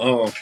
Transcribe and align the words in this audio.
Oh. 0.00 0.32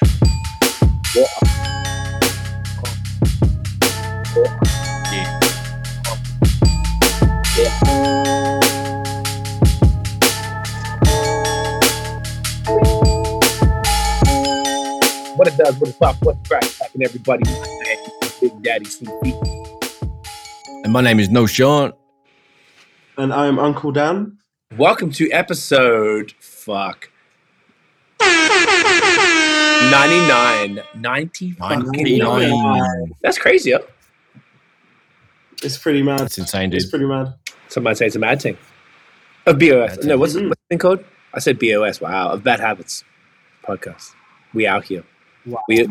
What 15.36 15.48
it 15.48 15.56
does, 15.56 15.76
what 15.78 15.88
it 15.88 15.98
pop, 15.98 16.16
what's 16.20 16.48
crack, 16.48 16.64
happening, 16.64 17.06
everybody. 17.06 17.44
My 17.44 17.52
name 17.84 17.98
is 18.22 18.32
Big 18.40 18.62
Daddy 18.62 18.84
CP. 18.84 19.32
And 20.84 20.92
my 20.92 21.00
name 21.00 21.18
is 21.18 21.30
No 21.30 21.46
Sean. 21.46 21.92
And 23.16 23.32
I'm 23.32 23.58
Uncle 23.58 23.90
Dan. 23.90 24.36
Welcome 24.74 25.12
to 25.12 25.30
episode 25.30 26.32
fuck 26.40 27.08
99. 28.20 30.80
90 30.96 31.52
fucking 31.52 31.90
99. 31.92 32.50
nine. 32.50 33.12
That's 33.22 33.38
crazy, 33.38 33.70
huh? 33.72 33.78
It's 35.62 35.78
pretty 35.78 36.02
mad. 36.02 36.18
That's 36.18 36.36
insane, 36.38 36.70
dude. 36.70 36.82
It's 36.82 36.90
pretty 36.90 37.06
mad. 37.06 37.34
Somebody 37.68 37.94
say 37.94 38.06
it's 38.06 38.16
a 38.16 38.18
mad 38.18 38.42
thing. 38.42 38.58
Of 39.46 39.58
BOS. 39.60 39.96
Bad 39.98 40.04
No, 40.04 40.18
what's, 40.18 40.32
thing. 40.34 40.42
Mm-hmm. 40.42 40.48
what's 40.48 40.60
the 40.62 40.66
thing 40.68 40.78
called? 40.78 41.04
I 41.32 41.38
said 41.38 41.58
BOS. 41.60 42.00
Wow. 42.00 42.32
Of 42.32 42.42
Bad 42.42 42.58
Habits 42.60 43.04
podcast. 43.64 44.14
We 44.52 44.66
out 44.66 44.84
here. 44.84 45.04
Wow. 45.46 45.60
We 45.68 45.88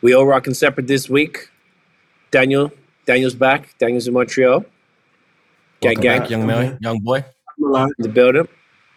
we 0.00 0.14
all 0.14 0.24
rocking 0.26 0.54
separate 0.54 0.86
this 0.86 1.10
week. 1.10 1.50
Daniel, 2.30 2.72
Daniel's 3.04 3.34
back. 3.34 3.76
Daniel's 3.78 4.08
in 4.08 4.14
Montreal. 4.14 4.60
Gang, 5.80 5.82
Welcome 5.82 6.02
gang. 6.02 6.20
back, 6.20 6.30
young 6.30 6.46
man, 6.46 6.78
young 6.80 6.98
boy. 7.00 7.24
I'm 7.58 7.64
alive. 7.64 7.88
in 7.98 8.02
the 8.02 8.08
building. 8.08 8.48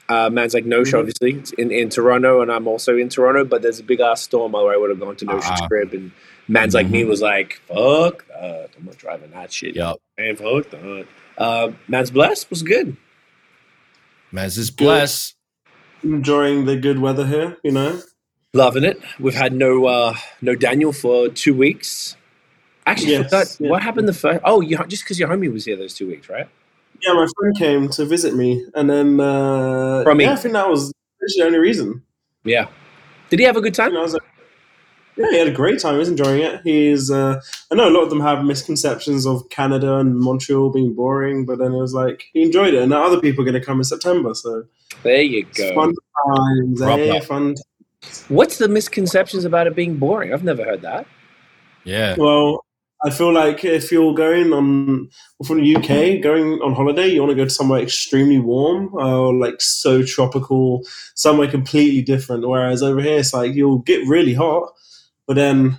Uh, 0.08 0.30
man's 0.30 0.54
like 0.54 0.66
Nosh, 0.66 0.92
Mhm. 0.94 1.00
obviously, 1.00 1.34
It's 1.34 1.52
in, 1.54 1.72
in 1.72 1.90
Toronto, 1.90 2.42
and 2.42 2.52
I'm 2.52 2.68
also 2.68 2.96
in 2.96 3.10
Toronto. 3.10 3.44
But 3.44 3.62
there's 3.64 3.80
a 3.80 3.84
big 3.84 4.00
ass 4.02 4.22
storm, 4.22 4.54
or 4.54 4.72
I 4.72 4.78
would 4.78 4.90
have 4.92 5.00
gone 5.00 5.16
to 5.18 5.26
Nosh's 5.26 5.46
Ah. 5.62 5.68
crib. 5.68 5.94
And 5.94 6.12
man's 6.48 6.76
like 6.76 6.88
me 6.90 7.02
Mhm. 7.04 7.08
was 7.08 7.22
like, 7.24 7.60
"Fuck 7.68 8.28
that! 8.28 8.70
I'm 8.78 8.86
not 8.86 8.98
driving 8.98 9.32
that 9.32 9.52
shit." 9.52 9.76
Yup. 9.76 10.00
man, 10.18 10.36
fuck 10.36 10.70
that. 10.70 11.06
Uh, 11.38 11.72
man's 11.88 12.12
blessed 12.12 12.50
was 12.52 12.62
good. 12.64 12.96
Man's 14.32 14.58
is 14.58 14.72
blessed. 14.72 15.36
Enjoying 16.04 16.66
the 16.66 16.76
good 16.76 17.00
weather 17.00 17.26
here, 17.26 17.58
you 17.64 17.72
know. 17.72 18.00
Loving 18.54 18.84
it. 18.84 19.02
We've 19.20 19.34
had 19.34 19.54
no 19.54 19.86
uh, 19.86 20.16
no 20.42 20.56
Daniel 20.56 20.94
for 20.94 21.30
two 21.30 21.54
weeks. 21.54 22.16
Actually, 22.86 23.14
Yes, 23.14 23.24
forgot 23.26 23.58
yeah. 23.60 23.70
what 23.72 23.82
happened 23.82 24.08
the 24.08 24.14
first. 24.14 24.40
Oh, 24.46 24.62
you 24.62 24.78
just 24.88 25.04
because 25.04 25.20
your 25.20 25.30
homie 25.30 25.52
was 25.52 25.66
here 25.66 25.76
those 25.76 25.94
two 25.96 26.08
weeks, 26.08 26.30
right? 26.30 26.48
Yeah, 27.06 27.14
my 27.14 27.28
friend 27.38 27.58
came 27.58 27.90
to 27.90 28.06
visit 28.06 28.36
me, 28.36 28.66
and 28.74 28.90
then 28.90 29.20
uh, 29.20 30.04
From 30.04 30.18
me. 30.18 30.24
yeah, 30.24 30.34
I 30.34 30.36
think 30.36 30.54
that 30.54 30.68
was 30.70 30.92
the 31.20 31.44
only 31.44 31.60
reason. 31.60 32.02
Yeah. 32.44 32.68
Did 33.30 33.40
he 33.40 33.46
have 33.46 33.58
a 33.58 33.62
good 33.62 33.78
You 33.78 33.84
time? 33.84 33.94
know, 33.94 34.00
I 34.00 34.04
was 34.04 34.14
like, 34.14 34.22
yeah, 35.18 35.30
he 35.32 35.38
had 35.38 35.48
a 35.48 35.52
great 35.52 35.80
time. 35.80 35.98
He's 35.98 36.10
enjoying 36.10 36.42
it. 36.42 36.62
He's. 36.64 37.10
Uh, 37.10 37.40
I 37.72 37.76
know 37.76 37.88
a 37.88 37.92
lot 37.92 38.04
of 38.04 38.10
them 38.10 38.20
have 38.20 38.44
misconceptions 38.44 39.26
of 39.26 39.48
Canada 39.50 39.96
and 39.98 40.20
Montreal 40.20 40.72
being 40.72 40.94
boring, 40.94 41.46
but 41.46 41.58
then 41.58 41.74
it 41.74 41.78
was 41.78 41.94
like 41.94 42.26
he 42.34 42.42
enjoyed 42.44 42.74
it, 42.74 42.82
and 42.82 42.90
now 42.90 43.06
other 43.06 43.20
people 43.22 43.42
are 43.42 43.50
going 43.50 43.60
to 43.60 43.66
come 43.66 43.78
in 43.78 43.84
September, 43.86 44.34
so 44.34 44.66
There 45.04 45.22
you 45.22 45.46
go. 45.56 45.74
fun 45.74 45.94
times, 46.28 46.82
eh? 46.82 46.86
Proper. 46.86 47.26
Fun. 47.26 47.56
What's 48.28 48.58
the 48.58 48.68
misconceptions 48.68 49.46
about 49.46 49.68
it 49.68 49.76
being 49.76 49.96
boring? 49.98 50.34
I've 50.34 50.44
never 50.44 50.64
heard 50.64 50.82
that. 50.82 51.08
Yeah. 51.86 52.16
Well, 52.18 52.66
I 53.04 53.10
feel 53.10 53.34
like 53.34 53.64
if 53.64 53.92
you're 53.92 54.14
going 54.14 54.54
on 54.54 55.10
from 55.46 55.60
the 55.62 55.76
UK, 55.76 56.24
going 56.24 56.60
on 56.62 56.74
holiday, 56.74 57.08
you 57.08 57.22
want 57.22 57.32
to 57.32 57.36
go 57.36 57.44
to 57.44 57.50
somewhere 57.50 57.82
extremely 57.82 58.40
warm 58.40 58.94
or 58.96 59.34
like 59.34 59.62
so 59.62 60.02
tropical, 60.02 60.82
somewhere 61.14 61.50
completely 61.50 62.02
different. 62.02 62.48
Whereas 62.48 62.82
over 62.82 63.02
here, 63.02 63.20
it's 63.20 63.34
like 63.34 63.54
you'll 63.54 63.80
get 63.80 64.08
really 64.08 64.34
hot, 64.34 64.72
but 65.28 65.36
then 65.36 65.78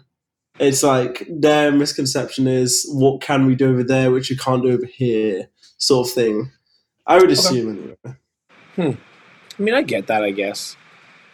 it's 0.59 0.82
like 0.82 1.27
their 1.28 1.72
misconception 1.72 2.47
is 2.47 2.87
what 2.93 3.21
can 3.21 3.47
we 3.47 3.54
do 3.54 3.71
over 3.71 3.83
there 3.83 4.10
which 4.10 4.31
you 4.31 4.37
can't 4.37 4.62
do 4.62 4.71
over 4.72 4.87
here, 4.87 5.48
sort 5.78 6.06
of 6.06 6.12
thing. 6.12 6.50
I 7.06 7.19
would 7.19 7.31
assume 7.31 7.97
anyway. 8.04 8.19
Hmm. 8.75 9.00
I 9.59 9.62
mean, 9.62 9.75
I 9.75 9.83
get 9.83 10.06
that. 10.09 10.22
I 10.22 10.33
guess 10.33 10.77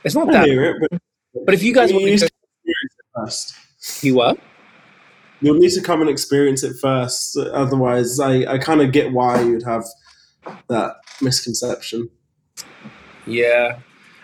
it's 0.05 0.15
not 0.15 0.29
I 0.29 0.33
that. 0.33 0.49
it, 0.49 0.77
but 0.81 1.01
But 1.45 1.55
if 1.55 1.63
you 1.63 1.75
guys 1.75 1.93
want 1.93 2.05
to 2.07 2.29
first. 3.15 3.55
you 4.03 4.15
what? 4.15 4.39
You'll 5.43 5.57
need 5.59 5.73
to 5.73 5.83
come 5.83 6.01
and 6.01 6.09
experience 6.09 6.63
it 6.63 6.77
first. 6.81 7.37
Otherwise, 7.37 8.19
I, 8.21 8.45
I 8.55 8.59
kind 8.59 8.81
of 8.81 8.93
get 8.93 9.13
why 9.13 9.41
you'd 9.43 9.65
have 9.65 9.85
that 10.69 10.97
misconception. 11.21 12.09
Yeah. 13.27 13.79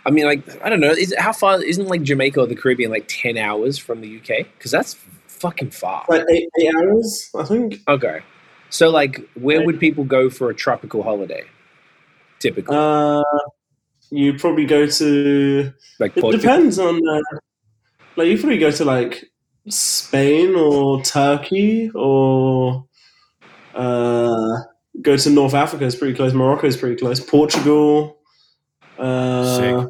I 0.07 0.11
mean, 0.11 0.25
like, 0.25 0.63
I 0.65 0.69
don't 0.69 0.81
know. 0.81 0.91
Is 0.93 1.15
how 1.19 1.33
far? 1.33 1.63
Isn't 1.63 1.87
like 1.89 2.03
Jamaica 2.03 2.41
or 2.41 2.47
the 2.47 2.55
Caribbean 2.57 2.91
like 2.91 3.05
ten 3.09 3.37
hours 3.37 3.77
from 3.79 4.01
the 4.01 4.17
UK? 4.19 4.47
Because 4.57 4.71
that's 4.71 4.95
fucking 5.27 5.71
far. 5.71 6.05
Like 6.09 6.25
eight, 6.31 6.49
eight 6.61 6.75
hours, 6.75 7.31
I 7.37 7.45
think. 7.45 7.81
Okay. 7.89 8.21
So, 8.71 8.89
like, 8.91 9.21
where 9.35 9.65
would 9.65 9.81
people 9.81 10.05
go 10.05 10.31
for 10.31 10.51
a 10.51 10.55
tropical 10.55 11.03
holiday? 11.03 11.43
Typically, 12.39 12.77
Uh, 12.77 13.23
you 14.11 14.35
probably 14.35 14.65
go 14.67 14.87
to. 14.87 15.73
like 15.99 16.17
It 16.17 16.21
Portugal. 16.21 16.41
depends 16.41 16.79
on. 16.79 17.01
Uh, 17.09 17.21
like 18.17 18.29
you 18.29 18.39
probably 18.39 18.59
go 18.59 18.71
to 18.71 18.85
like 18.85 19.25
Spain 19.71 20.55
or 20.55 21.03
Turkey 21.03 21.91
or 21.95 22.87
uh, 23.75 24.57
go 25.01 25.17
to 25.17 25.31
North 25.31 25.55
Africa. 25.55 25.87
It's 25.87 25.97
pretty 25.97 26.15
close. 26.15 26.33
Morocco 26.33 26.67
is 26.67 26.77
pretty 26.77 26.97
close. 26.97 27.21
Portugal. 27.21 28.19
Uh, 28.99 29.87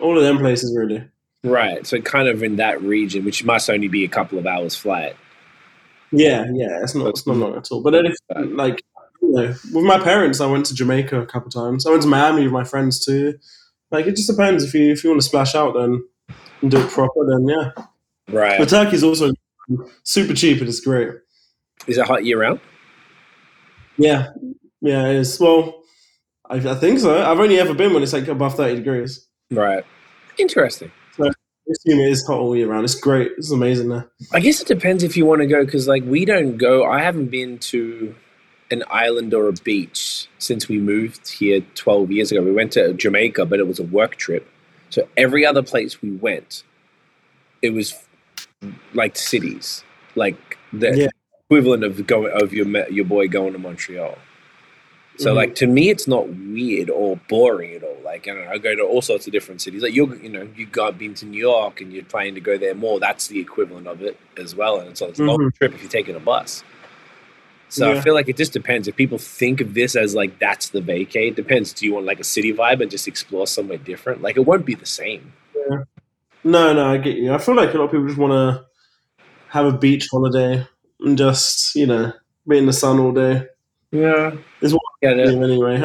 all 0.00 0.16
of 0.16 0.22
them 0.24 0.38
places 0.38 0.76
really. 0.76 1.04
Right. 1.42 1.86
So, 1.86 2.00
kind 2.00 2.28
of 2.28 2.42
in 2.42 2.56
that 2.56 2.82
region, 2.82 3.24
which 3.24 3.44
must 3.44 3.70
only 3.70 3.88
be 3.88 4.04
a 4.04 4.08
couple 4.08 4.38
of 4.38 4.46
hours 4.46 4.74
flight. 4.74 5.16
Yeah, 6.12 6.44
yeah, 6.52 6.80
it's 6.82 6.94
not, 6.94 7.08
it's 7.08 7.26
not 7.26 7.36
long 7.36 7.56
at 7.56 7.68
all. 7.70 7.82
But 7.82 7.92
then 7.92 8.06
if 8.06 8.16
like 8.50 8.82
you 9.22 9.32
know, 9.32 9.54
with 9.72 9.84
my 9.84 9.98
parents, 9.98 10.40
I 10.40 10.46
went 10.46 10.66
to 10.66 10.74
Jamaica 10.74 11.20
a 11.20 11.26
couple 11.26 11.50
times. 11.50 11.86
I 11.86 11.90
went 11.90 12.02
to 12.02 12.08
Miami 12.08 12.42
with 12.42 12.52
my 12.52 12.64
friends 12.64 13.04
too. 13.04 13.34
Like 13.90 14.06
it 14.06 14.16
just 14.16 14.28
depends 14.28 14.64
if 14.64 14.74
you 14.74 14.90
if 14.90 15.04
you 15.04 15.10
want 15.10 15.22
to 15.22 15.26
splash 15.26 15.54
out 15.54 15.74
then 15.74 16.04
and 16.62 16.70
do 16.70 16.80
it 16.80 16.90
proper, 16.90 17.26
then 17.26 17.46
yeah. 17.48 17.84
Right. 18.30 18.58
But 18.58 18.68
Turkey's 18.68 19.02
also 19.02 19.32
super 20.02 20.34
cheap 20.34 20.60
and 20.60 20.68
it's 20.68 20.80
great. 20.80 21.10
Is 21.86 21.98
it 21.98 22.06
hot 22.06 22.24
year 22.24 22.40
round? 22.40 22.60
Yeah, 23.96 24.28
yeah, 24.80 25.08
it 25.08 25.16
is. 25.16 25.38
Well, 25.38 25.82
I, 26.48 26.56
I 26.56 26.74
think 26.74 27.00
so. 27.00 27.22
I've 27.22 27.38
only 27.38 27.58
ever 27.58 27.74
been 27.74 27.92
when 27.92 28.02
it's 28.02 28.12
like 28.12 28.28
above 28.28 28.56
thirty 28.56 28.76
degrees. 28.76 29.26
Right. 29.50 29.84
Interesting. 30.38 30.90
So 31.16 31.26
I 31.26 31.32
assume 31.70 32.00
it 32.00 32.10
is 32.10 32.26
hot 32.26 32.38
all 32.38 32.56
year 32.56 32.68
round. 32.68 32.84
It's 32.84 32.94
great. 32.94 33.32
It's 33.36 33.50
amazing 33.50 33.88
there. 33.88 34.10
I 34.32 34.40
guess 34.40 34.60
it 34.60 34.66
depends 34.66 35.02
if 35.02 35.16
you 35.16 35.26
want 35.26 35.40
to 35.40 35.46
go 35.46 35.64
because, 35.64 35.86
like, 35.86 36.04
we 36.04 36.24
don't 36.24 36.56
go. 36.56 36.84
I 36.84 37.00
haven't 37.02 37.26
been 37.26 37.58
to 37.58 38.14
an 38.70 38.84
island 38.88 39.34
or 39.34 39.48
a 39.48 39.52
beach 39.52 40.28
since 40.38 40.68
we 40.68 40.78
moved 40.78 41.28
here 41.28 41.60
12 41.74 42.10
years 42.12 42.32
ago. 42.32 42.42
We 42.42 42.52
went 42.52 42.72
to 42.72 42.92
Jamaica, 42.94 43.46
but 43.46 43.58
it 43.58 43.66
was 43.66 43.78
a 43.78 43.84
work 43.84 44.16
trip. 44.16 44.48
So 44.90 45.08
every 45.16 45.44
other 45.44 45.62
place 45.62 46.00
we 46.00 46.12
went, 46.12 46.62
it 47.62 47.70
was 47.70 47.92
like 48.94 49.16
cities, 49.16 49.84
like 50.14 50.58
the 50.72 50.96
Yeah. 50.96 51.08
equivalent 51.46 51.84
of 51.84 52.06
going 52.06 52.32
of 52.42 52.52
your 52.52 52.66
your 52.88 53.04
boy 53.04 53.28
going 53.28 53.52
to 53.52 53.58
Montreal. 53.58 54.18
So 55.16 55.32
Mhm. 55.32 55.36
like 55.36 55.54
to 55.56 55.66
me, 55.66 55.90
it's 55.90 56.08
not 56.08 56.28
weird 56.28 56.88
or 56.88 57.18
boring 57.28 57.74
at 57.74 57.82
all. 57.82 57.96
Like 58.04 58.26
I 58.28 58.32
don't 58.34 58.44
know, 58.44 58.50
I 58.50 58.58
go 58.58 58.74
to 58.74 58.82
all 58.82 59.02
sorts 59.02 59.26
of 59.26 59.32
different 59.32 59.60
cities. 59.60 59.82
Like 59.82 59.94
you're, 59.94 60.14
you 60.16 60.28
know, 60.30 60.48
you 60.56 60.66
got 60.66 60.98
been 60.98 61.14
to 61.14 61.26
New 61.26 61.38
York 61.38 61.80
and 61.80 61.92
you're 61.92 62.04
planning 62.04 62.34
to 62.36 62.40
go 62.40 62.56
there 62.56 62.74
more. 62.74 62.98
That's 63.00 63.26
the 63.28 63.38
equivalent 63.40 63.86
of 63.86 64.02
it 64.02 64.16
as 64.36 64.54
well. 64.54 64.78
And 64.80 64.88
it's, 64.90 65.00
it's 65.02 65.18
a 65.20 65.24
long 65.24 65.38
Mhm. 65.38 65.54
trip 65.56 65.74
if 65.74 65.82
you're 65.82 65.90
taking 65.90 66.14
a 66.16 66.20
bus. 66.20 66.64
So 67.68 67.92
I 67.92 68.00
feel 68.00 68.14
like 68.14 68.28
it 68.28 68.36
just 68.36 68.52
depends. 68.52 68.88
If 68.88 68.96
people 68.96 69.16
think 69.16 69.60
of 69.60 69.74
this 69.74 69.94
as 69.94 70.12
like 70.14 70.38
that's 70.40 70.70
the 70.70 70.80
vacay, 70.80 71.28
it 71.28 71.36
depends. 71.36 71.72
Do 71.72 71.86
you 71.86 71.94
want 71.94 72.04
like 72.06 72.18
a 72.18 72.24
city 72.24 72.52
vibe 72.52 72.80
and 72.80 72.90
just 72.90 73.06
explore 73.06 73.46
somewhere 73.46 73.78
different? 73.78 74.22
Like 74.22 74.36
it 74.36 74.40
won't 74.40 74.66
be 74.66 74.74
the 74.74 74.86
same. 74.86 75.32
No, 76.44 76.72
no, 76.72 76.86
I 76.86 76.98
get 76.98 77.16
you. 77.16 77.32
I 77.32 77.38
feel 77.38 77.54
like 77.54 77.74
a 77.74 77.78
lot 77.78 77.84
of 77.84 77.90
people 77.90 78.06
just 78.06 78.18
want 78.18 78.32
to 78.32 78.64
have 79.48 79.66
a 79.66 79.76
beach 79.76 80.08
holiday 80.10 80.66
and 81.00 81.18
just 81.18 81.74
you 81.74 81.86
know 81.86 82.12
be 82.48 82.58
in 82.58 82.66
the 82.66 82.72
sun 82.72 82.98
all 82.98 83.12
day. 83.12 83.46
Yeah. 83.90 84.32
Is 84.60 84.72
what 84.72 84.82
Yeah. 85.02 85.14
Yeah, 85.14 85.24
anyway. 85.24 85.84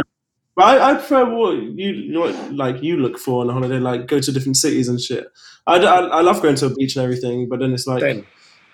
But 0.55 0.63
I, 0.63 0.91
I 0.91 0.93
prefer 0.93 1.25
what 1.25 1.55
you, 1.55 1.91
you 1.91 2.13
know 2.13 2.21
what 2.21 2.53
like 2.53 2.81
you 2.81 2.97
look 2.97 3.17
for 3.17 3.41
on 3.41 3.49
a 3.49 3.53
holiday, 3.53 3.79
like 3.79 4.07
go 4.07 4.19
to 4.19 4.31
different 4.31 4.57
cities 4.57 4.87
and 4.87 5.01
shit. 5.01 5.27
I, 5.67 5.77
I, 5.77 5.99
I 5.99 6.21
love 6.21 6.41
going 6.41 6.55
to 6.55 6.67
a 6.67 6.73
beach 6.73 6.95
and 6.95 7.03
everything, 7.03 7.49
but 7.49 7.59
then 7.59 7.73
it's 7.73 7.87
like 7.87 8.01
Same. 8.01 8.25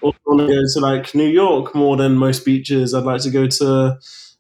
I 0.04 0.12
want 0.26 0.42
to 0.42 0.48
go 0.48 0.62
to 0.74 0.80
like 0.80 1.16
New 1.16 1.28
York 1.28 1.74
more 1.76 1.96
than 1.96 2.16
most 2.16 2.44
beaches. 2.46 2.94
I'd 2.94 3.04
like 3.04 3.22
to 3.22 3.30
go 3.30 3.48
to 3.48 3.98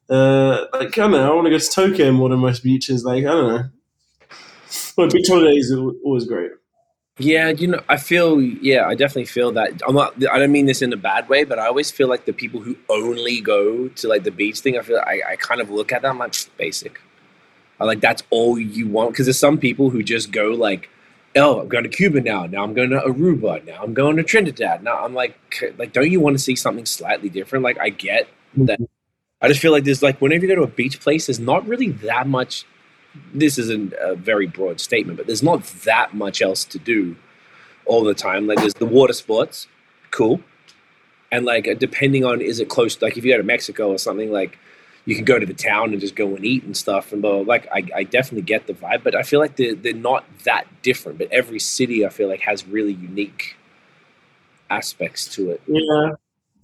uh, 0.10 0.66
like 0.74 0.98
I 0.98 1.02
don't 1.02 1.12
know. 1.12 1.32
I 1.32 1.36
want 1.36 1.46
to 1.46 1.52
go 1.52 1.58
to 1.58 1.72
Tokyo 1.72 2.12
more 2.12 2.30
than 2.30 2.40
most 2.40 2.64
beaches. 2.64 3.04
Like 3.04 3.24
I 3.24 3.30
don't 3.30 3.48
know. 3.48 3.70
But 4.96 5.12
beach 5.12 5.28
holidays 5.28 5.72
are 5.72 5.80
always 6.04 6.26
great. 6.26 6.52
Yeah, 7.22 7.50
you 7.50 7.68
know, 7.68 7.82
I 7.88 7.98
feel 7.98 8.42
yeah, 8.42 8.88
I 8.88 8.96
definitely 8.96 9.26
feel 9.26 9.52
that. 9.54 9.82
I'm 9.88 9.96
not. 9.96 10.16
I 10.32 10.40
don't 10.40 10.52
mean 10.52 10.66
this 10.66 10.82
in 10.82 10.92
a 10.92 10.98
bad 10.98 11.30
way, 11.30 11.44
but 11.44 11.60
I 11.60 11.68
always 11.68 11.92
feel 11.92 12.08
like 12.08 12.26
the 12.26 12.34
people 12.34 12.62
who 12.62 12.76
only 12.90 13.42
go 13.42 13.88
to 13.90 14.08
like 14.08 14.24
the 14.24 14.32
beach 14.32 14.60
thing. 14.60 14.78
I 14.78 14.82
feel 14.82 14.98
I, 14.98 15.22
I 15.30 15.36
kind 15.36 15.62
of 15.62 15.70
look 15.70 15.92
at 15.92 16.02
them 16.02 16.18
like 16.18 16.36
basic. 16.58 17.00
Or, 17.80 17.88
like 17.88 18.00
that's 18.00 18.24
all 18.30 18.60
you 18.60 18.88
want 18.88 19.12
because 19.12 19.26
there's 19.26 19.40
some 19.40 19.58
people 19.58 19.90
who 19.90 20.04
just 20.04 20.32
go 20.32 20.50
like 20.50 20.90
oh 21.36 21.62
i'm 21.62 21.68
going 21.68 21.84
to 21.84 21.90
cuba 21.90 22.22
now 22.22 22.46
now 22.46 22.64
i'm 22.64 22.74
going 22.74 22.92
to 22.92 23.00
aruba 23.00 23.66
now 23.66 23.82
i'm 23.82 23.94
going 23.94 24.18
to 24.18 24.24
trinidad 24.24 24.84
now 24.84 25.04
i'm 25.04 25.16
like 25.16 25.36
like 25.78 25.92
don't 25.92 26.12
you 26.12 26.20
want 26.20 26.36
to 26.36 26.44
see 26.44 26.56
something 26.56 26.86
slightly 26.86 27.28
different 27.28 27.64
like 27.64 27.80
i 27.80 27.90
get 27.90 28.28
that 28.56 28.80
mm-hmm. 28.80 28.84
i 29.42 29.48
just 29.48 29.60
feel 29.60 29.72
like 29.72 29.84
there's 29.84 30.04
like 30.04 30.22
whenever 30.22 30.46
you 30.46 30.50
go 30.50 30.56
to 30.56 30.64
a 30.64 30.68
beach 30.68 31.00
place 31.00 31.26
there's 31.26 31.40
not 31.40 31.68
really 31.68 31.90
that 31.90 32.28
much 32.28 32.66
this 33.34 33.58
isn't 33.58 33.94
a 34.00 34.16
very 34.16 34.48
broad 34.48 34.80
statement 34.80 35.18
but 35.18 35.28
there's 35.28 35.44
not 35.44 35.64
that 35.84 36.14
much 36.14 36.42
else 36.42 36.64
to 36.64 36.80
do 36.80 37.16
all 37.86 38.04
the 38.04 38.14
time. 38.14 38.48
Like 38.48 38.60
there's 38.60 38.76
the 38.76 38.86
water 38.86 39.14
sports 39.14 39.68
cool. 40.12 40.42
And 41.32 41.46
like 41.46 41.68
uh, 41.68 41.74
depending 41.74 42.26
on 42.26 42.42
is 42.42 42.60
it 42.60 42.70
close 42.70 43.02
like 43.02 43.18
if 43.18 43.26
you 43.26 43.32
go 43.32 43.38
to 43.38 43.44
mexico 43.44 43.90
or 43.90 43.98
something 43.98 44.32
like 44.32 44.58
you 45.06 45.16
can 45.16 45.26
go 45.26 45.40
to 45.40 45.46
the 45.46 45.54
town 45.54 45.92
and 45.92 46.00
just 46.00 46.16
go 46.16 46.36
and 46.36 46.46
eat 46.46 46.64
and 46.64 46.78
stuff 46.78 47.12
and 47.12 47.22
blah, 47.22 47.32
blah, 47.32 47.44
blah. 47.44 47.54
like 47.54 47.68
I, 47.74 48.00
I 48.00 48.04
definitely 48.04 48.44
get 48.44 48.68
the 48.68 48.74
vibe 48.74 49.04
but 49.04 49.16
i 49.16 49.24
feel 49.24 49.40
like 49.40 49.56
they're, 49.56 49.74
they're 49.74 49.94
not 49.94 50.26
that 50.44 50.66
different. 50.82 51.18
But 51.18 51.32
every 51.32 51.60
city 51.60 52.06
i 52.06 52.10
feel 52.10 52.28
like 52.28 52.42
has 52.42 52.68
really 52.68 52.94
unique 52.94 53.56
aspects 54.70 55.28
to 55.36 55.52
it. 55.52 55.62
Yeah, 55.68 56.12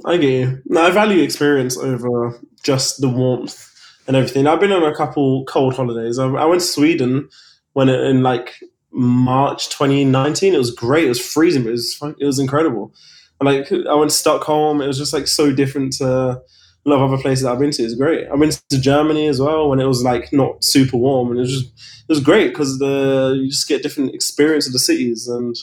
I 0.05 0.17
get 0.17 0.31
you. 0.31 0.61
No, 0.65 0.83
I 0.83 0.91
value 0.91 1.21
experience 1.21 1.77
over 1.77 2.39
just 2.63 3.01
the 3.01 3.09
warmth 3.09 3.76
and 4.07 4.15
everything. 4.15 4.47
I've 4.47 4.59
been 4.59 4.71
on 4.71 4.83
a 4.83 4.95
couple 4.95 5.45
cold 5.45 5.75
holidays. 5.75 6.17
I, 6.19 6.27
I 6.27 6.45
went 6.45 6.61
to 6.61 6.67
Sweden 6.67 7.29
when 7.73 7.89
it, 7.89 7.99
in 8.01 8.23
like 8.23 8.55
March 8.91 9.69
2019. 9.69 10.53
It 10.53 10.57
was 10.57 10.71
great. 10.71 11.05
It 11.05 11.09
was 11.09 11.25
freezing, 11.25 11.63
but 11.63 11.69
it 11.69 11.73
was 11.73 11.93
fun- 11.93 12.15
it 12.19 12.25
was 12.25 12.39
incredible. 12.39 12.93
And 13.39 13.45
like 13.47 13.71
I 13.71 13.93
went 13.93 14.09
to 14.11 14.15
Stockholm. 14.15 14.81
It 14.81 14.87
was 14.87 14.97
just 14.97 15.13
like 15.13 15.27
so 15.27 15.51
different 15.53 15.93
to 15.97 16.07
a 16.07 16.41
lot 16.85 17.03
of 17.03 17.11
other 17.11 17.21
places 17.21 17.45
I've 17.45 17.59
been 17.59 17.71
to. 17.71 17.83
It's 17.83 17.95
great. 17.95 18.27
I've 18.31 18.39
been 18.39 18.49
to 18.69 18.79
Germany 18.81 19.27
as 19.27 19.39
well 19.41 19.69
when 19.69 19.79
it 19.79 19.85
was 19.85 20.03
like 20.03 20.31
not 20.33 20.63
super 20.63 20.97
warm, 20.97 21.29
and 21.29 21.37
it 21.37 21.41
was 21.41 21.51
just 21.51 21.65
it 22.09 22.09
was 22.09 22.19
great 22.21 22.47
because 22.49 22.79
the 22.79 23.37
you 23.39 23.49
just 23.49 23.67
get 23.67 23.83
different 23.83 24.15
experience 24.15 24.65
of 24.67 24.73
the 24.73 24.79
cities 24.79 25.27
and 25.27 25.55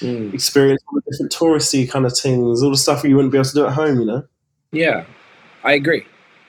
Mm. 0.00 0.34
experience 0.34 0.82
all 0.88 0.98
the 0.98 1.10
different 1.12 1.30
touristy 1.30 1.88
kind 1.88 2.04
of 2.06 2.18
things, 2.18 2.60
all 2.60 2.70
the 2.70 2.76
stuff 2.76 3.04
you 3.04 3.14
wouldn't 3.14 3.30
be 3.30 3.38
able 3.38 3.44
to 3.44 3.54
do 3.54 3.66
at 3.66 3.74
home. 3.74 4.00
You 4.00 4.06
know. 4.06 4.24
yeah 4.72 5.04
i 5.62 5.74
agree 5.74 6.04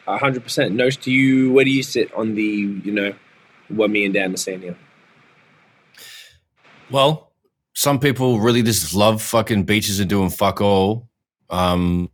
100% 0.08 0.42
Nosh, 0.74 1.02
do 1.02 1.12
you 1.12 1.52
where 1.52 1.66
do 1.66 1.72
you 1.72 1.84
sit 1.84 2.14
on 2.14 2.36
the 2.36 2.44
you 2.44 2.92
know 2.92 3.14
what 3.70 3.90
me 3.90 4.06
and 4.06 4.14
dan 4.14 4.34
are 4.34 4.38
saying 4.38 4.62
here 4.62 4.78
Well, 6.92 7.32
some 7.74 8.00
people 8.00 8.40
really 8.40 8.62
just 8.62 8.94
love 8.94 9.22
fucking 9.22 9.64
beaches 9.64 10.00
and 10.00 10.10
doing 10.10 10.30
fuck 10.30 10.62
all. 10.62 11.10
Um, 11.50 12.10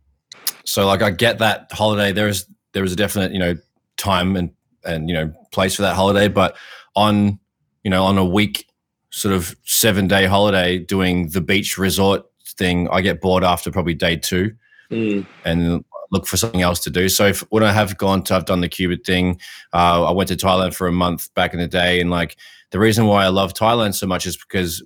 so 0.64 0.86
like 0.86 1.02
I 1.02 1.10
get 1.10 1.38
that 1.38 1.68
holiday. 1.72 2.12
There 2.12 2.28
is 2.28 2.46
there 2.72 2.84
is 2.84 2.92
a 2.92 2.96
definite 2.96 3.32
you 3.32 3.38
know 3.38 3.56
time 3.96 4.36
and 4.36 4.50
and 4.84 5.08
you 5.08 5.14
know 5.14 5.32
place 5.52 5.76
for 5.76 5.82
that 5.82 5.96
holiday, 5.96 6.28
but 6.28 6.56
on 6.94 7.38
you 7.82 7.90
know 7.90 8.04
on 8.04 8.16
a 8.18 8.24
week 8.24 8.66
sort 9.10 9.34
of 9.34 9.56
seven 9.64 10.06
day 10.06 10.26
holiday 10.26 10.78
doing 10.78 11.28
the 11.30 11.40
beach 11.40 11.76
resort 11.76 12.24
thing, 12.56 12.88
I 12.90 13.00
get 13.00 13.20
bored 13.20 13.44
after 13.44 13.70
probably 13.70 13.94
day 13.94 14.16
two 14.16 14.52
Mm. 14.90 15.24
and 15.44 15.84
look 16.10 16.26
for 16.26 16.36
something 16.36 16.62
else 16.62 16.80
to 16.80 16.90
do. 16.90 17.08
So 17.08 17.26
if, 17.26 17.40
when 17.50 17.62
I 17.62 17.72
have 17.72 17.96
gone 17.96 18.22
to, 18.24 18.34
I've 18.34 18.44
done 18.44 18.60
the 18.60 18.68
Cuba 18.68 18.96
thing. 18.96 19.40
Uh, 19.72 20.04
I 20.04 20.10
went 20.10 20.28
to 20.28 20.36
Thailand 20.36 20.74
for 20.74 20.86
a 20.86 20.92
month 20.92 21.32
back 21.34 21.52
in 21.54 21.60
the 21.60 21.68
day, 21.68 22.00
and 22.00 22.10
like 22.10 22.36
the 22.70 22.78
reason 22.78 23.06
why 23.06 23.24
I 23.24 23.28
love 23.28 23.54
Thailand 23.54 23.94
so 23.94 24.06
much 24.06 24.26
is 24.26 24.36
because 24.36 24.82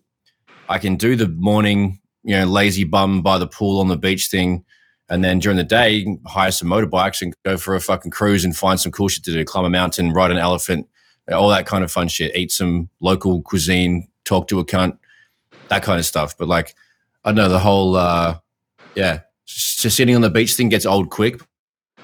I 0.69 0.79
can 0.79 0.97
do 0.97 1.17
the 1.17 1.29
morning, 1.29 2.01
you 2.23 2.37
know, 2.37 2.45
lazy 2.45 2.85
bum 2.85 3.23
by 3.23 3.39
the 3.39 3.47
pool 3.47 3.81
on 3.81 3.89
the 3.89 3.97
beach 3.97 4.29
thing, 4.29 4.65
and 5.09 5.23
then 5.23 5.39
during 5.39 5.59
the 5.59 5.65
day 5.65 6.07
hire 6.27 6.51
some 6.51 6.69
motorbikes 6.69 7.21
and 7.21 7.35
go 7.45 7.57
for 7.57 7.75
a 7.75 7.81
fucking 7.81 8.11
cruise 8.11 8.45
and 8.45 8.57
find 8.57 8.81
some 8.81 8.93
cool 8.93 9.09
shit 9.09 9.25
to 9.25 9.33
do, 9.33 9.45
climb 9.45 9.65
a 9.65 9.71
mountain, 9.71 10.13
ride 10.13 10.31
an 10.31 10.39
elephant, 10.39 10.89
all 11.31 11.49
that 11.49 11.67
kind 11.67 11.85
of 11.85 11.93
fun 11.93 12.09
shit. 12.09 12.35
Eat 12.37 12.53
some 12.53 12.89
local 13.01 13.43
cuisine, 13.43 14.09
talk 14.25 14.49
to 14.49 14.59
a 14.59 14.65
cunt, 14.65 14.99
that 15.69 15.83
kind 15.83 15.99
of 15.99 16.07
stuff. 16.07 16.37
But 16.37 16.49
like, 16.49 16.75
I 17.25 17.31
don't 17.31 17.37
know 17.37 17.49
the 17.49 17.59
whole, 17.59 17.97
uh, 17.97 18.39
yeah, 18.95 19.21
just 19.47 19.97
sitting 19.97 20.15
on 20.15 20.23
the 20.23 20.31
beach 20.31 20.55
thing 20.55 20.69
gets 20.69 20.87
old 20.87 21.11
quick, 21.11 21.41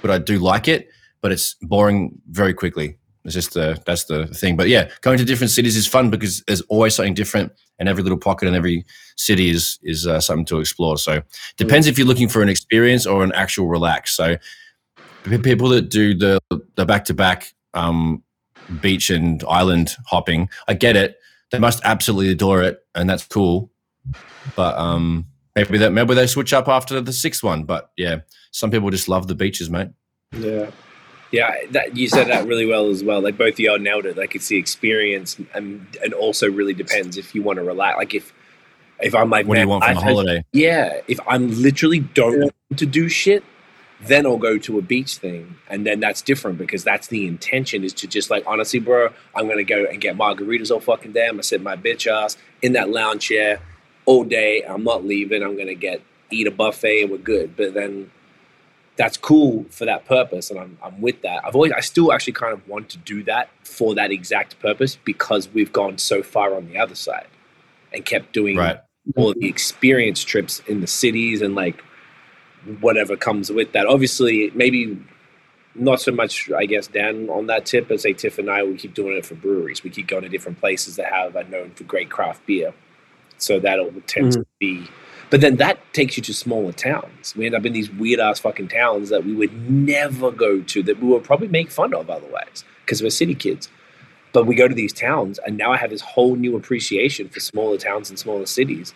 but 0.02 0.10
I 0.10 0.18
do 0.18 0.38
like 0.38 0.68
it. 0.68 0.88
But 1.22 1.32
it's 1.32 1.54
boring 1.60 2.18
very 2.30 2.54
quickly. 2.54 2.96
It's 3.24 3.34
just 3.34 3.52
the 3.52 3.80
that's 3.84 4.04
the 4.04 4.26
thing. 4.28 4.56
But 4.56 4.68
yeah, 4.68 4.90
going 5.02 5.18
to 5.18 5.24
different 5.24 5.50
cities 5.50 5.76
is 5.76 5.86
fun 5.86 6.08
because 6.08 6.42
there's 6.46 6.62
always 6.62 6.94
something 6.94 7.14
different, 7.14 7.52
and 7.78 7.88
every 7.88 8.02
little 8.02 8.18
pocket 8.18 8.48
and 8.48 8.56
every 8.56 8.86
city 9.16 9.50
is 9.50 9.78
is 9.82 10.06
uh, 10.06 10.20
something 10.20 10.46
to 10.46 10.60
explore. 10.60 10.96
So 10.96 11.22
depends 11.58 11.86
if 11.86 11.98
you're 11.98 12.06
looking 12.06 12.28
for 12.28 12.42
an 12.42 12.48
experience 12.48 13.06
or 13.06 13.22
an 13.22 13.32
actual 13.32 13.68
relax. 13.68 14.16
So 14.16 14.36
people 15.24 15.68
that 15.70 15.90
do 15.90 16.14
the 16.14 16.40
the 16.76 16.86
back 16.86 17.04
to 17.06 17.14
back 17.14 17.52
beach 18.80 19.10
and 19.10 19.44
island 19.48 19.96
hopping, 20.06 20.48
I 20.68 20.74
get 20.74 20.96
it. 20.96 21.18
They 21.50 21.58
must 21.58 21.82
absolutely 21.84 22.30
adore 22.32 22.62
it, 22.62 22.78
and 22.94 23.10
that's 23.10 23.26
cool. 23.26 23.70
But 24.56 24.78
um, 24.78 25.26
maybe 25.68 25.78
that 25.78 25.92
maybe 25.92 26.14
they 26.14 26.26
switch 26.26 26.52
up 26.52 26.68
after 26.68 27.00
the 27.00 27.12
sixth 27.12 27.42
one. 27.42 27.64
But 27.64 27.90
yeah, 27.96 28.20
some 28.50 28.70
people 28.70 28.90
just 28.90 29.08
love 29.08 29.26
the 29.28 29.34
beaches, 29.34 29.70
mate. 29.70 29.88
Yeah. 30.32 30.70
Yeah, 31.32 31.54
that 31.70 31.96
you 31.96 32.08
said 32.08 32.26
that 32.26 32.46
really 32.48 32.66
well 32.66 32.88
as 32.88 33.04
well. 33.04 33.20
Like 33.20 33.38
both 33.38 33.52
of 33.54 33.60
y'all 33.60 33.78
nailed 33.78 34.04
it. 34.04 34.16
Like 34.16 34.34
it's 34.34 34.48
the 34.48 34.56
experience, 34.56 35.38
and 35.54 35.86
and 36.02 36.12
also 36.12 36.50
really 36.50 36.74
depends 36.74 37.16
if 37.16 37.34
you 37.36 37.42
want 37.42 37.58
to 37.58 37.62
relax. 37.64 37.96
Like 37.98 38.14
if 38.14 38.32
if 39.00 39.14
I'm 39.14 39.30
like, 39.30 39.46
What 39.46 39.54
do 39.54 39.60
you 39.60 39.68
want 39.68 39.84
from 39.84 39.96
I- 39.96 40.00
a 40.00 40.02
holiday? 40.02 40.44
Yeah, 40.52 41.00
if 41.06 41.18
I'm 41.28 41.48
literally 41.62 42.00
don't 42.00 42.32
Yeah. 42.32 42.38
want 42.68 42.78
to 42.78 42.86
do 42.86 43.08
shit, 43.08 43.44
then 44.02 44.26
I'll 44.26 44.38
go 44.38 44.58
to 44.58 44.76
a 44.78 44.82
beach 44.82 45.18
thing, 45.18 45.54
and 45.68 45.86
then 45.86 46.00
that's 46.00 46.20
different 46.20 46.58
because 46.58 46.82
that's 46.82 47.06
the 47.06 47.28
intention 47.28 47.84
is 47.84 47.92
to 47.94 48.08
just 48.08 48.28
like 48.28 48.42
honestly, 48.48 48.80
bro, 48.80 49.10
I'm 49.36 49.46
gonna 49.48 49.62
go 49.62 49.84
and 49.84 50.00
get 50.00 50.16
margaritas 50.16 50.72
all 50.72 50.80
fucking 50.80 51.12
day. 51.12 51.26
I'm 51.26 51.34
gonna 51.34 51.44
sit 51.44 51.62
my 51.62 51.76
bitch 51.76 52.10
ass 52.10 52.36
in 52.60 52.72
that 52.72 52.90
lounge 52.90 53.28
chair 53.28 53.60
all 54.10 54.24
day. 54.24 54.62
I'm 54.68 54.82
not 54.84 55.04
leaving. 55.04 55.42
I'm 55.42 55.56
gonna 55.56 55.74
get 55.88 56.02
eat 56.30 56.46
a 56.46 56.50
buffet 56.50 57.02
and 57.02 57.10
we're 57.12 57.18
good. 57.18 57.56
But 57.56 57.74
then 57.74 58.10
that's 58.96 59.16
cool 59.16 59.66
for 59.70 59.84
that 59.84 60.04
purpose, 60.04 60.50
and 60.50 60.58
I'm 60.58 60.78
I'm 60.82 61.00
with 61.00 61.22
that. 61.22 61.44
I've 61.44 61.54
always 61.54 61.72
I 61.72 61.80
still 61.80 62.12
actually 62.12 62.32
kind 62.34 62.52
of 62.52 62.66
want 62.68 62.88
to 62.90 62.98
do 62.98 63.22
that 63.24 63.48
for 63.64 63.94
that 63.94 64.10
exact 64.10 64.58
purpose 64.60 64.96
because 65.04 65.48
we've 65.54 65.72
gone 65.72 65.98
so 65.98 66.22
far 66.22 66.54
on 66.54 66.66
the 66.68 66.76
other 66.78 66.96
side 66.96 67.28
and 67.92 68.04
kept 68.04 68.32
doing 68.32 68.56
Right. 68.56 68.80
all 69.16 69.30
of 69.30 69.38
the 69.38 69.48
experience 69.48 70.22
trips 70.24 70.60
in 70.66 70.80
the 70.80 70.86
cities 70.86 71.40
and 71.40 71.54
like 71.54 71.82
whatever 72.80 73.16
comes 73.16 73.50
with 73.50 73.72
that. 73.72 73.86
Obviously, 73.86 74.50
maybe 74.54 74.98
not 75.74 76.00
so 76.00 76.12
much, 76.12 76.50
I 76.50 76.66
guess, 76.66 76.88
Dan 76.88 77.28
on 77.30 77.46
that 77.46 77.64
tip, 77.64 77.88
but 77.88 78.00
say 78.00 78.12
Tiff 78.12 78.38
and 78.38 78.50
I, 78.50 78.64
we 78.64 78.76
keep 78.76 78.94
doing 78.94 79.16
it 79.16 79.24
for 79.24 79.34
breweries. 79.36 79.82
We 79.84 79.90
keep 79.90 80.08
going 80.08 80.24
to 80.24 80.28
different 80.28 80.58
places 80.60 80.96
that 80.96 81.12
have 81.12 81.36
are 81.36 81.44
known 81.44 81.70
for 81.70 81.84
great 81.84 82.10
craft 82.10 82.44
beer. 82.46 82.74
So 83.40 83.58
that'll 83.58 83.92
tend 84.06 84.32
to 84.32 84.40
mm-hmm. 84.40 84.42
be. 84.58 84.88
But 85.30 85.40
then 85.40 85.56
that 85.56 85.78
takes 85.92 86.16
you 86.16 86.22
to 86.24 86.34
smaller 86.34 86.72
towns. 86.72 87.34
We 87.36 87.46
end 87.46 87.54
up 87.54 87.64
in 87.64 87.72
these 87.72 87.90
weird 87.90 88.18
ass 88.18 88.40
fucking 88.40 88.68
towns 88.68 89.08
that 89.10 89.24
we 89.24 89.32
would 89.32 89.70
never 89.70 90.32
go 90.32 90.60
to, 90.60 90.82
that 90.82 91.00
we 91.00 91.08
would 91.08 91.24
probably 91.24 91.48
make 91.48 91.70
fun 91.70 91.94
of 91.94 92.10
otherwise 92.10 92.64
because 92.84 93.00
we're 93.00 93.10
city 93.10 93.34
kids. 93.34 93.68
But 94.32 94.46
we 94.46 94.54
go 94.54 94.68
to 94.68 94.74
these 94.74 94.92
towns, 94.92 95.38
and 95.44 95.56
now 95.56 95.72
I 95.72 95.76
have 95.76 95.90
this 95.90 96.00
whole 96.00 96.36
new 96.36 96.56
appreciation 96.56 97.28
for 97.28 97.40
smaller 97.40 97.76
towns 97.76 98.10
and 98.10 98.18
smaller 98.18 98.46
cities 98.46 98.94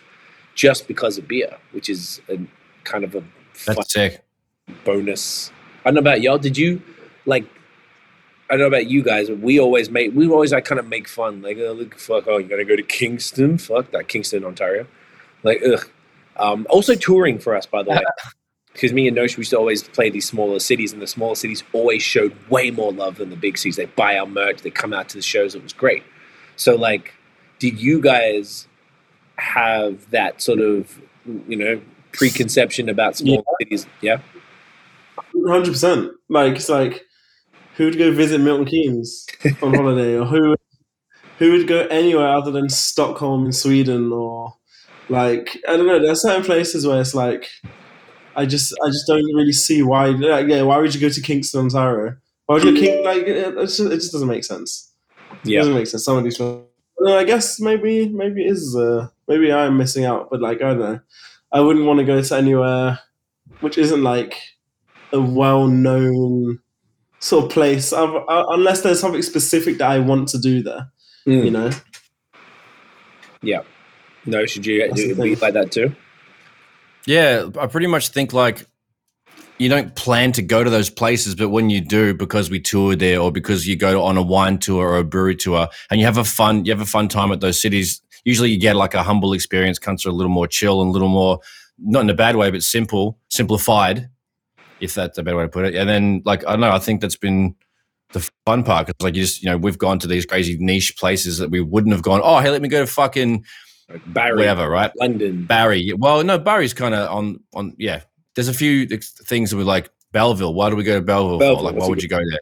just 0.55 0.87
because 0.87 1.17
of 1.17 1.27
beer, 1.27 1.57
which 1.71 1.89
is 1.89 2.21
a 2.29 2.37
kind 2.85 3.03
of 3.03 3.15
a 3.15 3.23
That's 3.65 3.91
sick. 3.91 4.21
bonus. 4.85 5.51
I 5.83 5.89
don't 5.89 5.95
know 5.95 5.99
about 5.99 6.21
y'all. 6.21 6.37
Did 6.37 6.57
you 6.57 6.81
like? 7.25 7.45
I 8.49 8.53
don't 8.53 8.59
know 8.59 8.67
about 8.67 8.87
you 8.87 9.01
guys, 9.01 9.29
but 9.29 9.39
we 9.39 9.59
always 9.59 9.89
make 9.89 10.13
we 10.13 10.29
always 10.29 10.53
like 10.53 10.65
kind 10.65 10.79
of 10.79 10.87
make 10.87 11.07
fun. 11.07 11.41
Like, 11.41 11.57
oh, 11.57 11.73
look, 11.73 11.97
fuck, 11.97 12.25
oh, 12.27 12.37
you 12.37 12.47
gotta 12.47 12.65
go 12.65 12.75
to 12.75 12.83
Kingston, 12.83 13.57
fuck 13.57 13.89
that 13.91 14.07
Kingston, 14.07 14.45
Ontario. 14.45 14.85
Like, 15.43 15.61
ugh. 15.65 15.89
Um, 16.37 16.67
also 16.69 16.95
touring 16.95 17.39
for 17.39 17.55
us, 17.55 17.65
by 17.65 17.81
the 17.81 17.91
way, 17.91 18.03
because 18.73 18.93
me 18.93 19.07
and 19.07 19.17
Nosh 19.17 19.37
we 19.37 19.41
used 19.41 19.51
to 19.51 19.57
always 19.57 19.83
play 19.83 20.09
these 20.09 20.27
smaller 20.27 20.59
cities, 20.59 20.93
and 20.93 21.01
the 21.01 21.07
smaller 21.07 21.35
cities 21.35 21.63
always 21.73 22.03
showed 22.03 22.35
way 22.49 22.69
more 22.71 22.91
love 22.91 23.17
than 23.17 23.29
the 23.29 23.35
big 23.35 23.57
cities. 23.57 23.77
They 23.77 23.85
buy 23.85 24.17
our 24.17 24.27
merch, 24.27 24.61
they 24.61 24.69
come 24.69 24.93
out 24.93 25.09
to 25.09 25.17
the 25.17 25.23
shows. 25.23 25.55
It 25.55 25.63
was 25.63 25.73
great. 25.73 26.03
So, 26.55 26.75
like, 26.75 27.13
did 27.59 27.81
you 27.81 27.99
guys 27.99 28.67
have 29.37 30.09
that 30.11 30.41
sort 30.41 30.59
of 30.59 31.01
you 31.47 31.55
know 31.55 31.81
preconception 32.11 32.89
about 32.89 33.17
small 33.17 33.43
cities? 33.59 33.87
Yeah. 34.01 34.19
Hundred 35.47 35.71
percent. 35.71 36.11
Like 36.29 36.55
it's 36.55 36.69
like 36.69 37.04
who 37.75 37.85
would 37.85 37.97
go 37.97 38.11
visit 38.11 38.39
Milton 38.41 38.65
Keynes 38.65 39.25
on 39.61 39.73
holiday, 39.75 40.17
or 40.17 40.25
who 40.25 40.55
who 41.39 41.51
would 41.51 41.67
go 41.67 41.81
anywhere 41.87 42.27
other 42.27 42.51
than 42.51 42.69
Stockholm 42.69 43.45
in 43.45 43.51
Sweden, 43.51 44.11
or 44.11 44.53
like 45.09 45.57
I 45.67 45.77
don't 45.77 45.87
know. 45.87 45.99
There 46.01 46.11
are 46.11 46.15
certain 46.15 46.43
places 46.43 46.85
where 46.87 46.99
it's 47.01 47.15
like 47.15 47.47
I 48.35 48.45
just 48.45 48.73
I 48.83 48.87
just 48.89 49.07
don't 49.07 49.23
really 49.35 49.53
see 49.53 49.81
why. 49.83 50.07
Like, 50.07 50.47
yeah, 50.47 50.61
why 50.63 50.77
would 50.77 50.93
you 50.93 51.01
go 51.01 51.09
to 51.09 51.21
Kingston, 51.21 51.61
Ontario? 51.61 52.15
Why 52.45 52.55
would 52.55 52.63
you 52.63 52.73
King? 52.73 53.03
Like 53.03 53.23
it, 53.23 53.55
just, 53.55 53.79
it 53.79 53.89
just 53.95 54.11
doesn't 54.11 54.27
make 54.27 54.43
sense. 54.43 54.91
It 55.43 55.49
Yeah. 55.51 55.59
doesn't 55.59 55.73
make 55.73 55.87
sense. 55.87 56.03
Some 56.05 56.17
of 56.17 56.23
these. 56.23 56.39
I 57.07 57.23
guess 57.23 57.59
maybe 57.59 58.09
maybe 58.09 58.45
it 58.45 58.51
is. 58.51 58.75
Uh, 58.75 59.09
maybe 59.27 59.51
I'm 59.51 59.77
missing 59.77 60.05
out, 60.05 60.29
but 60.29 60.41
like 60.41 60.57
I 60.61 60.69
don't 60.69 60.79
know. 60.79 60.99
I 61.51 61.59
wouldn't 61.61 61.85
want 61.85 61.99
to 61.99 62.05
go 62.05 62.21
to 62.21 62.35
anywhere 62.35 62.99
which 63.61 63.77
isn't 63.77 64.03
like 64.03 64.35
a 65.13 65.21
well-known 65.21 66.59
sort 67.25 67.45
of 67.45 67.49
place, 67.49 67.91
I've, 67.91 68.13
uh, 68.13 68.45
unless 68.49 68.81
there's 68.81 68.99
something 68.99 69.23
specific 69.23 69.79
that 69.79 69.89
I 69.89 69.97
want 69.97 70.27
to 70.29 70.37
do 70.37 70.61
there. 70.61 70.91
Mm. 71.27 71.45
You 71.45 71.51
know, 71.51 71.71
Yeah. 73.41 73.61
No, 74.27 74.45
should 74.45 74.65
you 74.65 74.87
That's 74.87 75.01
do 75.01 75.15
be 75.15 75.35
like 75.35 75.53
that 75.53 75.71
too? 75.71 75.95
Yeah, 77.05 77.47
I 77.59 77.67
pretty 77.67 77.87
much 77.87 78.09
think 78.09 78.33
like 78.33 78.65
you 79.57 79.69
don't 79.69 79.95
plan 79.95 80.33
to 80.33 80.41
go 80.41 80.63
to 80.63 80.69
those 80.69 80.89
places, 80.89 81.33
but 81.35 81.49
when 81.49 81.69
you 81.69 81.81
do, 81.81 82.13
because 82.13 82.49
we 82.49 82.59
toured 82.59 82.99
there, 82.99 83.19
or 83.19 83.31
because 83.31 83.67
you 83.67 83.75
go 83.75 84.03
on 84.03 84.17
a 84.17 84.21
wine 84.21 84.57
tour 84.59 84.87
or 84.89 84.97
a 84.97 85.03
brewery 85.03 85.35
tour, 85.35 85.67
and 85.89 85.99
you 85.99 86.05
have 86.05 86.17
a 86.17 86.23
fun, 86.23 86.65
you 86.65 86.71
have 86.71 86.81
a 86.81 86.85
fun 86.85 87.07
time 87.07 87.31
at 87.31 87.39
those 87.39 87.59
cities. 87.59 88.01
Usually, 88.23 88.51
you 88.51 88.59
get 88.59 88.75
like 88.75 88.93
a 88.93 89.03
humble 89.03 89.33
experience. 89.33 89.79
comes 89.79 90.05
are 90.05 90.09
a 90.09 90.13
little 90.13 90.31
more 90.31 90.47
chill 90.47 90.81
and 90.81 90.89
a 90.89 90.91
little 90.91 91.07
more, 91.07 91.39
not 91.79 92.01
in 92.01 92.09
a 92.09 92.15
bad 92.15 92.35
way, 92.35 92.51
but 92.51 92.63
simple, 92.63 93.19
simplified, 93.29 94.09
if 94.79 94.93
that's 94.93 95.17
a 95.17 95.23
better 95.23 95.37
way 95.37 95.43
to 95.43 95.49
put 95.49 95.65
it. 95.65 95.75
And 95.75 95.89
then, 95.89 96.21
like 96.25 96.45
I 96.45 96.51
don't 96.51 96.61
know, 96.61 96.71
I 96.71 96.79
think 96.79 97.01
that's 97.01 97.15
been 97.15 97.55
the 98.11 98.29
fun 98.45 98.63
part 98.63 98.87
because, 98.87 99.03
like, 99.03 99.15
you 99.15 99.21
just 99.21 99.41
you 99.41 99.49
know, 99.49 99.57
we've 99.57 99.77
gone 99.77 99.99
to 99.99 100.07
these 100.07 100.25
crazy 100.25 100.57
niche 100.59 100.97
places 100.97 101.37
that 101.39 101.49
we 101.49 101.61
wouldn't 101.61 101.93
have 101.93 102.03
gone. 102.03 102.21
Oh, 102.23 102.39
hey, 102.39 102.49
let 102.49 102.61
me 102.61 102.69
go 102.69 102.81
to 102.81 102.87
fucking 102.87 103.43
Like 103.89 104.01
Barrie, 104.13 104.37
wherever, 104.37 104.69
right? 104.69 104.91
London. 104.99 105.45
Barrie. 105.45 105.93
Well, 105.97 106.23
no, 106.23 106.39
Barrie's 106.39 106.73
kind 106.73 106.95
of 106.95 107.09
on 107.09 107.39
on. 107.53 107.75
Yeah, 107.77 108.01
there's 108.35 108.47
a 108.47 108.53
few 108.53 108.87
things 108.87 109.51
that 109.51 109.57
were 109.57 109.63
like 109.63 109.89
Belleville. 110.11 110.53
Why 110.53 110.69
do 110.69 110.75
we 110.75 110.83
go 110.83 110.95
to 110.95 111.05
Belleville? 111.05 111.39
Belleville, 111.39 111.57
for? 111.57 111.71
Like, 111.71 111.75
why 111.75 111.87
would 111.87 112.01
you 112.01 112.09
go 112.09 112.17
there? 112.17 112.39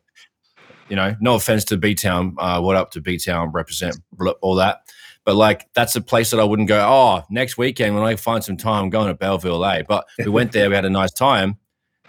You 0.89 0.95
know, 0.95 1.15
no 1.21 1.35
offense 1.35 1.63
to 1.65 1.77
B 1.77 1.95
Town. 1.95 2.35
Uh, 2.37 2.61
what 2.61 2.75
up 2.75 2.91
to 2.91 3.01
B 3.01 3.17
Town? 3.17 3.51
Represent 3.51 3.97
all 4.41 4.55
that. 4.55 4.79
But 5.25 5.35
like, 5.35 5.69
that's 5.73 5.95
a 5.95 6.01
place 6.01 6.31
that 6.31 6.39
I 6.39 6.43
wouldn't 6.43 6.67
go. 6.67 6.85
Oh, 6.85 7.23
next 7.29 7.57
weekend 7.57 7.95
when 7.95 8.03
I 8.03 8.17
find 8.17 8.43
some 8.43 8.57
time, 8.57 8.83
I'm 8.83 8.89
going 8.89 9.07
to 9.07 9.13
Belleville, 9.13 9.63
eh? 9.65 9.83
But 9.87 10.05
we 10.19 10.27
went 10.27 10.51
there, 10.51 10.69
we 10.69 10.75
had 10.75 10.83
a 10.83 10.89
nice 10.89 11.13
time, 11.13 11.57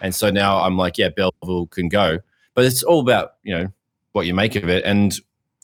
and 0.01 0.13
so 0.13 0.29
now 0.29 0.61
I'm 0.61 0.77
like, 0.77 0.97
yeah, 0.97 1.09
Belleville 1.09 1.67
can 1.67 1.89
go. 1.89 2.19
But 2.53 2.65
it's 2.65 2.83
all 2.83 2.99
about 2.99 3.33
you 3.43 3.57
know 3.57 3.67
what 4.13 4.25
you 4.25 4.33
make 4.33 4.55
of 4.55 4.69
it, 4.69 4.83
and 4.85 5.13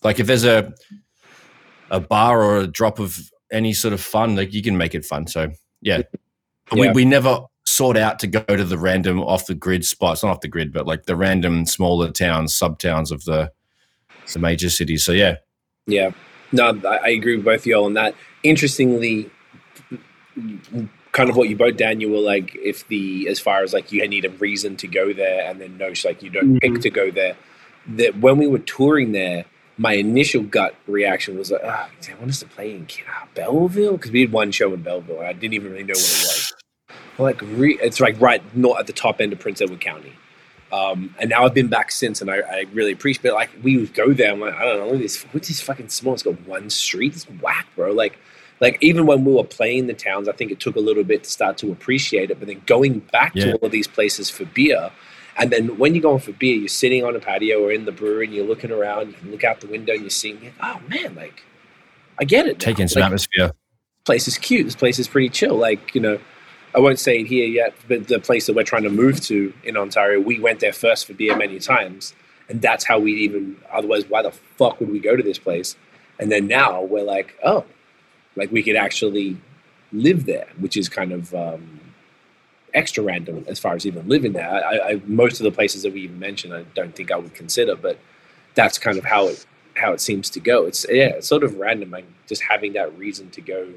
like 0.04 0.20
if 0.20 0.28
there's 0.28 0.46
a 0.46 0.74
a 1.90 2.00
bar 2.00 2.42
or 2.42 2.60
a 2.60 2.68
drop 2.68 3.00
of 3.00 3.20
any 3.52 3.74
sort 3.74 3.94
of 3.94 4.02
fun, 4.02 4.36
like 4.36 4.54
you 4.54 4.64
can 4.64 4.78
make 4.78 4.96
it 4.96 5.06
fun. 5.06 5.28
So 5.28 5.52
yeah, 5.82 6.02
Yeah. 6.74 6.92
We, 6.92 6.92
we 6.92 7.06
never 7.06 7.42
sought 7.66 7.98
out 7.98 8.20
to 8.20 8.28
go 8.28 8.44
to 8.44 8.64
the 8.64 8.78
random 8.78 9.20
off 9.22 9.46
the 9.46 9.54
grid 9.54 9.86
spots, 9.86 10.24
not 10.24 10.32
off 10.32 10.42
the 10.42 10.48
grid, 10.48 10.74
but 10.74 10.88
like 10.88 11.06
the 11.06 11.16
random 11.16 11.66
smaller 11.66 12.12
towns, 12.12 12.56
sub 12.56 12.80
towns 12.80 13.12
of 13.12 13.26
the 13.26 13.52
the 14.34 14.40
major 14.40 14.70
cities. 14.70 15.04
So 15.04 15.12
yeah, 15.12 15.38
Yeah. 15.88 16.12
No, 16.54 16.80
I, 16.86 16.98
I 16.98 17.10
agree 17.10 17.36
with 17.36 17.46
both 17.46 17.62
of 17.62 17.66
y'all 17.66 17.86
on 17.86 17.94
that. 17.96 18.16
Interestingly, 18.44 19.30
kind 21.12 21.30
of 21.30 21.36
what 21.36 21.50
you 21.50 21.56
both, 21.56 21.78
Dan, 21.78 22.00
you 22.02 22.10
were 22.10 22.20
like, 22.20 22.56
if 22.56 22.88
the, 22.88 23.28
as 23.28 23.40
far 23.40 23.64
as 23.64 23.74
like 23.74 23.92
you 23.92 24.08
need 24.08 24.26
a 24.26 24.30
reason 24.30 24.78
to 24.78 24.88
go 24.88 25.12
there 25.14 25.50
and 25.50 25.60
then 25.60 25.78
no, 25.78 25.92
like 26.06 26.24
you 26.24 26.30
don't 26.30 26.60
pick 26.60 26.72
Mhm. 26.74 26.82
to 26.84 26.90
go 26.90 27.12
there, 27.12 27.36
that 27.88 28.18
when 28.20 28.38
we 28.38 28.48
were 28.48 28.60
touring 28.60 29.12
there, 29.12 29.46
my 29.78 29.94
initial 29.94 30.44
gut 30.44 30.76
reaction 30.88 31.38
was 31.38 31.50
like, 31.52 31.62
oh, 31.64 31.68
I 31.70 31.90
want 32.20 32.30
us 32.30 32.40
to 32.40 32.46
play 32.46 32.72
in 32.76 32.88
uh, 33.10 33.26
Belleville 33.34 33.94
because 33.94 34.12
we 34.12 34.22
had 34.22 34.32
one 34.32 34.52
show 34.52 34.74
in 34.74 34.84
Belleville 34.84 35.18
and 35.20 35.28
I 35.28 35.34
didn't 35.34 35.54
even 35.56 35.72
really 35.72 35.84
know 35.84 35.94
what 35.94 35.98
it 36.00 36.28
was. 36.28 36.54
Like, 37.18 37.42
re- 37.42 37.80
it's 37.82 38.00
like 38.00 38.20
right 38.22 38.42
not 38.56 38.80
at 38.80 38.88
the 38.88 38.94
top 38.94 39.20
end 39.22 39.34
of 39.34 39.40
Prince 39.40 39.62
Edward 39.62 39.82
County. 39.82 40.14
Um, 40.72 41.14
and 41.20 41.30
now 41.30 41.44
I've 41.44 41.54
been 41.54 41.68
back 41.68 41.92
since, 41.92 42.22
and 42.22 42.32
I, 42.32 42.38
I 42.38 42.66
really 42.74 42.94
appreciate. 42.94 43.24
But 43.24 43.34
like, 43.34 43.50
we 43.62 43.76
would 43.78 43.94
go 43.94 44.14
there. 44.14 44.32
I'm 44.32 44.40
like, 44.40 44.54
I 44.54 44.64
don't 44.64 44.78
know, 44.80 44.86
look 44.86 44.96
at 44.96 45.02
this. 45.02 45.22
What's 45.34 45.50
this 45.50 45.60
fucking 45.62 45.90
small? 45.90 46.14
It's 46.14 46.24
got 46.24 46.40
one 46.48 46.70
street. 46.70 47.14
It's 47.14 47.26
whack, 47.26 47.68
bro. 47.76 47.92
Like, 47.92 48.18
like 48.62 48.78
even 48.80 49.06
when 49.06 49.26
we 49.26 49.34
were 49.34 49.44
playing 49.44 49.88
the 49.88 49.94
towns, 49.94 50.30
I 50.30 50.32
think 50.32 50.52
it 50.52 50.60
took 50.60 50.76
a 50.78 50.80
little 50.80 51.04
bit 51.04 51.24
to 51.26 51.30
start 51.30 51.58
to 51.58 51.72
appreciate 51.72 52.32
it. 52.32 52.40
But 52.40 52.48
then 52.48 52.62
going 52.66 53.00
back 53.00 53.34
Yeah. 53.36 53.46
to 53.46 53.54
all 53.58 53.66
of 53.66 53.72
these 53.72 53.88
places 53.88 54.30
for 54.30 54.46
beer, 54.46 54.92
and 55.38 55.50
then 55.52 55.78
when 55.78 55.96
you're 55.96 56.02
going 56.02 56.20
for 56.20 56.32
beer, 56.34 56.56
you're 56.56 56.68
sitting 56.68 57.04
on 57.04 57.16
a 57.16 57.20
patio 57.20 57.64
or 57.64 57.72
in 57.72 57.86
the 57.86 57.92
brewery, 57.92 58.26
and 58.28 58.34
you're 58.36 58.46
looking 58.46 58.72
around. 58.72 59.08
You 59.08 59.14
can 59.14 59.32
look 59.32 59.44
out 59.44 59.60
the 59.62 59.68
window, 59.68 59.94
and 59.94 60.02
you're 60.02 60.10
seeing, 60.10 60.42
it. 60.44 60.54
oh 60.62 60.80
man, 60.88 61.16
like, 61.16 61.44
I 62.20 62.24
get 62.24 62.46
it. 62.46 62.60
now. 62.60 62.66
taking 62.66 62.88
some 62.88 63.02
Like, 63.02 63.08
atmosphere. 63.08 63.52
place 64.06 64.28
is 64.28 64.38
cute. 64.38 64.66
This 64.66 64.76
place 64.76 65.00
is 65.00 65.08
pretty 65.08 65.30
chill. 65.30 65.56
Like, 65.56 65.96
you 65.96 66.02
know, 66.02 66.20
I 66.76 66.80
won't 66.80 67.00
say 67.00 67.20
it 67.22 67.28
here 67.28 67.48
yet, 67.48 67.74
but 67.88 68.08
the 68.08 68.20
place 68.20 68.46
that 68.46 68.56
we're 68.56 68.64
trying 68.64 68.84
to 68.84 68.90
move 68.90 69.20
to 69.22 69.54
in 69.64 69.76
Ontario, 69.76 70.20
we 70.20 70.40
went 70.40 70.60
there 70.60 70.72
first 70.74 71.06
for 71.08 71.14
beer 71.14 71.36
many 71.36 71.60
times. 71.60 72.14
And 72.50 72.62
that's 72.62 72.84
how 72.86 73.00
we 73.00 73.14
even, 73.14 73.56
otherwise, 73.74 74.04
why 74.10 74.22
the 74.22 74.32
fuck 74.32 74.80
would 74.80 74.90
we 74.92 75.00
go 75.00 75.16
to 75.16 75.24
this 75.24 75.40
place? 75.40 75.76
And 76.20 76.32
then 76.32 76.48
now 76.48 76.82
we're 76.84 77.04
like, 77.04 77.36
oh, 77.44 77.64
like 78.36 78.52
we 78.52 78.64
could 78.64 78.76
actually 78.76 79.38
live 79.92 80.26
there, 80.26 80.48
which 80.60 80.78
is 80.78 80.88
kind 80.90 81.12
of 81.12 81.34
um, 81.34 81.80
extra 82.74 83.04
random 83.04 83.44
as 83.48 83.60
far 83.60 83.76
as 83.76 83.86
even 83.86 84.08
living 84.08 84.34
there. 84.34 84.50
I, 84.50 84.92
I, 84.92 85.02
most 85.06 85.40
of 85.40 85.44
the 85.44 85.52
places 85.52 85.84
that 85.84 85.94
we 85.94 86.02
even 86.02 86.20
mentioned, 86.20 86.54
I 86.54 86.64
don't 86.76 86.96
think 86.96 87.12
I 87.12 87.18
would 87.18 87.34
consider, 87.34 87.76
but 87.76 88.00
that's 88.56 88.78
kind 88.78 88.98
of 88.98 89.06
how 89.06 89.28
it 89.28 89.46
how 89.76 89.94
it 89.94 90.02
seems 90.02 90.30
to 90.32 90.40
go. 90.40 90.66
It's 90.66 90.86
yeah, 90.90 91.10
it's 91.10 91.28
sort 91.28 91.44
of 91.44 91.58
random. 91.58 91.92
Like 91.92 92.06
just 92.28 92.42
having 92.42 92.74
that 92.74 92.98
reason 92.98 93.30
to 93.32 93.42
go 93.42 93.68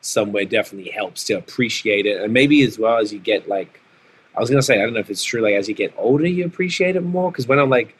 somewhere 0.00 0.44
definitely 0.44 0.90
helps 0.90 1.24
to 1.24 1.34
appreciate 1.34 2.06
it, 2.06 2.22
and 2.22 2.32
maybe 2.32 2.62
as 2.62 2.78
well 2.78 2.98
as 2.98 3.12
you 3.12 3.18
get 3.18 3.48
like, 3.48 3.80
I 4.36 4.40
was 4.40 4.50
gonna 4.50 4.62
say, 4.62 4.80
I 4.80 4.84
don't 4.84 4.94
know 4.94 5.00
if 5.00 5.10
it's 5.10 5.24
true. 5.24 5.40
Like 5.40 5.54
as 5.54 5.68
you 5.68 5.74
get 5.74 5.94
older, 5.96 6.26
you 6.26 6.44
appreciate 6.44 6.96
it 6.96 7.02
more. 7.02 7.30
Because 7.30 7.46
when 7.46 7.58
I'm 7.58 7.70
like, 7.70 7.94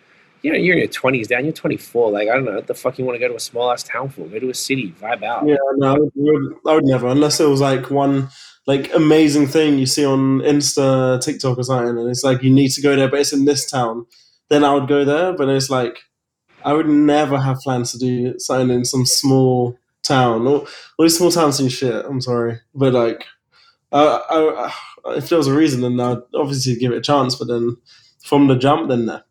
you 0.45 0.53
know, 0.53 0.59
you're 0.59 0.75
in 0.75 0.81
your 0.81 0.89
twenties, 0.89 1.29
Dan, 1.29 1.47
you're 1.47 1.55
24. 1.55 2.11
Like 2.11 2.29
I 2.29 2.35
don't 2.35 2.45
know 2.45 2.53
what 2.53 2.67
the 2.67 2.75
fuck 2.75 2.99
you 2.99 3.05
want 3.07 3.17
to 3.17 3.19
go 3.19 3.29
to 3.29 3.35
a 3.35 3.41
small 3.41 3.73
ass 3.73 3.83
town 3.83 4.11
for? 4.11 4.27
Go 4.27 4.39
to 4.39 4.51
a 4.51 4.55
city, 4.55 4.95
vibe 5.01 5.23
out. 5.23 5.47
Yeah, 5.47 5.57
no, 5.77 5.95
I 5.95 5.99
would, 5.99 6.55
I 6.67 6.75
would, 6.75 6.85
never, 6.85 7.07
unless 7.07 7.41
it 7.41 7.49
was 7.49 7.63
like 7.63 7.91
one 7.91 8.29
like 8.67 8.93
amazing 8.93 9.47
thing 9.47 9.79
you 9.79 9.87
see 9.87 10.05
on 10.05 10.41
Insta, 10.41 11.19
TikTok, 11.23 11.57
or 11.57 11.63
something, 11.65 11.97
and 11.99 12.11
it's 12.11 12.25
like 12.25 12.43
you 12.43 12.51
need 12.51 12.69
to 12.73 12.83
go 12.83 12.95
there, 12.95 13.09
but 13.09 13.21
it's 13.21 13.33
in 13.33 13.47
this 13.47 13.71
town. 13.71 14.05
Then 14.51 14.65
I 14.65 14.75
would 14.75 14.87
go 14.87 15.03
there, 15.03 15.33
but 15.33 15.49
it's 15.49 15.71
like 15.71 16.01
I 16.63 16.75
would 16.75 16.89
never 16.89 17.39
have 17.39 17.61
plans 17.61 17.93
to 17.93 17.99
do 17.99 18.39
something 18.39 18.77
in 18.77 18.85
some 18.85 19.07
small 19.07 19.79
town. 20.03 20.47
All, 20.47 20.69
all 20.99 21.05
these 21.07 21.17
small 21.17 21.31
towns 21.31 21.59
and 21.59 21.73
shit. 21.73 22.05
I'm 22.05 22.21
sorry, 22.21 22.61
but 22.75 22.93
like, 22.93 23.25
I, 23.93 24.21
I, 25.07 25.17
if 25.17 25.31
there 25.31 25.39
was 25.39 25.47
a 25.47 25.55
reason, 25.55 25.81
then 25.81 25.99
I'd 25.99 26.19
obviously 26.35 26.77
give 26.77 26.93
it 26.93 26.99
a 26.99 27.01
chance. 27.01 27.35
But 27.35 27.49
then 27.49 27.79
from 28.23 28.47
the 28.47 28.57
jump, 28.57 28.91
then 28.91 29.07
no. 29.07 29.23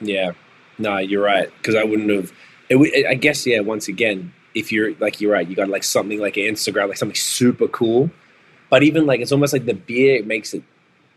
Yeah, 0.00 0.32
no, 0.80 0.98
you're 0.98 1.22
right. 1.22 1.50
Because 1.58 1.74
I 1.74 1.84
wouldn't 1.84 2.10
have. 2.10 2.32
It, 2.68 3.06
I 3.06 3.14
guess 3.14 3.46
yeah. 3.46 3.60
Once 3.60 3.88
again, 3.88 4.32
if 4.54 4.72
you're 4.72 4.94
like 4.96 5.20
you're 5.20 5.32
right, 5.32 5.46
you 5.46 5.54
got 5.54 5.68
like 5.68 5.84
something 5.84 6.18
like 6.18 6.34
Instagram, 6.34 6.88
like 6.88 6.96
something 6.96 7.16
super 7.16 7.68
cool. 7.68 8.10
But 8.70 8.82
even 8.82 9.06
like 9.06 9.20
it's 9.20 9.32
almost 9.32 9.52
like 9.52 9.66
the 9.66 9.74
beer 9.74 10.24
makes 10.24 10.54
it 10.54 10.62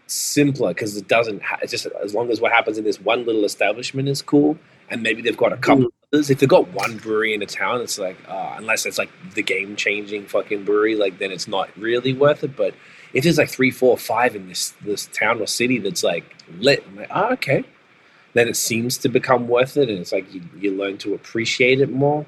simpler 0.07 0.69
because 0.69 0.97
it 0.97 1.07
doesn't. 1.07 1.41
Ha- 1.41 1.59
it's 1.61 1.71
just 1.71 1.85
as 2.03 2.13
long 2.13 2.29
as 2.29 2.41
what 2.41 2.51
happens 2.51 2.77
in 2.77 2.83
this 2.83 2.99
one 2.99 3.25
little 3.25 3.45
establishment 3.45 4.09
is 4.09 4.21
cool, 4.21 4.57
and 4.89 5.01
maybe 5.01 5.21
they've 5.21 5.37
got 5.37 5.53
a 5.53 5.57
couple 5.57 5.87
others. 6.11 6.29
If 6.29 6.39
they've 6.39 6.49
got 6.49 6.67
one 6.69 6.97
brewery 6.97 7.33
in 7.33 7.41
a 7.41 7.45
town, 7.45 7.81
it's 7.81 7.97
like 7.97 8.17
uh, 8.27 8.55
unless 8.57 8.85
it's 8.85 8.97
like 8.97 9.09
the 9.35 9.43
game 9.43 9.75
changing 9.75 10.27
fucking 10.27 10.65
brewery, 10.65 10.95
like 10.95 11.19
then 11.19 11.31
it's 11.31 11.47
not 11.47 11.69
really 11.77 12.13
worth 12.13 12.43
it. 12.43 12.55
But 12.55 12.73
if 13.13 13.23
there's 13.23 13.37
like 13.37 13.49
three, 13.49 13.71
four, 13.71 13.97
five 13.97 14.35
in 14.35 14.47
this 14.49 14.73
this 14.81 15.05
town 15.13 15.39
or 15.39 15.47
city 15.47 15.77
that's 15.77 16.03
like 16.03 16.35
lit, 16.57 16.83
I'm 16.87 16.95
like, 16.97 17.09
oh, 17.11 17.33
okay 17.33 17.63
then 18.33 18.47
it 18.47 18.55
seems 18.55 18.97
to 18.99 19.09
become 19.09 19.47
worth 19.47 19.77
it, 19.77 19.89
and 19.89 19.99
it's 19.99 20.11
like 20.11 20.31
you, 20.33 20.41
you 20.57 20.75
learn 20.75 20.97
to 20.99 21.13
appreciate 21.13 21.81
it 21.81 21.91
more. 21.91 22.25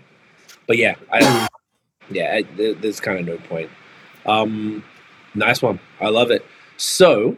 But 0.68 0.78
yeah, 0.78 0.96
I, 1.12 1.48
yeah, 2.10 2.40
I, 2.40 2.74
there's 2.74 3.00
kind 3.00 3.20
of 3.20 3.26
no 3.26 3.38
point. 3.48 3.70
Um, 4.26 4.84
nice 5.34 5.62
one, 5.62 5.80
I 6.00 6.10
love 6.10 6.32
it. 6.32 6.46
So, 6.78 7.38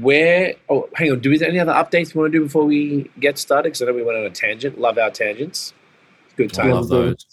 where? 0.00 0.54
Oh, 0.68 0.88
hang 0.94 1.12
on. 1.12 1.20
Do 1.20 1.30
we 1.30 1.38
have 1.38 1.48
any 1.48 1.58
other 1.58 1.72
updates 1.72 2.14
we 2.14 2.20
want 2.20 2.32
to 2.32 2.38
do 2.38 2.44
before 2.44 2.64
we 2.64 3.10
get 3.18 3.38
started? 3.38 3.64
Because 3.64 3.82
I 3.82 3.86
know 3.86 3.94
we 3.94 4.02
went 4.02 4.18
on 4.18 4.24
a 4.24 4.30
tangent. 4.30 4.78
Love 4.78 4.98
our 4.98 5.10
tangents. 5.10 5.72
Good 6.36 6.56
I 6.58 6.62
time. 6.62 6.70
love 6.72 6.88
those. 6.88 7.26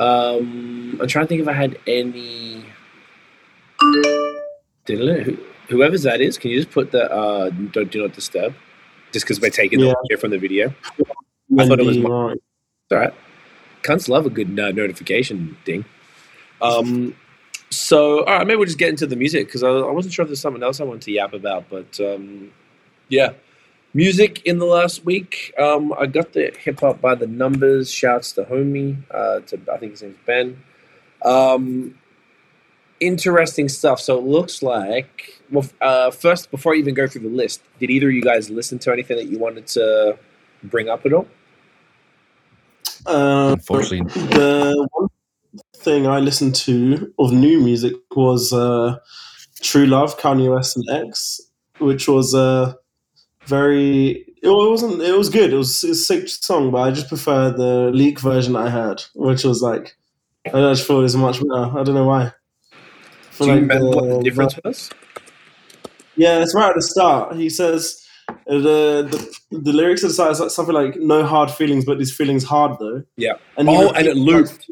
Um, 0.00 0.98
I'm 1.00 1.08
trying 1.08 1.24
to 1.24 1.28
think 1.28 1.40
if 1.40 1.48
I 1.48 1.52
had 1.52 1.78
any. 1.86 2.64
Did 4.84 5.00
it? 5.00 5.38
Who- 5.68 5.76
Whoever's 5.76 6.02
that 6.02 6.20
is, 6.20 6.38
can 6.38 6.50
you 6.50 6.58
just 6.60 6.70
put 6.72 6.90
the 6.92 7.10
uh, 7.12 7.50
don't 7.50 7.90
do 7.90 8.02
not 8.02 8.12
disturb? 8.12 8.54
Just 9.12 9.24
because 9.24 9.40
we're 9.40 9.50
taking 9.50 9.78
the 9.80 9.86
Yeah. 9.86 9.92
audio 9.92 10.16
from 10.18 10.30
the 10.30 10.38
video. 10.38 10.74
I 11.58 11.66
thought 11.66 11.78
it 11.80 11.86
was 11.86 11.98
my- 11.98 12.08
right. 12.10 12.38
All 12.90 12.98
right. 12.98 13.14
Cunts 13.82 14.08
love 14.08 14.26
a 14.26 14.30
good 14.30 14.58
uh, 14.58 14.72
notification 14.72 15.56
ding. 15.64 15.84
Um, 16.62 17.14
so, 17.70 18.24
all 18.24 18.38
right, 18.38 18.46
maybe 18.46 18.56
we'll 18.56 18.66
just 18.66 18.78
get 18.78 18.88
into 18.88 19.06
the 19.06 19.16
music 19.16 19.46
because 19.46 19.62
I, 19.62 19.68
I 19.68 19.90
wasn't 19.90 20.14
sure 20.14 20.22
if 20.22 20.28
there's 20.28 20.40
something 20.40 20.62
else 20.62 20.80
I 20.80 20.84
wanted 20.84 21.02
to 21.02 21.12
yap 21.12 21.32
about, 21.34 21.68
but 21.68 21.98
um, 22.00 22.50
yeah. 23.08 23.32
Music 23.96 24.42
in 24.44 24.58
the 24.58 24.64
last 24.64 25.04
week. 25.04 25.54
Um, 25.56 25.92
I 25.96 26.06
got 26.06 26.32
the 26.32 26.52
hip 26.58 26.80
hop 26.80 27.00
by 27.00 27.14
the 27.14 27.28
numbers. 27.28 27.92
Shouts 27.92 28.32
to 28.32 28.42
homie. 28.44 28.96
Uh, 29.08 29.38
to 29.40 29.60
I 29.72 29.76
think 29.78 29.92
his 29.92 30.02
name's 30.02 30.16
Ben. 30.26 30.60
Um, 31.24 31.96
interesting 33.00 33.68
stuff. 33.68 34.00
So 34.00 34.18
it 34.18 34.24
looks 34.24 34.62
like. 34.62 35.40
Well, 35.50 35.66
uh, 35.80 36.10
first, 36.10 36.50
before 36.50 36.74
I 36.74 36.76
even 36.76 36.94
go 36.94 37.06
through 37.06 37.22
the 37.22 37.36
list, 37.36 37.62
did 37.78 37.90
either 37.90 38.08
of 38.08 38.14
you 38.14 38.22
guys 38.22 38.50
listen 38.50 38.78
to 38.80 38.92
anything 38.92 39.16
that 39.16 39.26
you 39.26 39.38
wanted 39.38 39.66
to 39.68 40.18
bring 40.64 40.88
up 40.88 41.04
at 41.06 41.12
all? 41.12 41.28
Uh, 43.06 43.52
Unfortunately, 43.52 44.00
the 44.30 44.88
one 44.92 45.08
thing 45.76 46.06
I 46.06 46.20
listened 46.20 46.54
to 46.56 47.12
of 47.18 47.32
new 47.32 47.60
music 47.60 47.92
was 48.16 48.52
uh, 48.52 48.98
True 49.60 49.86
Love, 49.86 50.18
Kanye 50.18 50.52
West 50.52 50.76
and 50.76 51.08
X, 51.08 51.40
which 51.78 52.08
was 52.08 52.34
uh, 52.34 52.74
very. 53.46 54.24
It 54.42 54.48
wasn't. 54.48 55.02
It 55.02 55.16
was 55.16 55.28
good. 55.28 55.52
It 55.52 55.56
was 55.56 55.84
a 55.84 55.94
sick 55.94 56.28
song, 56.28 56.70
but 56.70 56.78
I 56.78 56.90
just 56.90 57.08
prefer 57.08 57.50
the 57.50 57.90
leak 57.92 58.20
version 58.20 58.56
I 58.56 58.70
heard, 58.70 59.02
which 59.14 59.44
was 59.44 59.62
like 59.62 59.96
I 60.46 60.50
just 60.50 60.86
thought 60.86 61.00
it 61.00 61.02
was 61.02 61.16
much 61.16 61.40
better. 61.40 61.78
I 61.78 61.82
don't 61.82 61.94
know 61.94 62.06
why. 62.06 62.32
Do 63.38 63.46
you 63.46 63.52
remember 63.54 63.86
what 63.86 64.04
the 64.08 64.22
difference 64.22 64.58
was? 64.64 64.90
Yeah, 66.16 66.40
it's 66.40 66.54
right 66.54 66.68
at 66.70 66.76
the 66.76 66.82
start. 66.82 67.36
He 67.36 67.50
says 67.50 68.06
uh, 68.28 68.34
the 68.46 69.36
the, 69.50 69.58
the 69.58 69.72
lyrics 69.72 70.04
at 70.04 70.10
the 70.14 70.30
is 70.30 70.40
like 70.40 70.50
something 70.50 70.74
like 70.74 70.96
"no 70.96 71.24
hard 71.26 71.50
feelings, 71.50 71.84
but 71.84 71.98
these 71.98 72.14
feelings 72.14 72.44
hard 72.44 72.78
though." 72.78 73.02
Yeah. 73.16 73.32
And 73.56 73.68
Oh, 73.68 73.90
and 73.90 74.06
it 74.06 74.16
looped. 74.16 74.70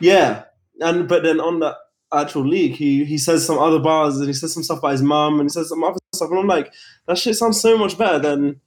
Yeah, 0.00 0.44
and 0.80 1.08
but 1.08 1.22
then 1.22 1.40
on 1.40 1.60
the 1.60 1.76
actual 2.12 2.46
leak, 2.46 2.76
he 2.76 3.04
he 3.04 3.18
says 3.18 3.44
some 3.44 3.58
other 3.58 3.78
bars 3.78 4.16
and 4.16 4.26
he 4.26 4.32
says 4.32 4.54
some 4.54 4.62
stuff 4.62 4.78
about 4.78 4.92
his 4.92 5.02
mum 5.02 5.40
and 5.40 5.44
he 5.44 5.52
says 5.52 5.68
some 5.68 5.84
other 5.84 5.98
stuff, 6.14 6.30
and 6.30 6.38
I'm 6.38 6.46
like, 6.46 6.72
that 7.06 7.18
shit 7.18 7.36
sounds 7.36 7.60
so 7.60 7.76
much 7.76 7.98
better 7.98 8.18
than 8.18 8.60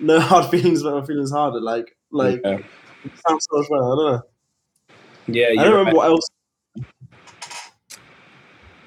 "no 0.00 0.20
hard 0.30 0.50
feelings, 0.50 0.82
but 0.82 0.94
my 0.98 1.04
feelings 1.06 1.30
harder." 1.30 1.60
Like 1.60 1.96
like 2.10 2.40
Yeah. 2.44 2.58
it 3.04 3.12
sounds 3.26 3.46
so 3.50 3.58
much 3.58 3.68
better. 3.68 3.82
I 3.82 3.86
don't 3.96 4.12
know. 4.12 4.22
Yeah, 5.26 5.48
I 5.48 5.54
don't 5.64 5.72
remember 5.72 5.84
right. 5.90 5.94
what 5.96 6.06
else. 6.08 6.28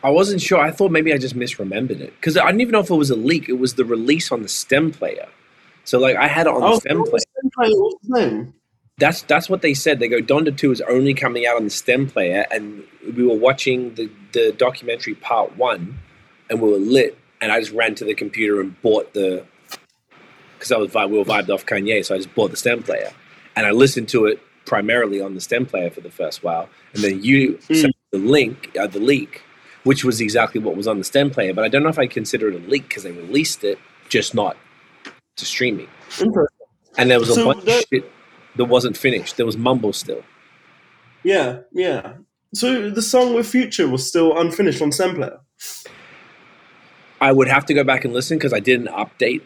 I 0.03 0.09
wasn't 0.09 0.41
sure. 0.41 0.59
I 0.59 0.71
thought 0.71 0.91
maybe 0.91 1.13
I 1.13 1.17
just 1.17 1.35
misremembered 1.35 1.99
it 2.01 2.13
because 2.19 2.35
I 2.37 2.45
didn't 2.47 2.61
even 2.61 2.71
know 2.73 2.79
if 2.79 2.89
it 2.89 2.95
was 2.95 3.09
a 3.11 3.15
leak. 3.15 3.47
It 3.49 3.59
was 3.59 3.75
the 3.75 3.85
release 3.85 4.31
on 4.31 4.41
the 4.41 4.49
stem 4.49 4.91
player. 4.91 5.27
So 5.83 5.99
like 5.99 6.15
I 6.15 6.27
had 6.27 6.47
it 6.47 6.53
on 6.53 6.63
Oh, 6.63 6.75
the 6.75 6.79
stem 6.81 6.97
player. 7.03 7.11
was 7.11 7.25
the 7.43 7.49
play? 7.55 7.67
His 7.69 8.09
name? 8.09 8.53
That's 8.97 9.21
that's 9.23 9.49
what 9.49 9.61
they 9.61 9.73
said. 9.73 9.99
They 9.99 10.07
go 10.07 10.19
Donda 10.21 10.55
Two 10.55 10.71
is 10.71 10.81
only 10.81 11.13
coming 11.13 11.45
out 11.45 11.55
on 11.57 11.63
the 11.63 11.69
stem 11.69 12.07
player, 12.07 12.45
and 12.51 12.83
we 13.15 13.25
were 13.25 13.35
watching 13.37 13.93
the 13.95 14.09
the 14.33 14.51
documentary 14.57 15.15
part 15.15 15.57
one, 15.57 15.97
and 16.49 16.61
we 16.61 16.69
were 16.69 16.77
lit, 16.77 17.17
and 17.41 17.51
I 17.51 17.59
just 17.59 17.71
ran 17.71 17.95
to 17.95 18.05
the 18.05 18.13
computer 18.13 18.59
and 18.61 18.79
bought 18.81 19.13
the 19.13 19.43
because 20.57 20.71
I 20.71 20.77
was 20.77 20.91
vi- 20.91 21.05
we 21.07 21.17
were 21.17 21.25
vibed 21.25 21.49
off 21.49 21.65
Kanye, 21.65 22.05
so 22.05 22.13
I 22.13 22.17
just 22.17 22.33
bought 22.35 22.51
the 22.51 22.57
stem 22.57 22.83
player, 22.83 23.11
and 23.55 23.65
I 23.65 23.71
listened 23.71 24.09
to 24.09 24.25
it 24.25 24.39
primarily 24.65 25.19
on 25.19 25.33
the 25.33 25.41
stem 25.41 25.65
player 25.65 25.89
for 25.89 26.01
the 26.01 26.11
first 26.11 26.43
while, 26.43 26.69
and 26.93 27.03
then 27.03 27.23
you 27.23 27.53
Mm. 27.69 27.81
sent 27.81 27.95
the 28.11 28.19
link, 28.19 28.69
uh, 28.79 28.85
the 28.85 28.99
leak, 28.99 29.41
which 29.83 30.03
was 30.03 30.21
exactly 30.21 30.61
what 30.61 30.75
was 30.75 30.87
on 30.87 30.97
the 30.97 31.03
stem 31.03 31.29
player, 31.29 31.53
but 31.53 31.63
I 31.63 31.67
don't 31.67 31.83
know 31.83 31.89
if 31.89 31.99
I 31.99 32.07
consider 32.07 32.49
it 32.49 32.55
a 32.55 32.59
leak 32.69 32.87
because 32.87 33.03
they 33.03 33.11
released 33.11 33.63
it, 33.63 33.79
just 34.09 34.33
not 34.35 34.57
to 35.37 35.45
streaming, 35.45 35.87
Interesting. 36.19 36.67
and 36.97 37.09
there 37.09 37.19
was 37.19 37.29
a 37.29 37.33
So 37.35 37.45
bunch 37.45 37.65
that- 37.65 37.83
of 37.83 37.85
shit 37.91 38.11
that 38.57 38.65
wasn't 38.65 38.97
finished. 38.97 39.37
There 39.37 39.45
was 39.45 39.57
mumble 39.57 39.93
still. 39.93 40.23
Yeah, 41.23 41.59
yeah. 41.71 42.13
So 42.53 42.89
the 42.89 43.01
song 43.01 43.33
with 43.33 43.47
Future 43.47 43.87
was 43.87 44.05
still 44.07 44.37
unfinished 44.37 44.81
on 44.81 44.91
stem 44.91 45.15
player. 45.15 45.39
I 47.21 47.31
would 47.31 47.47
have 47.47 47.65
to 47.67 47.73
go 47.73 47.83
back 47.83 48.03
and 48.03 48.13
listen 48.13 48.37
because 48.37 48.53
I 48.53 48.59
didn't 48.59 48.87
update. 48.87 49.41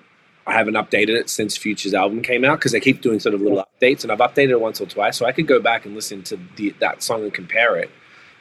I 0.47 0.53
haven't 0.53 0.75
updated 0.75 1.09
it 1.19 1.29
since 1.29 1.57
Future's 1.57 1.93
album 1.93 2.21
came 2.21 2.45
out 2.45 2.59
because 2.59 2.71
they 2.71 2.79
keep 2.79 3.01
doing 3.01 3.19
sort 3.19 3.35
of 3.35 3.41
little 3.41 3.63
updates, 3.81 4.03
and 4.03 4.11
I've 4.11 4.19
updated 4.19 4.51
it 4.51 4.61
once 4.61 4.79
or 4.79 4.85
twice, 4.85 5.17
so 5.17 5.25
I 5.25 5.31
could 5.31 5.47
go 5.47 5.59
back 5.59 5.85
and 5.85 5.93
listen 5.95 6.23
to 6.23 6.39
the, 6.55 6.69
that 6.79 7.03
song 7.03 7.23
and 7.23 7.33
compare 7.33 7.75
it. 7.77 7.89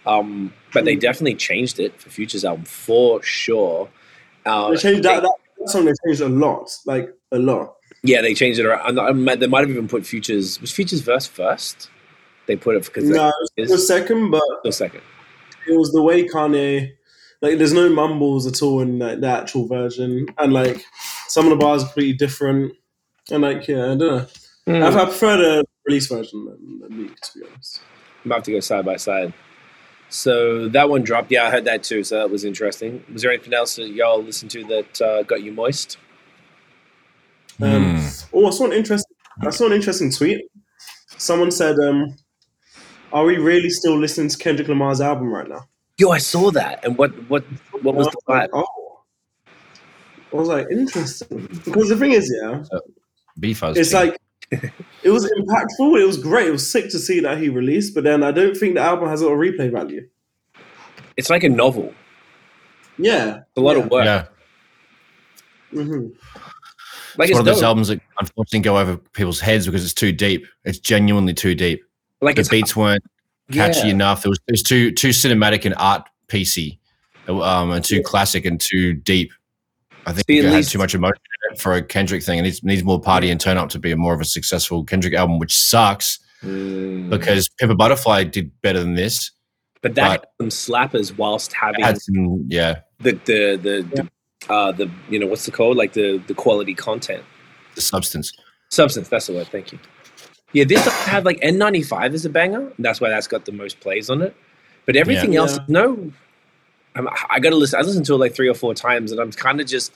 Um, 0.06 0.52
but 0.72 0.84
they 0.84 0.96
Mm. 0.96 1.00
definitely 1.00 1.34
changed 1.36 1.80
it 1.80 1.98
for 2.00 2.10
Future's 2.10 2.44
album 2.44 2.64
for 2.64 3.22
sure. 3.22 3.88
Uh, 4.44 4.70
They 4.70 4.76
changed 4.76 5.02
that, 5.04 5.22
that, 5.22 5.70
song. 5.70 5.86
They 5.86 5.92
changed 6.06 6.20
a 6.20 6.28
lot, 6.28 6.70
like 6.86 7.08
a 7.32 7.38
lot. 7.38 7.76
yeah, 8.02 8.20
they 8.20 8.34
changed 8.34 8.58
it 8.60 8.66
around. 8.66 8.98
I 9.00 9.12
might- 9.12 9.40
They 9.40 9.46
might 9.46 9.60
have 9.60 9.70
even 9.70 9.88
put 9.88 10.04
Future's 10.04 10.60
was 10.60 10.70
Future's 10.70 11.00
verse 11.00 11.26
first. 11.26 11.88
They 12.46 12.56
put 12.56 12.76
it 12.76 12.84
because 12.84 13.04
No, 13.04 13.32
it 13.56 13.70
was 13.70 13.86
second, 13.86 14.30
but 14.30 14.42
the 14.62 14.72
second. 14.72 15.00
it 15.66 15.78
was 15.78 15.90
the 15.92 16.02
way 16.02 16.28
Kanye. 16.28 16.90
Like, 17.40 17.56
there's 17.58 17.72
no 17.72 17.88
mumbles 17.88 18.46
at 18.46 18.62
all 18.62 18.80
in 18.80 18.98
like, 18.98 19.20
the 19.20 19.26
actual 19.28 19.66
version, 19.66 20.26
and 20.38 20.52
like 20.52 20.82
some 21.28 21.46
of 21.46 21.50
the 21.50 21.56
bars 21.56 21.82
are 21.82 21.88
pretty 21.88 22.12
different. 22.12 22.72
And 23.30 23.42
like, 23.42 23.66
yeah, 23.68 23.84
I 23.92 23.94
don't 23.96 23.98
know. 23.98 24.26
Hmm. 24.66 24.82
I, 24.82 24.88
I 24.88 25.04
prefer 25.06 25.36
the 25.38 25.64
release 25.86 26.06
version 26.06 26.44
than 26.44 26.80
the 26.80 26.88
leak, 26.94 27.18
to 27.20 27.38
be 27.38 27.46
honest. 27.50 27.80
I'm 28.24 28.30
about 28.30 28.44
to 28.44 28.52
go 28.52 28.60
side 28.60 28.84
by 28.84 28.96
side. 28.96 29.32
So 30.14 30.68
that 30.68 30.88
one 30.88 31.02
dropped. 31.02 31.32
Yeah, 31.32 31.44
I 31.48 31.50
heard 31.50 31.64
that 31.64 31.82
too. 31.82 32.04
So 32.04 32.16
that 32.18 32.30
was 32.30 32.44
interesting. 32.44 33.02
Was 33.12 33.22
there 33.22 33.32
anything 33.32 33.52
else 33.52 33.74
that 33.74 33.88
y'all 33.88 34.22
listened 34.22 34.52
to 34.52 34.64
that 34.66 35.02
uh, 35.02 35.22
got 35.24 35.42
you 35.42 35.52
moist? 35.52 35.98
Um, 37.60 37.96
Hmm. 37.98 38.08
Oh, 38.32 38.46
I 38.46 38.50
saw 38.50 38.66
an 38.66 38.72
interesting. 38.72 39.16
I 39.42 39.50
saw 39.50 39.66
an 39.66 39.72
interesting 39.72 40.12
tweet. 40.12 40.40
Someone 41.16 41.50
said, 41.50 41.80
um, 41.80 42.14
"Are 43.12 43.24
we 43.24 43.38
really 43.38 43.70
still 43.70 43.98
listening 43.98 44.28
to 44.28 44.38
Kendrick 44.38 44.68
Lamar's 44.68 45.00
album 45.00 45.32
right 45.34 45.48
now?" 45.48 45.66
Yo, 45.98 46.10
I 46.10 46.18
saw 46.18 46.52
that. 46.52 46.84
And 46.84 46.96
what 46.96 47.10
what 47.28 47.42
what 47.82 47.96
was 47.96 48.06
the 48.06 48.16
vibe? 48.28 48.50
Oh, 48.52 49.00
I 50.32 50.36
was 50.36 50.48
like, 50.48 50.68
interesting. 50.70 51.48
Because 51.64 51.88
the 51.88 51.96
thing 51.96 52.12
is, 52.12 52.32
yeah, 52.40 52.62
Beef 53.40 53.64
us. 53.64 53.76
it's 53.76 53.92
like 53.92 54.16
it 54.50 55.10
was 55.10 55.24
impactful. 55.38 56.00
It 56.00 56.06
was 56.06 56.16
great. 56.18 56.48
It 56.48 56.52
was 56.52 56.68
sick 56.70 56.90
to 56.90 56.98
see 56.98 57.20
that 57.20 57.38
he 57.38 57.48
released, 57.48 57.94
but 57.94 58.04
then 58.04 58.22
I 58.22 58.30
don't 58.30 58.56
think 58.56 58.74
the 58.74 58.80
album 58.80 59.08
has 59.08 59.20
a 59.20 59.26
lot 59.26 59.32
of 59.34 59.38
replay 59.38 59.70
value. 59.72 60.08
It's 61.16 61.30
like 61.30 61.44
a 61.44 61.48
novel. 61.48 61.92
Yeah, 62.98 63.38
It's 63.38 63.56
a 63.56 63.60
lot 63.60 63.76
Yeah. 63.76 63.82
of 63.84 63.90
work. 63.90 64.04
yeah. 64.04 64.24
hmm 65.72 66.06
Like 67.16 67.28
It's 67.28 67.30
it's, 67.30 67.32
one 67.32 67.40
of 67.40 67.44
those 67.46 67.56
dope. 67.56 67.64
albums 67.64 67.88
that 67.88 68.00
unfortunately 68.20 68.60
go 68.60 68.78
over 68.78 68.96
people's 68.96 69.40
heads 69.40 69.66
because 69.66 69.84
it's 69.84 69.94
too 69.94 70.12
deep. 70.12 70.46
It's 70.64 70.78
genuinely 70.78 71.34
too 71.34 71.54
deep. 71.54 71.84
Like 72.20 72.36
The 72.36 72.46
beats 72.50 72.74
weren't 72.76 73.02
catchy 73.52 73.88
yeah. 73.88 73.94
enough. 73.94 74.24
It 74.24 74.28
was, 74.30 74.38
it 74.48 74.52
was 74.52 74.62
too 74.62 74.90
too 74.92 75.10
cinematic 75.10 75.64
and 75.64 75.74
art 75.78 76.08
piecey, 76.28 76.78
um, 77.28 77.70
and 77.70 77.84
too 77.84 78.02
classic 78.02 78.44
and 78.44 78.60
too 78.60 78.94
deep. 78.94 79.32
I 80.06 80.12
think 80.12 80.26
See, 80.26 80.38
it 80.38 80.44
at 80.44 80.50
had 80.52 80.56
least- 80.56 80.70
too 80.72 80.78
much 80.78 80.94
emotion 80.94 81.16
in 81.16 81.33
it 81.33 81.33
for 81.58 81.74
a 81.74 81.82
Kendrick 81.82 82.22
thing. 82.22 82.38
And 82.38 82.46
it 82.46 82.50
needs, 82.50 82.62
needs 82.64 82.84
more 82.84 83.00
party 83.00 83.30
and 83.30 83.40
turn 83.40 83.56
up 83.56 83.68
to 83.70 83.78
be 83.78 83.90
a 83.92 83.96
more 83.96 84.14
of 84.14 84.20
a 84.20 84.24
successful 84.24 84.84
Kendrick 84.84 85.14
album, 85.14 85.38
which 85.38 85.56
sucks 85.56 86.18
Mm. 86.42 87.08
because 87.08 87.48
Pimp 87.58 87.72
a 87.72 87.74
Butterfly 87.74 88.24
did 88.24 88.50
better 88.60 88.78
than 88.80 88.94
this. 88.94 89.30
but 89.80 89.94
that 89.94 90.20
but- 90.38 90.44
had 90.44 90.50
some 90.52 90.74
slappers 90.74 91.16
whilst 91.16 91.52
having 91.54 91.82
had 91.82 92.00
some, 92.02 92.44
yeah, 92.48 92.80
the 93.00 93.12
the 93.24 93.56
the, 93.56 93.86
the 93.94 94.52
uh 94.52 94.70
the 94.72 94.90
you 95.08 95.18
know 95.18 95.26
what's 95.26 95.46
the 95.46 95.50
code 95.50 95.76
like 95.78 95.94
the 95.94 96.18
the 96.26 96.34
quality 96.34 96.74
content 96.74 97.22
the 97.76 97.80
substance. 97.80 98.30
substance. 98.70 99.08
That's 99.08 99.26
the 99.26 99.32
word. 99.32 99.46
Thank 99.48 99.72
you. 99.72 99.78
Yeah, 100.52 100.64
this 100.64 100.86
had 101.06 101.24
like 101.24 101.40
N95 101.40 102.12
is 102.12 102.26
a 102.26 102.30
banger. 102.30 102.70
That's 102.78 103.00
why 103.00 103.08
that's 103.08 103.26
got 103.26 103.46
the 103.46 103.52
most 103.52 103.80
plays 103.80 104.10
on 104.10 104.20
it. 104.20 104.36
But 104.84 104.96
everything 104.96 105.32
Yeah. 105.32 105.40
else, 105.40 105.58
no. 105.66 106.12
I'm, 106.94 107.08
I 107.30 107.40
got 107.40 107.50
to 107.50 107.56
listen. 107.56 107.78
I 107.78 107.82
listened 107.82 108.04
to 108.06 108.14
it 108.14 108.18
like 108.18 108.34
three 108.34 108.48
or 108.48 108.54
four 108.54 108.74
times, 108.74 109.12
and 109.12 109.20
I'm 109.20 109.32
kind 109.32 109.60
of 109.62 109.66
just. 109.66 109.92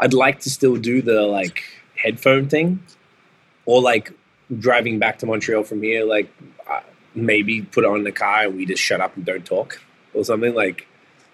I'd 0.00 0.14
like 0.14 0.40
to 0.40 0.50
still 0.50 0.76
do 0.76 1.02
the 1.02 1.22
like 1.22 1.62
headphone 1.96 2.48
thing, 2.48 2.82
or 3.66 3.80
like 3.82 4.12
driving 4.58 4.98
back 4.98 5.18
to 5.20 5.26
Montreal 5.26 5.62
from 5.62 5.82
here. 5.82 6.04
Like 6.04 6.32
uh, 6.68 6.80
maybe 7.14 7.62
put 7.62 7.84
it 7.84 7.90
on 7.90 8.02
the 8.04 8.12
car 8.12 8.44
and 8.44 8.56
we 8.56 8.66
just 8.66 8.82
shut 8.82 9.00
up 9.00 9.14
and 9.16 9.24
don't 9.24 9.44
talk, 9.44 9.80
or 10.14 10.24
something 10.24 10.54
like, 10.54 10.86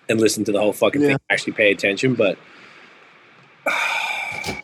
and 0.09 0.21
listen 0.21 0.45
to 0.45 0.53
the 0.53 0.61
whole 0.61 0.73
fucking 0.73 1.01
Yeah. 1.01 1.09
thing. 1.09 1.17
Actually 1.31 1.53
pay 1.55 1.71
attention, 1.71 2.15
but. 2.15 2.39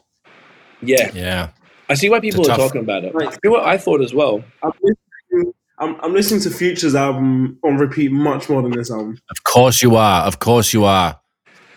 Yeah, 0.85 1.13
Yeah, 1.15 1.51
I 1.89 1.95
see 1.95 2.11
why 2.11 2.19
people 2.19 2.43
are 2.51 2.57
talking 2.57 2.81
about 2.81 3.05
it. 3.05 3.15
Right. 3.15 3.29
I 3.29 3.31
see 3.31 3.49
what 3.49 3.65
I 3.65 3.79
thought 3.79 4.01
as 4.01 4.13
well. 4.13 4.43
I'm 4.65 4.73
listening, 4.83 5.55
I'm, 5.79 5.97
I'm 6.01 6.13
listening 6.13 6.41
to 6.41 6.51
Future's 6.51 6.97
album 6.97 7.57
on 7.63 7.77
repeat 7.77 8.11
much 8.11 8.49
more 8.49 8.63
than 8.63 8.73
this 8.73 8.91
album. 8.91 9.17
of 9.31 9.45
course 9.45 9.81
you 9.81 9.95
are. 9.95 10.23
Of 10.27 10.41
course 10.41 10.73
you 10.73 10.83
are. 10.85 11.21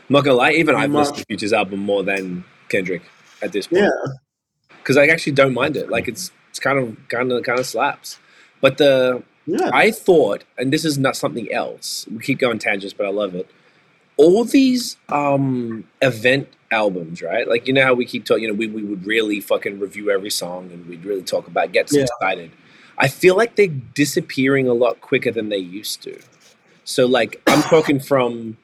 I'm 0.10 0.14
not 0.14 0.24
gonna 0.24 0.38
lie, 0.38 0.52
even 0.52 0.76
I've 0.76 0.90
Much. 0.92 1.00
listened 1.02 1.18
to 1.20 1.26
Future's 1.26 1.54
album 1.54 1.80
more 1.80 2.04
than 2.04 2.44
Kendrick 2.70 3.02
at 3.42 3.52
this 3.52 3.68
point. 3.68 3.84
Yeah, 3.84 4.14
because 4.78 4.98
I 4.98 5.08
actually 5.08 5.34
don't 5.34 5.54
mind 5.54 5.76
it. 5.78 5.90
Like 5.90 6.08
it's 6.08 6.32
it's 6.50 6.60
kind 6.60 6.78
of 6.80 6.98
kind 7.10 7.32
of 7.32 7.44
kind 7.44 7.60
of 7.60 7.66
slaps. 7.66 8.20
But 8.62 8.78
the 8.78 9.24
yeah. 9.48 9.70
I 9.74 9.92
thought, 9.92 10.44
and 10.58 10.72
this 10.74 10.86
is 10.86 10.98
not 10.98 11.16
something 11.16 11.52
else. 11.52 12.08
We 12.12 12.20
keep 12.24 12.40
going 12.40 12.60
tangents, 12.60 12.94
but 12.94 13.06
I 13.06 13.10
love 13.10 13.36
it. 13.36 13.50
All 14.18 14.44
these 14.46 14.98
um 15.10 15.86
event 16.02 16.50
albums, 16.72 17.22
right? 17.22 17.48
Like 17.48 17.68
you 17.68 17.74
know 17.74 17.84
how 17.84 17.94
we 17.94 18.06
keep 18.06 18.26
talking. 18.26 18.44
You 18.44 18.50
know, 18.50 18.56
we, 18.56 18.68
we 18.68 18.84
would 18.84 19.06
really 19.06 19.40
fucking 19.42 19.80
review 19.80 20.10
every 20.12 20.30
song 20.30 20.72
and 20.72 20.88
we'd 20.88 21.04
really 21.06 21.24
talk 21.24 21.48
about, 21.48 21.72
get 21.72 21.92
Yeah. 21.92 22.04
excited. 22.04 22.52
I 22.98 23.08
feel 23.10 23.36
like 23.36 23.56
they're 23.56 23.68
disappearing 23.68 24.68
a 24.70 24.74
lot 24.74 25.02
quicker 25.02 25.32
than 25.32 25.50
they 25.50 25.58
used 25.58 26.02
to. 26.04 26.18
So 26.86 27.06
like 27.06 27.42
I'm 27.48 27.62
talking 27.64 28.00
from 28.00 28.58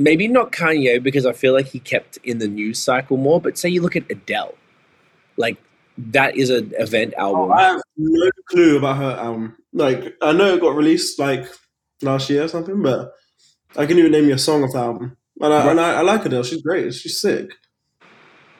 maybe 0.00 0.26
not 0.28 0.52
Kanye 0.52 1.02
because 1.02 1.26
I 1.26 1.32
feel 1.32 1.52
like 1.52 1.66
he 1.66 1.78
kept 1.78 2.16
in 2.24 2.38
the 2.38 2.48
news 2.48 2.82
cycle 2.82 3.16
more. 3.16 3.40
But 3.40 3.58
say 3.58 3.68
you 3.68 3.82
look 3.82 3.96
at 3.96 4.10
Adele, 4.10 4.54
like 5.36 5.56
that 5.98 6.36
is 6.36 6.50
an 6.50 6.72
event 6.78 7.14
album. 7.16 7.50
Oh, 7.50 7.52
I 7.52 7.62
have 7.62 7.82
no 7.96 8.30
clue 8.46 8.78
about 8.78 8.96
her 8.96 9.16
album. 9.22 9.56
Like, 9.72 10.14
I 10.22 10.32
know 10.32 10.54
it 10.54 10.60
got 10.60 10.74
released 10.74 11.18
like 11.18 11.46
last 12.02 12.30
year 12.30 12.44
or 12.44 12.48
something, 12.48 12.82
but 12.82 13.12
I 13.76 13.86
can 13.86 13.98
even 13.98 14.12
name 14.12 14.26
you 14.26 14.34
a 14.34 14.38
song 14.38 14.64
of 14.64 14.72
the 14.72 14.78
album. 14.78 15.16
And 15.40 15.52
I, 15.54 15.58
Right. 15.58 15.70
and 15.70 15.80
I, 15.80 15.94
I 15.94 16.00
like 16.02 16.24
Adele. 16.24 16.42
She's 16.42 16.62
great. 16.62 16.92
She's 16.94 17.20
sick. 17.20 17.50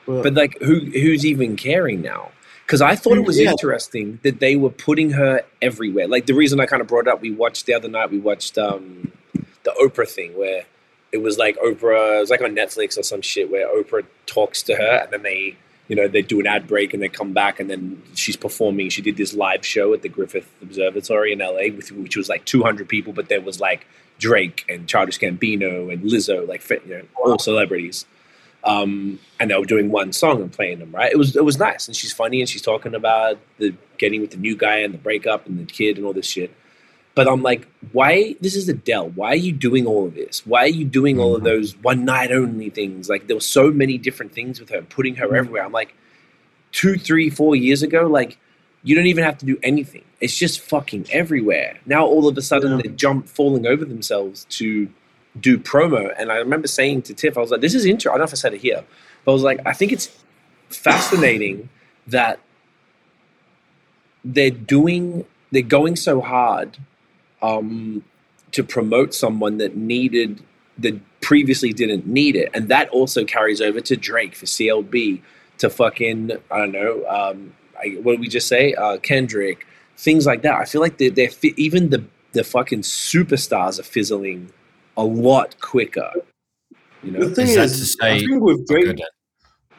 But, 0.06 0.22
But 0.22 0.34
like, 0.34 0.58
who 0.60 0.80
who's 0.80 1.24
even 1.26 1.56
caring 1.56 2.00
now? 2.02 2.30
Because 2.66 2.80
I 2.80 2.94
thought 2.94 3.18
it 3.18 3.24
was 3.24 3.38
Yeah. 3.38 3.50
interesting 3.50 4.20
that 4.22 4.40
they 4.40 4.56
were 4.56 4.70
putting 4.70 5.10
her 5.10 5.42
everywhere. 5.60 6.06
Like 6.06 6.26
the 6.26 6.34
reason 6.34 6.60
I 6.60 6.66
kind 6.66 6.80
of 6.80 6.88
brought 6.88 7.06
it 7.06 7.08
up, 7.08 7.20
we 7.20 7.30
watched 7.32 7.66
the 7.66 7.74
other 7.74 7.88
night. 7.88 8.10
We 8.10 8.18
watched 8.18 8.56
um, 8.58 9.10
the 9.64 9.72
Oprah 9.82 10.08
thing 10.08 10.36
where 10.38 10.64
it 11.12 11.18
was 11.18 11.38
like 11.38 11.58
Oprah. 11.58 12.18
It 12.18 12.20
was 12.20 12.30
like 12.30 12.42
on 12.42 12.54
Netflix 12.54 12.98
or 12.98 13.02
some 13.02 13.22
shit 13.22 13.50
where 13.50 13.68
Oprah 13.68 14.04
talks 14.26 14.62
to 14.64 14.74
her, 14.76 15.00
and 15.02 15.12
then 15.12 15.22
they, 15.22 15.56
you 15.88 15.96
know, 15.96 16.08
they 16.08 16.22
do 16.22 16.40
an 16.40 16.46
ad 16.46 16.66
break 16.66 16.94
and 16.94 17.02
they 17.02 17.08
come 17.08 17.32
back, 17.32 17.60
and 17.60 17.68
then 17.68 18.02
she's 18.14 18.36
performing. 18.36 18.88
She 18.90 19.02
did 19.02 19.16
this 19.16 19.34
live 19.34 19.64
show 19.64 19.92
at 19.92 20.02
the 20.02 20.08
Griffith 20.08 20.48
Observatory 20.62 21.32
in 21.32 21.40
LA, 21.40 21.74
with, 21.74 21.90
which 21.92 22.16
was 22.16 22.28
like 22.28 22.44
200 22.44 22.88
people, 22.88 23.12
but 23.12 23.28
there 23.28 23.40
was 23.40 23.60
like 23.60 23.86
Drake 24.18 24.64
and 24.68 24.86
Childish 24.86 25.18
Gambino 25.18 25.92
and 25.92 26.02
Lizzo, 26.02 26.46
like 26.46 26.68
you 26.86 26.98
know, 26.98 27.02
all 27.16 27.38
celebrities. 27.38 28.06
Um, 28.62 29.18
and 29.40 29.50
they 29.50 29.56
were 29.56 29.64
doing 29.64 29.90
one 29.90 30.12
song 30.12 30.42
and 30.42 30.52
playing 30.52 30.80
them. 30.80 30.92
Right? 30.92 31.10
It 31.10 31.16
was 31.16 31.34
it 31.34 31.44
was 31.44 31.58
nice, 31.58 31.88
and 31.88 31.96
she's 31.96 32.12
funny, 32.12 32.40
and 32.40 32.48
she's 32.48 32.62
talking 32.62 32.94
about 32.94 33.38
the 33.58 33.74
getting 33.98 34.20
with 34.20 34.30
the 34.30 34.36
new 34.36 34.56
guy 34.56 34.76
and 34.76 34.94
the 34.94 34.98
breakup 34.98 35.46
and 35.46 35.58
the 35.58 35.64
kid 35.64 35.96
and 35.96 36.06
all 36.06 36.12
this 36.12 36.26
shit. 36.26 36.54
But 37.14 37.28
I'm 37.28 37.42
like, 37.42 37.66
why? 37.92 38.36
This 38.40 38.54
is 38.54 38.68
Adele. 38.68 39.10
Why 39.10 39.30
are 39.30 39.34
you 39.36 39.52
doing 39.52 39.86
all 39.86 40.06
of 40.06 40.14
this? 40.14 40.46
Why 40.46 40.60
are 40.60 40.68
you 40.68 40.84
doing 40.84 41.18
all 41.18 41.34
of 41.34 41.42
Mhm. 41.42 41.44
those 41.44 41.76
one 41.82 42.04
night 42.04 42.30
only 42.30 42.70
things? 42.70 43.08
Like 43.08 43.26
there 43.26 43.36
were 43.36 43.40
so 43.40 43.70
many 43.70 43.98
different 43.98 44.32
things 44.32 44.60
with 44.60 44.70
her, 44.70 44.82
putting 44.82 45.16
her 45.16 45.34
everywhere. 45.34 45.64
I'm 45.64 45.72
like, 45.72 45.94
two, 46.72 46.96
three, 46.96 47.28
four 47.28 47.56
years 47.56 47.82
ago, 47.82 48.06
like 48.06 48.38
you 48.84 48.94
don't 48.94 49.06
even 49.06 49.24
have 49.24 49.36
to 49.38 49.44
do 49.46 49.58
anything. 49.62 50.04
It's 50.20 50.38
just 50.38 50.60
fucking 50.60 51.06
everywhere. 51.10 51.78
Now 51.84 52.06
all 52.06 52.28
of 52.28 52.38
a 52.38 52.42
sudden 52.42 52.76
Yeah. 52.76 52.82
they 52.84 52.88
jump 52.90 53.28
falling 53.28 53.66
over 53.66 53.84
themselves 53.84 54.46
to 54.50 54.88
do 55.38 55.58
promo. 55.58 56.12
And 56.16 56.30
I 56.30 56.36
remember 56.36 56.68
saying 56.68 57.02
to 57.02 57.14
Tiff, 57.14 57.36
I 57.36 57.40
was 57.40 57.50
like, 57.50 57.60
this 57.60 57.74
is 57.74 57.84
interesting. 57.84 58.10
I 58.10 58.12
don't 58.14 58.20
know 58.20 58.24
if 58.24 58.32
I 58.32 58.36
said 58.36 58.54
it 58.54 58.60
here, 58.60 58.84
but 59.24 59.32
I 59.32 59.34
was 59.34 59.42
like, 59.42 59.60
I 59.66 59.72
think 59.72 59.92
it's 59.92 60.08
fascinating 60.68 61.68
that 62.06 62.38
they're 64.24 64.50
doing 64.50 65.24
they're 65.52 65.62
going 65.62 65.96
so 65.96 66.20
hard 66.20 66.76
um, 67.42 68.04
to 68.52 68.62
promote 68.62 69.14
someone 69.14 69.58
that 69.58 69.76
needed 69.76 70.42
that 70.78 70.98
previously 71.20 71.72
didn't 71.72 72.06
need 72.06 72.36
it, 72.36 72.50
and 72.54 72.68
that 72.68 72.88
also 72.90 73.24
carries 73.24 73.60
over 73.60 73.80
to 73.80 73.96
Drake 73.96 74.34
for 74.34 74.46
CLB 74.46 75.20
to 75.58 75.70
fucking 75.70 76.32
I 76.50 76.58
don't 76.58 76.72
know 76.72 77.04
um, 77.06 77.54
I, 77.78 77.98
what 78.02 78.12
did 78.12 78.20
we 78.20 78.28
just 78.28 78.48
say 78.48 78.74
uh, 78.74 78.96
Kendrick 78.98 79.66
things 80.00 80.26
like 80.26 80.42
that. 80.42 80.54
I 80.54 80.64
feel 80.64 80.80
like 80.80 80.98
they're, 80.98 81.10
they're 81.10 81.30
fi- 81.30 81.54
even 81.56 81.90
the 81.90 82.04
the 82.32 82.44
fucking 82.44 82.82
superstars 82.82 83.78
are 83.80 83.82
fizzling 83.82 84.52
a 84.96 85.04
lot 85.04 85.60
quicker. 85.60 86.10
You 87.02 87.10
know, 87.12 87.28
The 87.28 87.34
thing 87.34 87.48
Is 87.48 87.54
that 87.56 87.64
is, 87.64 87.78
to 87.80 87.84
say- 87.86 88.14
I 88.16 88.18
think 88.20 88.40
with 88.40 88.66
Drake, 88.68 89.00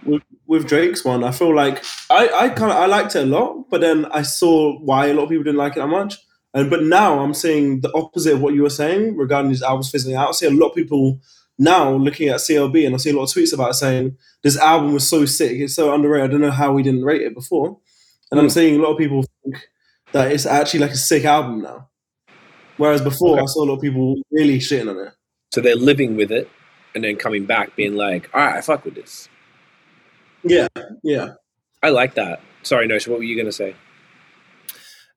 with, 0.04 0.22
with 0.48 0.68
Drake's 0.68 1.06
one, 1.06 1.24
I 1.24 1.32
feel 1.32 1.56
like 1.56 1.82
I, 2.10 2.30
I 2.30 2.50
kind 2.50 2.72
of 2.72 2.78
I 2.78 2.88
liked 2.88 3.16
it 3.16 3.24
a 3.24 3.26
lot, 3.26 3.70
but 3.70 3.80
then 3.82 4.06
I 4.06 4.22
saw 4.24 4.78
why 4.80 5.08
a 5.08 5.14
lot 5.14 5.24
of 5.24 5.30
people 5.30 5.44
didn't 5.46 5.60
like 5.60 5.74
it 5.74 5.80
that 5.80 5.88
much. 5.88 6.18
And 6.54 6.70
but 6.70 6.84
now 6.84 7.20
I'm 7.20 7.34
seeing 7.34 7.82
the 7.82 7.92
opposite 7.94 8.34
of 8.34 8.42
what 8.42 8.54
you 8.54 8.64
were 8.64 8.70
saying 8.70 9.16
regarding 9.16 9.50
these 9.52 9.62
albums 9.64 9.90
fizzling 9.90 10.16
out. 10.16 10.30
I 10.30 10.32
see 10.34 10.48
a 10.48 10.52
lot 10.52 10.70
of 10.70 10.76
people 10.76 11.20
now 11.58 11.92
looking 11.94 12.30
at 12.30 12.38
CLB, 12.40 12.86
and 12.86 12.96
I 12.96 12.98
see 12.98 13.12
a 13.12 13.16
lot 13.16 13.24
of 13.24 13.30
tweets 13.30 13.54
about 13.54 13.76
saying 13.76 14.18
this 14.44 14.58
album 14.58 14.94
was 14.94 15.08
so 15.08 15.26
sick, 15.26 15.52
it's 15.60 15.76
so 15.76 15.94
underrated. 15.94 16.30
I 16.30 16.32
don't 16.32 16.42
know 16.42 16.52
how 16.52 16.74
we 16.74 16.84
didn't 16.84 17.04
rate 17.06 17.22
it 17.22 17.34
before. 17.36 17.78
And 18.32 18.40
I'm 18.40 18.48
Mm. 18.48 18.52
seeing 18.52 18.80
a 18.80 18.82
lot 18.84 18.92
of 18.94 18.98
people 18.98 19.24
think 19.44 19.68
that 20.14 20.32
it's 20.32 20.46
actually 20.46 20.80
like 20.82 20.92
a 20.92 20.96
sick 20.98 21.24
album 21.26 21.62
now. 21.62 21.90
Whereas 22.78 23.02
before, 23.02 23.34
Okay. 23.36 23.44
I 23.44 23.46
saw 23.46 23.64
a 23.64 23.68
lot 23.68 23.76
of 23.76 23.82
people 23.82 24.16
really 24.32 24.58
shitting 24.60 24.90
on 24.90 24.98
it. 25.08 25.14
so 25.54 25.60
they're 25.62 25.76
living 25.76 26.16
with 26.16 26.32
it 26.32 26.50
and 26.96 27.04
then 27.04 27.16
coming 27.18 27.46
back 27.46 27.76
being 27.76 27.94
like, 27.96 28.30
all 28.34 28.40
right, 28.42 28.56
I 28.56 28.62
fuck 28.62 28.86
with 28.86 28.96
this. 28.96 29.28
Yeah, 30.44 30.68
yeah. 31.04 31.34
I 31.84 31.90
like 31.90 32.16
that. 32.16 32.42
Sorry, 32.64 32.88
Nosh, 32.88 33.08
what 33.08 33.20
were 33.20 33.24
you 33.26 33.36
gonna 33.38 33.52
say? 33.52 33.76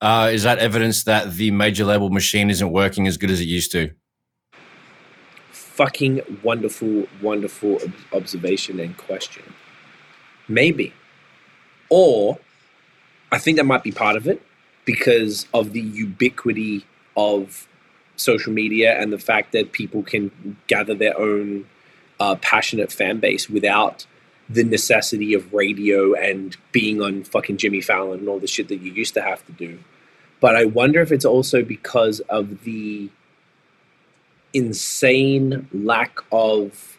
Uh, 0.00 0.30
is 0.32 0.42
that 0.42 0.58
evidence 0.58 1.04
that 1.04 1.32
the 1.32 1.50
major 1.50 1.84
label 1.84 2.10
machine 2.10 2.50
isn't 2.50 2.70
working 2.70 3.06
as 3.06 3.16
good 3.16 3.30
as 3.30 3.40
it 3.40 3.46
used 3.46 3.72
to? 3.72 3.90
fucking 5.74 6.20
wonderful, 6.44 7.08
wonderful 7.20 7.80
observation 8.12 8.78
and 8.78 8.96
question. 8.96 9.42
Maybe. 10.46 10.92
Or 11.90 12.38
I 13.32 13.38
think 13.38 13.56
that 13.56 13.64
might 13.64 13.82
be 13.82 13.90
part 13.90 14.16
of 14.16 14.28
it 14.28 14.40
because 14.84 15.46
of 15.52 15.72
the 15.72 15.80
ubiquity 15.80 16.84
of 17.16 17.66
social 18.14 18.52
media 18.52 18.96
and 19.00 19.12
the 19.12 19.18
fact 19.18 19.50
that 19.50 19.72
people 19.72 20.04
can 20.04 20.56
gather 20.68 20.94
their 20.94 21.18
own 21.18 21.66
uh, 22.20 22.36
passionate 22.36 22.92
fan 22.92 23.18
base 23.18 23.50
without 23.50 24.06
the 24.48 24.64
necessity 24.64 25.34
of 25.34 25.52
radio 25.52 26.14
and 26.14 26.56
being 26.72 27.00
on 27.00 27.24
fucking 27.24 27.56
Jimmy 27.56 27.80
Fallon 27.80 28.20
and 28.20 28.28
all 28.28 28.38
the 28.38 28.46
shit 28.46 28.68
that 28.68 28.80
you 28.80 28.92
used 28.92 29.14
to 29.14 29.22
have 29.22 29.44
to 29.46 29.52
do. 29.52 29.78
But 30.40 30.56
I 30.56 30.66
wonder 30.66 31.00
if 31.00 31.10
it's 31.10 31.24
also 31.24 31.62
because 31.62 32.20
of 32.20 32.64
the 32.64 33.08
insane 34.52 35.68
lack 35.72 36.18
of 36.30 36.96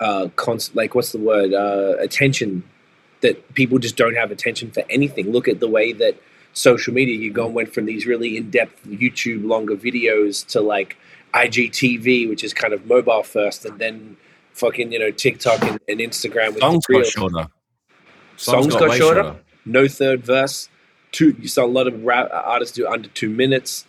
uh 0.00 0.28
like 0.72 0.94
what's 0.94 1.12
the 1.12 1.18
word 1.18 1.52
uh 1.52 1.94
attention 1.98 2.64
that 3.20 3.54
people 3.54 3.78
just 3.78 3.96
don't 3.96 4.14
have 4.14 4.30
attention 4.30 4.70
for 4.70 4.82
anything 4.88 5.30
look 5.30 5.46
at 5.46 5.60
the 5.60 5.68
way 5.68 5.92
that 5.92 6.16
social 6.54 6.94
media 6.94 7.14
you 7.14 7.30
go 7.30 7.44
and 7.44 7.54
went 7.54 7.72
from 7.72 7.84
these 7.84 8.06
really 8.06 8.38
in-depth 8.38 8.86
youtube 8.86 9.46
longer 9.46 9.76
videos 9.76 10.46
to 10.46 10.62
like 10.62 10.96
igtv 11.34 12.26
which 12.30 12.42
is 12.42 12.54
kind 12.54 12.72
of 12.72 12.86
mobile 12.86 13.22
first 13.22 13.66
and 13.66 13.78
then 13.78 14.16
fucking 14.60 14.92
you 14.92 14.98
know 14.98 15.10
tiktok 15.10 15.60
and, 15.62 15.80
and 15.88 16.00
instagram 16.00 16.54
with 16.54 16.60
Songs 16.60 16.86
got 16.86 17.06
shorter. 17.06 17.46
Songs 18.36 18.74
got 18.74 18.88
way 18.90 18.98
shorter? 18.98 19.36
no 19.64 19.88
third 19.88 20.24
verse. 20.24 20.68
Two, 21.12 21.36
you 21.40 21.48
saw 21.48 21.64
a 21.64 21.66
lot 21.66 21.86
of 21.86 22.04
rap 22.04 22.28
artists 22.32 22.76
do 22.76 22.86
under 22.86 23.08
two 23.08 23.28
minutes. 23.28 23.84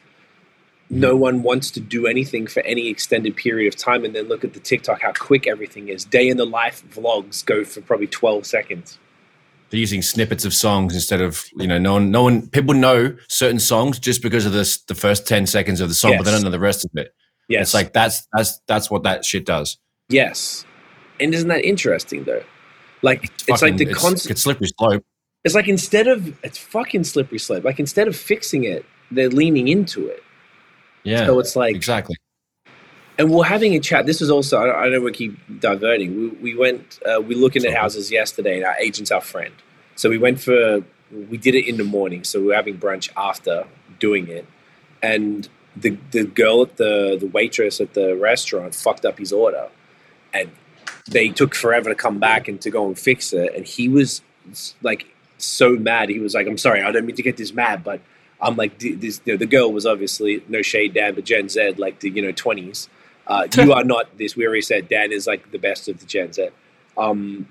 No 0.90 1.14
mm-hmm. 1.14 1.22
one 1.22 1.44
wants 1.44 1.72
to 1.72 1.80
do 1.80 2.08
anything 2.08 2.48
for 2.48 2.62
any 2.64 2.90
extended 2.90 3.36
period 3.36 3.74
of 3.74 3.80
time, 3.80 4.04
and 4.04 4.14
then 4.16 4.28
look 4.28 4.44
at 4.44 4.54
the 4.54 4.60
TikTok 4.60 5.02
how 5.02 5.14
quick 5.14 5.48
everything 5.48 5.88
is. 5.88 6.04
Day 6.04 6.28
in 6.28 6.38
the 6.38 6.46
life 6.46 6.84
vlogs 6.90 7.46
go 7.46 7.64
for 7.64 7.82
probably 7.82 8.08
twelve 8.08 8.46
seconds. 8.46 8.98
They're 9.70 9.80
using 9.80 10.02
snippets 10.02 10.44
of 10.44 10.54
songs 10.54 10.94
instead 10.94 11.22
of 11.22 11.46
you 11.56 11.68
know 11.68 11.78
no 11.78 11.94
one 11.94 12.12
no 12.12 12.24
one 12.24 12.48
people 12.50 12.74
know 12.74 13.16
certain 13.30 13.60
songs 13.60 14.00
just 14.00 14.22
because 14.22 14.46
of 14.46 14.52
this 14.52 14.82
the 14.84 14.96
first 14.96 15.28
ten 15.28 15.48
seconds 15.48 15.80
of 15.80 15.88
the 15.88 15.96
song, 15.96 16.16
but 16.18 16.24
they 16.24 16.32
don't 16.32 16.44
know 16.44 16.50
the 16.50 16.60
rest 16.60 16.84
of 16.84 16.92
it. 16.96 17.14
Yes, 17.48 17.68
It's 17.68 17.74
like 17.74 17.94
that's 17.94 18.28
that's 18.34 18.60
that's 18.68 18.92
what 18.92 19.04
that 19.04 19.24
shit 19.24 19.46
does. 19.46 19.78
Yes, 20.12 20.66
and 21.20 21.34
isn't 21.34 21.48
that 21.50 21.64
interesting 21.66 22.24
though? 22.26 22.44
Like 23.02 23.24
it's, 23.24 23.48
like 23.50 23.60
Fucking- 23.60 23.78
the 23.78 23.90
it's, 23.90 24.00
concept. 24.00 24.32
it's 24.32 24.42
slippery 24.42 24.68
slope. 24.78 25.04
It's 25.44 25.56
like 25.56 25.68
instead 25.68 26.08
of 26.08 26.38
it's 26.44 26.58
fucking 26.58 27.04
slippery 27.04 27.40
slope. 27.40 27.64
Like 27.64 27.80
instead 27.80 28.08
of 28.08 28.16
fixing 28.16 28.64
it, 28.64 28.86
they're 29.10 29.30
leaning 29.30 29.68
into 29.68 30.08
it. 30.08 30.24
Yeah, 31.04 31.26
So 31.26 31.40
it's 31.40 31.56
like 31.56 31.76
exactly. 31.76 32.16
and 33.18 33.32
we're 33.32 33.44
having 33.46 33.74
a 33.76 33.80
chat. 33.80 34.06
This 34.06 34.22
was 34.22 34.30
also 34.30 34.60
I, 34.60 34.86
I 34.86 34.90
know 34.90 35.02
we 35.02 35.12
keep 35.12 35.36
diverting. 35.60 36.16
We, 36.16 36.28
we 36.52 36.56
went 36.56 37.00
uh, 37.06 37.20
we 37.22 37.34
looking 37.34 37.64
at 37.64 37.70
Sorry. 37.70 37.76
houses 37.82 38.12
yesterday. 38.12 38.58
And 38.58 38.66
our 38.66 38.76
agent's 38.78 39.10
our 39.12 39.22
friend, 39.22 39.54
so 39.96 40.10
we 40.10 40.20
went 40.20 40.40
for 40.40 40.84
we 41.32 41.38
did 41.38 41.56
it 41.56 41.68
in 41.68 41.78
the 41.78 41.84
morning. 41.84 42.24
So 42.24 42.40
we 42.40 42.48
were 42.48 42.54
having 42.56 42.78
brunch 42.78 43.10
after 43.18 43.66
doing 44.00 44.28
it, 44.28 44.46
and 45.02 45.50
the 45.76 45.98
the 46.12 46.24
girl 46.24 46.62
at 46.62 46.78
the 46.78 47.18
the 47.20 47.28
waitress 47.28 47.82
at 47.82 47.96
the 47.96 48.16
restaurant 48.16 48.76
fucked 48.76 49.06
up 49.06 49.18
his 49.18 49.34
order, 49.34 49.70
and 50.34 50.52
they 51.08 51.30
took 51.30 51.56
forever 51.56 51.90
to 51.90 51.96
come 51.96 52.20
back 52.20 52.48
and 52.48 52.62
to 52.62 52.70
go 52.70 52.88
and 52.88 52.98
fix 52.98 53.34
it. 53.34 53.56
And 53.56 53.66
he 53.66 53.90
was 53.90 54.22
like 54.82 55.06
so 55.38 55.72
mad. 55.72 56.10
He 56.10 56.20
was 56.20 56.34
like, 56.34 56.48
"I'm 56.48 56.58
sorry, 56.58 56.82
I 56.82 56.92
don't 56.92 57.06
mean 57.06 57.16
to 57.16 57.24
get 57.24 57.38
this 57.38 57.54
mad, 57.54 57.84
but." 57.84 58.02
I'm 58.44 58.56
like 58.56 58.80
this. 58.80 59.22
You 59.24 59.34
know, 59.34 59.38
the 59.38 59.46
girl 59.46 59.72
was 59.72 59.86
obviously 59.86 60.44
no 60.48 60.64
shade, 60.64 60.96
Dan, 60.96 61.14
but 61.14 61.26
Gen 61.26 61.48
Z, 61.48 61.74
like 61.78 62.00
the 62.00 62.10
you 62.10 62.24
know 62.24 62.32
twenties. 62.32 62.90
Uh, 63.28 63.48
you 63.56 63.72
are 63.72 63.84
not 63.84 64.18
this. 64.18 64.36
We 64.36 64.48
already 64.48 64.64
said 64.64 64.90
Dan 64.90 65.12
is 65.12 65.28
like 65.28 65.52
the 65.52 65.60
best 65.60 65.88
of 65.88 66.00
the 66.00 66.08
Gen 66.08 66.34
Z. 66.34 66.50
Um, 66.98 67.48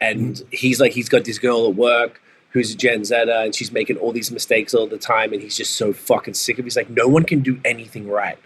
and 0.00 0.42
he's 0.52 0.78
like 0.78 0.92
he's 0.92 1.08
got 1.08 1.24
this 1.24 1.38
girl 1.38 1.66
at 1.68 1.74
work 1.74 2.20
who's 2.50 2.72
a 2.72 2.76
Gen 2.76 3.04
Zer, 3.04 3.28
and 3.28 3.54
she's 3.54 3.70
making 3.70 3.98
all 3.98 4.12
these 4.12 4.30
mistakes 4.30 4.72
all 4.72 4.86
the 4.86 4.98
time, 4.98 5.32
and 5.32 5.42
he's 5.42 5.56
just 5.56 5.76
so 5.76 5.92
fucking 5.92 6.34
sick 6.34 6.58
of. 6.58 6.64
it. 6.64 6.66
He's 6.66 6.76
like, 6.76 6.88
no 6.88 7.06
one 7.06 7.24
can 7.24 7.40
do 7.40 7.60
anything 7.66 8.08
right. 8.08 8.38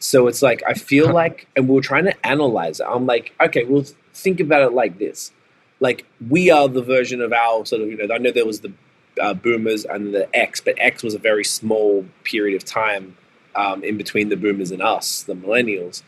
So 0.00 0.26
it's 0.26 0.42
like 0.42 0.62
I 0.66 0.74
feel 0.74 1.12
like, 1.12 1.46
and 1.54 1.68
we 1.68 1.78
are 1.78 1.82
trying 1.82 2.04
to 2.04 2.26
analyze 2.26 2.80
it. 2.80 2.86
I'm 2.88 3.06
like, 3.06 3.32
okay, 3.40 3.64
well, 3.64 3.84
think 4.14 4.40
about 4.40 4.62
it 4.62 4.72
like 4.72 4.98
this: 4.98 5.30
like 5.78 6.06
we 6.28 6.50
are 6.50 6.68
the 6.68 6.82
version 6.82 7.20
of 7.20 7.32
our 7.32 7.64
sort 7.66 7.82
of, 7.82 7.88
you 7.88 7.96
know, 7.96 8.14
I 8.14 8.18
know 8.18 8.30
there 8.30 8.46
was 8.46 8.60
the 8.60 8.72
uh, 9.20 9.34
boomers 9.34 9.84
and 9.84 10.14
the 10.14 10.34
X, 10.34 10.60
but 10.60 10.74
X 10.78 11.02
was 11.02 11.14
a 11.14 11.18
very 11.18 11.44
small 11.44 12.06
period 12.24 12.56
of 12.56 12.64
time 12.64 13.16
um, 13.54 13.84
in 13.84 13.96
between 13.96 14.30
the 14.30 14.36
boomers 14.36 14.70
and 14.70 14.82
us, 14.82 15.22
the 15.22 15.34
millennials, 15.34 16.02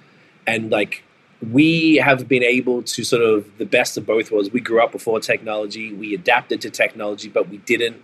and 0.46 0.70
like 0.70 1.02
we 1.50 1.96
have 1.96 2.28
been 2.28 2.44
able 2.44 2.82
to 2.82 3.02
sort 3.02 3.22
of 3.22 3.58
the 3.58 3.66
best 3.66 3.96
of 3.96 4.06
both 4.06 4.30
worlds. 4.30 4.50
We 4.50 4.60
grew 4.60 4.82
up 4.82 4.92
before 4.92 5.20
technology, 5.20 5.92
we 5.92 6.14
adapted 6.14 6.60
to 6.62 6.70
technology, 6.70 7.28
but 7.28 7.48
we 7.48 7.58
didn't. 7.58 8.02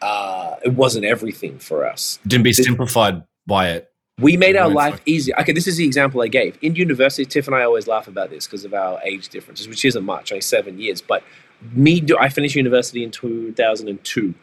Uh, 0.00 0.56
it 0.64 0.74
wasn't 0.74 1.04
everything 1.04 1.58
for 1.58 1.86
us. 1.86 2.18
Didn't 2.26 2.44
be 2.44 2.52
simplified 2.52 3.24
by 3.46 3.70
it. 3.70 3.90
We 4.18 4.36
made 4.36 4.56
our 4.56 4.68
life 4.68 5.00
easier. 5.06 5.38
Okay, 5.40 5.52
this 5.52 5.68
is 5.68 5.76
the 5.76 5.84
example 5.84 6.20
I 6.22 6.28
gave. 6.28 6.58
In 6.60 6.74
university, 6.74 7.24
Tiff 7.24 7.46
and 7.46 7.54
I 7.54 7.62
always 7.62 7.86
laugh 7.86 8.08
about 8.08 8.30
this 8.30 8.46
because 8.46 8.64
of 8.64 8.74
our 8.74 9.00
age 9.04 9.28
differences, 9.28 9.68
which 9.68 9.84
isn't 9.84 10.04
much, 10.04 10.32
only 10.32 10.40
seven 10.40 10.80
years. 10.80 11.00
But 11.00 11.22
me, 11.72 12.00
do, 12.00 12.18
I 12.18 12.28
finished 12.28 12.56
university 12.56 13.04
in 13.04 13.12
2002. 13.12 14.34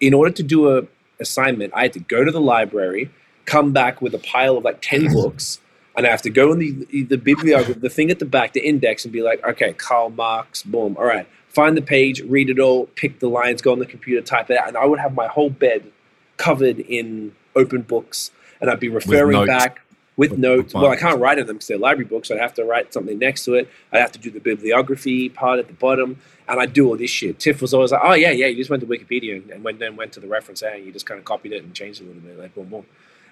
In 0.00 0.14
order 0.14 0.30
to 0.32 0.42
do 0.42 0.76
a 0.76 0.82
assignment, 1.18 1.72
I 1.74 1.82
had 1.82 1.94
to 1.94 2.00
go 2.00 2.24
to 2.24 2.30
the 2.30 2.40
library, 2.40 3.10
come 3.46 3.72
back 3.72 4.02
with 4.02 4.14
a 4.14 4.18
pile 4.18 4.58
of 4.58 4.64
like 4.64 4.80
10 4.82 5.12
books, 5.14 5.60
and 5.96 6.06
I 6.06 6.10
have 6.10 6.22
to 6.22 6.30
go 6.30 6.52
in 6.52 6.58
the 6.58 7.02
the 7.04 7.16
bibliography, 7.16 7.80
the 7.80 7.90
thing 7.90 8.10
at 8.10 8.18
the 8.18 8.24
back, 8.24 8.52
the 8.52 8.66
index, 8.66 9.04
and 9.04 9.12
be 9.12 9.22
like, 9.22 9.44
okay, 9.46 9.72
Karl 9.72 10.10
Marx, 10.10 10.62
boom, 10.62 10.96
all 10.98 11.04
right, 11.04 11.26
find 11.48 11.76
the 11.76 11.82
page, 11.82 12.20
read 12.22 12.50
it 12.50 12.58
all, 12.58 12.86
pick 12.86 13.20
the 13.20 13.28
lines, 13.28 13.62
go 13.62 13.72
on 13.72 13.78
the 13.78 13.86
computer, 13.86 14.22
type 14.22 14.50
it 14.50 14.58
out, 14.58 14.68
and 14.68 14.76
I 14.76 14.86
would 14.86 14.98
have 14.98 15.14
my 15.14 15.28
whole 15.28 15.50
bed 15.50 15.90
covered 16.38 16.80
in 16.80 17.34
open 17.54 17.82
books, 17.82 18.30
and 18.62 18.70
I'd 18.70 18.80
be 18.80 18.88
referring 18.88 19.32
notes. 19.32 19.48
back 19.48 19.80
with 20.16 20.30
With 20.30 20.38
notes. 20.38 20.72
Well, 20.72 20.90
I 20.90 20.96
can't 20.96 21.20
write 21.20 21.38
in 21.38 21.46
them 21.46 21.56
because 21.56 21.68
they're 21.68 21.78
library 21.78 22.08
books. 22.08 22.28
So 22.28 22.34
I'd 22.34 22.40
have 22.40 22.54
to 22.54 22.64
write 22.64 22.94
something 22.94 23.18
next 23.18 23.44
to 23.44 23.54
it. 23.54 23.68
I'd 23.92 24.00
have 24.00 24.12
to 24.12 24.18
do 24.18 24.30
the 24.30 24.40
bibliography 24.40 25.28
part 25.28 25.58
at 25.58 25.66
the 25.66 25.74
bottom, 25.74 26.18
and 26.48 26.60
I'd 26.60 26.72
do 26.72 26.86
all 26.86 26.96
this 26.96 27.10
shit. 27.10 27.38
Tiff 27.38 27.60
was 27.60 27.74
always 27.74 27.92
like, 27.92 28.00
"Oh 28.02 28.14
yeah, 28.14 28.30
yeah, 28.30 28.46
you 28.46 28.56
just 28.56 28.70
went 28.70 28.80
to 28.82 28.86
Wikipedia 28.86 29.52
and, 29.52 29.64
went 29.64 29.78
then 29.78 29.96
went 29.96 30.12
to 30.12 30.20
the 30.20 30.28
reference 30.28 30.62
and 30.62 30.84
you 30.86 30.92
just 30.92 31.06
kind 31.06 31.18
of 31.18 31.24
copied 31.24 31.52
it 31.52 31.62
and 31.62 31.74
changed 31.74 32.00
it 32.00 32.04
a 32.04 32.06
little 32.06 32.22
bit, 32.22 32.38
like 32.38 32.54
boom, 32.54 32.66
boom." 32.66 32.86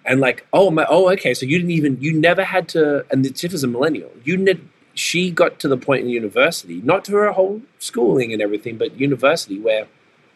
And 0.04 0.20
like, 0.20 0.46
oh 0.52 0.70
my, 0.70 0.86
oh 0.88 1.10
okay, 1.12 1.34
so 1.34 1.44
you 1.44 1.58
didn't 1.58 1.72
even, 1.72 2.00
you 2.00 2.18
never 2.18 2.42
had 2.42 2.68
to. 2.70 3.04
And 3.10 3.24
the 3.24 3.30
Tiff 3.30 3.52
is 3.52 3.62
a 3.62 3.68
millennial. 3.68 4.10
You 4.24 4.38
ne- 4.38 4.60
she 4.94 5.30
got 5.30 5.60
to 5.60 5.68
the 5.68 5.76
point 5.76 6.04
in 6.04 6.08
university, 6.08 6.80
not 6.82 7.04
to 7.04 7.12
her 7.12 7.30
whole 7.32 7.60
schooling 7.78 8.32
and 8.32 8.40
everything, 8.40 8.78
but 8.78 8.98
university 8.98 9.58
where 9.60 9.86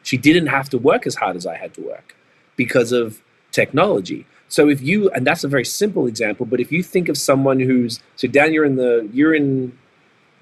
she 0.02 0.18
didn't 0.18 0.48
have 0.48 0.68
to 0.70 0.78
work 0.78 1.06
as 1.06 1.14
hard 1.16 1.36
as 1.36 1.46
I 1.46 1.56
had 1.56 1.72
to 1.74 1.80
work 1.80 2.14
because 2.56 2.92
of 2.92 3.22
technology. 3.50 4.26
So 4.54 4.68
if 4.68 4.80
you, 4.80 5.10
and 5.10 5.26
that's 5.26 5.42
a 5.42 5.48
very 5.48 5.64
simple 5.64 6.06
example, 6.06 6.46
but 6.46 6.60
if 6.60 6.70
you 6.70 6.80
think 6.84 7.08
of 7.08 7.18
someone 7.18 7.58
who's, 7.58 7.98
so 8.14 8.28
Dan, 8.28 8.52
you're 8.52 8.64
in 8.64 8.76
the, 8.76 9.10
you're 9.12 9.34
in 9.34 9.76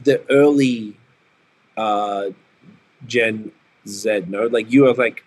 the 0.05 0.23
early 0.29 0.99
uh, 1.79 2.25
Gen 3.07 3.53
Z, 3.89 4.25
no? 4.29 4.49
Like 4.49 4.71
you 4.71 4.87
are 4.87 4.93
like 4.93 5.25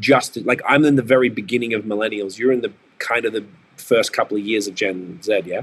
just, 0.00 0.36
like 0.38 0.60
I'm 0.68 0.84
in 0.84 0.96
the 0.96 1.02
very 1.14 1.28
beginning 1.28 1.74
of 1.74 1.84
millennials. 1.84 2.36
You're 2.36 2.50
in 2.50 2.60
the 2.60 2.72
kind 2.98 3.24
of 3.24 3.32
the 3.32 3.44
first 3.76 4.12
couple 4.12 4.36
of 4.36 4.42
years 4.42 4.66
of 4.66 4.74
Gen 4.74 5.22
Z, 5.22 5.42
yeah? 5.46 5.62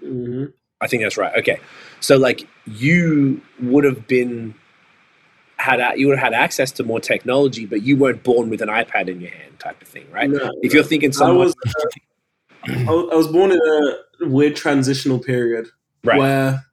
hmm 0.00 0.44
I 0.82 0.88
think 0.88 1.04
that's 1.04 1.16
right. 1.16 1.34
Okay, 1.38 1.58
so 2.00 2.18
like 2.18 2.46
you 2.66 3.40
would 3.62 3.84
have 3.84 4.06
been 4.06 4.54
had 5.66 5.98
you 5.98 6.06
would 6.08 6.18
have 6.18 6.32
had 6.32 6.34
access 6.34 6.70
to 6.72 6.84
more 6.84 7.00
technology, 7.00 7.66
but 7.66 7.82
you 7.82 7.96
weren't 7.96 8.22
born 8.22 8.48
with 8.48 8.62
an 8.62 8.68
iPad 8.68 9.08
in 9.08 9.20
your 9.20 9.30
hand, 9.30 9.58
type 9.58 9.80
of 9.82 9.88
thing, 9.88 10.06
right? 10.10 10.30
No, 10.30 10.50
If 10.62 10.72
you're 10.72 10.84
thinking 10.84 11.12
I 11.20 11.30
was, 11.30 11.54
uh, 12.68 12.82
I 12.86 13.14
was 13.14 13.28
born 13.28 13.52
in 13.52 13.58
a 13.58 14.28
weird 14.28 14.56
transitional 14.56 15.18
period 15.18 15.68
right, 16.04 16.18
where 16.18 16.64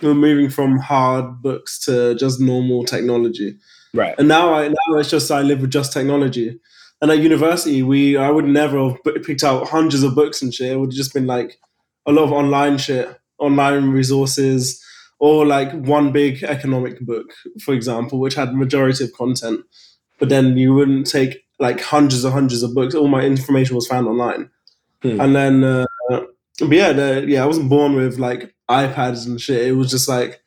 we 0.00 0.08
we're 0.08 0.14
moving 0.14 0.50
from 0.50 0.78
hard 0.78 1.42
books 1.42 1.78
to 1.86 2.14
just 2.14 2.40
normal 2.40 2.84
technology. 2.84 3.58
right, 3.92 4.14
And 4.18 4.28
now 4.28 4.54
I 4.54 4.68
now 4.68 4.98
it's 4.98 5.10
just 5.10 5.30
I 5.30 5.42
live 5.42 5.60
with 5.60 5.70
just 5.70 5.92
technology. 5.92 6.58
And 7.00 7.10
at 7.12 7.18
university, 7.18 7.82
we 7.82 8.16
I 8.16 8.30
would 8.30 8.46
never 8.46 8.88
have 8.88 9.24
picked 9.24 9.44
out 9.44 9.68
hundreds 9.68 10.02
of 10.02 10.14
books 10.14 10.42
and 10.42 10.52
shit. 10.52 10.72
It 10.72 10.76
would 10.76 10.90
have 10.90 10.96
just 10.96 11.14
been 11.14 11.26
like 11.26 11.58
a 12.06 12.12
lot 12.12 12.24
of 12.24 12.32
online 12.32 12.78
shit, 12.78 13.08
online 13.38 13.90
resources, 13.90 14.82
or 15.18 15.46
like 15.46 15.72
one 15.72 16.12
big 16.12 16.42
economic 16.44 17.00
book, 17.00 17.32
for 17.62 17.74
example, 17.74 18.20
which 18.20 18.34
had 18.34 18.54
majority 18.54 19.04
of 19.04 19.12
content. 19.12 19.64
But 20.18 20.28
then 20.28 20.56
you 20.56 20.74
wouldn't 20.74 21.06
take 21.06 21.44
like 21.58 21.80
hundreds 21.80 22.24
and 22.24 22.32
hundreds 22.32 22.62
of 22.62 22.74
books. 22.74 22.94
All 22.94 23.08
my 23.08 23.22
information 23.22 23.74
was 23.74 23.86
found 23.86 24.06
online. 24.06 24.50
Hmm. 25.02 25.20
And 25.20 25.36
then, 25.36 25.64
uh, 25.64 25.86
but 26.08 26.72
yeah, 26.72 26.92
the, 26.92 27.24
yeah, 27.26 27.42
I 27.42 27.46
wasn't 27.46 27.68
born 27.68 27.94
with 27.94 28.18
like 28.18 28.54
iPads 28.68 29.26
and 29.26 29.40
shit. 29.40 29.66
It 29.66 29.72
was 29.72 29.90
just 29.90 30.08
like 30.08 30.40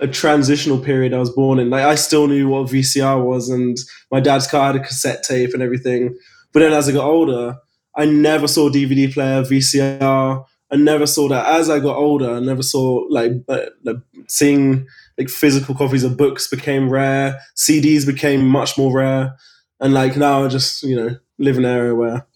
a 0.00 0.08
transitional 0.08 0.78
period 0.78 1.14
I 1.14 1.18
was 1.18 1.30
born 1.30 1.58
in. 1.58 1.70
Like 1.70 1.84
I 1.84 1.94
still 1.94 2.26
knew 2.26 2.48
what 2.48 2.68
VCR 2.68 3.24
was, 3.24 3.48
and 3.48 3.78
my 4.10 4.20
dad's 4.20 4.46
car 4.46 4.66
had 4.72 4.76
a 4.76 4.84
cassette 4.84 5.22
tape 5.22 5.54
and 5.54 5.62
everything. 5.62 6.16
But 6.52 6.60
then 6.60 6.72
as 6.72 6.88
I 6.88 6.92
got 6.92 7.06
older, 7.06 7.56
I 7.96 8.04
never 8.06 8.48
saw 8.48 8.68
DVD 8.68 9.12
player, 9.12 9.42
VCR. 9.42 10.44
I 10.70 10.76
never 10.76 11.06
saw 11.06 11.28
that. 11.28 11.46
As 11.46 11.68
I 11.70 11.80
got 11.80 11.96
older, 11.96 12.30
I 12.30 12.40
never 12.40 12.62
saw 12.62 13.06
like, 13.10 13.32
uh, 13.48 13.66
like 13.84 13.96
seeing 14.32 14.86
like 15.18 15.28
physical 15.28 15.74
copies 15.74 16.04
of 16.04 16.16
books 16.16 16.48
became 16.48 16.88
rare. 16.88 17.38
CDs 17.54 18.06
became 18.06 18.46
much 18.48 18.78
more 18.78 18.92
rare, 18.92 19.36
and 19.78 19.92
like 19.92 20.16
now 20.16 20.44
I 20.44 20.48
just 20.48 20.82
you 20.82 20.96
know 20.96 21.16
live 21.38 21.58
in 21.58 21.64
an 21.64 21.76
area 21.76 21.94
where 21.94 22.26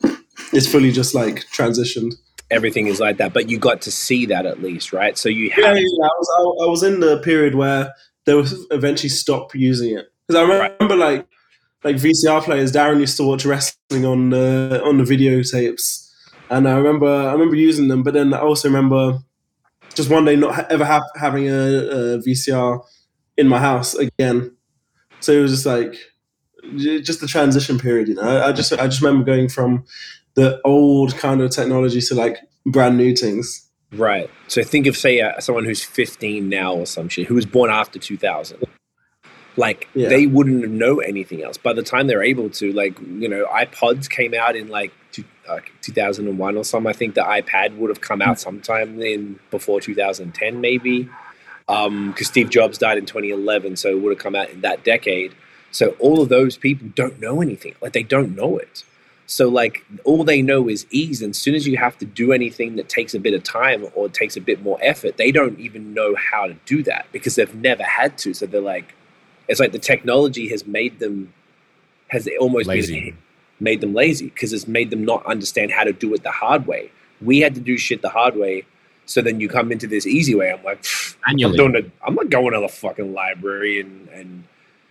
it's 0.52 0.70
fully 0.70 0.92
just 0.92 1.14
like 1.14 1.46
transitioned. 1.54 2.14
everything 2.50 2.87
is 2.87 3.00
like 3.00 3.16
that. 3.16 3.32
But 3.32 3.48
you 3.48 3.59
got 3.59 3.80
to 3.82 3.90
see 3.90 4.26
that 4.26 4.44
at 4.46 4.62
least, 4.62 4.92
right? 4.92 5.16
So 5.16 5.28
you 5.28 5.50
Yeah, 5.56 5.72
yeah, 5.72 5.80
yeah. 5.80 6.04
I 6.04 6.16
was 6.20 6.28
I, 6.38 6.64
I 6.64 6.68
was 6.68 6.82
in 6.82 7.00
the 7.00 7.18
period 7.20 7.54
where 7.54 7.92
they 8.26 8.35
would 8.35 8.52
eventually 8.70 9.09
stop 9.09 9.54
using 9.54 9.96
it 9.96 10.06
because 10.26 10.40
I 10.40 10.42
remember 10.42 10.96
like 10.96 11.26
like 11.82 11.96
VCR 11.96 12.42
players. 12.42 12.72
Darren 12.72 13.00
used 13.00 13.16
to 13.16 13.24
watch 13.24 13.46
wrestling 13.46 14.04
on 14.04 14.30
the 14.30 14.82
on 14.85 14.98
the 14.98 15.04
videotapes, 15.04 16.12
and 16.50 16.68
I 16.68 16.76
remember 16.76 17.09
I 17.09 17.32
remember 17.32 17.56
using 17.56 17.88
them. 17.88 18.02
But 18.02 18.12
then 18.12 18.35
I 18.35 18.40
also 18.40 18.68
remember 18.68 19.18
just 19.94 20.11
one 20.11 20.25
day 20.25 20.37
not 20.37 20.55
ha- 20.55 20.66
ever 20.70 20.85
ha- 20.85 21.07
having 21.16 21.49
a, 21.49 21.53
a 21.53 22.18
VCR 22.18 22.81
in 23.37 23.49
my 23.49 23.59
house 23.59 23.94
again. 23.94 24.55
So 25.20 25.33
it 25.33 25.40
was 25.40 25.51
just 25.53 25.66
like 25.66 25.94
just 26.77 27.20
the 27.20 27.27
transition 27.27 27.79
period. 27.79 28.09
You 28.09 28.14
know, 28.14 28.22
I, 28.22 28.49
I 28.49 28.53
just 28.53 28.72
I 28.72 28.87
just 28.87 29.01
remember 29.01 29.25
going 29.25 29.49
from 29.49 29.85
the 30.35 30.61
old 30.64 31.16
kind 31.16 31.40
of 31.40 31.51
technology 31.51 32.01
to 32.01 32.14
like 32.14 32.38
brand 32.66 32.96
new 32.99 33.14
things. 33.16 33.68
right. 33.92 34.29
So 34.49 34.62
think 34.62 34.87
of 34.87 34.96
say 34.96 35.20
uh, 35.20 35.40
someone 35.40 35.64
who's 35.64 35.83
15 35.83 36.49
now 36.49 36.75
or 36.75 36.87
some 36.87 37.09
shit 37.09 37.27
who 37.29 37.35
was 37.35 37.46
born 37.46 37.70
after 37.70 37.99
2000. 37.99 38.62
Like 39.57 39.88
Yeah. 39.94 40.09
they 40.09 40.27
wouldn't 40.27 40.68
know 40.70 40.99
anything 40.99 41.42
else. 41.42 41.57
By 41.57 41.72
the 41.72 41.83
time 41.83 42.07
they're 42.07 42.22
able 42.22 42.51
to, 42.51 42.72
like 42.72 42.99
you 43.01 43.29
know, 43.29 43.46
iPods 43.46 44.11
came 44.11 44.35
out 44.35 44.55
in 44.57 44.68
like 44.68 44.92
uh, 45.48 45.61
2001 45.82 46.56
or 46.56 46.64
something. 46.64 46.88
I 46.88 46.92
think 46.92 47.14
the 47.14 47.22
iPad 47.22 47.76
would 47.76 47.90
have 47.90 48.00
come 48.00 48.22
out 48.22 48.40
sometime 48.40 49.00
in 49.00 49.38
before 49.50 49.80
2010, 49.80 50.61
maybe. 50.61 51.09
because 51.66 52.26
Steve 52.26 52.50
Jobs 52.50 52.78
died 52.78 52.98
in 52.98 53.06
2011, 53.06 53.76
so 53.76 53.90
it 53.90 54.00
would 54.00 54.12
have 54.12 54.22
come 54.22 54.35
out 54.35 54.50
in 54.50 54.61
that 54.62 54.85
decade. 54.85 55.35
So 55.70 55.90
all 55.98 56.22
of 56.22 56.28
those 56.28 56.56
people 56.56 56.88
don't 56.94 57.20
know 57.20 57.42
anything. 57.42 57.74
Like 57.80 57.92
they 57.92 58.02
don't 58.02 58.35
know 58.35 58.59
it. 58.59 58.85
So 59.26 59.48
like 59.48 59.85
all 60.04 60.24
they 60.24 60.40
know 60.40 60.68
is 60.68 60.87
ease. 60.90 61.20
And 61.20 61.30
as 61.30 61.38
soon 61.38 61.54
as 61.54 61.66
you 61.66 61.76
have 61.76 61.98
to 61.98 62.04
do 62.04 62.32
anything 62.32 62.76
that 62.76 62.88
takes 62.88 63.12
a 63.12 63.20
bit 63.20 63.35
of 63.35 63.42
time 63.42 63.87
or 63.94 64.09
takes 64.09 64.37
a 64.37 64.40
bit 64.40 64.62
more 64.62 64.78
effort, 64.80 65.16
they 65.16 65.32
don't 65.32 65.59
even 65.59 65.92
know 65.92 66.14
how 66.14 66.46
to 66.46 66.54
do 66.64 66.82
that 66.85 67.06
because 67.12 67.35
they've 67.35 67.54
never 67.54 67.82
had 67.82 68.16
to. 68.18 68.35
So 68.35 68.46
they're 68.46 68.61
like, 68.61 68.94
it's 69.48 69.61
like 69.61 69.72
the 69.72 69.78
technology 69.78 70.48
has 70.48 70.66
made 70.66 70.98
them 70.98 71.32
has 72.09 72.28
almost 72.38 72.68
Lazy. 72.68 73.00
been 73.11 73.18
made 73.60 73.80
them 73.80 73.94
lazy 73.94 74.26
because 74.26 74.52
it's 74.52 74.68
made 74.68 74.90
them 74.90 75.04
not 75.04 75.24
understand 75.26 75.70
how 75.70 75.84
to 75.84 75.92
do 75.92 76.12
it 76.14 76.22
the 76.22 76.30
hard 76.30 76.66
way. 76.66 76.90
We 77.20 77.40
had 77.40 77.54
to 77.54 77.60
do 77.60 77.78
shit 77.78 78.02
the 78.02 78.08
hard 78.08 78.36
way. 78.36 78.64
So 79.06 79.22
then 79.22 79.40
you 79.40 79.48
come 79.48 79.70
into 79.70 79.86
this 79.86 80.06
easy 80.06 80.34
way. 80.34 80.50
I'm 80.50 80.62
like, 80.64 80.82
"Pfft, 80.82 81.16
I'm 81.24 81.36
doing 81.36 81.74
it. 81.76 81.90
I'm 82.04 82.14
not 82.14 82.28
going 82.28 82.52
to 82.52 82.60
the 82.60 82.68
fucking 82.68 83.14
library 83.14 83.80
and 83.80 84.08
and 84.08 84.44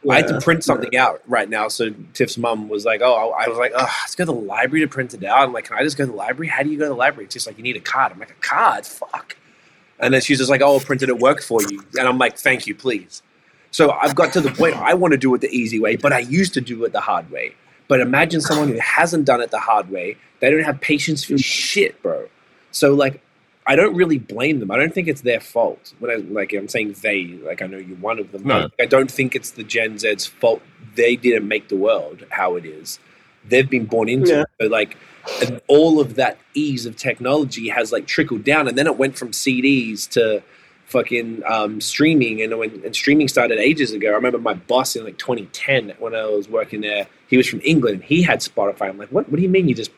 I 0.09 0.17
had 0.17 0.27
to 0.27 0.39
print 0.39 0.63
something 0.63 0.95
out 0.95 1.21
right 1.27 1.49
now. 1.49 1.67
So 1.67 1.93
Tiff's 2.13 2.37
mom 2.37 2.69
was 2.69 2.85
like, 2.85 3.01
"Oh, 3.01 3.31
I 3.31 3.47
was 3.47 3.57
like, 3.57 3.71
oh, 3.75 3.91
let's 4.01 4.15
go 4.15 4.25
to 4.25 4.31
the 4.31 4.37
library 4.37 4.85
to 4.85 4.87
print 4.87 5.13
it 5.13 5.23
out." 5.23 5.39
I'm 5.39 5.53
like, 5.53 5.65
"Can 5.65 5.77
I 5.77 5.83
just 5.83 5.97
go 5.97 6.05
to 6.05 6.11
the 6.11 6.17
library? 6.17 6.47
How 6.47 6.63
do 6.63 6.69
you 6.69 6.77
go 6.77 6.85
to 6.85 6.89
the 6.89 6.95
library?" 6.95 7.25
It's 7.25 7.33
just 7.33 7.47
like 7.47 7.57
you 7.57 7.63
need 7.63 7.75
a 7.75 7.81
card. 7.81 8.11
I'm 8.11 8.19
like, 8.19 8.31
"A 8.31 8.33
card? 8.35 8.85
Fuck!" 8.85 9.35
And 9.99 10.13
then 10.13 10.21
she's 10.21 10.37
just 10.37 10.49
like, 10.49 10.61
"Oh, 10.61 10.73
I'll 10.73 10.79
print 10.79 11.01
it 11.01 11.09
at 11.09 11.19
work 11.19 11.41
for 11.41 11.61
you." 11.63 11.83
And 11.97 12.07
I'm 12.07 12.17
like, 12.17 12.37
"Thank 12.37 12.67
you, 12.67 12.75
please." 12.75 13.21
So 13.71 13.91
I've 13.91 14.15
got 14.15 14.31
to 14.33 14.41
the 14.41 14.51
point 14.51 14.75
I 14.75 14.93
want 14.93 15.11
to 15.11 15.17
do 15.17 15.33
it 15.35 15.41
the 15.41 15.49
easy 15.49 15.79
way, 15.79 15.95
but 15.95 16.13
I 16.13 16.19
used 16.19 16.53
to 16.53 16.61
do 16.61 16.85
it 16.85 16.93
the 16.93 17.01
hard 17.01 17.29
way. 17.29 17.55
But 17.87 17.99
imagine 17.99 18.41
someone 18.41 18.69
who 18.69 18.79
hasn't 18.79 19.25
done 19.25 19.41
it 19.41 19.51
the 19.51 19.59
hard 19.59 19.89
way. 19.89 20.17
They 20.39 20.49
don't 20.49 20.63
have 20.63 20.81
patience 20.81 21.23
for 21.23 21.37
shit, 21.37 22.01
bro. 22.01 22.27
So 22.71 22.93
like, 22.93 23.21
I 23.67 23.75
don't 23.75 23.95
really 23.95 24.19
blame 24.19 24.59
them. 24.59 24.69
I 24.71 24.77
don't 24.77 24.93
think 24.93 25.07
it's 25.07 25.21
their 25.21 25.39
fault. 25.39 25.93
When 25.99 26.11
I 26.11 26.15
like, 26.15 26.53
I'm 26.53 26.67
saying 26.67 26.95
they. 27.01 27.39
Like, 27.43 27.61
I 27.61 27.67
know 27.67 27.77
you're 27.77 27.97
one 27.97 28.19
of 28.19 28.31
them. 28.31 28.43
No. 28.43 28.69
I 28.79 28.85
don't 28.85 29.09
think 29.09 29.35
it's 29.35 29.51
the 29.51 29.63
Gen 29.63 29.97
Z's 29.97 30.25
fault. 30.25 30.61
They 30.95 31.15
didn't 31.15 31.47
make 31.47 31.69
the 31.69 31.75
world 31.75 32.25
how 32.29 32.55
it 32.55 32.65
is. 32.65 32.99
They've 33.47 33.69
been 33.69 33.85
born 33.85 34.09
into 34.09 34.29
Yeah. 34.31 34.41
it. 34.41 34.47
But 34.59 34.71
like, 34.71 34.97
and 35.43 35.61
all 35.67 35.99
of 35.99 36.15
that 36.15 36.37
ease 36.53 36.85
of 36.85 36.95
technology 36.95 37.69
has 37.69 37.91
like 37.91 38.05
trickled 38.05 38.43
down, 38.43 38.67
and 38.67 38.77
then 38.77 38.85
it 38.87 38.97
went 38.97 39.17
from 39.17 39.31
CDs 39.31 40.07
to 40.09 40.43
fucking 40.85 41.43
um, 41.45 41.81
streaming. 41.81 42.41
And 42.41 42.57
when 42.57 42.81
and 42.83 42.95
streaming 42.95 43.27
started 43.27 43.59
ages 43.59 43.91
ago, 43.91 44.11
I 44.11 44.15
remember 44.15 44.39
my 44.39 44.53
boss 44.53 44.95
in 44.95 45.03
like 45.03 45.17
2010 45.17 45.93
when 45.99 46.15
I 46.15 46.25
was 46.25 46.47
working 46.49 46.81
there. 46.81 47.07
He 47.27 47.37
was 47.37 47.47
from 47.47 47.61
England. 47.63 48.03
He 48.03 48.21
had 48.21 48.39
Spotify. 48.39 48.89
I'm 48.89 48.97
like, 48.97 49.09
what? 49.09 49.29
What 49.29 49.37
do 49.37 49.41
you 49.41 49.49
mean 49.49 49.67
you 49.67 49.75
just 49.75 49.91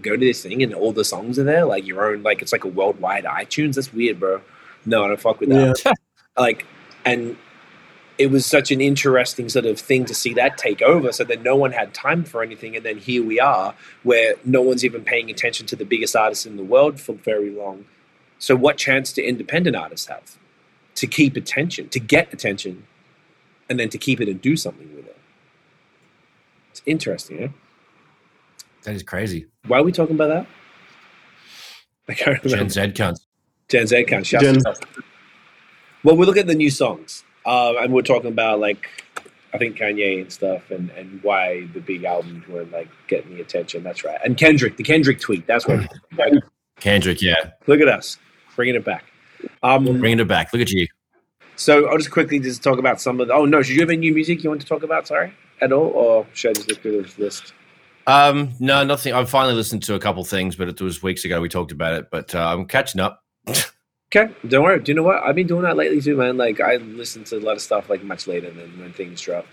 go 0.00 0.12
to 0.12 0.18
this 0.18 0.42
thing 0.42 0.62
and 0.62 0.74
all 0.74 0.92
the 0.92 1.04
songs 1.04 1.38
are 1.38 1.44
there? 1.44 1.64
Like 1.64 1.86
your 1.86 2.10
own? 2.10 2.22
Like 2.22 2.42
it's 2.42 2.52
like 2.52 2.64
a 2.64 2.68
worldwide 2.68 3.24
iTunes? 3.24 3.74
That's 3.74 3.92
weird, 3.92 4.18
bro. 4.18 4.40
No, 4.86 5.04
I 5.04 5.08
don't 5.08 5.20
fuck 5.20 5.40
with 5.40 5.50
that 5.50 5.82
Yeah. 5.84 5.92
like 6.38 6.64
and 7.04 7.36
it 8.18 8.30
was 8.30 8.44
such 8.44 8.70
an 8.70 8.82
interesting 8.82 9.48
sort 9.48 9.64
of 9.64 9.80
thing 9.80 10.04
to 10.04 10.14
see 10.14 10.34
that 10.34 10.58
take 10.58 10.82
over 10.82 11.10
so 11.10 11.24
that 11.24 11.42
no 11.42 11.56
one 11.56 11.72
had 11.72 11.94
time 11.94 12.24
for 12.24 12.42
anything 12.42 12.76
and 12.76 12.84
then 12.84 12.98
here 12.98 13.24
we 13.24 13.40
are 13.40 13.74
where 14.02 14.34
no 14.44 14.60
one's 14.60 14.84
even 14.84 15.02
paying 15.02 15.30
attention 15.30 15.66
to 15.66 15.76
the 15.76 15.84
biggest 15.84 16.14
artists 16.14 16.44
in 16.44 16.56
the 16.56 16.62
world 16.62 17.00
for 17.00 17.14
very 17.14 17.50
long 17.50 17.84
so 18.40 18.56
what 18.56 18.76
chance 18.76 19.12
do 19.12 19.22
independent 19.22 19.76
artists 19.76 20.08
have 20.08 20.36
to 20.96 21.06
keep 21.06 21.36
attention 21.36 21.88
to 21.90 22.00
get 22.00 22.32
attention 22.32 22.84
and 23.68 23.78
then 23.78 23.88
to 23.88 23.98
keep 23.98 24.20
it 24.20 24.28
and 24.28 24.40
do 24.42 24.56
something 24.56 24.92
with 24.96 25.06
it 25.06 25.16
it's 26.70 26.82
interesting 26.86 27.42
eh? 27.44 27.48
That 28.82 28.96
is 28.96 29.04
crazy. 29.04 29.46
why 29.68 29.78
are 29.78 29.84
we 29.84 29.92
talking 29.92 30.16
about 30.16 30.28
that 30.28 30.46
I 32.08 32.14
can't 32.14 32.42
Gen 32.42 32.50
remember. 32.52 32.70
Z 32.72 32.80
cunts. 32.92 33.20
Gen 33.68 33.86
Z 33.86 34.04
can't. 34.04 34.24
Gen- 34.24 34.62
Well, 36.02 36.16
we 36.16 36.26
look 36.26 36.36
at 36.36 36.48
the 36.48 36.54
new 36.56 36.70
songs, 36.70 37.22
uh, 37.46 37.74
and 37.78 37.92
we're 37.92 38.02
talking 38.02 38.30
about 38.32 38.58
like 38.58 38.88
I 39.54 39.58
think 39.58 39.76
Kanye 39.76 40.20
and 40.22 40.32
stuff, 40.32 40.70
and 40.72 40.90
and 40.90 41.22
why 41.22 41.68
the 41.72 41.80
big 41.80 42.02
albums 42.04 42.48
were 42.48 42.64
like 42.64 42.88
getting 43.06 43.34
the 43.36 43.40
attention. 43.40 43.84
That's 43.84 44.02
right. 44.02 44.18
And 44.24 44.36
Kendrick, 44.36 44.76
the 44.76 44.82
Kendrick 44.82 45.20
tweet. 45.20 45.46
That's 45.46 45.68
what. 45.68 45.88
Kendrick, 46.80 47.20
yeah, 47.22 47.50
look 47.66 47.80
at 47.80 47.88
us 47.88 48.18
bringing 48.60 48.74
it 48.74 48.84
back. 48.84 49.04
Um, 49.62 49.84
bringing 49.84 50.20
it 50.20 50.28
back. 50.28 50.52
Look 50.52 50.60
at 50.60 50.70
you. 50.70 50.86
so 51.56 51.88
I'll 51.88 51.96
just 51.96 52.10
quickly 52.10 52.38
just 52.38 52.62
talk 52.62 52.78
about 52.78 53.00
some 53.00 53.18
of. 53.18 53.28
The, 53.28 53.32
oh 53.32 53.46
no, 53.46 53.62
should 53.62 53.74
you 53.74 53.80
have 53.80 53.88
any 53.88 53.96
new 53.96 54.12
music 54.12 54.44
you 54.44 54.50
want 54.50 54.60
to 54.60 54.66
talk 54.66 54.82
about? 54.82 55.06
Sorry, 55.06 55.32
at 55.62 55.72
all, 55.72 55.86
or 55.86 56.26
should 56.34 56.50
I 56.50 56.52
just 56.52 56.68
look 56.68 56.82
through 56.82 57.00
this 57.00 57.18
list? 57.18 57.54
Um, 58.06 58.50
no, 58.60 58.84
nothing. 58.84 59.14
I've 59.14 59.30
finally 59.30 59.54
listened 59.54 59.82
to 59.84 59.94
a 59.94 59.98
couple 59.98 60.22
things, 60.24 60.56
but 60.56 60.68
it 60.68 60.78
was 60.78 61.02
weeks 61.02 61.24
ago 61.24 61.40
we 61.40 61.48
talked 61.48 61.72
about 61.72 61.94
it. 61.94 62.10
But 62.10 62.34
uh, 62.34 62.52
I'm 62.52 62.66
catching 62.66 63.00
up. 63.00 63.24
Okay, 64.12 64.34
don't 64.48 64.64
worry. 64.64 64.80
Do 64.80 64.90
you 64.90 64.96
know 64.96 65.04
what? 65.04 65.22
I've 65.22 65.36
been 65.36 65.46
doing 65.46 65.62
that 65.62 65.76
lately 65.76 66.00
too, 66.00 66.16
man. 66.16 66.36
Like 66.36 66.60
I 66.60 66.78
listen 66.78 67.22
to 67.26 67.38
a 67.38 67.38
lot 67.38 67.54
of 67.54 67.62
stuff 67.62 67.88
like 67.88 68.02
much 68.02 68.26
later 68.26 68.50
than 68.50 68.80
when 68.80 68.92
things 68.92 69.20
drop. 69.20 69.46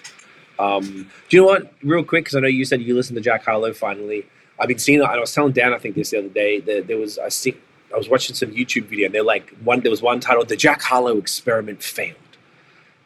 Um, 0.57 1.11
do 1.29 1.37
you 1.37 1.41
know 1.43 1.47
what? 1.47 1.71
Real 1.83 2.03
quick, 2.03 2.23
because 2.23 2.35
I 2.35 2.39
know 2.39 2.47
you 2.47 2.65
said 2.65 2.81
you 2.81 2.95
listened 2.95 3.17
to 3.17 3.21
Jack 3.21 3.45
Harlow 3.45 3.71
finally. 3.71 4.25
I've 4.59 4.67
been 4.67 4.79
seeing. 4.79 4.97
That. 4.97 5.11
I 5.11 5.19
was 5.19 5.31
telling 5.31 5.53
Dan, 5.53 5.75
I 5.75 5.77
think 5.77 5.93
this 5.93 6.09
the 6.09 6.17
other 6.17 6.29
day 6.29 6.59
that 6.61 6.87
there 6.87 6.97
was 6.97 7.19
a 7.19 7.29
see. 7.29 7.55
I 7.93 7.97
was 7.97 8.09
watching 8.09 8.35
some 8.35 8.51
YouTube 8.51 8.85
video, 8.85 9.05
and 9.05 9.15
they're 9.15 9.23
like 9.23 9.49
one. 9.63 9.79
There 9.81 9.91
was 9.91 10.01
one 10.01 10.19
titled 10.19 10.49
"The 10.49 10.55
Jack 10.57 10.81
Harlow 10.81 11.17
Experiment 11.17 11.81
Failed," 11.81 12.15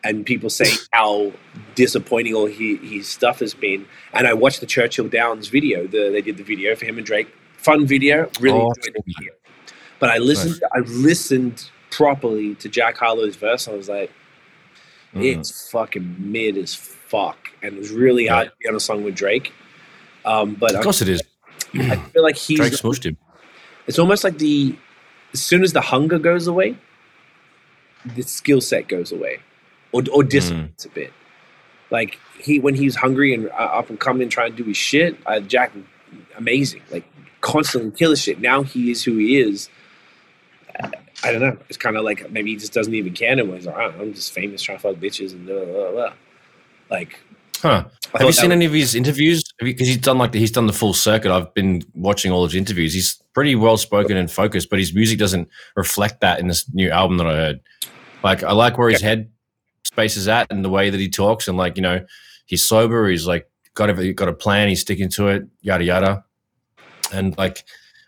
and 0.03 0.25
people 0.25 0.49
say 0.49 0.71
how 0.93 1.31
disappointing 1.75 2.33
all 2.33 2.47
he, 2.47 2.77
his 2.77 3.07
stuff 3.07 3.39
has 3.39 3.53
been. 3.53 3.85
And 4.13 4.27
I 4.27 4.33
watched 4.33 4.59
the 4.59 4.65
Churchill 4.65 5.07
Downs 5.07 5.47
video. 5.49 5.87
The, 5.87 6.09
they 6.11 6.21
did 6.21 6.37
the 6.37 6.43
video 6.43 6.75
for 6.75 6.85
him 6.85 6.97
and 6.97 7.05
Drake. 7.05 7.27
Fun 7.57 7.85
video. 7.85 8.29
Really 8.39 8.59
Oh, 8.59 8.71
enjoyed 8.75 8.95
the 8.95 9.03
video. 9.17 9.33
But 9.99 10.09
I 10.09 10.17
listened. 10.17 10.61
I 10.73 10.79
listened 10.79 11.69
properly 11.91 12.55
to 12.55 12.69
Jack 12.69 12.97
Harlow's 12.97 13.35
verse. 13.35 13.67
And 13.67 13.75
I 13.75 13.77
was 13.77 13.89
like, 13.89 14.11
Mm. 15.13 15.39
it's 15.39 15.69
fucking 15.69 16.15
mid 16.19 16.57
as 16.57 16.73
fuck, 16.73 17.49
and 17.61 17.75
it 17.75 17.79
was 17.79 17.91
really 17.91 18.27
hard 18.27 18.47
to 18.47 18.53
be 18.61 18.69
on 18.69 18.75
a 18.75 18.79
song 18.79 19.03
with 19.03 19.13
Drake. 19.13 19.51
Um, 20.23 20.53
but 20.55 20.73
Of 20.73 20.83
course 20.83 21.01
it 21.01 21.09
is. 21.09 21.21
I 21.73 21.97
feel 21.97 22.23
like 22.23 22.37
he's. 22.47 22.57
Drake 22.57 22.71
smushed 22.71 23.05
him. 23.05 23.17
It's 23.87 23.99
almost 23.99 24.23
like 24.23 24.37
the 24.37 24.75
as 25.33 25.41
soon 25.41 25.63
as 25.63 25.73
the 25.73 25.81
hunger 25.81 26.19
goes 26.19 26.47
away, 26.47 26.75
the 28.15 28.21
skill 28.23 28.61
set 28.61 28.87
goes 28.87 29.11
away, 29.11 29.39
or 29.91 30.03
or 30.11 30.23
dissipates 30.23 30.85
a 30.85 30.89
bit. 30.89 31.13
Like 31.89 32.19
he 32.39 32.59
when 32.59 32.75
he's 32.75 32.95
hungry 32.95 33.33
and 33.33 33.49
uh, 33.49 33.53
up 33.79 33.89
and 33.89 33.99
coming, 33.99 34.23
and 34.23 34.31
trying 34.31 34.51
to 34.51 34.57
do 34.57 34.63
his 34.63 34.77
shit. 34.77 35.17
Uh, 35.25 35.39
Jack, 35.39 35.71
amazing, 36.37 36.81
like 36.91 37.05
constantly 37.41 37.91
kill 37.91 38.11
his 38.11 38.21
shit. 38.21 38.39
Now 38.39 38.63
he 38.63 38.91
is 38.91 39.03
who 39.03 39.17
he 39.17 39.39
is. 39.39 39.69
I 41.23 41.31
don't 41.31 41.41
know. 41.41 41.57
It's 41.69 41.77
kind 41.77 41.97
of 41.97 42.03
like 42.03 42.31
maybe 42.31 42.51
he 42.51 42.55
just 42.57 42.73
doesn't 42.73 42.93
even 42.95 43.13
care 43.13 43.31
anymore. 43.31 43.55
He's 43.55 43.67
like, 43.67 43.75
"Ah, 43.77 43.91
I'm 43.99 44.13
just 44.13 44.31
famous 44.31 44.61
trying 44.61 44.77
to 44.79 44.81
fuck 44.81 44.95
bitches 44.95 45.33
and 45.33 45.45
blah, 45.45 45.65
blah, 45.65 45.91
blah. 45.91 46.13
Like, 46.89 47.19
Huh. 47.57 47.85
Have 48.13 48.21
you 48.23 48.31
seen 48.31 48.49
was- 48.49 48.55
any 48.55 48.65
of 48.65 48.73
his 48.73 48.95
interviews? 48.95 49.40
Because 49.61 49.87
he's 49.87 49.97
done 49.97 50.17
like 50.17 50.31
the, 50.31 50.39
he's 50.39 50.51
done 50.51 50.65
the 50.65 50.73
full 50.73 50.93
circuit. 50.93 51.31
I've 51.31 51.53
been 51.53 51.83
watching 51.93 52.31
all 52.31 52.43
of 52.43 52.51
his 52.51 52.57
interviews. 52.57 52.93
He's 52.93 53.21
pretty 53.33 53.55
well 53.55 53.77
spoken 53.77 54.17
and 54.17 54.29
focused, 54.29 54.71
but 54.71 54.79
his 54.79 54.93
music 54.93 55.19
doesn't 55.19 55.47
reflect 55.75 56.21
that 56.21 56.39
in 56.39 56.47
this 56.47 56.67
new 56.73 56.89
album 56.89 57.17
that 57.17 57.27
I 57.27 57.35
heard. 57.35 57.59
Like 58.23 58.43
I 58.43 58.53
like 58.53 58.77
where 58.77 58.89
his 58.89 59.01
head 59.01 59.29
space 59.83 60.17
is 60.17 60.27
at 60.27 60.47
and 60.49 60.65
the 60.65 60.69
way 60.69 60.89
that 60.89 60.99
he 60.99 61.09
talks, 61.09 61.47
and 61.47 61.57
like 61.57 61.75
you 61.75 61.83
know, 61.83 62.03
he's 62.45 62.65
sober. 62.65 63.07
He's 63.07 63.27
like 63.27 63.47
got 63.75 63.89
a 63.89 64.13
got 64.13 64.27
a 64.27 64.33
plan. 64.33 64.67
He's 64.67 64.81
sticking 64.81 65.09
to 65.09 65.27
it. 65.27 65.43
Yada 65.61 65.83
yada. 65.83 66.25
And 67.13 67.37
like 67.37 67.63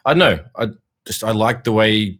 I 0.05 0.13
don't 0.13 0.19
know, 0.19 0.43
I 0.55 0.69
just 1.05 1.23
I 1.23 1.31
like 1.31 1.63
the 1.63 1.71
way 1.71 2.17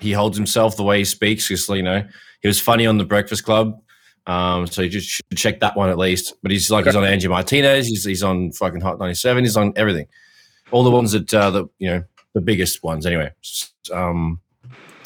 he 0.00 0.12
holds 0.12 0.36
himself, 0.36 0.76
the 0.76 0.82
way 0.82 0.98
he 0.98 1.04
speaks. 1.04 1.48
Just 1.48 1.68
you 1.68 1.82
know, 1.82 2.06
he 2.42 2.48
was 2.48 2.60
funny 2.60 2.86
on 2.86 2.98
the 2.98 3.04
Breakfast 3.04 3.44
Club. 3.44 3.80
Um, 4.26 4.66
so 4.66 4.82
you 4.82 4.88
just 4.88 5.08
should 5.08 5.24
check 5.36 5.60
that 5.60 5.76
one 5.76 5.88
at 5.88 5.98
least. 5.98 6.34
But 6.42 6.52
he's 6.52 6.70
like 6.70 6.84
he's 6.84 6.96
on 6.96 7.04
Angie 7.04 7.28
Martinez. 7.28 7.86
He's 7.86 8.04
he's 8.04 8.22
on 8.22 8.52
fucking 8.52 8.80
Hot 8.80 8.98
ninety 8.98 9.14
seven. 9.14 9.44
He's 9.44 9.56
on 9.56 9.72
everything, 9.76 10.06
all 10.70 10.84
the 10.84 10.90
ones 10.90 11.12
that 11.12 11.32
uh, 11.32 11.50
the 11.50 11.66
you 11.78 11.90
know 11.90 12.04
the 12.34 12.40
biggest 12.40 12.82
ones 12.82 13.06
anyway. 13.06 13.32
Um, 13.92 14.40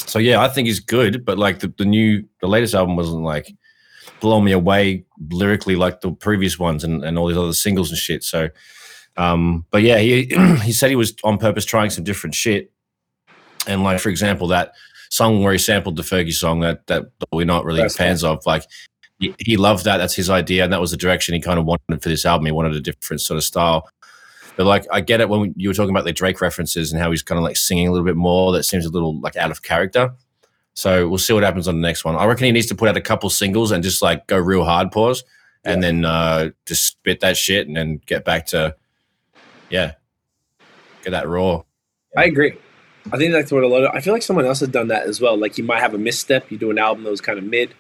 so 0.07 0.19
yeah, 0.19 0.43
I 0.43 0.49
think 0.49 0.67
he's 0.67 0.81
good. 0.81 1.25
But 1.25 1.39
like 1.39 1.61
the, 1.61 1.73
the 1.79 1.85
new 1.85 2.25
the 2.41 2.49
latest 2.49 2.75
album 2.75 2.97
wasn't 2.97 3.23
like 3.23 3.55
blow 4.21 4.41
me 4.41 4.53
away 4.53 5.05
lyrically 5.31 5.77
like 5.77 6.01
the 6.01 6.13
previous 6.13 6.59
ones 6.59 6.85
and, 6.85 7.05
and 7.05 7.19
all 7.19 7.27
these 7.27 7.37
other 7.37 7.53
singles 7.53 7.91
and 7.91 7.99
shit. 7.99 8.23
So, 8.25 8.49
um, 9.17 9.65
but 9.71 9.83
yeah, 9.83 9.99
he 9.99 10.27
he 10.63 10.73
said 10.73 10.91
he 10.91 10.97
was 10.97 11.15
on 11.25 11.39
purpose 11.39 11.65
trying 11.65 11.91
some 11.91 12.05
different 12.05 12.35
shit. 12.35 12.71
And 13.67 13.83
like 13.83 14.01
for 14.01 14.11
example, 14.11 14.49
that 14.49 14.73
song 15.11 15.43
where 15.43 15.53
he 15.53 15.59
sampled 15.59 15.97
the 15.97 16.03
Fergie 16.03 16.33
song 16.33 16.61
that 16.61 16.87
that 16.89 17.05
we're 17.33 17.47
not 17.47 17.65
really 17.65 17.81
That's 17.81 17.97
fans 17.97 18.25
of, 18.25 18.45
like 18.47 18.65
he, 19.25 19.35
he 19.39 19.57
loved 19.57 19.85
that. 19.85 19.99
That's 19.99 20.15
his 20.15 20.31
idea, 20.31 20.65
and 20.65 20.73
that 20.73 20.81
was 20.81 20.91
the 20.91 20.97
direction 20.97 21.35
he 21.35 21.41
kind 21.41 21.59
of 21.59 21.65
wanted 21.65 22.03
for 22.03 22.09
this 22.09 22.25
album. 22.25 22.47
He 22.47 22.53
wanted 22.53 22.75
a 22.75 22.81
different 22.81 23.21
sort 23.21 23.37
of 23.37 23.45
style. 23.45 23.89
But 24.57 24.67
like, 24.67 24.87
I 24.93 25.01
get 25.01 25.21
it 25.21 25.29
when 25.29 25.53
you 25.57 25.69
were 25.69 25.75
talking 25.75 25.91
about 25.91 26.05
the 26.05 26.13
Drake 26.13 26.41
references 26.41 26.93
and 26.93 27.03
how 27.03 27.11
he's 27.11 27.23
kind 27.23 27.39
of 27.39 27.43
like 27.43 27.57
singing 27.57 27.89
a 27.89 27.91
little 27.91 28.07
bit 28.07 28.17
more. 28.17 28.53
That 28.53 28.65
seems 28.65 28.87
a 28.87 28.91
little 28.91 29.21
like 29.21 29.37
out 29.37 29.51
of 29.51 29.63
character. 29.63 30.13
So 30.75 31.09
we'll 31.09 31.19
see 31.19 31.33
what 31.33 31.43
happens 31.45 31.69
on 31.69 31.81
the 31.81 31.87
next 31.87 32.05
one. 32.05 32.17
I 32.17 32.25
reckon 32.25 32.47
he 32.47 32.53
needs 32.53 32.67
to 32.67 32.75
put 32.75 32.89
out 32.89 32.97
a 32.97 33.01
couple 33.01 33.31
singles 33.31 33.71
and 33.71 33.83
just 33.83 34.03
like 34.03 34.27
go 34.27 34.39
real 34.39 34.65
hard 34.65 34.91
pause, 34.93 35.25
and 35.65 35.83
then 35.83 36.05
uh, 36.05 36.51
just 36.67 36.87
spit 36.87 37.21
that 37.21 37.37
shit 37.37 37.67
and 37.67 37.77
then 37.77 38.01
get 38.07 38.25
back 38.25 38.47
to 38.47 38.77
yeah, 39.71 39.93
get 41.03 41.11
that 41.11 41.29
raw. 41.29 41.63
I 42.17 42.25
agree. 42.25 42.57
I 43.13 43.19
think 43.19 43.33
that's 43.33 43.53
what 43.53 43.63
a 43.63 43.69
lot 43.69 43.85
of. 43.85 43.91
I 43.95 44.01
feel 44.01 44.13
like 44.13 44.23
someone 44.23 44.47
else 44.47 44.61
has 44.61 44.69
done 44.69 44.89
that 44.89 45.07
as 45.07 45.21
well. 45.21 45.37
Like 45.37 45.59
you 45.59 45.65
might 45.65 45.81
have 45.81 45.95
a 45.95 45.99
misstep. 45.99 46.51
You 46.51 46.59
do 46.59 46.71
an 46.71 46.79
album 46.79 47.05
that 47.05 47.11
was 47.11 47.21
kind 47.21 47.39
of 47.39 47.45
mid. 47.45 47.75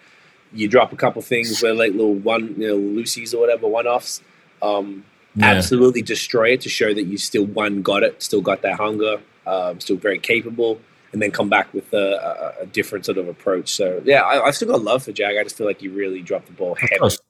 You 0.54 0.68
drop 0.68 0.92
a 0.92 0.96
couple 0.96 1.20
things 1.22 1.62
where 1.62 1.74
like 1.74 1.92
little 1.92 2.14
one, 2.14 2.54
you 2.58 2.68
know, 2.68 2.76
Lucy's 2.76 3.34
or 3.34 3.40
whatever 3.40 3.66
one 3.66 3.86
offs. 3.86 4.22
Um, 4.62 5.04
Yeah. 5.36 5.46
Absolutely 5.46 6.00
destroy 6.00 6.50
it 6.50 6.60
to 6.60 6.68
show 6.68 6.94
that 6.94 7.02
you 7.04 7.18
still 7.18 7.44
one 7.44 7.82
got 7.82 8.04
it, 8.04 8.22
still 8.22 8.40
got 8.40 8.62
that 8.62 8.76
hunger, 8.78 9.20
um, 9.48 9.80
still 9.80 9.96
very 9.96 10.20
capable, 10.20 10.80
and 11.12 11.20
then 11.20 11.32
come 11.32 11.48
back 11.48 11.74
with 11.74 11.92
a, 11.92 12.54
a, 12.58 12.62
a 12.62 12.66
different 12.66 13.04
sort 13.04 13.18
of 13.18 13.26
approach. 13.26 13.70
So 13.74 14.00
yeah, 14.04 14.22
I, 14.22 14.46
I've 14.46 14.54
still 14.54 14.68
got 14.68 14.82
love 14.82 15.02
for 15.02 15.10
Jag. 15.10 15.36
I 15.36 15.42
just 15.42 15.56
feel 15.56 15.66
like 15.66 15.82
you 15.82 15.92
really 15.92 16.22
dropped 16.22 16.46
the 16.46 16.52
ball 16.52 16.76
heavy. 16.76 16.98
course. 16.98 17.20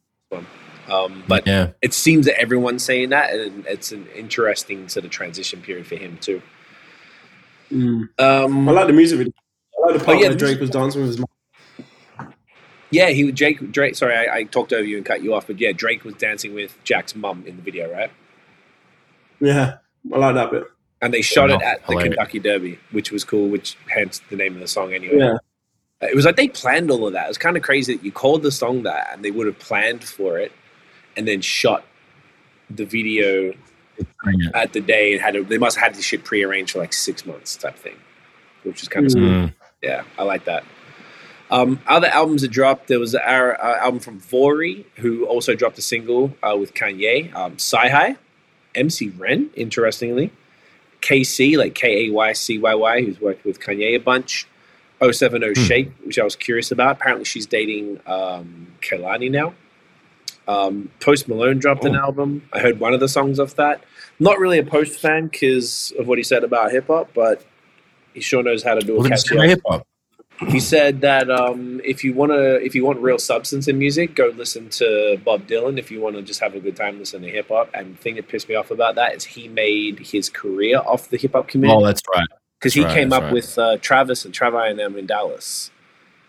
Um, 0.86 1.24
but 1.26 1.46
yeah, 1.46 1.70
it 1.80 1.94
seems 1.94 2.26
that 2.26 2.38
everyone's 2.38 2.84
saying 2.84 3.08
that, 3.08 3.32
and 3.32 3.64
it's 3.66 3.90
an 3.90 4.06
interesting 4.14 4.88
sort 4.88 5.06
of 5.06 5.10
transition 5.10 5.62
period 5.62 5.86
for 5.86 5.96
him 5.96 6.18
too. 6.20 6.42
Mm. 7.72 8.08
Um, 8.18 8.68
I 8.68 8.72
like 8.72 8.86
the 8.86 8.92
music 8.92 9.16
video. 9.18 9.32
I 9.82 9.86
like 9.86 9.98
the 9.98 10.04
part 10.04 10.16
Oh, 10.16 10.20
yeah, 10.20 10.26
where 10.26 10.34
the 10.34 10.38
Drake 10.38 10.60
was 10.60 10.70
dancing 10.70 11.00
with 11.00 11.10
his 11.10 11.18
mom. 11.18 11.28
Yeah, 12.94 13.08
he 13.08 13.24
was 13.24 13.34
Jake 13.34 13.72
Drake. 13.72 13.96
Sorry, 13.96 14.14
I, 14.14 14.36
I 14.36 14.42
talked 14.44 14.72
over 14.72 14.84
you 14.84 14.96
and 14.96 15.04
cut 15.04 15.22
you 15.22 15.34
off, 15.34 15.48
but 15.48 15.58
yeah, 15.58 15.72
Drake 15.72 16.04
was 16.04 16.14
dancing 16.14 16.54
with 16.54 16.76
Jack's 16.84 17.16
mum 17.16 17.42
in 17.44 17.56
the 17.56 17.62
video, 17.62 17.92
right? 17.92 18.10
Yeah, 19.40 19.78
I 20.12 20.18
like 20.18 20.36
that 20.36 20.50
bit. 20.52 20.64
And 21.02 21.12
they 21.12 21.20
shot 21.20 21.50
it 21.50 21.60
at 21.60 21.84
the. 21.86 21.96
Kentucky 21.96 22.38
Derby, 22.38 22.78
which 22.92 23.10
was 23.10 23.24
cool. 23.24 23.48
Which 23.48 23.76
hence 23.88 24.22
the 24.30 24.36
name 24.36 24.54
of 24.54 24.60
the 24.60 24.68
song 24.68 24.92
anyway. 24.94 25.18
Yeah, 25.18 25.36
It 26.08 26.14
was 26.14 26.24
like 26.24 26.36
they 26.36 26.48
planned 26.48 26.90
all 26.90 27.06
of 27.06 27.12
that. 27.14 27.24
It 27.24 27.28
was 27.28 27.38
kind 27.38 27.56
of 27.56 27.64
crazy 27.64 27.96
that 27.96 28.04
you 28.04 28.12
called 28.12 28.42
the 28.42 28.52
song 28.52 28.84
that, 28.84 29.10
and 29.12 29.24
they 29.24 29.32
would 29.32 29.46
have 29.48 29.58
planned 29.58 30.04
for 30.04 30.38
it, 30.38 30.52
and 31.16 31.26
then 31.26 31.40
shot 31.40 31.84
the 32.70 32.84
video 32.84 33.52
at 34.54 34.72
the 34.72 34.80
day 34.80 35.12
and 35.12 35.20
had 35.20 35.36
a, 35.36 35.42
they 35.44 35.58
must 35.58 35.76
have 35.76 35.88
had 35.88 35.94
this 35.94 36.04
shit 36.04 36.24
prearranged 36.24 36.72
for 36.72 36.78
like 36.78 36.92
six 36.92 37.26
months 37.26 37.56
type 37.56 37.76
thing, 37.76 37.96
which 38.62 38.82
is 38.82 38.88
kind 38.88 39.04
of 39.06 39.12
Mm. 39.12 39.20
Mm. 39.20 39.54
Yeah, 39.82 40.04
I 40.16 40.22
like 40.22 40.44
that. 40.46 40.64
Um, 41.50 41.80
other 41.86 42.08
albums 42.08 42.42
that 42.42 42.48
dropped, 42.50 42.88
there 42.88 42.98
was 42.98 43.14
our 43.14 43.60
uh, 43.62 43.76
album 43.78 44.00
from 44.00 44.20
Vory, 44.20 44.84
who 44.96 45.26
also 45.26 45.54
dropped 45.54 45.78
a 45.78 45.82
single 45.82 46.34
uh, 46.42 46.56
with 46.58 46.74
Kanye. 46.74 47.32
Um, 47.34 47.54
Sci-Hi, 47.54 48.16
MC 48.74 49.10
Ren, 49.10 49.50
interestingly. 49.54 50.32
KayCyy, 51.02 51.56
like 51.58 51.74
K-A-Y-C-Y-Y, 51.74 53.02
who's 53.02 53.20
worked 53.20 53.44
with 53.44 53.60
Kanye 53.60 53.94
a 53.94 53.98
bunch. 53.98 54.46
070 55.02 55.48
Hmm. 55.48 55.52
Shake, 55.64 55.92
which 56.04 56.18
I 56.18 56.24
was 56.24 56.34
curious 56.34 56.70
about. 56.70 56.92
Apparently 56.96 57.24
she's 57.26 57.44
dating 57.46 58.00
um, 58.06 58.68
Kehlani 58.80 59.30
now. 59.30 59.52
Um, 60.48 60.90
Post 61.00 61.28
Malone 61.28 61.58
dropped 61.58 61.84
an 61.84 61.94
Oh. 61.96 62.00
album. 62.00 62.48
I 62.52 62.60
heard 62.60 62.80
one 62.80 62.94
of 62.94 63.00
the 63.00 63.08
songs 63.08 63.38
off 63.38 63.54
that. 63.56 63.82
Not 64.18 64.38
really 64.38 64.58
a 64.58 64.64
Post 64.64 64.98
fan 65.00 65.26
because 65.26 65.92
of 65.98 66.06
what 66.06 66.16
he 66.18 66.24
said 66.24 66.42
about 66.44 66.70
hip-hop, 66.72 67.10
but 67.14 67.44
he 68.14 68.20
sure 68.20 68.42
knows 68.42 68.62
how 68.62 68.74
to 68.74 68.80
do 68.80 68.96
a 68.96 69.00
Well, 69.00 69.08
catchy 69.08 69.36
hip 69.38 69.60
hop. 69.66 69.86
He 70.40 70.58
said 70.58 71.00
that 71.02 71.30
um, 71.30 71.80
if 71.84 72.02
you 72.02 72.12
want 72.12 72.32
to, 72.32 72.60
if 72.62 72.74
you 72.74 72.84
want 72.84 72.98
real 72.98 73.18
substance 73.18 73.68
in 73.68 73.78
music, 73.78 74.14
go 74.14 74.32
listen 74.34 74.68
to 74.70 75.18
Bob 75.24 75.46
Dylan. 75.46 75.78
If 75.78 75.90
you 75.90 76.00
want 76.00 76.16
to 76.16 76.22
just 76.22 76.40
have 76.40 76.54
a 76.54 76.60
good 76.60 76.76
time, 76.76 76.98
listen 76.98 77.22
to 77.22 77.28
hip 77.28 77.48
hop. 77.48 77.70
And 77.72 77.94
the 77.94 77.98
thing 77.98 78.16
that 78.16 78.28
pissed 78.28 78.48
me 78.48 78.54
off 78.54 78.70
about 78.70 78.96
that 78.96 79.14
is 79.14 79.24
he 79.24 79.48
made 79.48 80.00
his 80.00 80.28
career 80.28 80.78
off 80.78 81.08
the 81.08 81.16
hip 81.16 81.32
hop 81.32 81.48
community. 81.48 81.82
Oh, 81.82 81.86
that's 81.86 82.02
right. 82.14 82.26
because 82.58 82.74
he 82.74 82.84
right, 82.84 82.94
came 82.94 83.12
up 83.12 83.24
right. 83.24 83.32
with 83.32 83.56
uh, 83.58 83.76
Travis 83.78 84.24
and 84.24 84.34
Travis 84.34 84.70
and 84.70 84.78
them 84.78 84.96
in 84.96 85.06
Dallas. 85.06 85.70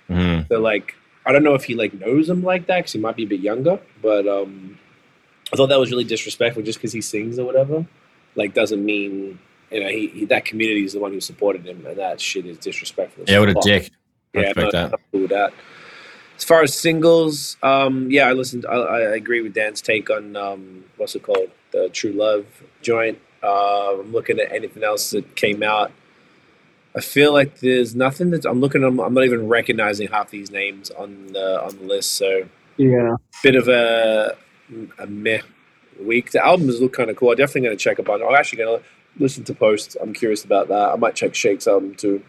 Mhm. 0.10 0.47
So 0.47 0.60
like, 0.60 0.95
I 1.26 1.32
don't 1.32 1.43
know 1.43 1.56
if 1.56 1.64
he 1.64 1.74
like 1.74 1.93
knows 1.93 2.28
them 2.28 2.43
like 2.43 2.68
that 2.68 2.78
because 2.78 2.93
he 2.93 2.99
might 2.99 3.16
be 3.16 3.24
a 3.24 3.28
bit 3.28 3.39
younger, 3.39 3.80
but 4.01 4.28
um, 4.28 4.78
I 5.51 5.56
thought 5.56 5.68
that 5.68 5.80
was 5.80 5.89
really 5.89 6.03
disrespectful 6.03 6.62
just 6.64 6.78
because 6.78 6.93
he 6.93 7.01
sings 7.01 7.39
or 7.39 7.45
whatever. 7.45 7.86
Like, 8.36 8.53
doesn't 8.53 8.84
mean 8.84 9.39
you 9.72 9.82
know, 9.84 9.89
he, 9.89 10.07
he 10.07 10.26
that 10.26 10.45
community 10.45 10.84
is 10.84 10.93
the 10.93 10.99
one 10.99 11.11
who 11.11 11.20
supported 11.20 11.66
him, 11.66 11.86
and 11.86 11.97
that 11.97 12.22
shit 12.22 12.45
is 12.45 12.57
disrespectful. 12.57 13.24
Yeah, 13.28 13.39
what 13.39 13.49
a 13.49 13.53
fuck. 13.53 13.63
dick. 13.63 13.91
I 14.36 14.39
Yeah, 14.39 14.47
respect 14.47 14.57
no, 14.57 14.72
that. 14.72 14.93
I'm 14.93 14.99
cool 15.11 15.22
with 15.22 15.30
that. 15.32 15.53
As 16.38 16.43
far 16.43 16.61
as 16.63 16.78
singles, 16.78 17.55
um, 17.63 18.11
yeah, 18.11 18.28
I 18.28 18.34
listened. 18.34 18.66
I, 18.68 18.74
I 18.76 18.99
agree 19.16 19.41
with 19.41 19.53
Dan's 19.53 19.82
take 19.82 20.09
on 20.09 20.36
um, 20.36 20.86
what's 20.97 21.16
it 21.16 21.24
called, 21.24 21.49
the 21.72 21.89
True 21.89 22.11
Love 22.11 22.45
joint. 22.82 23.20
Uh, 23.41 23.99
I'm 24.01 24.11
looking 24.11 24.39
at 24.39 24.51
anything 24.51 24.84
else 24.84 25.11
that 25.11 25.36
came 25.36 25.63
out. 25.63 25.91
I 26.95 27.01
feel 27.01 27.34
like 27.34 27.59
there's 27.59 27.93
nothing 27.95 28.32
that 28.32 28.45
I'm 28.45 28.59
looking. 28.61 28.84
I'm, 28.84 28.99
I'm 28.99 29.13
not 29.13 29.24
even 29.26 29.47
recognizing 29.47 30.07
half 30.09 30.30
these 30.30 30.51
names 30.51 30.91
on 30.91 31.28
the 31.34 31.63
on 31.63 31.78
the 31.78 31.84
list. 31.86 32.13
So 32.13 32.47
Yeah. 32.78 33.16
bit 33.43 33.55
of 33.55 33.68
a 33.68 34.36
a 34.99 35.05
meh 35.07 35.41
week. 36.01 36.32
The 36.32 36.45
albums 36.45 36.82
look 36.82 36.93
kind 36.93 37.09
of 37.09 37.16
cool. 37.16 37.32
I'm 37.32 37.38
definitely 37.38 37.61
going 37.61 37.78
to 37.78 37.84
check 37.84 37.99
up 37.99 38.09
on. 38.09 38.22
I'm 38.24 38.36
actually 38.36 38.57
going 38.59 38.80
to 38.80 38.86
listen 39.18 39.43
to 39.45 39.53
posts. 39.53 39.95
I'm 40.01 40.13
curious 40.13 40.43
about 40.43 40.68
that. 40.70 40.89
I 40.93 40.95
might 40.95 41.16
check 41.16 41.36
Shake's 41.36 41.68
album 41.68 41.95
too. 41.95 42.24